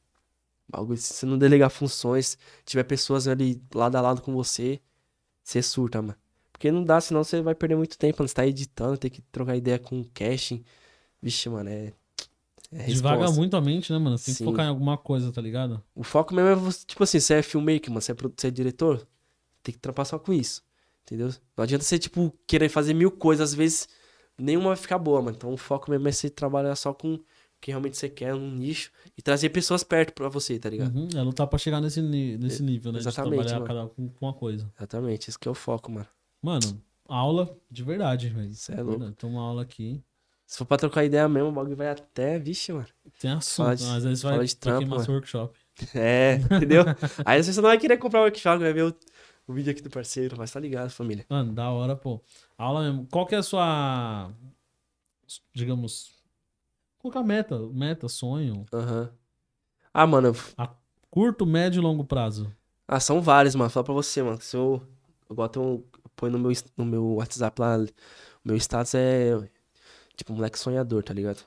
Algo, 0.72 0.96
se 0.96 1.12
você 1.12 1.26
não 1.26 1.36
delegar 1.36 1.70
funções, 1.70 2.38
tiver 2.64 2.84
pessoas 2.84 3.26
ali 3.28 3.60
lado 3.74 3.96
a 3.96 4.00
lado 4.00 4.22
com 4.22 4.32
você, 4.32 4.80
você 5.42 5.62
surta, 5.62 6.00
mano. 6.00 6.16
Porque 6.52 6.72
não 6.72 6.82
dá, 6.82 7.00
senão 7.00 7.22
você 7.22 7.40
vai 7.42 7.54
perder 7.54 7.76
muito 7.76 7.98
tempo, 7.98 8.18
mano. 8.20 8.28
Você 8.28 8.34
tá 8.34 8.46
editando, 8.46 8.96
tem 8.96 9.10
que 9.10 9.20
trocar 9.30 9.56
ideia 9.56 9.78
com 9.78 10.00
o 10.00 10.04
caching. 10.14 10.64
Vixe, 11.20 11.48
mano, 11.48 11.68
é. 11.68 11.92
É 12.72 12.84
Devaga 12.86 13.30
muito 13.30 13.56
a 13.56 13.60
mente, 13.60 13.92
né, 13.92 13.98
mano? 13.98 14.18
Você 14.18 14.26
tem 14.26 14.34
que 14.34 14.38
Sim. 14.38 14.44
focar 14.44 14.66
em 14.66 14.68
alguma 14.68 14.96
coisa, 14.98 15.32
tá 15.32 15.40
ligado? 15.40 15.82
O 15.94 16.02
foco 16.02 16.34
mesmo 16.34 16.50
é 16.50 16.54
você, 16.54 16.84
tipo 16.86 17.02
assim, 17.02 17.18
você 17.18 17.34
é 17.34 17.42
filmmaker, 17.42 17.90
mano, 17.90 18.00
você 18.00 18.12
é, 18.12 18.14
você 18.14 18.48
é 18.48 18.50
diretor, 18.50 19.06
tem 19.62 19.72
que 19.72 19.78
trampar 19.78 20.06
só 20.06 20.18
com 20.18 20.32
isso, 20.32 20.62
entendeu? 21.02 21.28
Não 21.56 21.64
adianta 21.64 21.84
você, 21.84 21.98
tipo, 21.98 22.32
querer 22.46 22.68
fazer 22.68 22.94
mil 22.94 23.10
coisas, 23.10 23.50
às 23.50 23.54
vezes 23.54 23.88
nenhuma 24.36 24.68
vai 24.68 24.76
ficar 24.76 24.98
boa, 24.98 25.22
mano. 25.22 25.36
Então 25.36 25.52
o 25.52 25.56
foco 25.56 25.90
mesmo 25.90 26.06
é 26.08 26.12
você 26.12 26.28
trabalhar 26.28 26.76
só 26.76 26.92
com 26.92 27.14
o 27.14 27.20
que 27.60 27.70
realmente 27.70 27.96
você 27.96 28.08
quer, 28.08 28.34
um 28.34 28.50
nicho, 28.52 28.92
e 29.16 29.22
trazer 29.22 29.48
pessoas 29.48 29.82
perto 29.82 30.12
pra 30.12 30.28
você, 30.28 30.58
tá 30.58 30.70
ligado? 30.70 30.94
Uhum. 30.96 31.08
É 31.16 31.22
lutar 31.22 31.46
pra 31.46 31.58
chegar 31.58 31.80
nesse, 31.80 32.00
nesse 32.00 32.62
nível, 32.62 32.92
né? 32.92 32.98
exatamente, 32.98 33.30
De 33.42 33.48
trabalhar 33.48 33.54
mano. 33.54 33.66
cada 33.66 34.02
um 34.02 34.08
com 34.08 34.26
uma 34.26 34.32
coisa. 34.32 34.70
Exatamente, 34.76 35.28
esse 35.28 35.38
que 35.38 35.48
é 35.48 35.50
o 35.50 35.54
foco, 35.54 35.90
mano. 35.90 36.06
Mano, 36.40 36.80
aula 37.08 37.56
de 37.70 37.82
verdade, 37.82 38.28
velho. 38.28 38.54
Cê 38.54 38.72
é 38.72 38.76
louco. 38.76 38.90
Verdade. 38.90 39.16
Tem 39.16 39.28
uma 39.28 39.42
aula 39.42 39.62
aqui. 39.62 40.00
Se 40.48 40.56
for 40.56 40.64
pra 40.64 40.78
trocar 40.78 41.04
ideia 41.04 41.28
mesmo, 41.28 41.50
o 41.50 41.52
bagulho 41.52 41.76
vai 41.76 41.88
até, 41.90 42.38
vixe, 42.38 42.72
mano. 42.72 42.86
Tem 43.20 43.30
assunto, 43.32 43.66
Fala 43.66 43.76
de- 43.76 43.84
às 43.84 44.02
vezes 44.04 44.22
vai 44.22 44.42
de 44.42 44.56
trampo, 44.56 44.78
queimar 44.78 45.04
seu 45.04 45.12
workshop. 45.14 45.58
É, 45.94 46.36
entendeu? 46.36 46.84
Aí 47.22 47.42
você 47.42 47.54
não 47.60 47.68
vai 47.68 47.76
querer 47.78 47.98
comprar 47.98 48.20
o 48.20 48.22
workshop, 48.22 48.58
vai 48.58 48.72
ver 48.72 48.84
o, 48.84 48.96
o 49.46 49.52
vídeo 49.52 49.70
aqui 49.70 49.82
do 49.82 49.90
parceiro, 49.90 50.36
mas 50.38 50.50
tá 50.50 50.58
ligado, 50.58 50.88
família. 50.88 51.26
Mano, 51.28 51.52
da 51.52 51.70
hora, 51.70 51.94
pô. 51.94 52.20
Aula 52.56 52.82
mesmo. 52.82 53.06
Qual 53.12 53.26
que 53.26 53.34
é 53.34 53.38
a 53.38 53.42
sua, 53.42 54.32
digamos, 55.54 56.12
colocar 56.98 57.22
meta, 57.22 57.58
meta, 57.68 58.08
sonho, 58.08 58.64
Aham. 58.72 59.12
Ah, 59.92 60.06
mano, 60.06 60.32
curto, 61.10 61.44
médio 61.44 61.80
e 61.80 61.82
longo 61.82 62.04
prazo? 62.04 62.50
Ah, 62.86 63.00
são 63.00 63.20
vários, 63.20 63.54
mano. 63.54 63.68
Fala 63.68 63.84
pra 63.84 63.94
você, 63.94 64.22
mano. 64.22 64.40
Se 64.40 64.56
eu, 64.56 64.82
eu 65.28 65.36
boto 65.36 65.60
um. 65.60 65.74
eu 65.74 66.10
ponho 66.16 66.32
no 66.32 66.38
meu, 66.38 66.52
no 66.76 66.84
meu 66.86 67.04
WhatsApp 67.16 67.60
lá. 67.60 67.76
O 67.78 67.86
meu 68.44 68.56
status 68.56 68.94
é. 68.94 69.32
Tipo, 70.18 70.32
moleque 70.34 70.58
sonhador, 70.58 71.02
tá 71.02 71.14
ligado? 71.14 71.44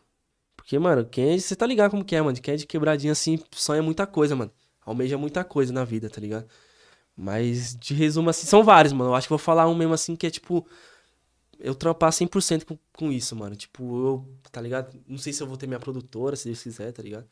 Porque, 0.56 0.80
mano, 0.80 1.06
quem 1.06 1.34
é, 1.34 1.38
você 1.38 1.56
tá 1.56 1.66
ligado 1.68 1.92
como 1.92 2.04
que 2.06 2.16
é, 2.16 2.22
mano? 2.22 2.40
Quem 2.42 2.54
é 2.54 2.58
de 2.58 2.66
quebradinha 2.66 3.12
assim, 3.12 3.38
sonha 3.52 3.84
muita 3.84 4.08
coisa, 4.08 4.36
mano. 4.36 4.50
Almeja 4.86 5.18
muita 5.18 5.44
coisa 5.44 5.72
na 5.74 5.84
vida, 5.84 6.10
tá 6.10 6.20
ligado? 6.20 6.48
Mas, 7.16 7.76
de 7.76 7.94
resumo, 7.94 8.30
assim, 8.30 8.48
são 8.48 8.64
vários, 8.64 8.94
mano. 8.94 9.12
Eu 9.12 9.16
acho 9.16 9.28
que 9.28 9.30
vou 9.32 9.38
falar 9.38 9.68
um 9.68 9.76
mesmo 9.76 9.94
assim 9.94 10.16
que 10.16 10.26
é 10.26 10.30
tipo. 10.32 10.66
Eu 11.60 11.76
trampar 11.76 12.12
100% 12.12 12.64
com, 12.66 12.80
com 12.98 13.12
isso, 13.12 13.36
mano. 13.36 13.56
Tipo, 13.56 13.84
eu, 14.08 14.36
tá 14.52 14.60
ligado? 14.62 14.98
Não 15.08 15.18
sei 15.20 15.32
se 15.34 15.44
eu 15.44 15.48
vou 15.48 15.58
ter 15.58 15.68
minha 15.68 15.80
produtora, 15.80 16.36
se 16.36 16.46
Deus 16.46 16.64
quiser, 16.64 16.92
tá 16.92 17.04
ligado? 17.04 17.28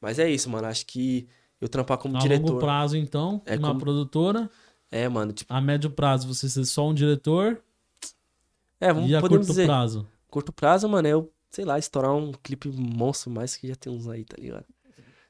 Mas 0.00 0.18
é 0.18 0.28
isso, 0.28 0.50
mano. 0.50 0.66
Acho 0.66 0.84
que 0.84 1.26
eu 1.60 1.68
trampar 1.68 1.96
como 1.96 2.16
A 2.16 2.20
diretor. 2.20 2.46
longo 2.48 2.58
prazo, 2.58 2.96
então, 2.96 3.40
É 3.46 3.56
uma 3.56 3.68
como- 3.68 3.80
produtora. 3.80 4.50
É, 4.90 5.08
mano, 5.08 5.32
tipo. 5.32 5.50
A 5.54 5.60
médio 5.60 5.88
prazo, 5.90 6.26
você 6.26 6.48
ser 6.48 6.64
só 6.66 6.88
um 6.88 6.92
diretor. 6.92 7.62
É, 8.80 8.92
vamos 8.92 9.08
e 9.10 9.14
a 9.14 9.20
curto 9.20 9.38
dizer. 9.40 9.66
prazo. 9.66 10.06
Curto 10.30 10.52
prazo, 10.52 10.88
mano, 10.88 11.08
é 11.08 11.12
eu, 11.12 11.32
sei 11.50 11.64
lá, 11.64 11.78
estourar 11.78 12.14
um 12.14 12.32
clipe 12.32 12.68
monstro, 12.68 13.30
mais 13.30 13.56
que 13.56 13.66
já 13.68 13.74
tem 13.74 13.92
uns 13.92 14.08
aí, 14.08 14.24
tá 14.24 14.36
ligado? 14.38 14.64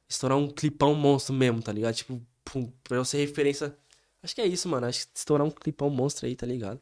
Estourar 0.08 0.36
um 0.36 0.48
clipão 0.48 0.94
monstro 0.94 1.34
mesmo, 1.34 1.62
tá 1.62 1.72
ligado? 1.72 1.94
Tipo, 1.94 2.20
pum, 2.44 2.70
pra 2.84 2.96
eu 2.96 3.04
ser 3.04 3.18
referência. 3.18 3.76
Acho 4.22 4.34
que 4.34 4.40
é 4.40 4.46
isso, 4.46 4.68
mano. 4.68 4.86
Acho 4.86 5.06
que 5.06 5.12
estourar 5.14 5.46
um 5.46 5.50
clipão 5.50 5.88
monstro 5.88 6.26
aí, 6.26 6.36
tá 6.36 6.46
ligado? 6.46 6.80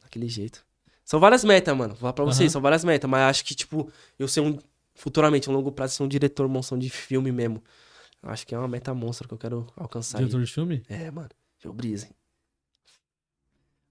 Daquele 0.00 0.28
jeito. 0.28 0.64
São 1.04 1.18
várias 1.18 1.42
metas, 1.42 1.74
mano. 1.76 1.94
Vou 1.94 2.00
falar 2.00 2.12
pra 2.12 2.24
vocês, 2.24 2.52
são 2.52 2.60
várias 2.60 2.84
metas, 2.84 3.08
mas 3.08 3.22
acho 3.22 3.44
que, 3.44 3.54
tipo, 3.54 3.90
eu 4.18 4.28
ser 4.28 4.40
um. 4.40 4.58
Futuramente, 4.94 5.48
um 5.48 5.52
longo 5.52 5.72
prazo, 5.72 5.94
ser 5.94 6.02
um 6.02 6.08
diretor 6.08 6.46
monstro 6.48 6.76
de 6.76 6.90
filme 6.90 7.32
mesmo. 7.32 7.62
Acho 8.22 8.46
que 8.46 8.54
é 8.54 8.58
uma 8.58 8.68
meta 8.68 8.92
monstra 8.92 9.26
que 9.26 9.32
eu 9.32 9.38
quero 9.38 9.66
alcançar. 9.76 10.18
aí. 10.18 10.24
Diretor 10.24 10.44
de 10.44 10.52
filme? 10.52 10.82
É, 10.88 11.10
mano. 11.10 11.30
Eu 11.64 11.72
briso, 11.72 12.06
hein? 12.06 12.12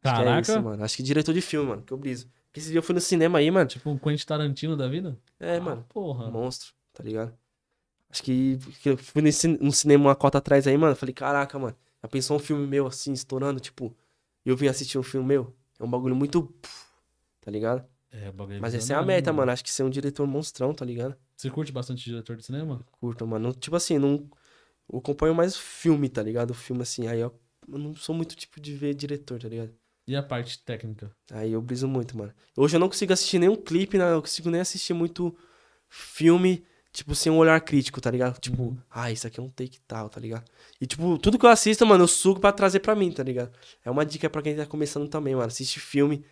Acho 0.03 0.15
que 0.15 0.21
é 0.21 0.25
Caraca. 0.25 0.51
isso, 0.51 0.61
mano. 0.61 0.83
Acho 0.83 0.97
que 0.97 1.03
diretor 1.03 1.33
de 1.33 1.41
filme, 1.41 1.69
mano. 1.69 1.81
Que 1.81 1.91
eu 1.91 1.97
briso. 1.97 2.29
Esse 2.57 2.69
dia 2.69 2.79
eu 2.79 2.83
fui 2.83 2.95
no 2.95 3.01
cinema 3.01 3.37
aí, 3.37 3.51
mano. 3.51 3.69
Tipo 3.69 3.89
um 3.91 3.97
Quentin 3.97 4.25
Tarantino 4.25 4.75
da 4.75 4.87
vida? 4.87 5.17
É, 5.39 5.57
Ah, 5.57 5.61
mano. 5.61 5.85
Porra. 5.89 6.31
Monstro, 6.31 6.73
tá 6.91 7.03
ligado? 7.03 7.37
Acho 8.09 8.23
que, 8.23 8.57
que 8.81 8.89
eu 8.89 8.97
fui 8.97 9.21
nesse, 9.21 9.47
no 9.47 9.71
cinema 9.71 10.05
uma 10.05 10.15
cota 10.15 10.39
atrás 10.39 10.65
aí, 10.65 10.75
mano. 10.75 10.95
Falei, 10.95 11.13
caraca, 11.13 11.59
mano. 11.59 11.75
Já 12.01 12.07
pensou 12.09 12.37
um 12.37 12.39
filme 12.39 12.65
meu 12.65 12.87
assim, 12.87 13.13
estourando, 13.13 13.59
tipo, 13.59 13.95
eu 14.43 14.55
vim 14.57 14.67
assistir 14.67 14.97
um 14.97 15.03
filme 15.03 15.27
meu? 15.27 15.53
É 15.79 15.83
um 15.83 15.89
bagulho 15.89 16.15
muito. 16.15 16.51
Tá 17.41 17.51
ligado? 17.51 17.85
É, 18.09 18.31
bagulho 18.31 18.59
Mas 18.59 18.73
essa 18.73 18.93
é 18.93 18.95
a 18.95 19.03
meta, 19.03 19.31
mano. 19.31 19.51
Acho 19.51 19.63
que 19.63 19.71
ser 19.71 19.83
um 19.83 19.89
diretor 19.89 20.25
monstrão, 20.25 20.73
tá 20.73 20.83
ligado? 20.83 21.15
Você 21.35 21.51
curte 21.51 21.71
bastante 21.71 22.03
diretor 22.03 22.35
de 22.35 22.43
cinema? 22.43 22.83
Curto, 22.99 23.27
mano. 23.27 23.53
Tipo 23.53 23.75
assim, 23.75 23.99
não. 23.99 24.27
Eu 24.91 24.99
acompanho 24.99 25.35
mais 25.35 25.55
filme, 25.55 26.09
tá 26.09 26.23
ligado? 26.23 26.53
Filme 26.55 26.81
assim. 26.81 27.07
Aí 27.07 27.19
eu, 27.19 27.39
eu 27.67 27.77
não 27.77 27.95
sou 27.95 28.15
muito 28.15 28.35
tipo 28.35 28.59
de 28.59 28.73
ver 28.73 28.95
diretor, 28.95 29.39
tá 29.39 29.47
ligado? 29.47 29.71
E 30.07 30.15
a 30.15 30.23
parte 30.23 30.59
técnica? 30.63 31.11
Aí 31.31 31.51
eu 31.51 31.61
briso 31.61 31.87
muito, 31.87 32.17
mano. 32.17 32.31
Hoje 32.55 32.75
eu 32.75 32.79
não 32.79 32.87
consigo 32.87 33.11
assistir 33.11 33.39
nenhum 33.39 33.55
clipe, 33.57 33.97
não. 33.97 34.05
Eu 34.07 34.21
consigo 34.21 34.49
nem 34.49 34.61
assistir 34.61 34.93
muito 34.93 35.35
filme, 35.89 36.63
tipo, 36.93 37.13
sem 37.13 37.31
um 37.31 37.37
olhar 37.37 37.59
crítico, 37.61 37.99
tá 37.99 38.09
ligado? 38.09 38.39
Tipo, 38.39 38.63
Uhum. 38.63 38.77
ah, 38.89 39.11
isso 39.11 39.27
aqui 39.27 39.39
é 39.39 39.43
um 39.43 39.49
take 39.49 39.79
tal, 39.81 40.09
tá 40.09 40.19
ligado? 40.19 40.45
E, 40.79 40.85
tipo, 40.85 41.17
tudo 41.17 41.37
que 41.37 41.45
eu 41.45 41.49
assisto, 41.49 41.85
mano, 41.85 42.03
eu 42.05 42.07
sugo 42.07 42.39
pra 42.39 42.51
trazer 42.51 42.79
pra 42.79 42.95
mim, 42.95 43.11
tá 43.11 43.21
ligado? 43.23 43.51
É 43.83 43.91
uma 43.91 44.05
dica 44.05 44.29
pra 44.29 44.41
quem 44.41 44.55
tá 44.55 44.65
começando 44.65 45.09
também, 45.09 45.35
mano. 45.35 45.47
Assiste 45.47 45.79
filme. 45.79 46.23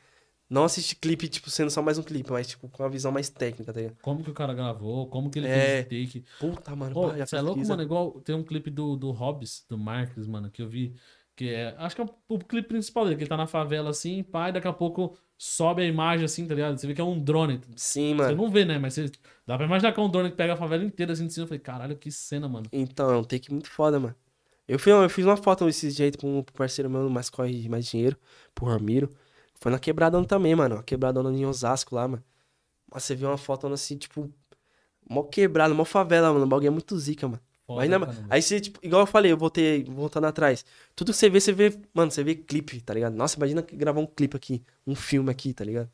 Não 0.47 0.63
assiste 0.63 0.95
clipe, 0.95 1.27
tipo, 1.27 1.49
sendo 1.49 1.71
só 1.71 1.81
mais 1.81 1.97
um 1.97 2.03
clipe, 2.03 2.31
mas, 2.31 2.47
tipo, 2.47 2.69
com 2.69 2.83
uma 2.83 2.89
visão 2.89 3.11
mais 3.11 3.29
técnica, 3.29 3.73
tá 3.73 3.79
ligado? 3.81 3.97
Como 4.01 4.23
que 4.23 4.29
o 4.29 4.33
cara 4.33 4.53
gravou? 4.53 5.07
Como 5.09 5.29
que 5.29 5.39
ele 5.39 5.47
É. 5.47 5.83
fez 5.83 5.85
o 5.85 5.89
take? 5.89 6.25
Puta, 6.39 6.75
mano, 6.75 6.93
Pô, 6.93 7.11
você 7.11 7.35
é 7.35 7.41
louco, 7.41 7.67
mano? 7.67 7.81
Igual 7.81 8.21
tem 8.21 8.35
um 8.35 8.43
clipe 8.43 8.69
do, 8.69 8.95
do 8.95 9.09
Hobbs, 9.11 9.65
do 9.67 9.75
Marques, 9.77 10.27
mano, 10.27 10.51
que 10.51 10.61
eu 10.61 10.69
vi. 10.69 10.93
Que 11.35 11.49
é. 11.49 11.75
Acho 11.77 11.95
que 11.95 12.01
é 12.01 12.05
o, 12.05 12.35
o 12.35 12.39
clipe 12.39 12.69
principal 12.69 13.03
dele, 13.03 13.17
que 13.17 13.23
ele 13.23 13.29
tá 13.29 13.37
na 13.37 13.47
favela 13.47 13.89
assim, 13.89 14.23
pai, 14.23 14.51
daqui 14.51 14.67
a 14.67 14.73
pouco 14.73 15.17
sobe 15.37 15.81
a 15.81 15.85
imagem 15.85 16.25
assim, 16.25 16.47
tá 16.47 16.55
ligado? 16.55 16.77
Você 16.77 16.87
vê 16.87 16.93
que 16.93 17.01
é 17.01 17.03
um 17.03 17.19
drone. 17.19 17.59
Sim, 17.75 18.11
Você 18.15 18.15
mano. 18.15 18.37
não 18.37 18.49
vê, 18.49 18.63
né? 18.63 18.79
Mas 18.79 18.93
você, 18.93 19.11
dá 19.45 19.57
pra 19.57 19.65
imaginar 19.65 19.91
que 19.91 19.99
é 19.99 20.03
um 20.03 20.09
drone 20.09 20.29
que 20.29 20.37
pega 20.37 20.53
a 20.53 20.57
favela 20.57 20.83
inteira 20.83 21.11
assim 21.13 21.27
de 21.27 21.33
cima. 21.33 21.43
Eu 21.43 21.47
falei, 21.47 21.59
caralho, 21.59 21.97
que 21.97 22.09
cena, 22.09 22.47
mano. 22.47 22.65
Então, 22.71 23.11
é 23.11 23.17
um 23.17 23.23
take 23.23 23.51
muito 23.51 23.69
foda, 23.69 23.99
mano. 23.99 24.15
Eu 24.67 24.79
fiz, 24.79 24.93
eu 24.93 25.09
fiz 25.09 25.25
uma 25.25 25.37
foto 25.37 25.65
desse 25.65 25.91
jeito 25.91 26.17
pra 26.17 26.27
um 26.27 26.41
parceiro 26.41 26.89
meu, 26.89 27.09
mas 27.09 27.29
corre 27.29 27.67
mais 27.69 27.85
dinheiro, 27.85 28.17
pro 28.53 28.65
Ramiro. 28.65 29.09
Foi 29.59 29.71
na 29.71 29.77
Quebradona 29.77 30.25
também, 30.25 30.55
mano. 30.55 30.75
A 30.77 30.83
Quebradona 30.83 31.31
em 31.31 31.45
Osasco 31.45 31.95
lá, 31.95 32.07
mano. 32.07 32.23
Mas 32.91 33.03
você 33.03 33.13
viu 33.13 33.27
uma 33.27 33.37
foto 33.37 33.67
assim, 33.67 33.97
tipo, 33.97 34.31
mó 35.09 35.23
quebrada, 35.23 35.73
mó 35.73 35.85
favela, 35.85 36.31
mano. 36.31 36.45
O 36.45 36.47
bagulho 36.47 36.67
é 36.67 36.71
muito 36.71 36.97
zica, 36.97 37.27
mano. 37.27 37.41
Foda, 37.65 37.79
Mas, 37.79 37.89
não, 37.89 38.25
aí 38.29 38.41
você, 38.41 38.59
tipo, 38.61 38.79
igual 38.83 39.01
eu 39.01 39.07
falei, 39.07 39.31
eu 39.31 39.37
voltei, 39.37 39.83
voltando 39.83 40.25
atrás. 40.27 40.63
Tudo 40.95 41.11
que 41.11 41.17
você 41.17 41.29
vê, 41.29 41.39
você 41.39 41.51
vê, 41.51 41.75
mano, 41.93 42.11
você 42.11 42.23
vê 42.23 42.35
clipe, 42.35 42.79
tá 42.79 42.93
ligado? 42.93 43.13
Nossa, 43.15 43.37
imagina 43.37 43.61
gravar 43.63 43.99
um 43.99 44.05
clipe 44.05 44.37
aqui, 44.37 44.63
um 44.85 44.93
filme 44.93 45.31
aqui, 45.31 45.51
tá 45.51 45.63
ligado? 45.65 45.89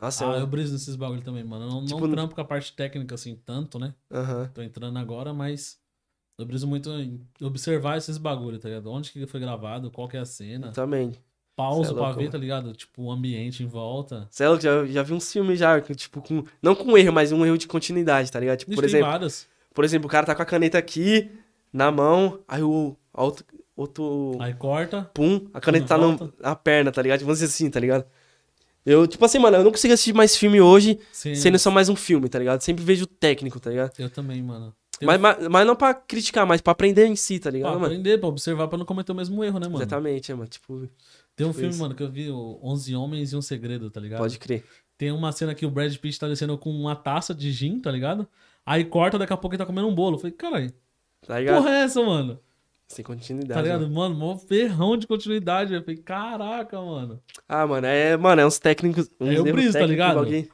Nossa, 0.00 0.26
Ah, 0.26 0.38
eu 0.38 0.44
um... 0.44 0.48
briso 0.48 0.72
nesses 0.72 0.96
bagulho 0.96 1.20
também, 1.20 1.44
mano. 1.44 1.66
Eu 1.66 1.70
não, 1.70 1.84
Tipo, 1.84 2.00
não 2.06 2.10
trampo 2.10 2.34
com 2.34 2.40
a 2.40 2.44
parte 2.44 2.72
técnica 2.72 3.14
assim 3.14 3.36
tanto, 3.44 3.78
né? 3.78 3.94
Aham. 4.10 4.50
Tô 4.54 4.62
entrando 4.62 4.98
agora, 4.98 5.34
mas 5.34 5.78
eu 6.38 6.46
briso 6.46 6.66
muito 6.66 6.88
em 6.90 7.20
observar 7.42 7.98
esses 7.98 8.16
bagulho, 8.16 8.58
tá 8.58 8.70
ligado? 8.70 8.90
Onde 8.90 9.12
que 9.12 9.26
foi 9.26 9.38
gravado, 9.38 9.90
qual 9.90 10.08
que 10.08 10.16
é 10.16 10.20
a 10.20 10.24
cena. 10.24 10.68
Eu 10.68 10.72
também. 10.72 11.12
Pausa 11.54 11.90
é 11.90 11.94
pra 11.94 12.12
ver, 12.12 12.30
tá 12.30 12.38
ligado? 12.38 12.72
Tipo, 12.72 13.02
o 13.02 13.12
ambiente 13.12 13.62
em 13.62 13.66
volta. 13.66 14.26
Você 14.30 14.44
é 14.44 14.48
louco, 14.48 14.62
já, 14.62 14.86
já 14.86 15.02
vi 15.02 15.12
uns 15.12 15.30
filmes 15.30 15.58
já, 15.58 15.78
tipo, 15.82 16.22
com. 16.22 16.42
Não 16.62 16.74
com 16.74 16.96
erro, 16.96 17.12
mas 17.12 17.32
um 17.32 17.44
erro 17.44 17.58
de 17.58 17.68
continuidade, 17.68 18.32
tá 18.32 18.40
ligado? 18.40 18.60
Tipo, 18.60 18.74
por 18.74 18.84
exemplo. 18.84 19.06
várias. 19.06 19.46
Por 19.74 19.84
exemplo, 19.84 20.06
o 20.06 20.10
cara 20.10 20.26
tá 20.26 20.34
com 20.34 20.42
a 20.42 20.46
caneta 20.46 20.78
aqui, 20.78 21.30
na 21.72 21.90
mão, 21.90 22.40
aí 22.48 22.62
o 22.62 22.96
outro, 23.14 23.44
outro 23.76 24.36
Aí 24.40 24.52
corta. 24.54 25.08
pum, 25.14 25.46
a 25.54 25.60
caneta 25.60 25.86
tá 25.86 25.98
no- 25.98 26.32
na 26.40 26.56
perna, 26.56 26.90
tá 26.90 27.00
ligado? 27.00 27.20
Vamos 27.20 27.38
dizer 27.38 27.46
assim, 27.52 27.70
tá 27.70 27.78
ligado? 27.80 28.04
Eu, 28.84 29.06
tipo 29.06 29.24
assim, 29.24 29.38
mano, 29.38 29.58
eu 29.58 29.64
não 29.64 29.70
consigo 29.70 29.92
assistir 29.92 30.14
mais 30.14 30.34
filme 30.36 30.60
hoje 30.60 30.98
Sim, 31.12 31.34
sendo 31.34 31.58
só 31.58 31.70
mais 31.70 31.88
um 31.88 31.96
filme, 31.96 32.28
tá 32.28 32.38
ligado? 32.38 32.60
Sempre 32.62 32.82
vejo 32.82 33.04
o 33.04 33.06
técnico, 33.06 33.60
tá 33.60 33.70
ligado? 33.70 33.92
Eu 33.98 34.08
também, 34.10 34.42
mano. 34.42 34.74
Tem 34.98 35.06
Mas, 35.06 35.20
mas, 35.20 35.48
mas 35.48 35.66
não 35.66 35.76
pra 35.76 35.94
criticar, 35.94 36.46
mas 36.46 36.60
pra 36.60 36.72
aprender 36.72 37.06
em 37.06 37.14
si, 37.16 37.38
tá 37.38 37.50
ligado, 37.50 37.70
Pra 37.70 37.78
mano? 37.78 37.86
aprender, 37.92 38.18
pra 38.18 38.28
observar, 38.28 38.68
pra 38.68 38.76
não 38.78 38.84
cometer 38.86 39.12
o 39.12 39.14
mesmo 39.14 39.42
erro, 39.44 39.58
né, 39.58 39.66
mano? 39.66 39.78
Exatamente, 39.78 40.32
é, 40.32 40.34
mano. 40.34 40.48
Tipo, 40.48 40.88
Tem 41.36 41.46
um 41.46 41.50
Tipo 41.50 41.58
filme, 41.60 41.70
isso. 41.74 41.80
mano, 41.80 41.94
que 41.94 42.02
eu 42.02 42.10
vi, 42.10 42.28
o 42.30 42.58
11 42.62 42.94
Homens 42.94 43.32
e 43.32 43.36
um 43.36 43.40
Segredo, 43.42 43.90
tá 43.90 44.00
ligado? 44.00 44.18
pode 44.18 44.38
crer. 44.38 44.64
Tem 44.98 45.10
uma 45.10 45.32
cena 45.32 45.54
que 45.54 45.64
o 45.64 45.70
Brad 45.70 45.94
Pitt 45.96 46.18
tá 46.18 46.28
descendo 46.28 46.58
com 46.58 46.70
uma 46.70 46.94
taça 46.94 47.34
de 47.34 47.50
gin, 47.50 47.80
tá 47.80 47.90
ligado? 47.90 48.26
Aí 48.66 48.84
corta, 48.84 49.18
daqui 49.18 49.32
a 49.32 49.36
pouco 49.36 49.54
ele 49.54 49.58
tá 49.58 49.66
comendo 49.66 49.88
um 49.88 49.94
bolo. 49.94 50.16
Eu 50.16 50.20
falei, 50.20 50.32
caralho, 50.36 50.72
Tá 51.26 51.38
ligado? 51.38 51.56
porra 51.56 51.70
é 51.70 51.82
essa, 51.82 52.02
mano? 52.02 52.38
Sem 52.88 53.04
continuidade. 53.04 53.54
Tá 53.54 53.62
ligado? 53.62 53.82
mano. 53.82 53.94
Mano, 53.94 54.14
mó 54.16 54.36
ferrão 54.36 54.96
de 54.96 55.06
continuidade. 55.06 55.72
Eu 55.74 55.80
falei, 55.82 55.96
caraca, 55.98 56.80
mano. 56.80 57.22
Ah, 57.48 57.66
mano, 57.66 57.86
é, 57.86 58.16
mano, 58.16 58.40
é 58.40 58.46
uns 58.46 58.58
técnicos. 58.58 59.08
Uns 59.20 59.28
É, 59.30 59.38
eu 59.38 59.44
briso, 59.44 59.78
tá 59.78 59.86
ligado? 59.86 60.16
bagulho. 60.16 60.48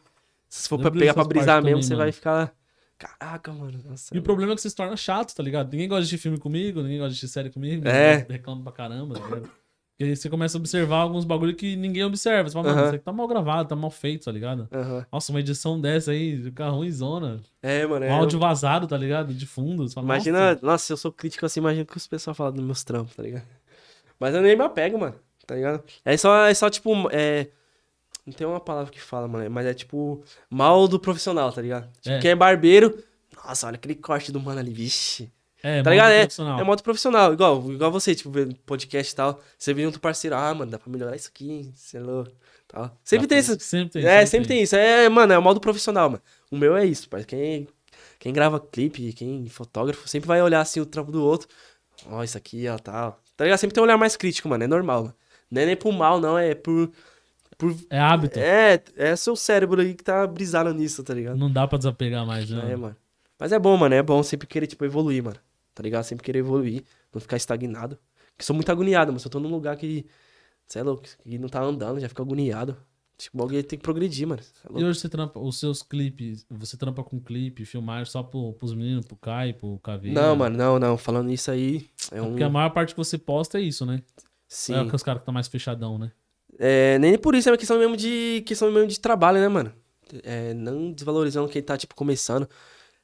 Se 0.49 0.69
for 0.69 0.77
Eu 0.77 0.83
pra 0.83 0.91
pegar 0.91 1.15
pra 1.15 1.25
brisar 1.25 1.57
mesmo, 1.63 1.71
também, 1.81 1.83
você 1.83 1.91
mano. 1.95 2.03
vai 2.05 2.13
ficar. 2.13 2.55
Caraca, 2.99 3.53
mano. 3.53 3.79
Nossa. 3.85 4.15
E 4.15 4.19
o 4.19 4.23
problema 4.23 4.53
é 4.53 4.55
que 4.55 4.63
se 4.63 4.75
torna 4.75 4.97
chato, 4.97 5.35
tá 5.35 5.43
ligado? 5.43 5.71
Ninguém 5.71 5.89
gosta 5.89 6.07
de 6.07 6.17
filme 6.19 6.39
comigo, 6.39 6.81
ninguém 6.83 6.99
gosta 6.99 7.11
de 7.11 7.17
assistir 7.17 7.29
série 7.33 7.51
comigo. 7.51 7.87
É. 7.89 8.27
Reclama 8.29 8.63
pra 8.63 8.73
caramba, 8.73 9.19
tá 9.19 9.25
ligado? 9.27 9.51
Porque 9.99 10.11
aí 10.11 10.15
você 10.17 10.29
começa 10.29 10.59
a 10.59 10.61
observar 10.61 10.99
alguns 10.99 11.25
bagulho 11.25 11.57
que 11.57 11.75
ninguém 11.75 12.05
observa. 12.05 12.47
Você 12.47 12.53
fala, 12.53 12.67
mano, 12.69 12.79
Aham. 12.81 12.87
isso 12.89 12.97
aqui 12.97 13.05
tá 13.05 13.13
mal 13.13 13.27
gravado, 13.27 13.69
tá 13.71 13.75
mal 13.75 13.91
feito, 13.91 14.27
tá 14.27 14.31
ligado? 14.31 14.69
Aham. 14.71 15.07
Nossa, 15.11 15.33
uma 15.33 15.41
edição 15.41 15.81
dessa 15.81 16.11
aí, 16.11 16.37
fica 16.43 16.69
ruimzona. 16.69 17.41
É, 17.63 17.87
mano. 17.87 18.05
Um 18.05 18.09
É, 18.09 18.13
áudio 18.13 18.39
vazado, 18.39 18.87
tá 18.87 18.97
ligado? 18.99 19.33
De 19.33 19.47
fundo. 19.47 19.89
Fala, 19.91 20.05
Imagina, 20.05 20.51
nossa. 20.53 20.67
nossa. 20.67 20.93
eu 20.93 20.97
sou 20.99 21.11
crítico 21.11 21.47
assim, 21.47 21.61
imagina 21.61 21.85
o 21.85 21.87
que 21.87 21.97
os 21.97 22.07
pessoal 22.07 22.35
falam 22.35 22.53
dos 22.53 22.63
meus 22.65 22.85
trampos, 22.85 23.17
tá 23.17 23.23
ligado? 23.23 23.45
Mas 24.21 24.35
eu 24.35 24.43
nem 24.43 24.55
me 24.55 24.63
apego, 24.65 24.99
mano, 24.99 25.15
tá 25.47 25.55
ligado? 25.55 25.83
É 26.05 26.15
só, 26.19 26.45
é 26.47 26.53
só 26.53 26.69
tipo, 26.69 26.93
é... 27.11 27.49
Não 28.27 28.35
tem 28.35 28.47
uma 28.47 28.61
palavra 28.61 28.93
que 28.93 29.01
fala, 29.01 29.27
mano, 29.27 29.49
mas 29.51 29.65
é 29.65 29.73
tipo, 29.73 30.23
mal 30.51 30.87
do 30.89 30.99
profissional, 31.01 31.51
tá 31.53 31.63
ligado? 31.63 31.89
Tipo, 32.03 32.17
É. 32.17 32.19
quem 32.21 32.33
é 32.33 32.35
barbeiro, 32.35 33.03
nossa, 33.45 33.67
olha 33.67 33.77
aquele 33.77 33.95
corte 33.95 34.31
do 34.31 34.41
mano 34.41 34.59
ali, 34.61 34.73
vixe. 34.73 35.33
É, 35.67 35.83
Tá 35.83 35.91
ligado? 35.91 36.11
É, 36.13 36.21
profissional. 36.21 36.61
é 36.61 36.65
modo 36.65 36.83
profissional, 36.83 37.33
igual, 37.33 37.73
igual 37.73 37.91
você, 37.91 38.15
tipo, 38.15 38.31
podcast 38.65 39.13
e 39.13 39.17
tal, 39.17 39.41
você 39.59 39.75
vê 39.75 39.85
outro 39.87 40.01
parceiro, 40.01 40.37
ah, 40.37 40.55
mano, 40.55 40.71
dá 40.71 40.79
pra 40.79 40.91
melhorar 40.93 41.17
isso 41.17 41.29
aqui, 41.29 41.73
é 41.95 41.99
louco, 41.99 42.31
tal. 42.69 42.97
Sempre 43.03 43.27
tem 43.27 43.39
isso, 43.39 43.59
Sempre 43.59 44.01
tem. 44.03 44.07
é, 44.11 44.25
sempre 44.27 44.49
tem 44.49 44.63
isso. 44.63 44.77
É, 44.77 45.09
mano, 45.09 45.33
é 45.33 45.39
o 45.39 45.43
modo 45.43 45.61
profissional, 45.61 46.09
mano. 46.11 46.23
O 46.51 46.57
meu 46.57 46.77
é 46.77 46.85
isso, 46.87 47.09
pai. 47.09 47.25
Quem, 47.25 47.67
quem 48.19 48.33
grava 48.33 48.61
clipe, 48.61 49.13
quem 49.13 49.49
fotógrafo, 49.49 50.07
sempre 50.09 50.29
vai 50.29 50.41
olhar 50.41 50.61
assim 50.61 50.81
o 50.81 50.87
trampo 50.87 51.11
do 51.11 51.23
outro. 51.25 51.49
Ó, 52.11 52.23
isso 52.23 52.37
aqui, 52.39 52.69
ó, 52.69 52.79
tal. 52.79 53.21
Tá 53.37 53.45
ligado? 53.45 53.59
Sempre 53.59 53.75
tem 53.75 53.83
um 53.83 53.87
olhar 53.87 53.97
mais 53.99 54.17
crítico, 54.17 54.49
mano. 54.49 54.63
É 54.65 54.67
normal, 54.67 55.03
mano. 55.03 55.15
Não 55.51 55.63
é 55.63 55.67
nem 55.67 55.77
por 55.77 55.93
mal, 55.93 56.21
não. 56.21 56.39
É 56.39 56.55
por. 56.55 56.91
por 57.59 57.75
É 57.91 57.99
hábito. 57.99 58.39
é, 58.39 58.81
é 58.97 59.17
seu 59.17 59.35
cérebro 59.35 59.81
aí 59.81 59.95
que 59.95 60.05
tá 60.05 60.27
brisado 60.27 60.73
nisso, 60.73 61.03
tá 61.03 61.13
ligado? 61.15 61.37
Não 61.37 61.51
dá 61.51 61.67
pra 61.67 61.77
desapegar 61.79 62.25
mais, 62.27 62.49
né? 62.51 62.73
É, 62.73 62.77
mano. 62.77 62.97
Mas 63.39 63.53
é 63.53 63.59
bom, 63.59 63.77
mano. 63.77 63.95
É 63.95 64.03
bom 64.03 64.23
sempre 64.23 64.47
querer, 64.47 64.67
tipo, 64.67 64.85
evoluir, 64.85 65.23
mano. 65.23 65.37
Tá 65.77 65.83
ligado? 65.83 66.05
Sempre 66.05 66.25
querer 66.25 66.39
evoluir. 66.39 66.83
Não 67.13 67.21
ficar 67.21 67.37
estagnado. 67.37 67.99
Porque 68.31 68.45
sou 68.45 68.57
muito 68.57 68.73
agoniado, 68.73 69.13
mano. 69.13 69.21
Se 69.21 69.27
eu 69.27 69.31
tô 69.31 69.39
num 69.39 69.51
lugar 69.51 69.77
que. 69.77 70.07
É 70.75 70.83
louco, 70.83 71.05
que 71.23 71.39
não 71.39 71.49
tá 71.49 71.63
andando, 71.63 72.01
já 72.01 72.09
fica 72.09 72.23
agoniado. 72.23 72.77
Tipo, 73.19 73.41
alguém 73.43 73.63
tem 73.63 73.79
que 73.79 73.83
progredir, 73.83 74.27
mano. 74.27 74.43
É 74.75 74.81
E 74.81 74.85
hoje 74.85 74.99
você 74.99 75.09
trampa, 75.09 75.39
os 75.39 75.61
seus 75.61 75.83
clipes, 75.83 76.45
você 76.51 76.77
trampa 76.77 77.05
com 77.05 77.21
clipe, 77.21 77.65
filmar 77.65 78.07
só 78.07 78.23
pro, 78.23 78.55
pros 78.55 78.75
meninos, 78.75 79.07
pro 79.07 79.17
Kai, 79.17 79.53
pro 79.53 79.79
Caveira? 79.79 80.21
Não, 80.21 80.35
mano, 80.35 80.57
não, 80.57 80.79
não. 80.79 80.99
Falando 80.99 81.31
isso 81.31 81.51
aí, 81.51 81.89
é 82.11 82.21
um. 82.21 82.31
Porque 82.31 82.43
a 82.43 82.49
maior 82.49 82.71
parte 82.71 82.95
que 82.95 82.99
você 82.99 83.17
posta 83.17 83.59
é 83.59 83.63
isso, 83.63 83.85
né? 83.87 84.03
Sim. 84.49 84.75
É 84.75 84.89
que 84.89 84.97
os 84.97 85.03
caras 85.03 85.21
que 85.21 85.23
estão 85.23 85.35
mais 85.35 85.47
fechadão, 85.47 85.99
né? 85.99 86.11
É, 86.59 86.99
nem 86.99 87.19
por 87.19 87.35
isso, 87.35 87.49
é 87.49 87.53
uma 87.53 87.59
questão 87.59 87.79
mesmo 87.79 87.97
de. 87.97 88.43
questão 88.47 88.71
mesmo 88.73 88.89
de 88.89 88.99
trabalho, 88.99 89.41
né, 89.41 89.49
mano? 89.49 89.73
É, 90.23 90.55
não 90.55 90.91
desvalorizando 90.91 91.49
quem 91.49 91.63
tá, 91.63 91.77
tipo, 91.77 91.95
começando. 91.95 92.49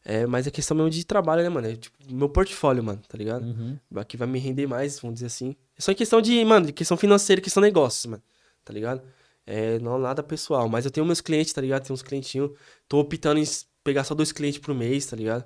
É, 0.04 0.26
mas 0.26 0.46
é 0.46 0.50
questão 0.50 0.76
mesmo 0.76 0.90
de 0.90 1.04
trabalho, 1.04 1.42
né, 1.42 1.48
mano? 1.48 1.68
É, 1.68 1.76
tipo, 1.76 1.96
meu 2.10 2.28
portfólio, 2.28 2.82
mano, 2.82 3.00
tá 3.08 3.16
ligado? 3.16 3.44
Uhum. 3.44 3.78
Aqui 3.96 4.16
vai 4.16 4.26
me 4.26 4.38
render 4.38 4.66
mais, 4.66 4.98
vamos 4.98 5.14
dizer 5.14 5.26
assim. 5.26 5.54
É 5.78 5.82
só 5.82 5.92
em 5.92 5.94
questão 5.94 6.20
de, 6.20 6.44
mano, 6.44 6.66
de 6.66 6.72
questão 6.72 6.96
financeira, 6.96 7.40
questão 7.40 7.60
de 7.60 7.68
negócios, 7.68 8.06
mano. 8.06 8.22
Tá 8.64 8.72
ligado? 8.72 9.02
É, 9.46 9.78
não 9.78 9.98
nada 9.98 10.22
pessoal. 10.22 10.68
Mas 10.68 10.84
eu 10.84 10.90
tenho 10.90 11.06
meus 11.06 11.20
clientes, 11.20 11.52
tá 11.52 11.60
ligado? 11.60 11.84
Tem 11.84 11.94
uns 11.94 12.02
clientinhos. 12.02 12.50
Tô 12.88 12.98
optando 12.98 13.38
em 13.38 13.44
pegar 13.84 14.04
só 14.04 14.14
dois 14.14 14.32
clientes 14.32 14.60
por 14.60 14.74
mês, 14.74 15.06
tá 15.06 15.16
ligado? 15.16 15.44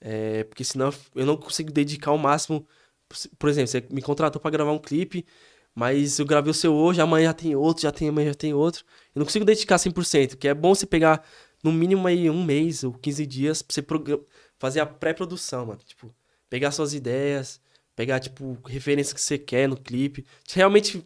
É, 0.00 0.44
porque 0.44 0.64
senão 0.64 0.92
eu 1.14 1.24
não 1.24 1.36
consigo 1.36 1.72
dedicar 1.72 2.12
o 2.12 2.18
máximo. 2.18 2.66
Por 3.38 3.48
exemplo, 3.48 3.68
você 3.68 3.84
me 3.90 4.02
contratou 4.02 4.40
pra 4.40 4.50
gravar 4.50 4.72
um 4.72 4.78
clipe, 4.78 5.24
mas 5.74 6.18
eu 6.18 6.26
gravei 6.26 6.50
o 6.50 6.54
seu 6.54 6.74
hoje, 6.74 7.00
amanhã 7.00 7.26
já 7.28 7.34
tem 7.34 7.54
outro, 7.56 7.82
já 7.82 7.92
tem 7.92 8.08
amanhã 8.08 8.28
já 8.28 8.34
tem 8.34 8.52
outro. 8.54 8.84
Eu 9.14 9.20
não 9.20 9.26
consigo 9.26 9.44
dedicar 9.44 9.78
100%, 9.78 10.30
porque 10.30 10.48
é 10.48 10.54
bom 10.54 10.74
você 10.74 10.86
pegar 10.86 11.24
no 11.62 11.72
mínimo 11.72 12.06
aí 12.06 12.28
um 12.28 12.42
mês 12.44 12.82
ou 12.84 12.92
15 12.92 13.24
dias 13.26 13.62
pra 13.62 13.74
você 13.74 13.84
fazer 14.58 14.80
a 14.80 14.86
pré-produção, 14.86 15.66
mano. 15.66 15.80
Tipo, 15.84 16.14
pegar 16.50 16.70
suas 16.72 16.92
ideias, 16.94 17.60
pegar, 17.94 18.20
tipo, 18.20 18.58
referências 18.66 19.12
que 19.12 19.20
você 19.20 19.38
quer 19.38 19.68
no 19.68 19.76
clipe. 19.76 20.24
Realmente, 20.52 21.04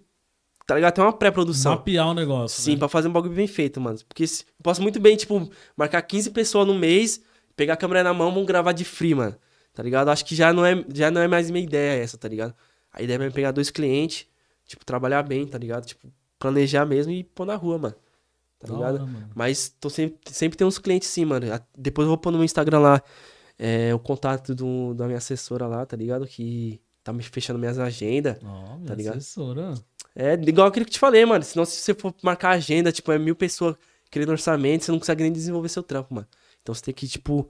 tá 0.67 0.75
ligado? 0.75 0.95
Tem 0.95 1.05
uma 1.05 1.13
pré-produção. 1.13 1.73
Mapear 1.73 2.09
o 2.09 2.15
negócio. 2.15 2.63
Sim, 2.63 2.73
né? 2.73 2.79
pra 2.79 2.89
fazer 2.89 3.09
um 3.09 3.13
bagulho 3.13 3.35
bem 3.35 3.47
feito, 3.47 3.81
mano. 3.81 3.99
Porque 4.09 4.27
se- 4.27 4.43
eu 4.45 4.63
posso 4.63 4.81
muito 4.83 4.99
bem, 5.01 5.17
tipo, 5.17 5.51
marcar 5.77 6.01
15 6.03 6.31
pessoas 6.31 6.67
no 6.67 6.75
mês, 6.75 7.21
pegar 7.57 7.75
a 7.75 7.77
câmera 7.77 8.03
na 8.03 8.15
mão, 8.15 8.31
vamos 8.33 8.47
gravar 8.47 8.73
de 8.73 8.85
free, 8.85 9.15
mano. 9.15 9.37
Tá 9.73 9.83
ligado? 9.83 10.09
Acho 10.09 10.25
que 10.25 10.35
já 10.35 10.53
não 10.55 10.65
é, 10.65 10.85
já 10.95 11.11
não 11.11 11.21
é 11.21 11.29
mais 11.29 11.51
minha 11.51 11.63
ideia 11.65 12.03
essa, 12.03 12.17
tá 12.17 12.27
ligado? 12.29 12.55
A 12.93 13.03
ideia 13.03 13.23
é 13.23 13.31
pegar 13.31 13.51
dois 13.53 13.71
clientes, 13.71 14.27
tipo, 14.67 14.85
trabalhar 14.87 15.23
bem, 15.23 15.47
tá 15.47 15.59
ligado? 15.59 15.85
Tipo, 15.85 16.11
planejar 16.39 16.87
mesmo 16.87 17.13
e 17.13 17.23
pôr 17.23 17.45
na 17.45 17.55
rua, 17.57 17.77
mano. 17.79 17.95
Tá 18.59 18.73
ligado? 18.73 19.09
Mas 19.35 19.69
tô 19.81 19.91
sempre, 19.91 20.19
sempre 20.33 20.57
tem 20.57 20.67
uns 20.67 20.79
clientes 20.79 21.09
sim, 21.09 21.25
mano. 21.25 21.47
Depois 21.77 22.05
eu 22.07 22.11
vou 22.11 22.19
pôr 22.19 22.31
no 22.31 22.39
meu 22.39 22.45
Instagram 22.45 22.79
lá 22.79 23.03
é, 23.59 23.95
o 23.95 23.99
contato 23.99 24.55
do, 24.55 24.95
da 24.95 25.07
minha 25.07 25.19
assessora 25.19 25.67
lá, 25.67 25.85
tá 25.85 25.97
ligado? 25.97 26.27
Que 26.27 26.81
tá 27.05 27.13
me 27.13 27.23
fechando 27.23 27.59
minhas 27.59 27.79
agendas. 27.79 28.39
Ó, 28.43 28.77
minha 28.77 28.87
Tá 28.89 28.95
ligado? 28.95 29.17
assessora. 29.19 29.75
É 30.15 30.33
igual 30.35 30.67
aquilo 30.69 30.85
que 30.87 30.91
eu 30.91 30.95
te 30.95 30.99
falei, 30.99 31.25
mano. 31.27 31.45
Senão, 31.45 31.65
se 31.65 31.77
você 31.77 31.95
for 31.95 32.15
marcar 32.23 32.51
agenda, 32.51 32.91
tipo, 32.91 33.13
é 33.13 33.19
mil 33.19 33.37
pessoas 33.37 33.77
querendo 34.11 34.31
orçamento, 34.31 34.85
você 34.85 34.91
não 34.93 34.99
consegue 34.99 35.23
nem 35.23 35.33
desenvolver 35.33 35.69
seu 35.69 35.83
trampo, 35.83 36.15
mano. 36.15 36.27
Então 36.63 36.75
você 36.75 36.83
tem 36.83 36.95
que, 36.95 37.07
tipo, 37.07 37.49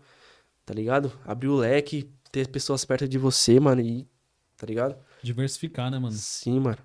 tá 0.65 0.74
ligado? 0.74 1.12
Abrir 1.24 1.49
o 1.49 1.57
leque, 1.57 2.11
ter 2.33 2.49
pessoas 2.49 2.85
perto 2.85 3.07
de 3.09 3.16
você, 3.19 3.61
mano, 3.61 3.81
e. 3.81 4.07
Tá 4.57 4.66
ligado? 4.66 4.97
Diversificar, 5.23 5.91
né, 5.91 5.99
mano? 5.99 6.15
Sim, 6.15 6.59
mano. 6.61 6.78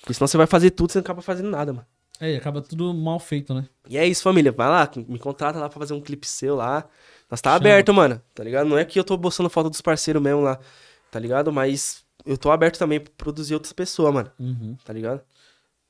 Porque 0.00 0.12
senão 0.12 0.26
você 0.28 0.36
vai 0.36 0.46
fazer 0.46 0.70
tudo 0.72 0.90
e 0.90 0.92
você 0.92 0.98
não 0.98 1.02
acaba 1.04 1.22
fazendo 1.22 1.48
nada, 1.50 1.72
mano. 1.72 1.86
É, 2.22 2.32
e 2.34 2.36
acaba 2.36 2.62
tudo 2.62 2.94
mal 2.94 3.18
feito, 3.18 3.52
né? 3.52 3.68
E 3.88 3.98
é 3.98 4.06
isso, 4.06 4.22
família. 4.22 4.52
Vai 4.52 4.68
lá, 4.68 4.88
me 5.08 5.18
contrata 5.18 5.58
lá 5.58 5.68
pra 5.68 5.78
fazer 5.80 5.92
um 5.94 6.00
clipe 6.00 6.26
seu 6.26 6.54
lá. 6.54 6.88
Nós 7.30 7.40
tá 7.40 7.50
Chama. 7.50 7.56
aberto, 7.56 7.92
mano. 7.92 8.22
Tá 8.34 8.44
ligado? 8.44 8.68
Não 8.68 8.78
é 8.78 8.84
que 8.84 8.98
eu 8.98 9.02
tô 9.04 9.16
bostando 9.16 9.50
falta 9.50 9.68
dos 9.68 9.80
parceiros 9.80 10.22
mesmo 10.22 10.40
lá, 10.42 10.58
tá 11.10 11.18
ligado? 11.18 11.52
Mas 11.52 12.04
eu 12.24 12.38
tô 12.38 12.50
aberto 12.50 12.78
também 12.78 13.00
pra 13.00 13.12
produzir 13.16 13.54
outras 13.54 13.72
pessoas, 13.72 14.14
mano. 14.14 14.30
Uhum. 14.38 14.76
Tá 14.84 14.92
ligado? 14.92 15.20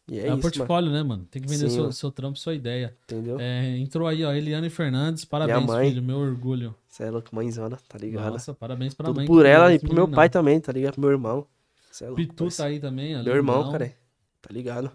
E 0.08 0.14
é, 0.18 0.22
É, 0.22 0.22
isso, 0.22 0.30
mano. 0.30 0.42
portfólio, 0.42 0.90
né, 0.90 1.02
mano? 1.02 1.26
Tem 1.30 1.42
que 1.42 1.48
vender 1.48 1.68
Sim, 1.68 1.74
seu, 1.74 1.80
mano. 1.82 1.92
seu 1.92 2.10
trampo, 2.10 2.38
sua 2.38 2.54
ideia. 2.54 2.96
Entendeu? 3.04 3.38
É, 3.38 3.76
entrou 3.78 4.08
aí, 4.08 4.24
ó, 4.24 4.32
Eliane 4.32 4.70
Fernandes. 4.70 5.24
Parabéns, 5.24 5.66
mãe. 5.66 5.90
filho. 5.90 6.02
Meu 6.02 6.16
orgulho. 6.18 6.74
Você 6.88 7.04
é 7.04 7.10
louco, 7.10 7.28
mãezona, 7.34 7.78
tá 7.88 7.98
ligado? 7.98 8.32
Nossa, 8.32 8.54
parabéns 8.54 8.94
pra 8.94 9.06
Tudo 9.06 9.16
mãe. 9.16 9.26
por 9.26 9.44
ela 9.44 9.66
criou 9.66 9.76
e 9.76 9.78
pro 9.80 9.94
meu 9.94 10.08
pai 10.08 10.28
também, 10.30 10.58
tá 10.60 10.72
ligado? 10.72 10.92
Pro 10.94 11.02
meu 11.02 11.10
irmão. 11.10 11.46
Cê 11.90 12.04
é 12.04 12.06
louco, 12.08 12.22
Pitu 12.22 12.48
tá 12.56 12.64
aí 12.66 12.80
também, 12.80 13.18
ó, 13.18 13.22
Meu 13.22 13.34
irmão, 13.34 13.58
lindão. 13.58 13.72
cara. 13.72 13.92
Tá 14.40 14.48
ligado? 14.52 14.90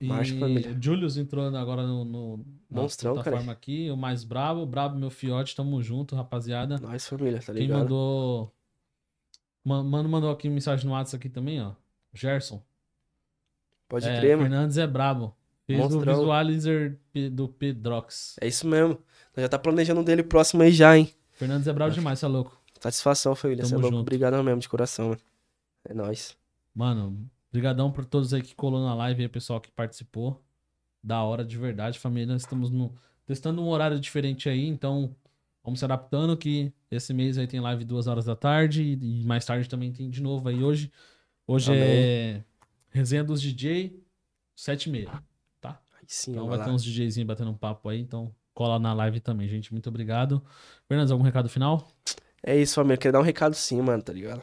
E 0.00 0.06
Marcha, 0.06 0.38
família. 0.38 0.76
Julius 0.80 1.16
entrou 1.16 1.46
agora 1.56 1.86
no, 1.86 2.04
no 2.04 2.36
na 2.70 2.82
Monstrão, 2.82 3.14
plataforma 3.14 3.46
cara. 3.46 3.52
aqui. 3.56 3.90
O 3.90 3.96
mais 3.96 4.24
brabo, 4.24 4.66
brabo 4.66 4.98
meu 4.98 5.10
fiote, 5.10 5.56
tamo 5.56 5.82
junto, 5.82 6.14
rapaziada. 6.14 6.78
Nós, 6.78 7.06
família, 7.06 7.38
tá 7.40 7.52
Quem 7.52 7.62
ligado? 7.62 7.78
mandou. 7.80 8.52
Ma- 9.64 9.82
Mano 9.82 10.08
mandou 10.08 10.30
aqui 10.30 10.48
mensagem 10.50 10.84
no 10.86 10.92
WhatsApp 10.92 11.16
aqui 11.16 11.28
também, 11.32 11.62
ó. 11.62 11.72
Gerson. 12.12 12.62
Pode 13.88 14.06
é, 14.06 14.18
crer, 14.18 14.36
mano. 14.36 14.50
Fernandes 14.50 14.76
é 14.78 14.86
brabo. 14.86 15.34
Fez 15.66 15.94
o 15.94 16.00
visualizer 16.00 16.98
do 17.32 17.48
Pedrox. 17.48 18.36
É 18.40 18.46
isso 18.46 18.66
mesmo. 18.66 18.98
Nós 19.34 19.42
já 19.42 19.48
tá 19.48 19.58
planejando 19.58 20.02
dele 20.04 20.22
próximo 20.22 20.62
aí 20.62 20.70
já, 20.72 20.96
hein? 20.96 21.12
Fernandes 21.32 21.66
é 21.66 21.72
brabo 21.72 21.92
demais, 21.92 22.18
você 22.18 22.24
é 22.24 22.28
louco. 22.28 22.60
Satisfação, 22.80 23.34
família. 23.34 23.64
Você 23.64 23.70
é 23.70 23.70
Tamo 23.72 23.82
louco. 23.82 23.96
junto. 23.96 24.06
Obrigadão 24.06 24.42
mesmo, 24.44 24.60
de 24.60 24.68
coração, 24.68 25.08
mano. 25.08 25.20
É 25.88 25.94
nóis. 25.94 26.36
Mano, 26.74 27.28
brigadão 27.52 27.90
por 27.90 28.04
todos 28.04 28.32
aí 28.34 28.42
que 28.42 28.54
colou 28.54 28.84
na 28.84 28.94
live 28.94 29.22
aí, 29.22 29.28
pessoal 29.28 29.60
que 29.60 29.70
participou. 29.70 30.42
Da 31.02 31.22
hora, 31.22 31.44
de 31.44 31.56
verdade, 31.56 31.98
família. 31.98 32.32
Nós 32.32 32.42
estamos 32.42 32.70
no, 32.70 32.92
testando 33.24 33.62
um 33.62 33.68
horário 33.68 33.98
diferente 34.00 34.48
aí, 34.48 34.66
então 34.66 35.14
vamos 35.62 35.78
se 35.78 35.84
adaptando 35.84 36.36
que 36.36 36.72
esse 36.90 37.14
mês 37.14 37.38
aí 37.38 37.46
tem 37.46 37.60
live 37.60 37.84
duas 37.84 38.06
horas 38.08 38.24
da 38.24 38.34
tarde 38.34 38.82
e, 38.82 39.20
e 39.22 39.24
mais 39.24 39.44
tarde 39.44 39.68
também 39.68 39.92
tem 39.92 40.10
de 40.10 40.20
novo 40.22 40.48
aí 40.48 40.62
hoje. 40.64 40.90
Hoje 41.46 41.72
é 41.72 42.42
resenha 42.90 43.22
dos 43.22 43.40
DJ, 43.40 44.02
sete 44.56 44.86
e 44.88 44.90
meia, 44.92 45.12
tá? 45.60 45.80
Aí 45.92 46.04
sim, 46.08 46.32
Então 46.32 46.48
vai 46.48 46.56
vai 46.56 46.64
ter 46.64 46.70
lá. 46.70 46.74
uns 46.74 46.82
DJzinhos 46.82 47.26
batendo 47.26 47.50
um 47.50 47.56
papo 47.56 47.88
aí, 47.88 48.00
então 48.00 48.34
cola 48.52 48.78
na 48.78 48.92
live 48.94 49.20
também, 49.20 49.46
gente. 49.48 49.72
Muito 49.72 49.88
obrigado. 49.88 50.42
Fernandes, 50.88 51.12
algum 51.12 51.22
recado 51.24 51.48
final? 51.48 51.86
É 52.42 52.56
isso, 52.56 52.74
família. 52.74 52.96
Queria 52.96 53.12
dar 53.12 53.20
um 53.20 53.22
recado 53.22 53.54
sim, 53.54 53.80
mano, 53.82 54.02
tá 54.02 54.12
ligado? 54.12 54.42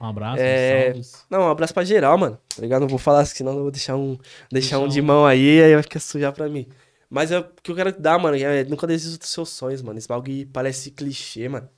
Um 0.00 0.06
abraço, 0.06 0.42
É. 0.42 0.92
Não, 1.30 1.40
um 1.42 1.48
abraço 1.48 1.72
pra 1.72 1.84
geral, 1.84 2.18
mano. 2.18 2.38
Tá 2.54 2.62
ligado? 2.62 2.82
Não 2.82 2.88
vou 2.88 2.98
falar, 2.98 3.24
senão 3.24 3.52
eu 3.54 3.62
vou 3.62 3.70
deixar 3.70 3.96
um, 3.96 4.18
deixar 4.50 4.78
um 4.78 4.88
de 4.88 5.00
mão 5.00 5.24
aí, 5.24 5.62
aí 5.62 5.74
vai 5.74 5.82
ficar 5.82 6.00
sujar 6.00 6.32
pra 6.32 6.48
mim. 6.48 6.66
Mas 7.08 7.30
é, 7.30 7.38
o 7.38 7.44
que 7.62 7.70
eu 7.70 7.74
quero 7.76 7.98
dar, 7.98 8.18
mano, 8.18 8.36
é 8.36 8.64
nunca 8.64 8.86
desista 8.86 9.18
dos 9.18 9.28
seus 9.30 9.48
sonhos, 9.50 9.80
mano. 9.82 9.98
Esse 9.98 10.08
bagulho 10.08 10.46
parece 10.48 10.90
clichê, 10.90 11.48
mano. 11.48 11.68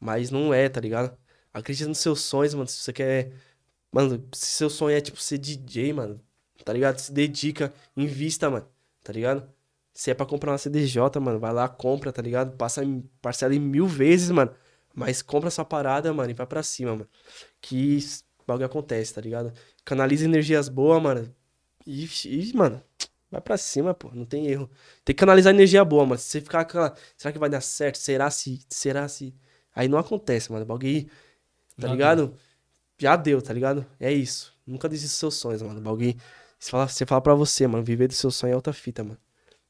Mas 0.00 0.30
não 0.30 0.54
é, 0.54 0.68
tá 0.68 0.80
ligado? 0.80 1.16
Acredita 1.52 1.88
nos 1.88 1.98
seus 1.98 2.20
sonhos, 2.22 2.54
mano. 2.54 2.68
Se 2.68 2.78
você 2.78 2.92
quer. 2.92 3.32
Mano, 3.92 4.24
se 4.32 4.46
seu 4.46 4.70
sonho 4.70 4.96
é, 4.96 5.00
tipo, 5.00 5.20
ser 5.20 5.38
DJ, 5.38 5.92
mano. 5.92 6.20
Tá 6.64 6.72
ligado? 6.72 6.98
Se 6.98 7.12
dedica, 7.12 7.72
invista, 7.96 8.50
mano. 8.50 8.66
Tá 9.02 9.12
ligado? 9.12 9.48
Se 9.94 10.10
é 10.10 10.14
pra 10.14 10.26
comprar 10.26 10.52
uma 10.52 10.58
CDJ, 10.58 11.18
mano, 11.20 11.38
vai 11.40 11.52
lá, 11.52 11.68
compra, 11.68 12.12
tá 12.12 12.22
ligado? 12.22 12.56
Passa 12.56 12.84
em, 12.84 13.02
parcela 13.20 13.54
em 13.54 13.58
mil 13.58 13.86
vezes, 13.86 14.30
mano. 14.30 14.52
Mas 14.98 15.22
compra 15.22 15.48
essa 15.48 15.64
parada, 15.64 16.12
mano, 16.12 16.30
e 16.30 16.34
vai 16.34 16.46
pra 16.46 16.62
cima, 16.62 16.90
mano. 16.92 17.08
Que 17.60 17.98
bagulho 18.46 18.66
acontece, 18.66 19.14
tá 19.14 19.20
ligado? 19.20 19.52
Canaliza 19.84 20.24
energias 20.24 20.68
boas, 20.68 21.00
mano. 21.00 21.32
E, 21.86 22.08
e, 22.26 22.52
mano, 22.54 22.82
vai 23.30 23.40
pra 23.40 23.56
cima, 23.56 23.94
pô. 23.94 24.10
Não 24.12 24.24
tem 24.24 24.48
erro. 24.48 24.68
Tem 25.04 25.14
que 25.14 25.20
canalizar 25.20 25.54
energia 25.54 25.84
boa, 25.84 26.04
mano. 26.04 26.18
Se 26.18 26.26
você 26.26 26.40
ficar 26.40 26.64
com 26.64 26.70
aquela. 26.70 26.96
Será 27.16 27.32
que 27.32 27.38
vai 27.38 27.48
dar 27.48 27.60
certo? 27.60 27.96
Será 27.98 28.28
se. 28.30 28.60
Será 28.68 29.06
se. 29.08 29.34
Aí 29.74 29.86
não 29.86 29.98
acontece, 29.98 30.50
mano. 30.50 30.66
Bagulho. 30.66 31.06
Tá 31.78 31.86
Já 31.86 31.92
ligado? 31.92 32.34
Já 32.98 33.16
deu, 33.16 33.40
tá 33.40 33.52
ligado? 33.52 33.86
É 34.00 34.12
isso. 34.12 34.52
Nunca 34.66 34.88
desista 34.88 35.14
dos 35.14 35.18
seus 35.18 35.34
sonhos, 35.36 35.62
mano. 35.62 35.80
Bagulho. 35.80 36.16
Você 36.58 36.70
fala, 36.70 36.88
você 36.88 37.06
fala 37.06 37.20
pra 37.20 37.34
você, 37.34 37.66
mano. 37.68 37.84
Viver 37.84 38.08
do 38.08 38.14
seu 38.14 38.32
sonho 38.32 38.52
é 38.52 38.56
outra 38.56 38.72
fita, 38.72 39.04
mano. 39.04 39.18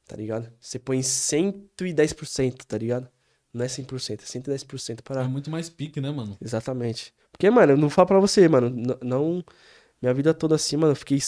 Tá 0.07 0.15
ligado? 0.15 0.51
Você 0.59 0.79
põe 0.79 1.01
110%, 1.01 2.65
tá 2.65 2.77
ligado? 2.79 3.07
Não 3.53 3.65
é 3.65 3.67
100%, 3.67 4.21
é 4.21 4.25
110% 4.25 5.01
para. 5.03 5.23
É 5.23 5.27
muito 5.27 5.49
mais 5.49 5.69
pique, 5.69 5.99
né, 5.99 6.11
mano? 6.11 6.37
Exatamente. 6.41 7.13
Porque, 7.31 7.49
mano, 7.49 7.73
eu 7.73 7.77
não 7.77 7.89
falo 7.89 8.07
pra 8.07 8.19
você, 8.19 8.47
mano. 8.47 8.69
Não. 9.01 9.43
Minha 10.01 10.13
vida 10.13 10.33
toda 10.33 10.55
assim, 10.55 10.77
mano, 10.77 10.93
eu 10.93 10.95
fiquei 10.95 11.17